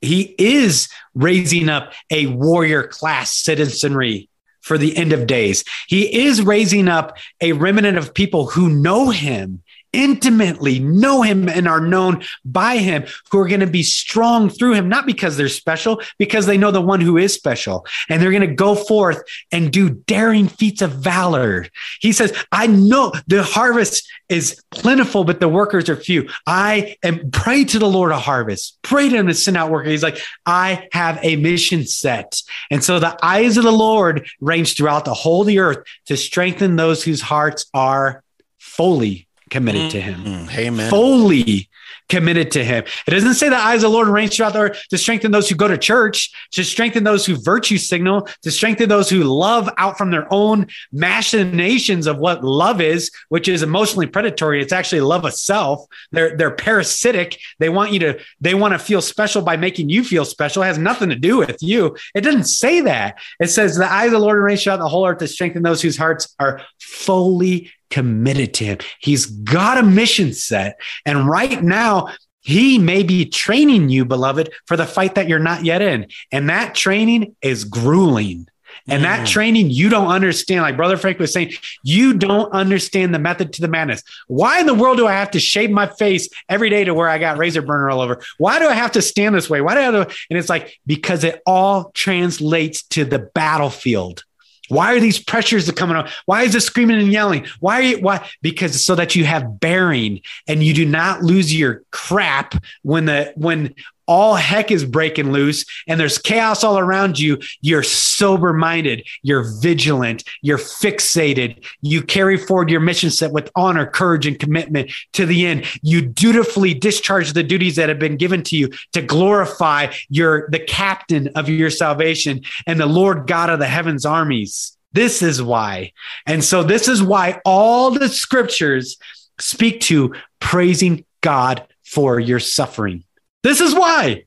he 0.00 0.34
is 0.38 0.88
raising 1.14 1.68
up 1.68 1.92
a 2.10 2.26
warrior 2.26 2.82
class 2.84 3.32
citizenry 3.32 4.28
for 4.60 4.76
the 4.76 4.96
end 4.96 5.12
of 5.12 5.28
days. 5.28 5.64
He 5.86 6.26
is 6.26 6.42
raising 6.42 6.88
up 6.88 7.16
a 7.40 7.52
remnant 7.52 7.96
of 7.96 8.12
people 8.12 8.46
who 8.46 8.68
know 8.68 9.10
him 9.10 9.62
intimately 9.96 10.78
know 10.78 11.22
him 11.22 11.48
and 11.48 11.66
are 11.66 11.80
known 11.80 12.22
by 12.44 12.76
him, 12.76 13.06
who 13.30 13.38
are 13.38 13.48
going 13.48 13.60
to 13.60 13.66
be 13.66 13.82
strong 13.82 14.50
through 14.50 14.74
him, 14.74 14.88
not 14.88 15.06
because 15.06 15.36
they're 15.36 15.48
special, 15.48 16.00
because 16.18 16.46
they 16.46 16.58
know 16.58 16.70
the 16.70 16.80
one 16.80 17.00
who 17.00 17.16
is 17.16 17.32
special. 17.32 17.86
And 18.08 18.20
they're 18.20 18.30
going 18.30 18.48
to 18.48 18.54
go 18.54 18.74
forth 18.74 19.22
and 19.50 19.72
do 19.72 19.90
daring 19.90 20.48
feats 20.48 20.82
of 20.82 20.92
valor. 20.92 21.66
He 22.00 22.12
says, 22.12 22.36
I 22.52 22.66
know 22.66 23.12
the 23.26 23.42
harvest 23.42 24.06
is 24.28 24.60
plentiful, 24.70 25.24
but 25.24 25.40
the 25.40 25.48
workers 25.48 25.88
are 25.88 25.96
few. 25.96 26.28
I 26.46 26.96
am 27.02 27.30
pray 27.30 27.64
to 27.64 27.78
the 27.78 27.88
Lord 27.88 28.12
of 28.12 28.20
harvest, 28.20 28.78
pray 28.82 29.08
to 29.08 29.16
him 29.16 29.28
to 29.28 29.34
send 29.34 29.56
out 29.56 29.70
workers. 29.70 29.90
He's 29.90 30.02
like, 30.02 30.20
I 30.44 30.88
have 30.92 31.18
a 31.22 31.36
mission 31.36 31.86
set. 31.86 32.42
And 32.70 32.84
so 32.84 32.98
the 32.98 33.16
eyes 33.24 33.56
of 33.56 33.64
the 33.64 33.72
Lord 33.72 34.28
range 34.40 34.76
throughout 34.76 35.04
the 35.04 35.14
whole 35.14 35.44
the 35.44 35.60
earth 35.60 35.86
to 36.06 36.16
strengthen 36.16 36.76
those 36.76 37.02
whose 37.02 37.22
hearts 37.22 37.66
are 37.72 38.22
fully 38.58 39.25
committed 39.50 39.90
to 39.92 40.00
him. 40.00 40.24
Mm, 40.24 40.54
amen. 40.56 40.90
Fully 40.90 41.68
committed 42.08 42.52
to 42.52 42.64
him. 42.64 42.84
It 43.06 43.10
doesn't 43.10 43.34
say 43.34 43.48
the 43.48 43.56
eyes 43.56 43.82
of 43.82 43.90
the 43.90 43.96
Lord 43.96 44.08
range 44.08 44.36
throughout 44.36 44.52
the 44.52 44.60
earth 44.60 44.82
to 44.90 44.98
strengthen 44.98 45.32
those 45.32 45.48
who 45.48 45.56
go 45.56 45.68
to 45.68 45.78
church, 45.78 46.32
to 46.52 46.64
strengthen 46.64 47.04
those 47.04 47.26
who 47.26 47.36
virtue 47.36 47.78
signal, 47.78 48.28
to 48.42 48.50
strengthen 48.50 48.88
those 48.88 49.10
who 49.10 49.24
love 49.24 49.68
out 49.76 49.98
from 49.98 50.10
their 50.10 50.32
own 50.32 50.66
machinations 50.92 52.06
of 52.06 52.18
what 52.18 52.44
love 52.44 52.80
is, 52.80 53.10
which 53.28 53.48
is 53.48 53.62
emotionally 53.62 54.06
predatory. 54.06 54.62
It's 54.62 54.72
actually 54.72 55.00
love 55.00 55.24
of 55.24 55.34
self. 55.34 55.84
They're 56.12 56.36
they're 56.36 56.54
parasitic. 56.54 57.38
They 57.58 57.68
want 57.68 57.92
you 57.92 57.98
to 58.00 58.20
they 58.40 58.54
want 58.54 58.72
to 58.72 58.78
feel 58.78 59.02
special 59.02 59.42
by 59.42 59.56
making 59.56 59.88
you 59.88 60.04
feel 60.04 60.24
special. 60.24 60.62
It 60.62 60.66
has 60.66 60.78
nothing 60.78 61.08
to 61.08 61.16
do 61.16 61.38
with 61.38 61.62
you. 61.62 61.96
It 62.14 62.20
doesn't 62.20 62.44
say 62.44 62.80
that. 62.82 63.18
It 63.40 63.48
says 63.48 63.76
the 63.76 63.90
eyes 63.90 64.06
of 64.06 64.12
the 64.12 64.18
Lord 64.20 64.42
range 64.42 64.62
throughout 64.62 64.78
the 64.78 64.88
whole 64.88 65.06
earth 65.06 65.18
to 65.18 65.28
strengthen 65.28 65.62
those 65.62 65.82
whose 65.82 65.96
hearts 65.96 66.34
are 66.38 66.60
fully 66.78 67.72
committed 67.90 68.54
to 68.54 68.64
him. 68.64 68.78
He's 69.00 69.26
got 69.26 69.78
a 69.78 69.82
mission 69.82 70.32
set. 70.32 70.80
And 71.04 71.28
right 71.28 71.62
now, 71.62 72.08
he 72.40 72.78
may 72.78 73.02
be 73.02 73.24
training 73.26 73.88
you, 73.88 74.04
beloved, 74.04 74.52
for 74.66 74.76
the 74.76 74.86
fight 74.86 75.16
that 75.16 75.28
you're 75.28 75.38
not 75.38 75.64
yet 75.64 75.82
in. 75.82 76.06
And 76.30 76.48
that 76.48 76.74
training 76.74 77.34
is 77.42 77.64
grueling. 77.64 78.46
And 78.88 79.04
that 79.04 79.26
mm. 79.26 79.30
training 79.32 79.70
you 79.70 79.88
don't 79.88 80.08
understand, 80.08 80.62
like 80.62 80.76
Brother 80.76 80.96
Frank 80.96 81.18
was 81.18 81.32
saying, 81.32 81.52
you 81.82 82.14
don't 82.14 82.52
understand 82.52 83.14
the 83.14 83.18
method 83.18 83.52
to 83.54 83.60
the 83.60 83.68
madness. 83.68 84.02
Why 84.28 84.60
in 84.60 84.66
the 84.66 84.74
world 84.74 84.96
do 84.96 85.06
I 85.06 85.12
have 85.12 85.32
to 85.32 85.40
shave 85.40 85.70
my 85.70 85.86
face 85.86 86.28
every 86.48 86.70
day 86.70 86.84
to 86.84 86.94
where 86.94 87.08
I 87.08 87.18
got 87.18 87.38
razor 87.38 87.62
burner 87.62 87.90
all 87.90 88.00
over? 88.00 88.22
Why 88.38 88.58
do 88.58 88.66
I 88.66 88.74
have 88.74 88.92
to 88.92 89.02
stand 89.02 89.34
this 89.34 89.50
way? 89.50 89.60
Why 89.60 89.74
do 89.74 89.80
I 89.80 89.82
have 89.82 90.08
to? 90.08 90.16
And 90.30 90.38
it's 90.38 90.48
like, 90.48 90.78
because 90.86 91.24
it 91.24 91.42
all 91.46 91.90
translates 91.94 92.84
to 92.84 93.04
the 93.04 93.18
battlefield. 93.18 94.24
Why 94.68 94.94
are 94.94 95.00
these 95.00 95.18
pressures 95.18 95.70
coming 95.72 95.96
up? 95.96 96.08
Why 96.26 96.42
is 96.42 96.52
this 96.52 96.66
screaming 96.66 96.98
and 96.98 97.12
yelling? 97.12 97.46
Why? 97.60 97.76
Are 97.76 97.82
you, 97.82 98.00
why? 98.00 98.28
Because 98.42 98.84
so 98.84 98.94
that 98.94 99.14
you 99.14 99.24
have 99.24 99.60
bearing 99.60 100.20
and 100.46 100.62
you 100.62 100.74
do 100.74 100.84
not 100.84 101.22
lose 101.22 101.54
your 101.54 101.82
crap 101.90 102.54
when 102.82 103.06
the 103.06 103.32
when 103.36 103.74
all 104.06 104.34
heck 104.34 104.70
is 104.70 104.84
breaking 104.84 105.32
loose 105.32 105.64
and 105.86 105.98
there's 105.98 106.18
chaos 106.18 106.64
all 106.64 106.78
around 106.78 107.18
you, 107.18 107.38
you're 107.60 107.82
sober 107.82 108.52
minded, 108.52 109.06
you're 109.22 109.44
vigilant, 109.60 110.24
you're 110.42 110.58
fixated, 110.58 111.64
you 111.80 112.02
carry 112.02 112.36
forward 112.36 112.70
your 112.70 112.80
mission 112.80 113.10
set 113.10 113.32
with 113.32 113.50
honor, 113.54 113.86
courage, 113.86 114.26
and 114.26 114.38
commitment 114.38 114.90
to 115.12 115.26
the 115.26 115.46
end. 115.46 115.66
You 115.82 116.02
dutifully 116.02 116.74
discharge 116.74 117.32
the 117.32 117.42
duties 117.42 117.76
that 117.76 117.88
have 117.88 117.98
been 117.98 118.16
given 118.16 118.42
to 118.44 118.56
you 118.56 118.70
to 118.92 119.02
glorify 119.02 119.92
your 120.08 120.48
the 120.50 120.60
captain 120.60 121.28
of 121.34 121.48
your 121.48 121.70
salvation 121.70 122.42
and 122.66 122.78
the 122.78 122.86
Lord 122.86 123.26
God 123.26 123.50
of 123.50 123.58
the 123.58 123.66
heavens 123.66 124.06
armies. 124.06 124.76
This 124.92 125.22
is 125.22 125.42
why. 125.42 125.92
And 126.24 126.42
so 126.42 126.62
this 126.62 126.88
is 126.88 127.02
why 127.02 127.40
all 127.44 127.90
the 127.90 128.08
scriptures 128.08 128.96
speak 129.38 129.80
to 129.82 130.14
praising 130.40 131.04
God 131.20 131.66
for 131.84 132.18
your 132.18 132.40
suffering. 132.40 133.04
This 133.46 133.60
is 133.60 133.76
why. 133.76 134.24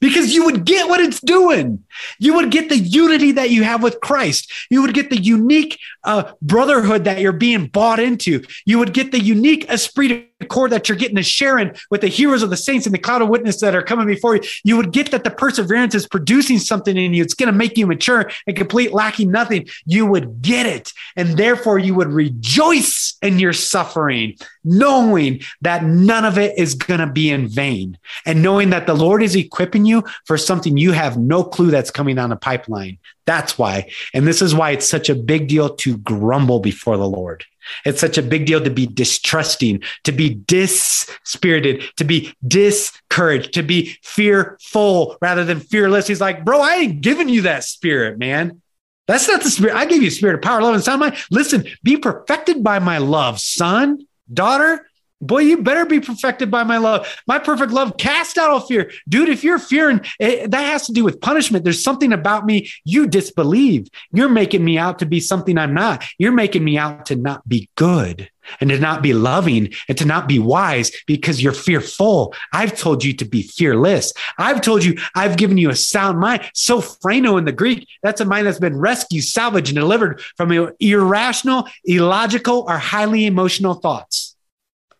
Because 0.00 0.32
you 0.32 0.44
would 0.44 0.64
get 0.64 0.88
what 0.88 1.00
it's 1.00 1.20
doing. 1.20 1.82
You 2.20 2.34
would 2.34 2.52
get 2.52 2.68
the 2.68 2.78
unity 2.78 3.32
that 3.32 3.50
you 3.50 3.64
have 3.64 3.82
with 3.82 4.00
Christ. 4.00 4.50
You 4.70 4.80
would 4.82 4.94
get 4.94 5.10
the 5.10 5.20
unique 5.20 5.76
uh, 6.04 6.30
brotherhood 6.40 7.02
that 7.02 7.20
you're 7.20 7.32
being 7.32 7.66
bought 7.66 7.98
into. 7.98 8.44
You 8.64 8.78
would 8.78 8.94
get 8.94 9.10
the 9.10 9.18
unique 9.18 9.68
esprit 9.68 10.29
cord 10.46 10.72
that 10.72 10.88
you're 10.88 10.98
getting 10.98 11.16
to 11.16 11.22
sharing 11.22 11.72
with 11.90 12.00
the 12.00 12.08
heroes 12.08 12.42
of 12.42 12.50
the 12.50 12.56
saints 12.56 12.86
and 12.86 12.94
the 12.94 12.98
cloud 12.98 13.22
of 13.22 13.28
witness 13.28 13.60
that 13.60 13.74
are 13.74 13.82
coming 13.82 14.06
before 14.06 14.36
you, 14.36 14.42
you 14.64 14.76
would 14.76 14.92
get 14.92 15.10
that 15.10 15.24
the 15.24 15.30
perseverance 15.30 15.94
is 15.94 16.06
producing 16.06 16.58
something 16.58 16.96
in 16.96 17.14
you. 17.14 17.22
It's 17.22 17.34
going 17.34 17.48
to 17.48 17.56
make 17.56 17.76
you 17.76 17.86
mature 17.86 18.30
and 18.46 18.56
complete, 18.56 18.92
lacking 18.92 19.30
nothing. 19.30 19.68
You 19.86 20.06
would 20.06 20.42
get 20.42 20.66
it. 20.66 20.92
And 21.16 21.36
therefore, 21.36 21.78
you 21.78 21.94
would 21.94 22.08
rejoice 22.08 23.16
in 23.22 23.38
your 23.38 23.52
suffering, 23.52 24.36
knowing 24.64 25.40
that 25.62 25.84
none 25.84 26.24
of 26.24 26.38
it 26.38 26.58
is 26.58 26.74
going 26.74 27.00
to 27.00 27.06
be 27.06 27.30
in 27.30 27.48
vain 27.48 27.98
and 28.26 28.42
knowing 28.42 28.70
that 28.70 28.86
the 28.86 28.94
Lord 28.94 29.22
is 29.22 29.36
equipping 29.36 29.84
you 29.84 30.04
for 30.24 30.38
something 30.38 30.76
you 30.76 30.92
have 30.92 31.16
no 31.16 31.44
clue 31.44 31.70
that's 31.70 31.90
coming 31.90 32.16
down 32.16 32.30
the 32.30 32.36
pipeline. 32.36 32.98
That's 33.26 33.58
why. 33.58 33.90
And 34.12 34.26
this 34.26 34.42
is 34.42 34.54
why 34.54 34.70
it's 34.70 34.88
such 34.88 35.08
a 35.08 35.14
big 35.14 35.48
deal 35.48 35.74
to 35.76 35.98
grumble 35.98 36.60
before 36.60 36.96
the 36.96 37.08
Lord. 37.08 37.44
It's 37.84 38.00
such 38.00 38.18
a 38.18 38.22
big 38.22 38.46
deal 38.46 38.62
to 38.62 38.70
be 38.70 38.86
distrusting, 38.86 39.82
to 40.04 40.12
be 40.12 40.34
dispirited, 40.46 41.84
to 41.96 42.04
be 42.04 42.34
discouraged, 42.46 43.54
to 43.54 43.62
be 43.62 43.96
fearful 44.02 45.16
rather 45.20 45.44
than 45.44 45.60
fearless. 45.60 46.06
He's 46.06 46.20
like, 46.20 46.44
bro, 46.44 46.60
I 46.60 46.74
ain't 46.76 47.00
giving 47.00 47.28
you 47.28 47.42
that 47.42 47.64
spirit, 47.64 48.18
man. 48.18 48.62
That's 49.06 49.28
not 49.28 49.42
the 49.42 49.50
spirit. 49.50 49.74
I 49.74 49.86
gave 49.86 50.02
you 50.02 50.10
spirit 50.10 50.36
of 50.36 50.42
power, 50.42 50.62
love, 50.62 50.74
and 50.74 50.84
sound 50.84 51.00
mind. 51.00 51.16
Listen, 51.30 51.64
be 51.82 51.96
perfected 51.96 52.62
by 52.62 52.78
my 52.78 52.98
love, 52.98 53.40
son, 53.40 54.06
daughter. 54.32 54.86
Boy, 55.20 55.40
you 55.40 55.58
better 55.58 55.84
be 55.84 56.00
perfected 56.00 56.50
by 56.50 56.64
my 56.64 56.78
love. 56.78 57.06
My 57.26 57.38
perfect 57.38 57.72
love 57.72 57.96
cast 57.98 58.38
out 58.38 58.50
all 58.50 58.60
fear. 58.60 58.90
Dude, 59.08 59.28
if 59.28 59.44
you're 59.44 59.58
fearing, 59.58 60.00
it, 60.18 60.50
that 60.50 60.62
has 60.62 60.86
to 60.86 60.92
do 60.92 61.04
with 61.04 61.20
punishment. 61.20 61.64
There's 61.64 61.82
something 61.82 62.12
about 62.12 62.46
me 62.46 62.70
you 62.84 63.06
disbelieve. 63.06 63.88
You're 64.12 64.30
making 64.30 64.64
me 64.64 64.78
out 64.78 64.98
to 65.00 65.06
be 65.06 65.20
something 65.20 65.58
I'm 65.58 65.74
not. 65.74 66.04
You're 66.18 66.32
making 66.32 66.64
me 66.64 66.78
out 66.78 67.06
to 67.06 67.16
not 67.16 67.46
be 67.46 67.68
good 67.76 68.30
and 68.60 68.70
to 68.70 68.78
not 68.78 69.02
be 69.02 69.12
loving 69.12 69.72
and 69.88 69.98
to 69.98 70.04
not 70.04 70.26
be 70.26 70.38
wise 70.38 70.90
because 71.06 71.42
you're 71.42 71.52
fearful. 71.52 72.34
I've 72.52 72.76
told 72.76 73.04
you 73.04 73.12
to 73.14 73.24
be 73.24 73.42
fearless. 73.42 74.12
I've 74.38 74.60
told 74.60 74.84
you, 74.84 74.98
I've 75.14 75.36
given 75.36 75.58
you 75.58 75.70
a 75.70 75.76
sound 75.76 76.18
mind. 76.18 76.42
Sophreno 76.54 77.38
in 77.38 77.44
the 77.44 77.52
Greek, 77.52 77.86
that's 78.02 78.20
a 78.20 78.24
mind 78.24 78.46
that's 78.46 78.58
been 78.58 78.78
rescued, 78.78 79.24
salvaged, 79.24 79.68
and 79.68 79.76
delivered 79.76 80.20
from 80.36 80.72
irrational, 80.80 81.68
illogical, 81.84 82.64
or 82.66 82.78
highly 82.78 83.26
emotional 83.26 83.74
thoughts. 83.74 84.29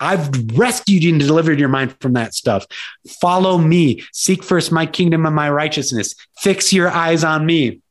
I've 0.01 0.59
rescued 0.59 1.05
you 1.05 1.11
and 1.11 1.21
delivered 1.21 1.61
your 1.61 1.69
mind 1.69 1.95
from 2.01 2.15
that 2.15 2.35
stuff. 2.35 2.67
Follow 3.21 3.59
me. 3.59 4.03
Seek 4.13 4.43
first 4.43 4.73
my 4.73 4.87
kingdom 4.87 5.27
and 5.27 5.35
my 5.35 5.51
righteousness. 5.51 6.15
Fix 6.39 6.73
your 6.73 6.89
eyes 6.89 7.23
on 7.23 7.45
me. 7.45 7.83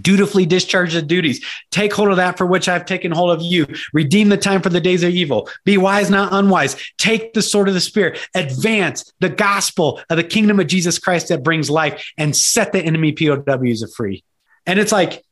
Dutifully 0.00 0.46
discharge 0.46 0.94
the 0.94 1.02
duties. 1.02 1.44
Take 1.70 1.92
hold 1.92 2.08
of 2.08 2.16
that 2.16 2.38
for 2.38 2.46
which 2.46 2.68
I've 2.68 2.86
taken 2.86 3.12
hold 3.12 3.30
of 3.30 3.42
you. 3.42 3.66
Redeem 3.92 4.28
the 4.28 4.36
time 4.36 4.62
for 4.62 4.70
the 4.70 4.80
days 4.80 5.02
of 5.02 5.10
evil. 5.10 5.48
Be 5.64 5.76
wise, 5.76 6.10
not 6.10 6.32
unwise. 6.32 6.76
Take 6.98 7.34
the 7.34 7.42
sword 7.42 7.68
of 7.68 7.74
the 7.74 7.80
Spirit. 7.80 8.18
Advance 8.34 9.12
the 9.20 9.28
gospel 9.28 10.00
of 10.10 10.16
the 10.16 10.24
kingdom 10.24 10.58
of 10.58 10.66
Jesus 10.66 10.98
Christ 10.98 11.28
that 11.28 11.44
brings 11.44 11.70
life 11.70 12.10
and 12.16 12.34
set 12.34 12.72
the 12.72 12.82
enemy 12.82 13.12
POWs 13.12 13.94
free. 13.94 14.24
And 14.66 14.78
it's 14.78 14.92
like, 14.92 15.22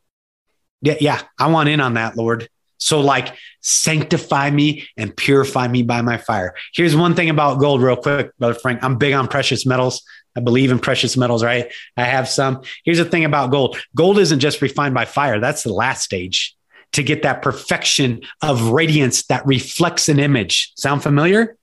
yeah, 0.82 0.96
yeah, 1.00 1.22
I 1.38 1.48
want 1.48 1.68
in 1.68 1.80
on 1.80 1.94
that, 1.94 2.16
Lord. 2.16 2.48
So, 2.82 3.00
like, 3.00 3.36
sanctify 3.60 4.50
me 4.50 4.88
and 4.96 5.16
purify 5.16 5.68
me 5.68 5.82
by 5.82 6.02
my 6.02 6.18
fire. 6.18 6.54
Here's 6.74 6.96
one 6.96 7.14
thing 7.14 7.30
about 7.30 7.60
gold, 7.60 7.80
real 7.80 7.96
quick, 7.96 8.36
Brother 8.38 8.54
Frank. 8.54 8.82
I'm 8.82 8.98
big 8.98 9.14
on 9.14 9.28
precious 9.28 9.64
metals. 9.64 10.02
I 10.34 10.40
believe 10.40 10.72
in 10.72 10.78
precious 10.78 11.16
metals, 11.16 11.44
right? 11.44 11.70
I 11.96 12.04
have 12.04 12.28
some. 12.28 12.62
Here's 12.84 12.98
the 12.98 13.04
thing 13.04 13.24
about 13.24 13.50
gold 13.50 13.78
gold 13.94 14.18
isn't 14.18 14.40
just 14.40 14.62
refined 14.62 14.94
by 14.94 15.04
fire, 15.04 15.38
that's 15.38 15.62
the 15.62 15.72
last 15.72 16.02
stage 16.02 16.56
to 16.92 17.02
get 17.02 17.22
that 17.22 17.40
perfection 17.40 18.20
of 18.42 18.70
radiance 18.70 19.26
that 19.26 19.46
reflects 19.46 20.08
an 20.08 20.18
image. 20.18 20.72
Sound 20.76 21.02
familiar? 21.02 21.56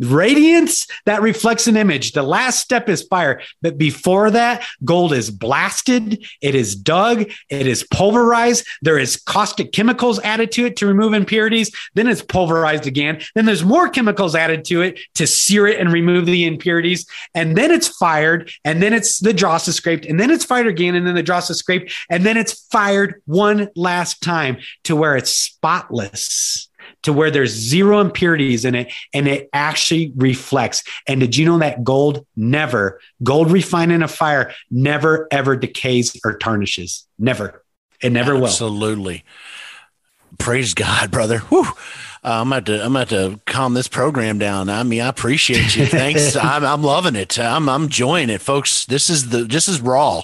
Radiance 0.00 0.86
that 1.06 1.22
reflects 1.22 1.66
an 1.66 1.76
image. 1.76 2.12
The 2.12 2.22
last 2.22 2.60
step 2.60 2.88
is 2.88 3.02
fire. 3.02 3.42
But 3.62 3.78
before 3.78 4.30
that, 4.30 4.64
gold 4.84 5.12
is 5.12 5.30
blasted, 5.30 6.24
it 6.40 6.54
is 6.54 6.74
dug, 6.74 7.30
it 7.48 7.66
is 7.66 7.84
pulverized. 7.84 8.66
There 8.82 8.98
is 8.98 9.16
caustic 9.16 9.72
chemicals 9.72 10.18
added 10.20 10.52
to 10.52 10.66
it 10.66 10.76
to 10.76 10.86
remove 10.86 11.12
impurities. 11.12 11.70
Then 11.94 12.08
it's 12.08 12.22
pulverized 12.22 12.86
again. 12.86 13.20
Then 13.34 13.44
there's 13.44 13.64
more 13.64 13.88
chemicals 13.88 14.34
added 14.34 14.64
to 14.66 14.82
it 14.82 14.98
to 15.14 15.26
sear 15.26 15.66
it 15.66 15.78
and 15.78 15.92
remove 15.92 16.26
the 16.26 16.46
impurities. 16.46 17.06
And 17.34 17.56
then 17.56 17.70
it's 17.70 17.88
fired. 17.88 18.50
And 18.64 18.82
then 18.82 18.92
it's 18.92 19.18
the 19.18 19.34
dross 19.34 19.68
is 19.68 19.76
scraped. 19.76 20.06
And 20.06 20.18
then 20.18 20.30
it's 20.30 20.44
fired 20.44 20.66
again. 20.66 20.94
And 20.94 21.06
then 21.06 21.14
the 21.14 21.22
dross 21.22 21.50
is 21.50 21.58
scraped. 21.58 21.92
And 22.08 22.24
then 22.24 22.36
it's 22.36 22.66
fired 22.68 23.22
one 23.26 23.68
last 23.76 24.22
time 24.22 24.58
to 24.84 24.96
where 24.96 25.16
it's 25.16 25.30
spotless 25.30 26.69
to 27.02 27.12
where 27.12 27.30
there's 27.30 27.50
zero 27.50 28.00
impurities 28.00 28.64
in 28.64 28.74
it 28.74 28.92
and 29.14 29.26
it 29.28 29.48
actually 29.52 30.12
reflects. 30.16 30.82
And 31.06 31.20
did 31.20 31.36
you 31.36 31.46
know 31.46 31.58
that 31.58 31.84
gold 31.84 32.26
never, 32.36 33.00
gold 33.22 33.50
refined 33.50 33.92
in 33.92 34.02
a 34.02 34.08
fire, 34.08 34.52
never 34.70 35.28
ever 35.30 35.56
decays 35.56 36.18
or 36.24 36.36
tarnishes? 36.36 37.06
Never. 37.18 37.64
It 38.00 38.10
never 38.10 38.36
Absolutely. 38.36 38.40
will. 38.40 38.46
Absolutely. 38.48 39.24
Praise 40.38 40.74
God, 40.74 41.10
brother. 41.10 41.38
Whew. 41.38 41.66
Uh, 42.22 42.42
I'm 42.42 42.52
about 42.52 42.66
to 42.66 42.84
I'm 42.84 42.96
about 42.96 43.08
to 43.10 43.40
calm 43.46 43.72
this 43.72 43.88
program 43.88 44.38
down. 44.38 44.68
I 44.68 44.82
mean, 44.82 45.00
I 45.00 45.08
appreciate 45.08 45.74
you. 45.74 45.86
Thanks. 45.86 46.36
I'm 46.42 46.64
I'm 46.64 46.82
loving 46.82 47.16
it. 47.16 47.38
I'm 47.38 47.68
I'm 47.68 47.84
enjoying 47.84 48.28
it, 48.28 48.42
folks. 48.42 48.84
This 48.84 49.08
is 49.08 49.30
the 49.30 49.44
this 49.44 49.68
is 49.68 49.80
raw. 49.80 50.22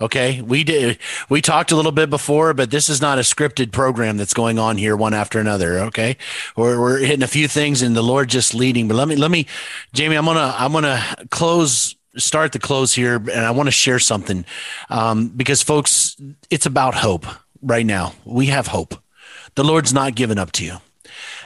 Okay, 0.00 0.40
we 0.40 0.64
did 0.64 0.98
we 1.28 1.40
talked 1.40 1.70
a 1.70 1.76
little 1.76 1.92
bit 1.92 2.10
before, 2.10 2.54
but 2.54 2.70
this 2.70 2.88
is 2.88 3.00
not 3.00 3.18
a 3.18 3.22
scripted 3.22 3.70
program 3.72 4.16
that's 4.16 4.34
going 4.34 4.58
on 4.58 4.76
here 4.76 4.96
one 4.96 5.14
after 5.14 5.38
another. 5.38 5.78
Okay, 5.80 6.16
we're 6.56 6.80
we're 6.80 6.98
hitting 6.98 7.22
a 7.22 7.28
few 7.28 7.46
things 7.46 7.82
and 7.82 7.94
the 7.94 8.02
Lord 8.02 8.28
just 8.28 8.54
leading. 8.54 8.88
But 8.88 8.96
let 8.96 9.08
me 9.08 9.16
let 9.16 9.30
me, 9.30 9.46
Jamie, 9.92 10.16
I'm 10.16 10.24
gonna 10.24 10.54
I'm 10.58 10.72
gonna 10.72 11.02
close 11.30 11.94
start 12.16 12.52
the 12.52 12.58
close 12.58 12.94
here, 12.94 13.16
and 13.16 13.30
I 13.44 13.52
want 13.52 13.68
to 13.68 13.72
share 13.72 13.98
something 13.98 14.44
um, 14.90 15.28
because 15.28 15.62
folks, 15.62 16.16
it's 16.50 16.66
about 16.66 16.94
hope 16.94 17.26
right 17.62 17.86
now. 17.86 18.14
We 18.24 18.46
have 18.46 18.68
hope. 18.68 18.94
The 19.54 19.64
Lord's 19.64 19.92
not 19.92 20.14
given 20.14 20.38
up 20.38 20.52
to 20.52 20.64
you, 20.64 20.76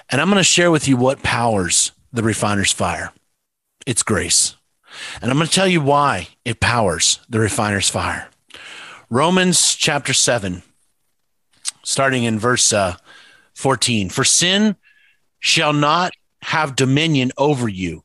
and 0.08 0.20
I'm 0.20 0.30
to 0.30 0.44
share 0.44 0.70
with 0.70 0.88
you 0.88 0.96
what 0.96 1.22
powers 1.22 1.92
the 2.12 2.22
refiner's 2.22 2.72
fire. 2.72 3.12
It's 3.86 4.02
grace. 4.02 4.56
And 5.20 5.30
I'm 5.30 5.38
to 5.38 5.46
tell 5.46 5.68
you 5.68 5.80
why 5.80 6.28
it 6.44 6.60
powers 6.60 7.20
the 7.28 7.38
refiner's 7.38 7.88
fire. 7.88 8.28
Romans 9.08 9.76
chapter 9.76 10.12
7, 10.12 10.64
starting 11.84 12.24
in 12.24 12.40
verse 12.40 12.72
uh, 12.72 12.96
14. 13.54 14.08
For 14.08 14.24
sin 14.24 14.74
shall 15.38 15.72
not 15.72 16.12
have 16.42 16.74
dominion 16.74 17.30
over 17.38 17.68
you, 17.68 18.02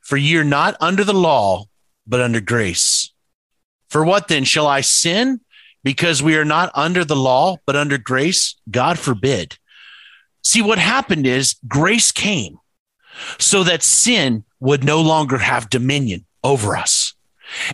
for 0.00 0.16
ye 0.16 0.36
are 0.36 0.44
not 0.44 0.76
under 0.80 1.04
the 1.04 1.14
law, 1.14 1.66
but 2.04 2.20
under 2.20 2.40
grace. 2.40 3.12
For 3.90 4.04
what 4.04 4.26
then? 4.26 4.42
Shall 4.42 4.66
I 4.66 4.80
sin 4.80 5.40
because 5.84 6.20
we 6.20 6.36
are 6.36 6.44
not 6.44 6.72
under 6.74 7.04
the 7.04 7.16
law, 7.16 7.58
but 7.64 7.76
under 7.76 7.96
grace? 7.96 8.56
God 8.68 8.98
forbid. 8.98 9.56
See, 10.42 10.62
what 10.62 10.78
happened 10.78 11.28
is 11.28 11.54
grace 11.68 12.10
came 12.10 12.58
so 13.38 13.62
that 13.62 13.84
sin 13.84 14.44
would 14.58 14.82
no 14.82 15.00
longer 15.00 15.38
have 15.38 15.70
dominion 15.70 16.26
over 16.42 16.76
us. 16.76 17.07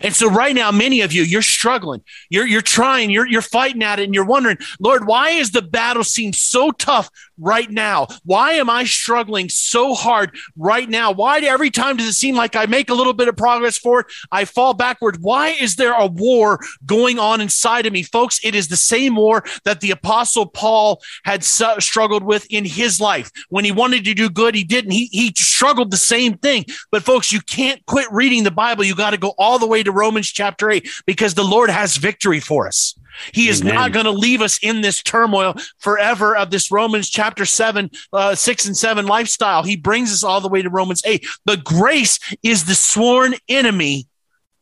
And 0.01 0.15
so 0.15 0.29
right 0.29 0.55
now, 0.55 0.71
many 0.71 1.01
of 1.01 1.11
you, 1.13 1.23
you're 1.23 1.41
struggling. 1.41 2.03
You're, 2.29 2.47
you're 2.47 2.61
trying, 2.61 3.09
you're, 3.09 3.27
you're 3.27 3.41
fighting 3.41 3.83
at 3.83 3.99
it, 3.99 4.03
and 4.03 4.13
you're 4.13 4.25
wondering, 4.25 4.57
Lord, 4.79 5.07
why 5.07 5.31
is 5.31 5.51
the 5.51 5.61
battle 5.61 6.03
seem 6.03 6.33
so 6.33 6.71
tough 6.71 7.09
right 7.37 7.69
now? 7.69 8.07
Why 8.23 8.53
am 8.53 8.69
I 8.69 8.85
struggling 8.85 9.49
so 9.49 9.93
hard 9.93 10.35
right 10.55 10.89
now? 10.89 11.11
Why 11.11 11.39
every 11.39 11.71
time 11.71 11.97
does 11.97 12.07
it 12.07 12.13
seem 12.13 12.35
like 12.35 12.55
I 12.55 12.65
make 12.65 12.89
a 12.89 12.93
little 12.93 13.13
bit 13.13 13.27
of 13.27 13.37
progress 13.37 13.77
forward, 13.77 14.05
I 14.31 14.45
fall 14.45 14.73
backward? 14.73 15.17
Why 15.21 15.49
is 15.49 15.75
there 15.75 15.93
a 15.93 16.07
war 16.07 16.59
going 16.85 17.19
on 17.19 17.41
inside 17.41 17.85
of 17.85 17.93
me? 17.93 18.03
Folks, 18.03 18.39
it 18.43 18.55
is 18.55 18.67
the 18.67 18.77
same 18.77 19.15
war 19.15 19.43
that 19.63 19.81
the 19.81 19.91
apostle 19.91 20.45
Paul 20.45 21.01
had 21.23 21.43
su- 21.43 21.79
struggled 21.79 22.23
with 22.23 22.45
in 22.49 22.65
his 22.65 22.99
life. 22.99 23.31
When 23.49 23.65
he 23.65 23.71
wanted 23.71 24.05
to 24.05 24.13
do 24.13 24.29
good, 24.29 24.55
he 24.55 24.63
didn't. 24.63 24.91
He, 24.91 25.07
he 25.11 25.33
struggled 25.35 25.91
the 25.91 25.97
same 25.97 26.37
thing. 26.37 26.65
But 26.91 27.03
folks, 27.03 27.31
you 27.31 27.41
can't 27.41 27.85
quit 27.85 28.07
reading 28.11 28.43
the 28.43 28.51
Bible. 28.51 28.83
You 28.83 28.95
got 28.95 29.11
to 29.11 29.17
go 29.17 29.33
all 29.37 29.59
the 29.59 29.67
way 29.67 29.83
to 29.83 29.91
Romans 29.91 30.27
chapter 30.27 30.69
8 30.69 30.87
because 31.05 31.33
the 31.33 31.43
Lord 31.43 31.69
has 31.69 31.97
victory 31.97 32.39
for 32.39 32.67
us. 32.67 32.95
He 33.31 33.49
is 33.49 33.61
Amen. 33.61 33.75
not 33.75 33.91
going 33.91 34.05
to 34.05 34.11
leave 34.11 34.41
us 34.41 34.57
in 34.59 34.81
this 34.81 35.01
turmoil 35.01 35.55
forever 35.79 36.35
of 36.35 36.49
this 36.49 36.71
Romans 36.71 37.09
chapter 37.09 37.45
7, 37.45 37.89
uh, 38.13 38.35
6 38.35 38.65
and 38.65 38.77
7 38.77 39.05
lifestyle. 39.05 39.63
He 39.63 39.75
brings 39.75 40.11
us 40.11 40.23
all 40.23 40.41
the 40.41 40.49
way 40.49 40.61
to 40.61 40.69
Romans 40.69 41.01
8. 41.05 41.25
But 41.45 41.63
grace 41.63 42.19
is 42.43 42.65
the 42.65 42.75
sworn 42.75 43.35
enemy 43.49 44.07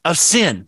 of 0.06 0.18
sin. 0.18 0.68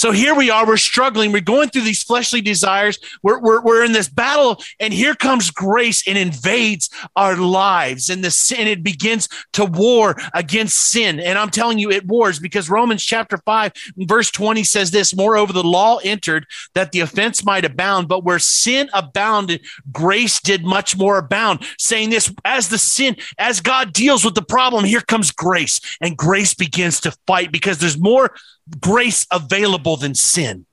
So 0.00 0.12
here 0.12 0.34
we 0.34 0.48
are, 0.48 0.66
we're 0.66 0.78
struggling, 0.78 1.30
we're 1.30 1.42
going 1.42 1.68
through 1.68 1.82
these 1.82 2.02
fleshly 2.02 2.40
desires, 2.40 2.98
we're, 3.22 3.38
we're, 3.38 3.60
we're 3.60 3.84
in 3.84 3.92
this 3.92 4.08
battle, 4.08 4.58
and 4.78 4.94
here 4.94 5.14
comes 5.14 5.50
grace 5.50 6.08
and 6.08 6.16
invades 6.16 6.88
our 7.16 7.36
lives, 7.36 8.08
and 8.08 8.24
the 8.24 8.30
sin, 8.30 8.66
it 8.66 8.82
begins 8.82 9.28
to 9.52 9.66
war 9.66 10.16
against 10.32 10.88
sin. 10.88 11.20
And 11.20 11.38
I'm 11.38 11.50
telling 11.50 11.78
you, 11.78 11.90
it 11.90 12.06
wars 12.06 12.38
because 12.38 12.70
Romans 12.70 13.04
chapter 13.04 13.36
5, 13.44 13.72
verse 13.98 14.30
20 14.30 14.64
says 14.64 14.90
this 14.90 15.14
Moreover, 15.14 15.52
the 15.52 15.62
law 15.62 15.98
entered 15.98 16.46
that 16.72 16.92
the 16.92 17.00
offense 17.00 17.44
might 17.44 17.66
abound, 17.66 18.08
but 18.08 18.24
where 18.24 18.38
sin 18.38 18.88
abounded, 18.94 19.60
grace 19.92 20.40
did 20.40 20.64
much 20.64 20.96
more 20.96 21.18
abound. 21.18 21.62
Saying 21.78 22.08
this, 22.08 22.32
as 22.46 22.70
the 22.70 22.78
sin, 22.78 23.16
as 23.36 23.60
God 23.60 23.92
deals 23.92 24.24
with 24.24 24.34
the 24.34 24.40
problem, 24.40 24.86
here 24.86 25.02
comes 25.02 25.30
grace, 25.30 25.78
and 26.00 26.16
grace 26.16 26.54
begins 26.54 27.00
to 27.00 27.14
fight 27.26 27.52
because 27.52 27.76
there's 27.76 27.98
more 27.98 28.30
grace 28.78 29.26
available 29.30 29.96
than 29.96 30.14
sin. 30.14 30.66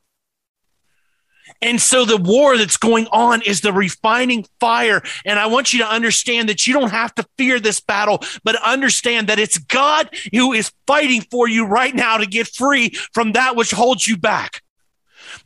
And 1.62 1.82
so 1.82 2.06
the 2.06 2.18
war 2.18 2.58
that's 2.58 2.78
going 2.78 3.08
on 3.08 3.42
is 3.42 3.62
the 3.62 3.74
refining 3.74 4.46
fire. 4.60 5.02
And 5.26 5.40
I 5.40 5.48
want 5.48 5.74
you 5.74 5.80
to 5.80 5.88
understand 5.88 6.50
that 6.50 6.68
you 6.68 6.74
don't 6.74 6.92
have 6.92 7.16
to 7.16 7.26
fear 7.38 7.60
this 7.60 7.80
battle, 7.80 8.22
but 8.44 8.62
understand 8.62 9.28
that 9.28 9.40
it's 9.40 9.58
God 9.58 10.10
who 10.32 10.54
is 10.54 10.72
fighting 10.86 11.22
for 11.22 11.48
you 11.48 11.66
right 11.66 11.96
now 11.96 12.18
to 12.18 12.26
get 12.26 12.48
free 12.48 12.90
from 13.14 13.32
that 13.32 13.56
which 13.56 13.72
holds 13.72 14.08
you 14.08 14.18
back. 14.18 14.62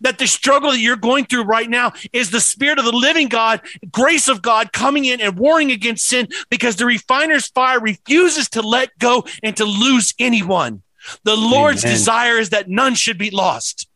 That 0.02 0.18
the 0.18 0.28
struggle 0.28 0.72
that 0.72 0.80
you're 0.80 0.96
going 0.96 1.26
through 1.26 1.44
right 1.44 1.70
now 1.70 1.94
is 2.12 2.32
the 2.32 2.42
spirit 2.42 2.80
of 2.80 2.86
the 2.86 2.92
living 2.92 3.28
God, 3.28 3.62
grace 3.92 4.28
of 4.28 4.42
God 4.42 4.74
coming 4.74 5.06
in 5.06 5.22
and 5.22 5.38
warring 5.38 5.72
against 5.72 6.08
sin 6.08 6.28
because 6.50 6.76
the 6.76 6.86
refiner's 6.86 7.48
fire 7.48 7.80
refuses 7.80 8.50
to 8.50 8.62
let 8.62 8.98
go 9.00 9.26
and 9.44 9.56
to 9.58 9.66
lose 9.66 10.14
anyone. 10.20 10.82
The 11.24 11.36
Lord's 11.36 11.84
Amen. 11.84 11.96
desire 11.96 12.38
is 12.38 12.50
that 12.50 12.70
none 12.70 12.96
should 12.96 13.18
be 13.18 13.32
lost. 13.32 13.88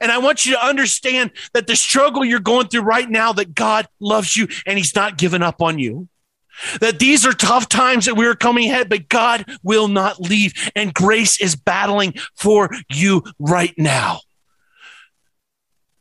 And 0.00 0.10
I 0.10 0.18
want 0.18 0.44
you 0.44 0.52
to 0.52 0.64
understand 0.64 1.30
that 1.52 1.66
the 1.66 1.76
struggle 1.76 2.24
you're 2.24 2.40
going 2.40 2.68
through 2.68 2.82
right 2.82 3.08
now, 3.08 3.32
that 3.34 3.54
God 3.54 3.86
loves 4.00 4.36
you 4.36 4.48
and 4.66 4.76
He's 4.76 4.94
not 4.94 5.18
given 5.18 5.42
up 5.42 5.62
on 5.62 5.78
you. 5.78 6.08
That 6.80 6.98
these 6.98 7.26
are 7.26 7.32
tough 7.32 7.68
times 7.68 8.06
that 8.06 8.16
we're 8.16 8.36
coming 8.36 8.70
ahead, 8.70 8.88
but 8.88 9.08
God 9.08 9.44
will 9.62 9.88
not 9.88 10.20
leave. 10.20 10.52
And 10.76 10.94
grace 10.94 11.40
is 11.40 11.56
battling 11.56 12.14
for 12.36 12.70
you 12.88 13.24
right 13.38 13.74
now. 13.76 14.20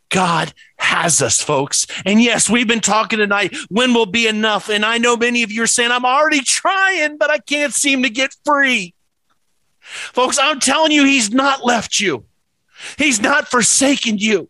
God 0.10 0.54
has 0.78 1.24
us, 1.24 1.42
folks. 1.42 1.88
And 2.06 2.22
yes, 2.22 2.48
we've 2.48 2.68
been 2.68 2.82
talking 2.82 3.18
tonight. 3.18 3.56
When 3.70 3.96
will 3.96 4.06
be 4.06 4.28
enough? 4.28 4.70
And 4.70 4.86
I 4.86 5.00
know 5.00 5.18
many 5.18 5.42
of 5.42 5.52
you 5.52 5.64
are 5.64 5.68
saying, 5.68 5.90
I'm 5.90 6.06
already 6.06 6.42
trying, 6.42 7.18
but 7.18 7.32
I 7.32 7.40
can't 7.40 7.74
seem 7.74 8.04
to 8.04 8.12
get 8.12 8.36
free. 8.46 8.93
Folks, 9.84 10.40
I'm 10.40 10.60
telling 10.60 10.92
you, 10.92 11.06
He's 11.06 11.32
not 11.32 11.64
left 11.64 12.00
you. 12.00 12.26
He's 12.98 13.22
not 13.22 13.48
forsaken 13.48 14.18
you. 14.18 14.50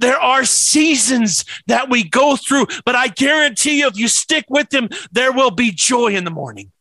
There 0.00 0.18
are 0.18 0.44
seasons 0.44 1.44
that 1.66 1.88
we 1.88 2.02
go 2.02 2.36
through, 2.36 2.66
but 2.84 2.94
I 2.94 3.08
guarantee 3.08 3.80
you, 3.80 3.86
if 3.86 3.98
you 3.98 4.08
stick 4.08 4.46
with 4.48 4.72
him, 4.72 4.88
there 5.12 5.32
will 5.32 5.50
be 5.50 5.70
joy 5.70 6.14
in 6.14 6.24
the 6.24 6.30
morning. 6.30 6.72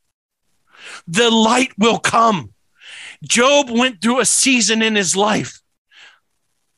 The 1.08 1.30
light 1.30 1.72
will 1.78 2.00
come. 2.00 2.54
Job 3.24 3.70
went 3.70 4.02
through 4.02 4.20
a 4.20 4.26
season 4.26 4.82
in 4.82 4.96
his 4.96 5.16
life. 5.16 5.62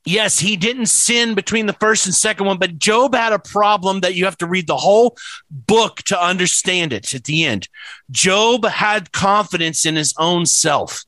Yes, 0.05 0.39
he 0.39 0.55
didn't 0.55 0.87
sin 0.87 1.35
between 1.35 1.67
the 1.67 1.73
first 1.73 2.05
and 2.05 2.15
second 2.15 2.47
one, 2.47 2.57
but 2.57 2.79
Job 2.79 3.13
had 3.13 3.33
a 3.33 3.39
problem 3.39 3.99
that 3.99 4.15
you 4.15 4.25
have 4.25 4.37
to 4.37 4.47
read 4.47 4.65
the 4.65 4.77
whole 4.77 5.15
book 5.51 5.97
to 6.03 6.19
understand 6.19 6.93
it 6.93 7.13
at 7.13 7.25
the 7.25 7.45
end. 7.45 7.67
Job 8.09 8.65
had 8.65 9.11
confidence 9.11 9.85
in 9.85 9.95
his 9.95 10.13
own 10.17 10.45
self 10.45 11.05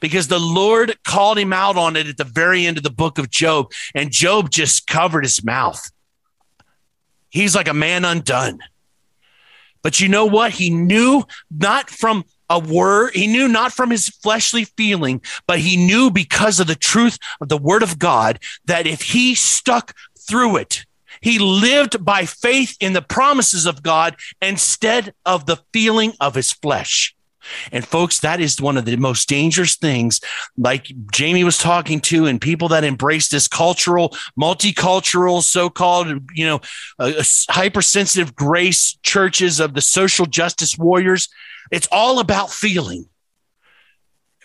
because 0.00 0.28
the 0.28 0.38
Lord 0.38 0.96
called 1.04 1.38
him 1.38 1.52
out 1.52 1.76
on 1.76 1.96
it 1.96 2.06
at 2.06 2.16
the 2.16 2.24
very 2.24 2.66
end 2.66 2.76
of 2.76 2.82
the 2.82 2.90
book 2.90 3.18
of 3.18 3.30
Job, 3.30 3.72
and 3.94 4.10
Job 4.10 4.50
just 4.50 4.86
covered 4.86 5.24
his 5.24 5.44
mouth. 5.44 5.90
He's 7.30 7.54
like 7.54 7.68
a 7.68 7.74
man 7.74 8.04
undone. 8.04 8.60
But 9.82 10.00
you 10.00 10.08
know 10.08 10.26
what? 10.26 10.52
He 10.52 10.70
knew 10.70 11.24
not 11.50 11.90
from 11.90 12.24
a 12.48 12.58
word, 12.58 13.14
he 13.14 13.26
knew 13.26 13.48
not 13.48 13.72
from 13.72 13.90
his 13.90 14.08
fleshly 14.08 14.64
feeling, 14.64 15.22
but 15.46 15.58
he 15.58 15.76
knew 15.76 16.10
because 16.10 16.60
of 16.60 16.66
the 16.66 16.74
truth 16.74 17.18
of 17.40 17.48
the 17.48 17.56
word 17.56 17.82
of 17.82 17.98
God 17.98 18.38
that 18.66 18.86
if 18.86 19.00
he 19.00 19.34
stuck 19.34 19.94
through 20.28 20.56
it, 20.56 20.84
he 21.22 21.38
lived 21.38 22.04
by 22.04 22.26
faith 22.26 22.76
in 22.80 22.92
the 22.92 23.02
promises 23.02 23.64
of 23.64 23.82
God 23.82 24.16
instead 24.40 25.14
of 25.24 25.46
the 25.46 25.58
feeling 25.72 26.12
of 26.20 26.34
his 26.34 26.52
flesh. 26.52 27.14
And 27.70 27.86
folks, 27.86 28.20
that 28.20 28.40
is 28.40 28.60
one 28.60 28.76
of 28.76 28.84
the 28.84 28.96
most 28.96 29.28
dangerous 29.28 29.76
things, 29.76 30.20
like 30.56 30.92
Jamie 31.12 31.44
was 31.44 31.58
talking 31.58 32.00
to, 32.02 32.26
and 32.26 32.40
people 32.40 32.68
that 32.68 32.84
embrace 32.84 33.28
this 33.28 33.48
cultural, 33.48 34.14
multicultural, 34.40 35.42
so-called, 35.42 36.08
you 36.34 36.46
know, 36.46 36.60
uh, 36.98 37.22
hypersensitive 37.50 38.34
grace 38.34 38.96
churches 39.02 39.60
of 39.60 39.74
the 39.74 39.80
social 39.80 40.26
justice 40.26 40.78
warriors. 40.78 41.28
It's 41.70 41.88
all 41.90 42.18
about 42.18 42.50
feeling. 42.50 43.08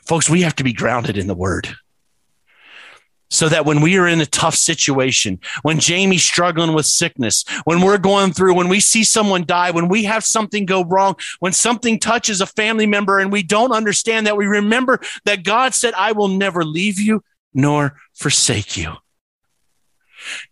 Folks, 0.06 0.30
we 0.30 0.42
have 0.42 0.56
to 0.56 0.64
be 0.64 0.74
grounded 0.74 1.18
in 1.18 1.28
the 1.28 1.36
word 1.36 1.76
so 3.30 3.50
that 3.50 3.66
when 3.66 3.82
we 3.82 3.98
are 3.98 4.08
in 4.08 4.22
a 4.22 4.26
tough 4.26 4.56
situation, 4.56 5.40
when 5.62 5.80
Jamie's 5.80 6.24
struggling 6.24 6.74
with 6.74 6.86
sickness, 6.86 7.44
when 7.66 7.82
we're 7.82 7.98
going 7.98 8.32
through, 8.32 8.54
when 8.54 8.70
we 8.70 8.80
see 8.80 9.04
someone 9.04 9.46
die, 9.46 9.72
when 9.72 9.90
we 9.90 10.06
have 10.06 10.24
something 10.24 10.66
go 10.66 10.84
wrong, 10.84 11.16
when 11.40 11.54
something 11.54 12.00
touches 12.00 12.42
a 12.42 12.46
family 12.46 12.86
member 12.86 13.20
and 13.20 13.32
we 13.32 13.44
don't 13.44 13.72
understand 13.72 14.28
that, 14.28 14.38
we 14.38 14.46
remember 14.46 15.00
that 15.26 15.44
God 15.44 15.74
said, 15.74 15.94
I 15.96 16.14
will 16.14 16.30
never 16.30 16.64
leave 16.64 17.00
you 17.00 17.24
nor 17.54 17.98
forsake 18.14 18.78
you. 18.78 18.94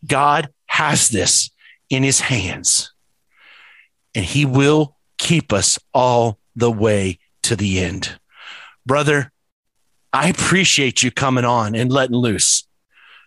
God 0.06 0.50
has 0.68 1.10
this 1.10 1.50
in 1.90 2.04
his 2.04 2.20
hands 2.20 2.92
and 4.14 4.26
he 4.26 4.46
will 4.46 4.98
keep 5.18 5.54
us 5.54 5.80
all 5.94 6.40
the 6.56 6.72
way 6.72 7.20
to 7.44 7.56
the 7.56 7.80
end. 7.80 8.20
Brother, 8.86 9.32
I 10.14 10.30
appreciate 10.30 11.04
you 11.04 11.12
coming 11.12 11.46
on 11.46 11.76
and 11.76 11.92
letting 11.92 12.16
loose. 12.16 12.65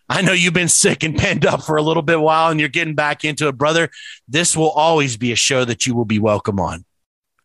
I 0.09 0.23
know 0.23 0.33
you've 0.33 0.55
been 0.55 0.69
sick 0.69 1.05
and 1.05 1.17
penned 1.17 1.45
up 1.45 1.63
for 1.63 1.77
a 1.77 1.83
little 1.83 2.03
bit 2.03 2.21
while 2.21 2.51
and 2.51 2.59
you're 2.59 2.69
getting 2.69 2.95
back 2.95 3.25
into 3.25 3.49
it, 3.49 3.59
brother. 3.59 3.91
This 4.27 4.57
will 4.57 4.71
always 4.71 5.17
be 5.17 5.33
a 5.33 5.37
show 5.37 5.65
that 5.65 5.87
you 5.87 5.95
will 5.95 6.07
be 6.07 6.19
welcome 6.19 6.59
on. 6.59 6.85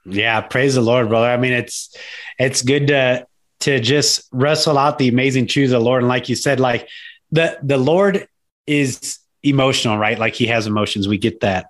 Yeah, 0.05 0.39
praise 0.41 0.75
the 0.75 0.81
Lord, 0.81 1.09
brother. 1.09 1.27
I 1.27 1.37
mean, 1.37 1.53
it's 1.53 1.95
it's 2.37 2.61
good 2.61 2.87
to 2.87 3.27
to 3.61 3.79
just 3.79 4.27
wrestle 4.31 4.77
out 4.77 4.97
the 4.97 5.07
amazing 5.07 5.47
truths 5.47 5.71
of 5.71 5.79
the 5.79 5.85
Lord. 5.85 6.03
And 6.03 6.09
like 6.09 6.29
you 6.29 6.35
said, 6.35 6.59
like 6.59 6.87
the 7.31 7.57
the 7.61 7.77
Lord 7.77 8.27
is 8.67 9.19
emotional, 9.43 9.97
right? 9.97 10.19
Like 10.19 10.35
he 10.35 10.47
has 10.47 10.67
emotions. 10.67 11.07
We 11.07 11.17
get 11.17 11.41
that. 11.41 11.67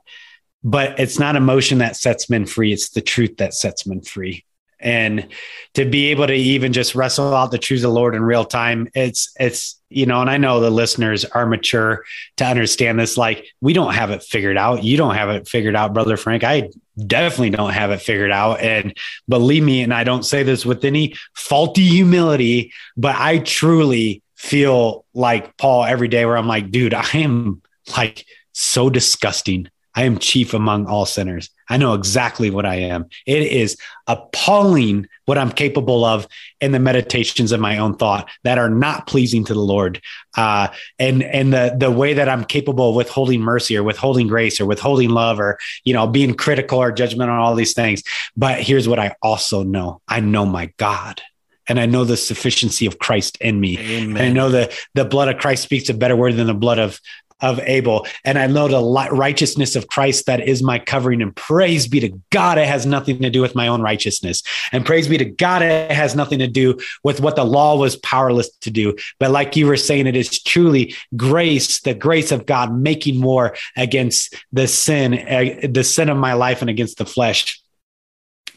But 0.63 0.99
it's 0.99 1.19
not 1.19 1.35
emotion 1.35 1.79
that 1.79 1.95
sets 1.95 2.29
men 2.29 2.45
free. 2.45 2.71
It's 2.71 2.89
the 2.89 3.01
truth 3.01 3.37
that 3.37 3.53
sets 3.53 3.85
men 3.85 4.01
free 4.01 4.45
and 4.83 5.29
to 5.75 5.85
be 5.85 6.07
able 6.07 6.27
to 6.27 6.33
even 6.33 6.73
just 6.73 6.93
wrestle 6.93 7.33
out 7.33 7.51
the 7.51 7.57
truths 7.57 7.83
of 7.83 7.89
the 7.89 7.95
Lord 7.95 8.15
in 8.15 8.21
real 8.21 8.45
time, 8.45 8.89
it's 8.93 9.33
it's 9.39 9.81
you 9.95 10.05
know, 10.05 10.21
and 10.21 10.29
I 10.29 10.37
know 10.37 10.59
the 10.59 10.69
listeners 10.69 11.25
are 11.25 11.45
mature 11.45 12.03
to 12.37 12.45
understand 12.45 12.99
this. 12.99 13.17
Like 13.17 13.47
we 13.61 13.73
don't 13.73 13.93
have 13.93 14.11
it 14.11 14.23
figured 14.23 14.57
out. 14.57 14.83
You 14.83 14.97
don't 14.97 15.15
have 15.15 15.29
it 15.29 15.47
figured 15.47 15.75
out, 15.75 15.93
brother 15.93 16.17
Frank. 16.17 16.43
I 16.43 16.69
definitely 17.05 17.51
don't 17.51 17.71
have 17.71 17.91
it 17.91 18.01
figured 18.01 18.31
out. 18.31 18.59
And 18.59 18.95
believe 19.27 19.63
me, 19.63 19.81
and 19.81 19.93
I 19.93 20.03
don't 20.03 20.23
say 20.23 20.43
this 20.43 20.65
with 20.65 20.85
any 20.85 21.15
faulty 21.35 21.83
humility, 21.83 22.73
but 22.97 23.15
I 23.15 23.39
truly 23.39 24.21
feel 24.35 25.05
like 25.13 25.55
Paul 25.57 25.85
every 25.85 26.07
day 26.07 26.25
where 26.25 26.37
I'm 26.37 26.47
like, 26.47 26.69
dude, 26.69 26.93
I 26.93 27.07
am 27.13 27.61
like 27.95 28.25
so 28.51 28.89
disgusting. 28.89 29.69
I 29.95 30.03
am 30.03 30.17
chief 30.17 30.53
among 30.53 30.87
all 30.87 31.05
sinners. 31.05 31.49
I 31.69 31.77
know 31.77 31.93
exactly 31.93 32.49
what 32.49 32.65
I 32.65 32.75
am. 32.75 33.05
It 33.25 33.43
is 33.43 33.77
appalling 34.07 35.07
what 35.25 35.37
I'm 35.37 35.51
capable 35.51 36.03
of 36.03 36.27
in 36.59 36.71
the 36.71 36.79
meditations 36.79 37.51
of 37.51 37.59
my 37.59 37.77
own 37.77 37.95
thought 37.95 38.29
that 38.43 38.57
are 38.57 38.69
not 38.69 39.07
pleasing 39.07 39.45
to 39.45 39.53
the 39.53 39.59
Lord. 39.59 40.01
Uh, 40.35 40.67
and 40.99 41.23
and 41.23 41.53
the 41.53 41.75
the 41.77 41.91
way 41.91 42.13
that 42.13 42.27
I'm 42.27 42.43
capable 42.43 42.89
of 42.89 42.95
withholding 42.95 43.41
mercy 43.41 43.77
or 43.77 43.83
withholding 43.83 44.27
grace 44.27 44.59
or 44.59 44.65
withholding 44.65 45.09
love 45.09 45.39
or 45.39 45.57
you 45.83 45.93
know 45.93 46.07
being 46.07 46.33
critical 46.33 46.79
or 46.79 46.91
judgment 46.91 47.29
on 47.29 47.39
all 47.39 47.55
these 47.55 47.73
things. 47.73 48.03
But 48.35 48.61
here's 48.61 48.87
what 48.87 48.99
I 48.99 49.15
also 49.21 49.63
know: 49.63 50.01
I 50.07 50.19
know 50.19 50.45
my 50.45 50.73
God 50.77 51.21
and 51.67 51.79
I 51.79 51.85
know 51.85 52.03
the 52.03 52.17
sufficiency 52.17 52.85
of 52.85 52.99
Christ 52.99 53.37
in 53.39 53.59
me. 53.59 53.77
Amen. 53.77 54.17
And 54.17 54.19
I 54.19 54.29
know 54.29 54.49
that 54.49 54.73
the 54.95 55.05
blood 55.05 55.29
of 55.29 55.39
Christ 55.39 55.63
speaks 55.63 55.89
a 55.89 55.93
better 55.93 56.15
word 56.15 56.35
than 56.35 56.47
the 56.47 56.53
blood 56.53 56.79
of 56.79 56.99
of 57.43 57.59
Abel. 57.59 58.07
And 58.23 58.39
I 58.39 58.47
know 58.47 58.67
the 58.67 59.09
righteousness 59.11 59.75
of 59.75 59.87
Christ 59.87 60.25
that 60.25 60.47
is 60.47 60.63
my 60.63 60.79
covering. 60.79 61.21
And 61.21 61.35
praise 61.35 61.87
be 61.87 61.99
to 61.99 62.09
God, 62.31 62.57
it 62.57 62.67
has 62.67 62.85
nothing 62.85 63.21
to 63.21 63.29
do 63.29 63.41
with 63.41 63.53
my 63.53 63.67
own 63.67 63.81
righteousness. 63.81 64.41
And 64.71 64.85
praise 64.85 65.07
be 65.07 65.17
to 65.17 65.25
God, 65.25 65.61
it 65.61 65.91
has 65.91 66.15
nothing 66.15 66.39
to 66.39 66.47
do 66.47 66.79
with 67.03 67.19
what 67.19 67.35
the 67.35 67.43
law 67.43 67.77
was 67.77 67.97
powerless 67.97 68.49
to 68.61 68.71
do. 68.71 68.95
But 69.19 69.31
like 69.31 69.55
you 69.55 69.67
were 69.67 69.77
saying, 69.77 70.07
it 70.07 70.15
is 70.15 70.41
truly 70.41 70.95
grace, 71.15 71.81
the 71.81 71.93
grace 71.93 72.31
of 72.31 72.45
God 72.45 72.75
making 72.75 73.21
war 73.21 73.55
against 73.75 74.35
the 74.53 74.67
sin, 74.67 75.13
uh, 75.13 75.67
the 75.69 75.83
sin 75.83 76.09
of 76.09 76.17
my 76.17 76.33
life 76.33 76.61
and 76.61 76.69
against 76.69 76.97
the 76.97 77.05
flesh. 77.05 77.62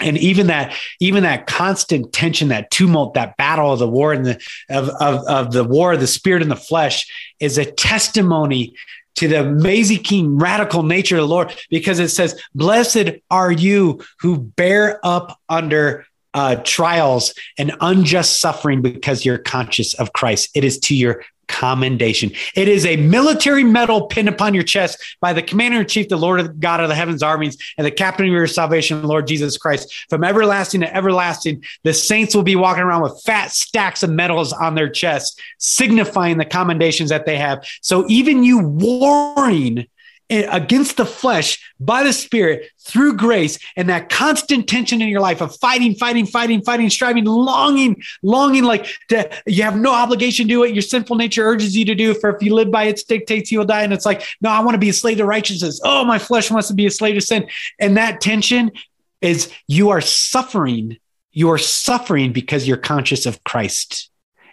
And 0.00 0.18
even 0.18 0.48
that 0.48 0.74
even 1.00 1.22
that 1.22 1.46
constant 1.46 2.12
tension 2.12 2.48
that 2.48 2.70
tumult 2.70 3.14
that 3.14 3.36
battle 3.36 3.72
of 3.72 3.78
the 3.78 3.88
war 3.88 4.12
and 4.12 4.26
the 4.26 4.40
of, 4.68 4.88
of, 5.00 5.26
of 5.26 5.52
the 5.52 5.64
war 5.64 5.92
of 5.92 6.00
the 6.00 6.06
spirit 6.06 6.42
and 6.42 6.50
the 6.50 6.56
flesh 6.56 7.34
is 7.40 7.58
a 7.58 7.64
testimony 7.64 8.74
to 9.14 9.28
the 9.28 9.40
amazing 9.40 10.02
king 10.02 10.38
radical 10.38 10.82
nature 10.82 11.16
of 11.16 11.22
the 11.22 11.28
lord 11.28 11.54
because 11.70 11.98
it 11.98 12.08
says 12.08 12.40
blessed 12.54 13.10
are 13.30 13.52
you 13.52 14.00
who 14.20 14.38
bear 14.38 15.00
up 15.04 15.38
under 15.48 16.04
uh, 16.34 16.56
trials 16.64 17.32
and 17.56 17.74
unjust 17.80 18.40
suffering 18.40 18.82
because 18.82 19.24
you're 19.24 19.38
conscious 19.38 19.94
of 19.94 20.12
christ. 20.12 20.50
It 20.54 20.64
is 20.64 20.78
to 20.80 20.94
your 20.94 21.24
commendation. 21.48 22.30
It 22.54 22.68
is 22.68 22.84
a 22.86 22.96
military 22.96 23.64
medal 23.64 24.06
pinned 24.06 24.28
upon 24.28 24.54
your 24.54 24.62
chest 24.62 25.02
by 25.20 25.32
the 25.32 25.42
commander 25.42 25.80
in 25.80 25.86
chief, 25.86 26.08
the 26.08 26.16
Lord 26.16 26.40
of 26.40 26.60
God 26.60 26.80
of 26.80 26.88
the 26.88 26.94
heavens 26.94 27.22
armies, 27.22 27.56
and 27.78 27.86
the 27.86 27.90
captain 27.90 28.26
of 28.26 28.32
your 28.32 28.46
salvation, 28.46 29.02
Lord 29.04 29.26
Jesus 29.26 29.56
Christ. 29.56 29.92
From 30.08 30.24
everlasting 30.24 30.80
to 30.80 30.94
everlasting, 30.94 31.64
the 31.84 31.94
saints 31.94 32.34
will 32.34 32.42
be 32.42 32.56
walking 32.56 32.82
around 32.82 33.02
with 33.02 33.22
fat 33.24 33.50
stacks 33.52 34.02
of 34.02 34.10
medals 34.10 34.52
on 34.52 34.74
their 34.74 34.88
chests, 34.88 35.40
signifying 35.58 36.38
the 36.38 36.44
commendations 36.44 37.10
that 37.10 37.26
they 37.26 37.36
have. 37.36 37.66
So 37.80 38.04
even 38.08 38.44
you 38.44 38.60
warring 38.60 39.86
against 40.28 40.96
the 40.96 41.06
flesh 41.06 41.72
by 41.78 42.02
the 42.02 42.12
spirit 42.12 42.68
through 42.80 43.16
grace 43.16 43.58
and 43.76 43.88
that 43.88 44.08
constant 44.08 44.68
tension 44.68 45.00
in 45.00 45.08
your 45.08 45.20
life 45.20 45.40
of 45.40 45.56
fighting 45.56 45.94
fighting 45.94 46.26
fighting 46.26 46.62
fighting 46.62 46.90
striving 46.90 47.24
longing 47.24 47.96
longing 48.22 48.64
like 48.64 48.86
to, 49.08 49.30
you 49.46 49.62
have 49.62 49.78
no 49.78 49.92
obligation 49.92 50.46
to 50.46 50.48
do 50.48 50.64
it 50.64 50.74
your 50.74 50.82
sinful 50.82 51.16
nature 51.16 51.46
urges 51.46 51.76
you 51.76 51.84
to 51.84 51.94
do 51.94 52.12
for 52.14 52.34
if 52.34 52.42
you 52.42 52.54
live 52.54 52.70
by 52.70 52.84
its 52.84 53.04
dictates 53.04 53.52
you 53.52 53.58
will 53.58 53.66
die. 53.66 53.82
And 53.82 53.92
it's 53.92 54.06
like 54.06 54.22
no 54.40 54.50
i 54.50 54.60
want 54.60 54.74
to 54.74 54.78
be 54.78 54.88
a 54.88 54.92
slave 54.92 55.18
to 55.18 55.24
righteousness. 55.24 55.80
Oh 55.84 56.04
my 56.04 56.18
flesh 56.18 56.50
wants 56.50 56.68
to 56.68 56.74
be 56.74 56.86
a 56.86 56.90
slave 56.90 57.14
to 57.14 57.20
sin. 57.20 57.48
And 57.78 57.96
that 57.96 58.20
tension 58.20 58.72
is 59.20 59.52
you 59.68 59.90
are 59.90 60.00
suffering 60.00 60.98
you 61.32 61.50
are 61.50 61.58
suffering 61.58 62.32
because 62.32 62.66
you're 62.66 62.76
conscious 62.76 63.26
of 63.26 63.42
christ 63.44 64.10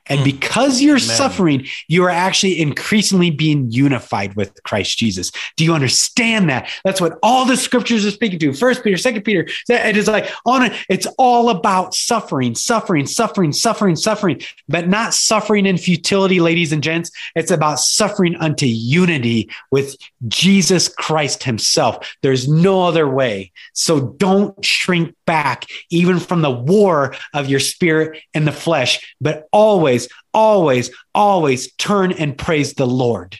and 0.07 0.19
hmm. 0.19 0.25
because 0.25 0.81
you're 0.81 0.97
Amen. 0.97 1.15
suffering, 1.17 1.67
you 1.87 2.03
are 2.03 2.09
actually 2.09 2.59
increasingly 2.59 3.31
being 3.31 3.71
unified 3.71 4.35
with 4.35 4.61
Christ 4.63 4.97
Jesus. 4.97 5.31
Do 5.55 5.63
you 5.63 5.73
understand 5.73 6.49
that? 6.49 6.69
That's 6.83 6.99
what 6.99 7.17
all 7.23 7.45
the 7.45 7.57
scriptures 7.57 8.05
are 8.05 8.11
speaking 8.11 8.39
to. 8.39 8.53
First 8.53 8.83
Peter, 8.83 8.97
Second 8.97 9.23
Peter. 9.23 9.47
It 9.69 9.97
is 9.97 10.07
like 10.07 10.29
on 10.45 10.63
it. 10.63 10.73
It's 10.89 11.07
all 11.17 11.49
about 11.49 11.93
suffering, 11.93 12.55
suffering, 12.55 13.05
suffering, 13.05 13.53
suffering, 13.53 13.95
suffering, 13.95 14.41
but 14.67 14.87
not 14.87 15.13
suffering 15.13 15.65
in 15.65 15.77
futility, 15.77 16.39
ladies 16.39 16.71
and 16.71 16.83
gents. 16.83 17.11
It's 17.35 17.51
about 17.51 17.79
suffering 17.79 18.35
unto 18.35 18.65
unity 18.65 19.49
with 19.71 19.95
Jesus 20.27 20.87
Christ 20.87 21.43
Himself. 21.43 22.15
There's 22.21 22.47
no 22.47 22.83
other 22.85 23.07
way. 23.07 23.51
So 23.73 24.09
don't 24.17 24.63
shrink 24.63 25.15
back, 25.25 25.65
even 25.89 26.19
from 26.19 26.41
the 26.41 26.51
war 26.51 27.15
of 27.33 27.49
your 27.49 27.59
spirit 27.59 28.21
and 28.33 28.47
the 28.47 28.51
flesh, 28.51 29.15
but 29.21 29.47
always, 29.51 30.07
always, 30.33 30.91
always 31.13 31.71
turn 31.73 32.11
and 32.11 32.37
praise 32.37 32.73
the 32.73 32.87
Lord. 32.87 33.39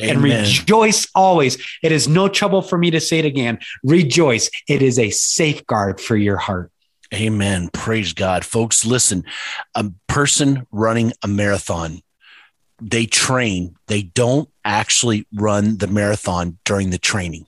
Amen. 0.00 0.14
And 0.14 0.22
rejoice 0.22 1.08
always. 1.14 1.58
It 1.82 1.90
is 1.90 2.06
no 2.06 2.28
trouble 2.28 2.62
for 2.62 2.78
me 2.78 2.90
to 2.92 3.00
say 3.00 3.18
it 3.18 3.24
again. 3.24 3.58
Rejoice. 3.82 4.48
It 4.68 4.80
is 4.80 4.98
a 4.98 5.10
safeguard 5.10 6.00
for 6.00 6.16
your 6.16 6.36
heart. 6.36 6.70
Amen. 7.12 7.68
Praise 7.72 8.12
God. 8.12 8.44
Folks, 8.44 8.84
listen, 8.84 9.24
a 9.74 9.90
person 10.06 10.66
running 10.70 11.12
a 11.22 11.28
marathon, 11.28 12.00
they 12.80 13.06
train, 13.06 13.74
they 13.86 14.02
don't 14.02 14.48
actually 14.64 15.26
run 15.34 15.78
the 15.78 15.86
marathon 15.86 16.58
during 16.64 16.90
the 16.90 16.98
training. 16.98 17.46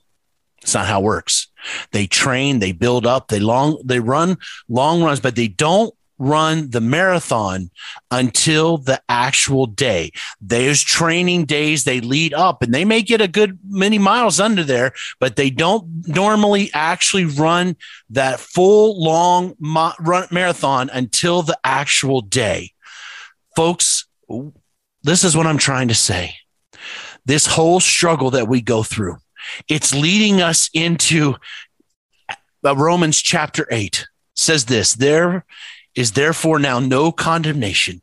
It's 0.61 0.73
not 0.73 0.87
how 0.87 1.01
it 1.01 1.03
works. 1.03 1.47
They 1.91 2.07
train, 2.07 2.59
they 2.59 2.71
build 2.71 3.05
up, 3.05 3.27
they 3.27 3.39
long, 3.39 3.81
they 3.83 3.99
run 3.99 4.37
long 4.67 5.03
runs, 5.03 5.19
but 5.19 5.35
they 5.35 5.47
don't 5.47 5.93
run 6.21 6.69
the 6.69 6.79
marathon 6.79 7.71
until 8.11 8.77
the 8.77 9.01
actual 9.09 9.65
day. 9.65 10.11
There's 10.39 10.83
training 10.83 11.45
days 11.45 11.83
they 11.83 11.99
lead 11.99 12.35
up 12.35 12.61
and 12.61 12.71
they 12.71 12.85
may 12.85 13.01
get 13.01 13.21
a 13.21 13.27
good 13.27 13.57
many 13.67 13.97
miles 13.97 14.39
under 14.39 14.63
there, 14.63 14.93
but 15.19 15.35
they 15.35 15.49
don't 15.49 16.07
normally 16.07 16.69
actually 16.75 17.25
run 17.25 17.75
that 18.11 18.39
full 18.39 19.03
long 19.03 19.55
ma- 19.59 19.95
run 19.99 20.27
marathon 20.29 20.91
until 20.93 21.41
the 21.41 21.57
actual 21.63 22.21
day. 22.21 22.73
Folks, 23.55 24.05
this 25.01 25.23
is 25.23 25.35
what 25.35 25.47
I'm 25.47 25.57
trying 25.57 25.87
to 25.87 25.95
say. 25.95 26.35
This 27.25 27.47
whole 27.47 27.79
struggle 27.79 28.29
that 28.31 28.47
we 28.47 28.61
go 28.61 28.83
through, 28.83 29.17
it's 29.67 29.93
leading 29.93 30.41
us 30.41 30.69
into 30.73 31.35
uh, 32.65 32.75
Romans 32.75 33.21
chapter 33.21 33.67
8 33.71 34.07
says 34.35 34.65
this 34.65 34.93
there 34.93 35.45
is 35.95 36.13
therefore 36.13 36.59
now 36.59 36.79
no 36.79 37.11
condemnation 37.11 38.01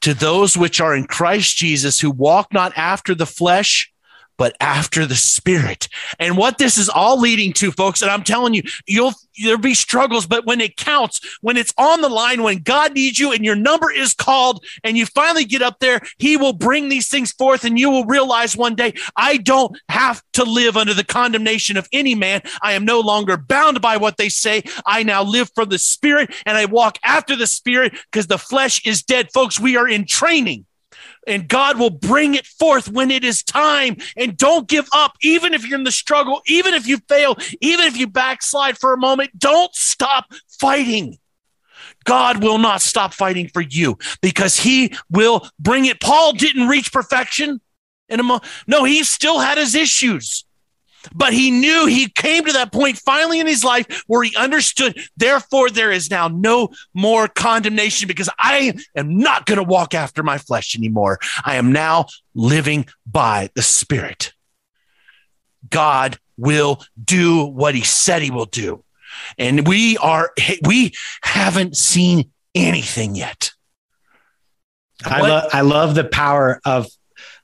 to 0.00 0.14
those 0.14 0.56
which 0.56 0.80
are 0.80 0.94
in 0.94 1.06
Christ 1.06 1.56
Jesus 1.56 2.00
who 2.00 2.10
walk 2.10 2.52
not 2.52 2.72
after 2.76 3.14
the 3.14 3.26
flesh 3.26 3.92
but 4.36 4.56
after 4.60 5.06
the 5.06 5.14
spirit. 5.14 5.88
And 6.18 6.36
what 6.36 6.58
this 6.58 6.78
is 6.78 6.88
all 6.88 7.18
leading 7.18 7.52
to, 7.54 7.72
folks, 7.72 8.02
and 8.02 8.10
I'm 8.10 8.24
telling 8.24 8.54
you, 8.54 8.62
you'll 8.86 9.14
there'll 9.42 9.58
be 9.58 9.74
struggles, 9.74 10.26
but 10.26 10.46
when 10.46 10.60
it 10.60 10.76
counts, 10.76 11.20
when 11.40 11.56
it's 11.56 11.74
on 11.76 12.00
the 12.00 12.08
line, 12.08 12.42
when 12.42 12.58
God 12.58 12.94
needs 12.94 13.18
you 13.18 13.32
and 13.32 13.44
your 13.44 13.56
number 13.56 13.90
is 13.90 14.14
called 14.14 14.64
and 14.82 14.96
you 14.96 15.06
finally 15.06 15.44
get 15.44 15.62
up 15.62 15.80
there, 15.80 16.00
he 16.18 16.36
will 16.36 16.52
bring 16.52 16.88
these 16.88 17.08
things 17.08 17.32
forth 17.32 17.64
and 17.64 17.78
you 17.78 17.90
will 17.90 18.04
realize 18.04 18.56
one 18.56 18.74
day, 18.74 18.94
I 19.16 19.38
don't 19.38 19.76
have 19.88 20.22
to 20.34 20.44
live 20.44 20.76
under 20.76 20.94
the 20.94 21.04
condemnation 21.04 21.76
of 21.76 21.88
any 21.92 22.14
man. 22.14 22.42
I 22.62 22.72
am 22.72 22.84
no 22.84 23.00
longer 23.00 23.36
bound 23.36 23.80
by 23.80 23.96
what 23.96 24.16
they 24.16 24.28
say. 24.28 24.62
I 24.86 25.02
now 25.02 25.22
live 25.22 25.50
from 25.54 25.68
the 25.68 25.78
spirit 25.78 26.32
and 26.46 26.56
I 26.56 26.66
walk 26.66 26.98
after 27.04 27.36
the 27.36 27.46
spirit 27.46 27.92
because 28.10 28.26
the 28.26 28.38
flesh 28.38 28.86
is 28.86 29.02
dead. 29.02 29.32
Folks, 29.32 29.58
we 29.58 29.76
are 29.76 29.88
in 29.88 30.06
training 30.06 30.66
and 31.26 31.48
God 31.48 31.78
will 31.78 31.90
bring 31.90 32.34
it 32.34 32.46
forth 32.46 32.88
when 32.88 33.10
it 33.10 33.24
is 33.24 33.42
time. 33.42 33.96
And 34.16 34.36
don't 34.36 34.68
give 34.68 34.88
up, 34.92 35.16
even 35.22 35.54
if 35.54 35.66
you're 35.66 35.78
in 35.78 35.84
the 35.84 35.92
struggle, 35.92 36.42
even 36.46 36.74
if 36.74 36.86
you 36.86 36.98
fail, 37.08 37.36
even 37.60 37.86
if 37.86 37.96
you 37.96 38.06
backslide 38.06 38.78
for 38.78 38.92
a 38.92 38.98
moment, 38.98 39.38
don't 39.38 39.74
stop 39.74 40.32
fighting. 40.60 41.18
God 42.04 42.42
will 42.42 42.58
not 42.58 42.82
stop 42.82 43.14
fighting 43.14 43.48
for 43.48 43.62
you 43.62 43.98
because 44.20 44.58
he 44.58 44.94
will 45.10 45.48
bring 45.58 45.86
it. 45.86 46.00
Paul 46.00 46.32
didn't 46.32 46.68
reach 46.68 46.92
perfection 46.92 47.60
in 48.08 48.20
a 48.20 48.22
mo- 48.22 48.40
no, 48.66 48.84
he 48.84 49.02
still 49.04 49.40
had 49.40 49.58
his 49.58 49.74
issues. 49.74 50.44
But 51.14 51.32
he 51.32 51.50
knew 51.50 51.86
he 51.86 52.08
came 52.08 52.44
to 52.44 52.52
that 52.52 52.72
point 52.72 52.98
finally 52.98 53.40
in 53.40 53.46
his 53.46 53.64
life 53.64 54.04
where 54.06 54.22
he 54.22 54.34
understood, 54.36 54.98
therefore, 55.16 55.70
there 55.70 55.92
is 55.92 56.10
now 56.10 56.28
no 56.28 56.70
more 56.94 57.28
condemnation 57.28 58.08
because 58.08 58.28
I 58.38 58.74
am 58.94 59.18
not 59.18 59.46
going 59.46 59.58
to 59.58 59.64
walk 59.64 59.94
after 59.94 60.22
my 60.22 60.38
flesh 60.38 60.76
anymore. 60.76 61.18
I 61.44 61.56
am 61.56 61.72
now 61.72 62.06
living 62.34 62.86
by 63.06 63.50
the 63.54 63.62
Spirit. 63.62 64.32
God 65.68 66.18
will 66.36 66.82
do 67.02 67.44
what 67.44 67.74
he 67.74 67.82
said 67.82 68.22
he 68.22 68.30
will 68.30 68.46
do. 68.46 68.84
And 69.38 69.66
we 69.66 69.96
are, 69.98 70.32
we 70.64 70.92
haven't 71.22 71.76
seen 71.76 72.30
anything 72.54 73.14
yet. 73.14 73.52
I, 75.04 75.20
lo- 75.20 75.48
I 75.52 75.60
love 75.60 75.94
the 75.94 76.04
power 76.04 76.60
of 76.64 76.86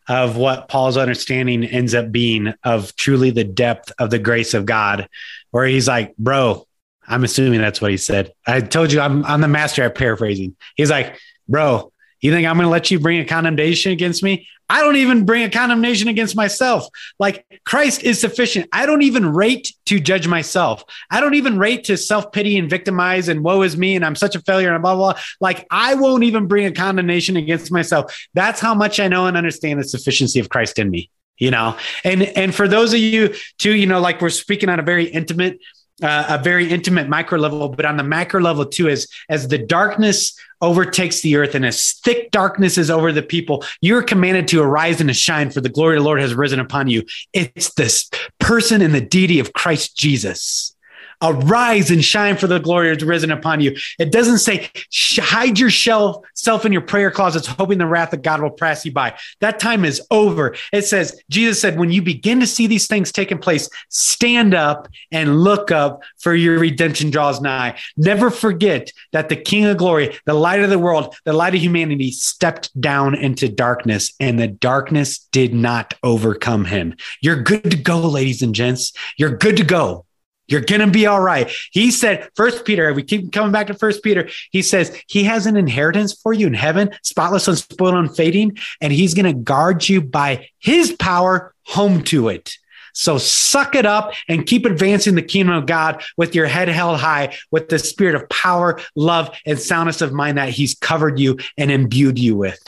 of 0.08 0.36
what 0.36 0.68
Paul's 0.68 0.96
understanding 0.96 1.64
ends 1.64 1.94
up 1.94 2.10
being 2.10 2.54
of 2.64 2.94
truly 2.96 3.30
the 3.30 3.44
depth 3.44 3.92
of 3.98 4.10
the 4.10 4.18
grace 4.18 4.54
of 4.54 4.66
God, 4.66 5.08
where 5.50 5.66
he's 5.66 5.88
like, 5.88 6.16
bro, 6.16 6.66
I'm 7.06 7.24
assuming 7.24 7.60
that's 7.60 7.80
what 7.80 7.90
he 7.90 7.96
said. 7.96 8.32
I 8.46 8.60
told 8.60 8.92
you 8.92 9.00
I'm, 9.00 9.24
I'm 9.24 9.40
the 9.40 9.48
master 9.48 9.82
at 9.82 9.94
paraphrasing. 9.94 10.56
He's 10.76 10.90
like, 10.90 11.18
bro, 11.48 11.89
you 12.20 12.32
think 12.32 12.46
I'm 12.46 12.56
going 12.56 12.66
to 12.66 12.70
let 12.70 12.90
you 12.90 12.98
bring 12.98 13.20
a 13.20 13.24
condemnation 13.24 13.92
against 13.92 14.22
me? 14.22 14.46
I 14.70 14.82
don't 14.82 14.96
even 14.96 15.24
bring 15.24 15.42
a 15.42 15.50
condemnation 15.50 16.06
against 16.06 16.36
myself. 16.36 16.86
Like 17.18 17.44
Christ 17.66 18.04
is 18.04 18.20
sufficient. 18.20 18.68
I 18.72 18.86
don't 18.86 19.02
even 19.02 19.32
rate 19.32 19.72
to 19.86 19.98
judge 19.98 20.28
myself. 20.28 20.84
I 21.10 21.20
don't 21.20 21.34
even 21.34 21.58
rate 21.58 21.84
to 21.84 21.96
self 21.96 22.30
pity 22.30 22.56
and 22.56 22.70
victimize 22.70 23.28
and 23.28 23.42
woe 23.42 23.62
is 23.62 23.76
me 23.76 23.96
and 23.96 24.06
I'm 24.06 24.14
such 24.14 24.36
a 24.36 24.40
failure 24.40 24.72
and 24.72 24.80
blah, 24.80 24.94
blah, 24.94 25.14
blah. 25.14 25.22
Like 25.40 25.66
I 25.72 25.94
won't 25.94 26.22
even 26.22 26.46
bring 26.46 26.66
a 26.66 26.72
condemnation 26.72 27.36
against 27.36 27.72
myself. 27.72 28.16
That's 28.34 28.60
how 28.60 28.74
much 28.74 29.00
I 29.00 29.08
know 29.08 29.26
and 29.26 29.36
understand 29.36 29.80
the 29.80 29.84
sufficiency 29.84 30.38
of 30.38 30.50
Christ 30.50 30.78
in 30.78 30.88
me, 30.88 31.10
you 31.36 31.50
know? 31.50 31.76
And, 32.04 32.22
and 32.22 32.54
for 32.54 32.68
those 32.68 32.92
of 32.92 33.00
you 33.00 33.34
too, 33.58 33.74
you 33.74 33.86
know, 33.86 33.98
like 34.00 34.20
we're 34.20 34.30
speaking 34.30 34.68
on 34.68 34.78
a 34.78 34.84
very 34.84 35.06
intimate, 35.06 35.58
uh, 36.02 36.38
a 36.38 36.42
very 36.42 36.70
intimate 36.70 37.08
micro 37.08 37.38
level, 37.38 37.68
but 37.68 37.84
on 37.84 37.96
the 37.96 38.02
macro 38.02 38.40
level 38.40 38.64
too, 38.64 38.88
as 38.88 39.06
as 39.28 39.48
the 39.48 39.58
darkness 39.58 40.38
overtakes 40.60 41.22
the 41.22 41.36
earth 41.36 41.54
and 41.54 41.64
as 41.64 41.92
thick 42.04 42.30
darkness 42.30 42.76
is 42.76 42.90
over 42.90 43.12
the 43.12 43.22
people, 43.22 43.64
you're 43.80 44.02
commanded 44.02 44.46
to 44.48 44.60
arise 44.62 45.00
and 45.00 45.08
to 45.08 45.14
shine, 45.14 45.50
for 45.50 45.60
the 45.60 45.68
glory 45.68 45.96
of 45.96 46.02
the 46.02 46.06
Lord 46.06 46.20
has 46.20 46.34
risen 46.34 46.60
upon 46.60 46.88
you. 46.88 47.04
It's 47.32 47.74
this 47.74 48.10
person 48.38 48.82
in 48.82 48.92
the 48.92 49.00
deity 49.00 49.40
of 49.40 49.52
Christ 49.52 49.96
Jesus 49.96 50.74
Arise 51.22 51.90
and 51.90 52.04
shine 52.04 52.36
for 52.36 52.46
the 52.46 52.58
glory 52.58 52.90
is 52.90 53.04
risen 53.04 53.30
upon 53.30 53.60
you. 53.60 53.76
It 53.98 54.12
doesn't 54.12 54.38
say 54.38 54.70
hide 55.18 55.58
yourself 55.58 56.24
self 56.34 56.64
in 56.64 56.72
your 56.72 56.80
prayer 56.80 57.10
closets, 57.10 57.46
hoping 57.46 57.78
the 57.78 57.86
wrath 57.86 58.12
of 58.12 58.22
God 58.22 58.40
will 58.40 58.50
pass 58.50 58.84
you 58.84 58.92
by. 58.92 59.16
That 59.40 59.60
time 59.60 59.84
is 59.84 60.00
over. 60.10 60.54
It 60.72 60.82
says, 60.82 61.20
Jesus 61.30 61.60
said, 61.60 61.78
when 61.78 61.90
you 61.90 62.02
begin 62.02 62.40
to 62.40 62.46
see 62.46 62.66
these 62.66 62.86
things 62.86 63.12
taking 63.12 63.38
place, 63.38 63.68
stand 63.88 64.54
up 64.54 64.88
and 65.12 65.42
look 65.42 65.70
up 65.70 66.02
for 66.18 66.34
your 66.34 66.58
redemption 66.58 67.10
draws 67.10 67.40
nigh. 67.40 67.78
Never 67.96 68.30
forget 68.30 68.92
that 69.12 69.28
the 69.28 69.36
King 69.36 69.66
of 69.66 69.76
glory, 69.76 70.18
the 70.26 70.34
light 70.34 70.60
of 70.60 70.70
the 70.70 70.78
world, 70.78 71.14
the 71.24 71.32
light 71.32 71.54
of 71.54 71.60
humanity 71.60 72.10
stepped 72.10 72.78
down 72.80 73.14
into 73.14 73.48
darkness 73.48 74.12
and 74.20 74.38
the 74.38 74.48
darkness 74.48 75.18
did 75.32 75.54
not 75.54 75.94
overcome 76.02 76.64
him. 76.64 76.94
You're 77.20 77.42
good 77.42 77.70
to 77.70 77.76
go, 77.76 78.00
ladies 78.00 78.42
and 78.42 78.54
gents. 78.54 78.92
You're 79.16 79.36
good 79.36 79.56
to 79.58 79.64
go. 79.64 80.06
You're 80.50 80.60
going 80.62 80.80
to 80.80 80.88
be 80.88 81.06
all 81.06 81.20
right. 81.20 81.50
He 81.70 81.90
said, 81.90 82.28
First 82.34 82.64
Peter, 82.64 82.92
we 82.92 83.02
keep 83.02 83.32
coming 83.32 83.52
back 83.52 83.68
to 83.68 83.74
First 83.74 84.02
Peter. 84.02 84.28
He 84.50 84.62
says, 84.62 85.00
He 85.06 85.24
has 85.24 85.46
an 85.46 85.56
inheritance 85.56 86.12
for 86.12 86.32
you 86.32 86.48
in 86.48 86.54
heaven, 86.54 86.90
spotless, 87.02 87.48
unspoiled, 87.48 87.94
unfading, 87.94 88.58
and 88.80 88.92
He's 88.92 89.14
going 89.14 89.26
to 89.26 89.40
guard 89.40 89.88
you 89.88 90.02
by 90.02 90.48
His 90.58 90.92
power 90.92 91.54
home 91.64 92.02
to 92.04 92.28
it. 92.28 92.52
So 92.92 93.18
suck 93.18 93.76
it 93.76 93.86
up 93.86 94.12
and 94.28 94.46
keep 94.46 94.66
advancing 94.66 95.14
the 95.14 95.22
kingdom 95.22 95.54
of 95.54 95.66
God 95.66 96.02
with 96.16 96.34
your 96.34 96.46
head 96.46 96.68
held 96.68 96.98
high, 96.98 97.36
with 97.52 97.68
the 97.68 97.78
spirit 97.78 98.16
of 98.16 98.28
power, 98.28 98.80
love, 98.96 99.30
and 99.46 99.58
soundness 99.58 100.00
of 100.00 100.12
mind 100.12 100.38
that 100.38 100.48
He's 100.48 100.74
covered 100.74 101.20
you 101.20 101.38
and 101.56 101.70
imbued 101.70 102.18
you 102.18 102.36
with. 102.36 102.60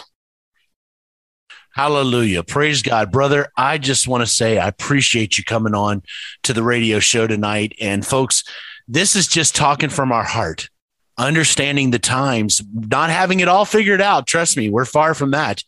Hallelujah. 1.75 2.43
Praise 2.43 2.83
God. 2.83 3.11
Brother, 3.11 3.49
I 3.57 3.79
just 3.79 4.07
want 4.07 4.23
to 4.23 4.27
say 4.27 4.59
I 4.59 4.69
appreciate 4.69 5.39
you 5.39 5.45
coming 5.45 5.75
on 5.75 6.03
to 6.43 6.53
the 6.53 6.63
radio 6.63 6.99
show 6.99 7.27
tonight. 7.27 7.75
And 7.81 8.07
folks, 8.07 8.45
this 8.87 9.17
is 9.17 9.27
just 9.27 9.57
talking 9.57 9.89
from 9.89 10.13
our 10.13 10.25
heart, 10.25 10.69
understanding 11.17 11.91
the 11.91 11.99
times, 11.99 12.61
not 12.75 13.09
having 13.09 13.41
it 13.41 13.49
all 13.49 13.65
figured 13.65 14.03
out. 14.03 14.27
Trust 14.27 14.57
me, 14.57 14.69
we're 14.69 14.85
far 14.85 15.15
from 15.15 15.31
that. 15.31 15.63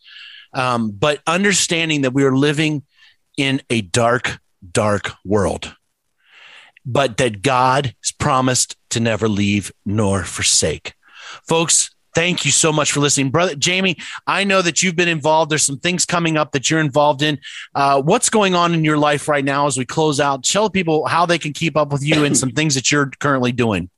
Um, 0.53 0.91
but 0.91 1.21
understanding 1.25 2.01
that 2.01 2.13
we 2.13 2.23
are 2.23 2.35
living 2.35 2.83
in 3.35 3.61
a 3.69 3.81
dark, 3.81 4.39
dark 4.71 5.11
world, 5.25 5.75
but 6.85 7.17
that 7.17 7.41
God 7.41 7.95
has 8.03 8.11
promised 8.11 8.77
to 8.91 8.99
never 8.99 9.27
leave 9.27 9.71
nor 9.85 10.23
forsake. 10.23 10.93
Folks, 11.47 11.94
Thank 12.15 12.45
you 12.45 12.51
so 12.51 12.71
much 12.71 12.93
for 12.93 13.01
listening, 13.01 13.29
brother 13.29 13.55
Jamie. 13.55 13.97
I 14.25 14.45
know 14.45 14.61
that 14.61 14.81
you've 14.81 14.95
been 14.95 15.09
involved. 15.09 15.51
There's 15.51 15.63
some 15.63 15.79
things 15.79 16.05
coming 16.05 16.37
up 16.37 16.53
that 16.53 16.69
you're 16.69 16.79
involved 16.79 17.21
in. 17.21 17.39
Uh, 17.75 18.01
what's 18.01 18.29
going 18.29 18.55
on 18.55 18.73
in 18.73 18.85
your 18.85 18.97
life 18.97 19.27
right 19.27 19.43
now 19.43 19.67
as 19.67 19.77
we 19.77 19.85
close 19.85 20.21
out? 20.21 20.43
Tell 20.43 20.69
people 20.69 21.05
how 21.05 21.25
they 21.25 21.37
can 21.37 21.51
keep 21.51 21.75
up 21.75 21.91
with 21.91 22.03
you 22.03 22.23
and 22.23 22.37
some 22.37 22.51
things 22.51 22.75
that 22.75 22.89
you're 22.89 23.11
currently 23.19 23.51
doing. 23.51 23.89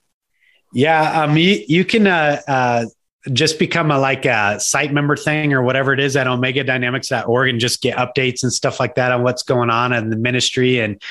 Yeah, 0.73 1.23
um, 1.23 1.37
you, 1.37 1.63
you 1.67 1.85
can 1.85 2.07
uh, 2.07 2.41
uh, 2.47 2.85
just 3.31 3.59
become 3.59 3.91
a 3.91 3.99
like 3.99 4.25
a 4.25 4.59
site 4.59 4.91
member 4.91 5.15
thing 5.15 5.53
or 5.53 5.61
whatever 5.61 5.93
it 5.93 5.99
is 5.99 6.15
at 6.15 6.25
omegadynamics.org 6.27 7.49
and 7.49 7.59
just 7.59 7.81
get 7.81 7.97
updates 7.97 8.41
and 8.41 8.51
stuff 8.51 8.79
like 8.79 8.95
that 8.95 9.11
on 9.11 9.21
what's 9.21 9.43
going 9.43 9.69
on 9.69 9.93
in 9.93 10.09
the 10.09 10.17
ministry 10.17 10.79
and 10.79 11.01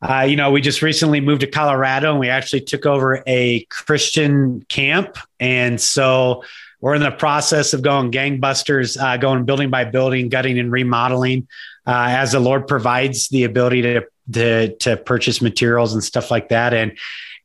uh, 0.00 0.26
you 0.28 0.36
know, 0.36 0.50
we 0.50 0.60
just 0.60 0.82
recently 0.82 1.20
moved 1.20 1.40
to 1.40 1.46
Colorado 1.46 2.10
and 2.10 2.20
we 2.20 2.28
actually 2.28 2.60
took 2.60 2.86
over 2.86 3.22
a 3.26 3.64
Christian 3.64 4.62
camp. 4.68 5.18
And 5.40 5.80
so 5.80 6.44
we're 6.80 6.94
in 6.94 7.02
the 7.02 7.10
process 7.10 7.74
of 7.74 7.82
going 7.82 8.12
gangbusters, 8.12 9.00
uh, 9.00 9.16
going 9.16 9.44
building 9.44 9.70
by 9.70 9.84
building, 9.84 10.28
gutting 10.28 10.58
and 10.58 10.70
remodeling 10.70 11.48
uh, 11.86 12.06
as 12.10 12.32
the 12.32 12.40
Lord 12.40 12.68
provides 12.68 13.28
the 13.28 13.44
ability 13.44 13.82
to, 13.82 14.06
to, 14.32 14.76
to 14.76 14.96
purchase 14.96 15.42
materials 15.42 15.94
and 15.94 16.04
stuff 16.04 16.30
like 16.30 16.50
that. 16.50 16.72
And, 16.74 16.96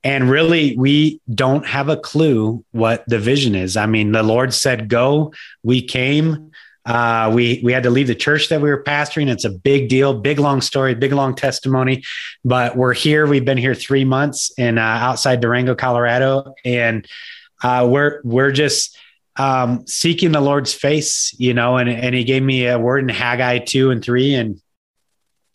and 0.04 0.30
really, 0.30 0.76
we 0.78 1.22
don't 1.34 1.66
have 1.66 1.88
a 1.88 1.96
clue 1.96 2.64
what 2.72 3.06
the 3.08 3.18
vision 3.18 3.56
is. 3.56 3.78
I 3.78 3.86
mean, 3.86 4.12
the 4.12 4.22
Lord 4.22 4.54
said, 4.54 4.90
go, 4.90 5.34
we 5.64 5.82
came. 5.82 6.52
Uh, 6.86 7.32
we 7.34 7.62
we 7.64 7.72
had 7.72 7.84
to 7.84 7.90
leave 7.90 8.08
the 8.08 8.16
church 8.16 8.50
that 8.50 8.62
we 8.62 8.70
were 8.70 8.84
pastoring. 8.84 9.30
It's 9.30 9.46
a 9.46 9.50
big 9.50 9.88
deal, 9.88 10.14
big 10.14 10.40
long 10.40 10.62
story, 10.62 10.96
big 10.96 11.14
long 11.14 11.34
testimony. 11.34 12.04
But 12.44 12.76
we're 12.76 12.94
here. 12.94 13.26
We've 13.26 13.46
been 13.46 13.58
here 13.58 13.74
three 13.74 14.04
months 14.04 14.52
in 14.58 14.78
uh, 14.78 14.82
outside 14.82 15.40
Durango, 15.40 15.76
Colorado, 15.76 16.54
and 16.66 17.08
uh, 17.64 17.88
we're 17.90 18.22
we're 18.24 18.52
just 18.52 18.98
um, 19.38 19.88
seeking 19.88 20.32
the 20.32 20.42
Lord's 20.42 20.74
face, 20.74 21.34
you 21.40 21.54
know. 21.54 21.78
And 21.78 21.90
and 21.90 22.14
He 22.14 22.26
gave 22.26 22.44
me 22.44 22.68
a 22.68 22.78
word 22.78 23.00
in 23.00 23.10
Haggai 23.10 23.60
two 23.60 23.92
and 23.92 24.04
three, 24.04 24.34
and 24.36 24.60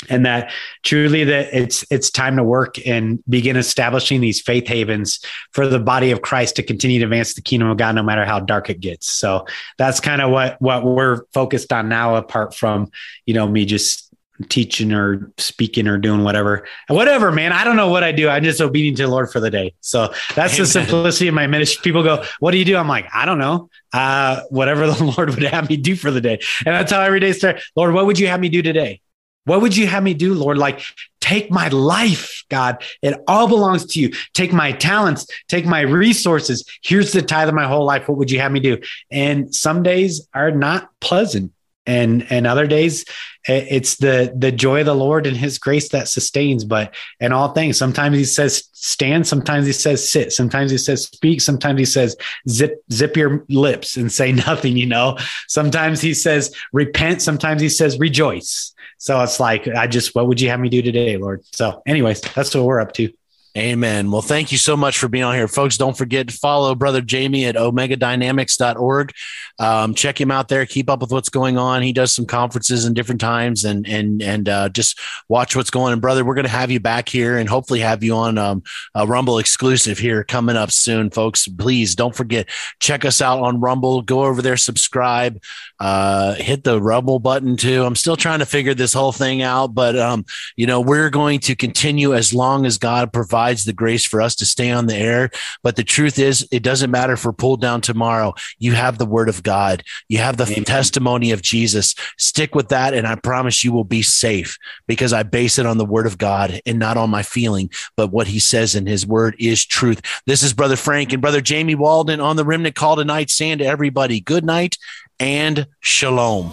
and 0.09 0.25
that 0.25 0.53
truly 0.85 1.25
that 1.25 1.53
it's 1.53 1.85
it's 1.91 2.11
time 2.11 2.37
to 2.37 2.45
work 2.45 2.77
and 2.87 3.23
begin 3.29 3.57
establishing 3.57 4.21
these 4.21 4.41
faith 4.41 4.69
havens 4.69 5.21
for 5.53 5.67
the 5.67 5.81
body 5.81 6.13
of 6.13 6.23
Christ 6.23 6.57
to 6.57 6.63
continue 6.63 7.01
to 7.01 7.05
advance 7.05 7.35
the 7.35 7.43
kingdom 7.43 7.69
of 7.69 7.79
God 7.79 7.97
no 7.97 8.03
matter 8.03 8.25
how 8.25 8.39
dark 8.39 8.71
it 8.71 8.81
gets. 8.81 9.11
So 9.11 9.45
that's 9.77 9.99
kind 9.99 10.23
of 10.23 10.31
what 10.31 10.61
what 10.63 10.85
we're 10.85 11.25
focused 11.35 11.73
on 11.73 11.89
now 11.89 12.15
apart 12.15 12.55
from, 12.55 12.91
you 13.27 13.35
know, 13.35 13.49
me 13.49 13.65
just 13.65 14.09
teaching 14.49 14.93
or 14.93 15.33
speaking 15.37 15.89
or 15.89 15.99
doing 15.99 16.23
whatever. 16.23 16.65
Whatever, 16.89 17.33
man. 17.33 17.53
I 17.53 17.65
don't 17.65 17.75
know 17.75 17.89
what 17.89 18.05
I 18.05 18.13
do. 18.13 18.29
I'm 18.29 18.45
just 18.45 18.61
obedient 18.61 18.97
to 18.99 19.05
the 19.05 19.09
Lord 19.09 19.33
for 19.33 19.41
the 19.41 19.51
day. 19.51 19.75
So 19.81 20.13
that's 20.37 20.55
Amen. 20.55 20.63
the 20.63 20.67
simplicity 20.67 21.27
of 21.27 21.35
my 21.35 21.49
ministry. 21.49 21.83
People 21.83 22.05
go, 22.05 22.25
What 22.39 22.53
do 22.53 22.59
you 22.59 22.65
do? 22.65 22.77
I'm 22.77 22.87
like, 22.87 23.09
I 23.13 23.25
don't 23.25 23.39
know. 23.39 23.69
Uh, 23.93 24.43
whatever 24.51 24.87
the 24.87 25.05
Lord 25.17 25.31
would 25.31 25.43
have 25.43 25.69
me 25.69 25.77
do 25.77 25.97
for 25.97 26.13
the 26.13 26.21
day. 26.21 26.39
And 26.65 26.75
that's 26.75 26.93
how 26.93 27.01
every 27.01 27.19
day 27.19 27.33
starts. 27.33 27.69
Lord, 27.75 27.95
what 27.95 28.07
would 28.07 28.19
you 28.19 28.29
have 28.29 28.39
me 28.39 28.49
do 28.49 28.63
today? 28.63 29.01
What 29.49 29.63
would 29.63 29.77
you 29.77 29.87
have 29.87 30.03
me 30.03 30.15
do, 30.15 30.35
Lord? 30.35 30.59
Like, 30.59 30.83
take 31.21 31.51
my 31.51 31.69
life, 31.69 32.45
God. 32.51 32.83
It 33.03 33.19
all 33.27 33.49
belongs 33.49 33.87
to 33.87 34.01
you. 34.01 34.13
Take 34.35 34.53
my 34.53 34.73
talents, 34.73 35.27
take 35.49 35.65
my 35.65 35.81
resources. 35.81 36.65
Here's 36.83 37.13
the 37.13 37.23
tithe 37.23 37.49
of 37.49 37.55
my 37.55 37.67
whole 37.67 37.85
life. 37.85 38.09
What 38.09 38.19
would 38.19 38.31
you 38.31 38.41
have 38.41 38.53
me 38.53 38.61
do? 38.61 38.79
And 39.11 39.55
some 39.55 39.83
days 39.83 40.29
are 40.35 40.51
not 40.51 40.91
pleasant. 41.01 41.53
And, 41.89 42.25
and 42.31 42.47
other 42.47 42.69
days 42.69 43.05
eh, 43.49 43.67
it's 43.69 43.97
the 43.97 44.33
the 44.37 44.53
joy 44.53 44.81
of 44.81 44.87
the 44.87 44.95
lord 44.95 45.27
and 45.27 45.37
his 45.37 45.59
grace 45.59 45.89
that 45.89 46.07
sustains. 46.07 46.65
But 46.65 46.95
in 47.19 47.33
all 47.33 47.53
things 47.53 47.77
sometimes 47.77 48.17
he 48.17 48.25
says 48.25 48.69
stand 48.73 49.27
sometimes 49.27 49.67
he 49.67 49.73
says 49.73 50.09
sit. 50.09 50.33
Sometimes 50.33 50.71
he 50.71 50.79
says 50.79 51.05
speak. 51.05 51.41
Sometimes 51.41 51.79
he 51.81 51.87
says 51.87 52.17
zip 52.49 52.85
zip 52.93 53.17
your 53.17 53.45
lips 53.49 53.97
and 53.97 54.13
say 54.13 54.33
nothing 54.47 54.77
you 54.77 54.87
know? 54.87 55.19
Sometimes 55.49 56.01
he 56.01 56.15
says 56.15 56.55
repent. 56.73 57.23
Sometimes 57.23 57.61
he 57.61 57.69
says 57.69 57.99
rejoice. 57.99 58.75
So 58.99 59.21
it's 59.23 59.39
like, 59.39 59.69
I 59.69 59.87
just, 59.87 60.15
what 60.15 60.27
would 60.27 60.41
you 60.41 60.51
have 60.51 60.59
me 60.59 60.69
do 60.69 60.83
today, 60.83 61.17
Lord? 61.17 61.45
So, 61.53 61.83
anyways, 61.87 62.21
that's 62.21 62.55
what 62.55 62.65
we're 62.65 62.81
up 62.81 62.93
to. 62.95 63.13
Amen. 63.59 64.13
Well, 64.13 64.23
thank 64.23 64.53
you 64.53 64.59
so 64.59 64.77
much 64.77 64.99
for 64.99 65.09
being 65.09 65.25
on 65.25 65.35
here, 65.35 65.49
folks. 65.49 65.77
Don't 65.77 65.99
forget 65.99 66.29
to 66.29 66.35
follow 66.35 66.77
Brother 66.77 67.01
Jamie 67.01 67.45
at 67.45 67.57
omegadynamics.org. 67.57 69.13
Um, 69.59 69.95
check 69.95 70.21
him 70.21 70.31
out 70.31 70.47
there. 70.47 70.65
Keep 70.65 70.89
up 70.89 71.01
with 71.01 71.11
what's 71.11 71.29
going 71.29 71.59
on. 71.59 71.83
He 71.83 71.93
does 71.93 72.13
some 72.13 72.25
conferences 72.25 72.85
in 72.85 72.95
different 72.95 73.21
times, 73.21 73.65
and 73.65 73.85
and 73.89 74.23
and 74.23 74.49
uh, 74.49 74.69
just 74.69 75.01
watch 75.29 75.57
what's 75.57 75.71
going 75.71 75.93
on. 75.93 75.99
Brother, 75.99 76.25
we're 76.25 76.37
going 76.37 76.45
to 76.45 76.51
have 76.51 76.71
you 76.71 76.79
back 76.79 77.09
here, 77.09 77.37
and 77.37 77.49
hopefully 77.49 77.81
have 77.81 78.05
you 78.05 78.15
on 78.15 78.39
um, 78.39 78.63
a 78.95 79.05
Rumble 79.05 79.39
exclusive 79.39 79.99
here 79.99 80.23
coming 80.23 80.55
up 80.55 80.71
soon, 80.71 81.11
folks. 81.11 81.49
Please 81.49 81.97
don't 81.97 82.15
forget 82.15 82.49
check 82.79 83.05
us 83.05 83.21
out 83.21 83.41
on 83.41 83.61
Rumble. 83.61 84.03
Go 84.03 84.25
over 84.25 84.41
there, 84.41 84.57
subscribe, 84.57 85.43
uh, 85.81 86.35
hit 86.35 86.65
the 86.65 86.81
Rumble 86.81 87.19
button 87.19 87.57
too. 87.57 87.85
I'm 87.85 87.97
still 87.97 88.17
trying 88.17 88.41
to 88.41 88.47
figure 88.47 88.75
this 88.75 88.93
whole 88.93 89.13
thing 89.13 89.43
out, 89.43 89.75
but 89.75 89.97
um, 89.99 90.25
you 90.57 90.67
know 90.67 90.81
we're 90.81 91.11
going 91.11 91.41
to 91.41 91.55
continue 91.55 92.15
as 92.15 92.35
long 92.35 92.67
as 92.67 92.79
God 92.79 93.13
provides 93.13 93.65
the 93.65 93.73
grace 93.73 94.05
for 94.05 94.21
us 94.21 94.35
to 94.37 94.47
stay 94.47 94.71
on 94.71 94.87
the 94.87 94.97
air. 94.97 95.31
But 95.63 95.77
the 95.77 95.85
truth 95.85 96.19
is, 96.19 96.47
it 96.51 96.63
doesn't 96.63 96.91
matter 96.91 97.13
if 97.15 97.25
we're 97.25 97.33
pulled 97.33 97.61
down 97.61 97.81
tomorrow. 97.81 98.35
You 98.59 98.73
have 98.73 98.99
the 98.99 99.07
Word 99.07 99.29
of 99.29 99.43
God. 99.43 99.83
You 100.09 100.19
have 100.19 100.37
the 100.37 100.45
Amen. 100.45 100.65
testimony 100.65 101.31
of 101.33 101.43
Jesus. 101.43 101.95
Stick 102.17 102.55
with 102.55 102.69
that, 102.69 102.95
and 102.95 103.07
I 103.07 103.15
promise 103.15 103.63
you 103.65 103.73
will 103.73 103.85
be 103.85 104.03
safe 104.03 104.59
because 104.87 105.13
I 105.13 105.23
base 105.23 105.59
it 105.59 105.67
on 105.67 105.79
the 105.79 105.85
word 105.85 106.07
of 106.07 106.19
God 106.19 106.61
and 106.67 106.79
not 106.79 106.97
on 106.97 107.11
my 107.11 107.23
feeling, 107.23 107.71
but 107.97 108.09
what 108.09 108.27
he 108.27 108.39
says 108.39 108.75
in 108.75 108.87
his 108.87 109.07
word 109.07 109.37
is 109.39 109.65
truth. 109.65 110.01
This 110.27 110.43
is 110.43 110.53
Brother 110.53 110.77
Frank 110.77 111.13
and 111.13 111.23
Brother 111.23 111.41
Jamie 111.41 111.75
Walden 111.75 112.21
on 112.21 112.37
the 112.37 112.45
Remnant 112.45 112.75
Call 112.75 112.97
tonight, 112.97 113.31
saying 113.31 113.59
to 113.59 113.65
everybody, 113.65 114.21
good 114.21 114.45
night 114.45 114.77
and 115.21 115.67
shalom. 115.81 116.53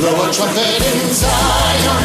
Blow 0.00 0.16
a 0.16 0.32
trumpet 0.32 0.80
in 0.80 1.12
Zion, 1.12 2.04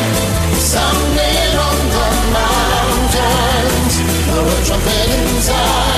sounding 0.59 1.55
on 1.57 1.77
the 1.95 2.07
mountains. 2.35 3.95
Blow 4.27 4.45
a 4.45 4.65
trumpet 4.65 5.09
in 5.15 5.41
Zion, 5.41 5.94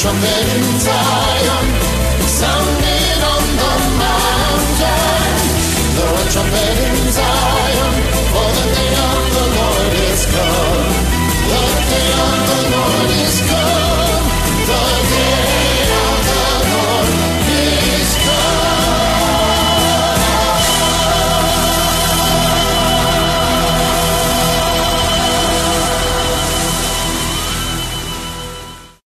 trumpet 0.00 0.56
in 0.56 0.80
Zion, 0.80 1.66
sounding 2.26 3.20
on 3.32 3.44
the 3.60 3.72
mountains. 4.00 5.60
Blow 5.94 6.14
a 6.14 6.24
trumpet 6.32 6.78
in 6.88 7.12
Zion. 7.12 7.29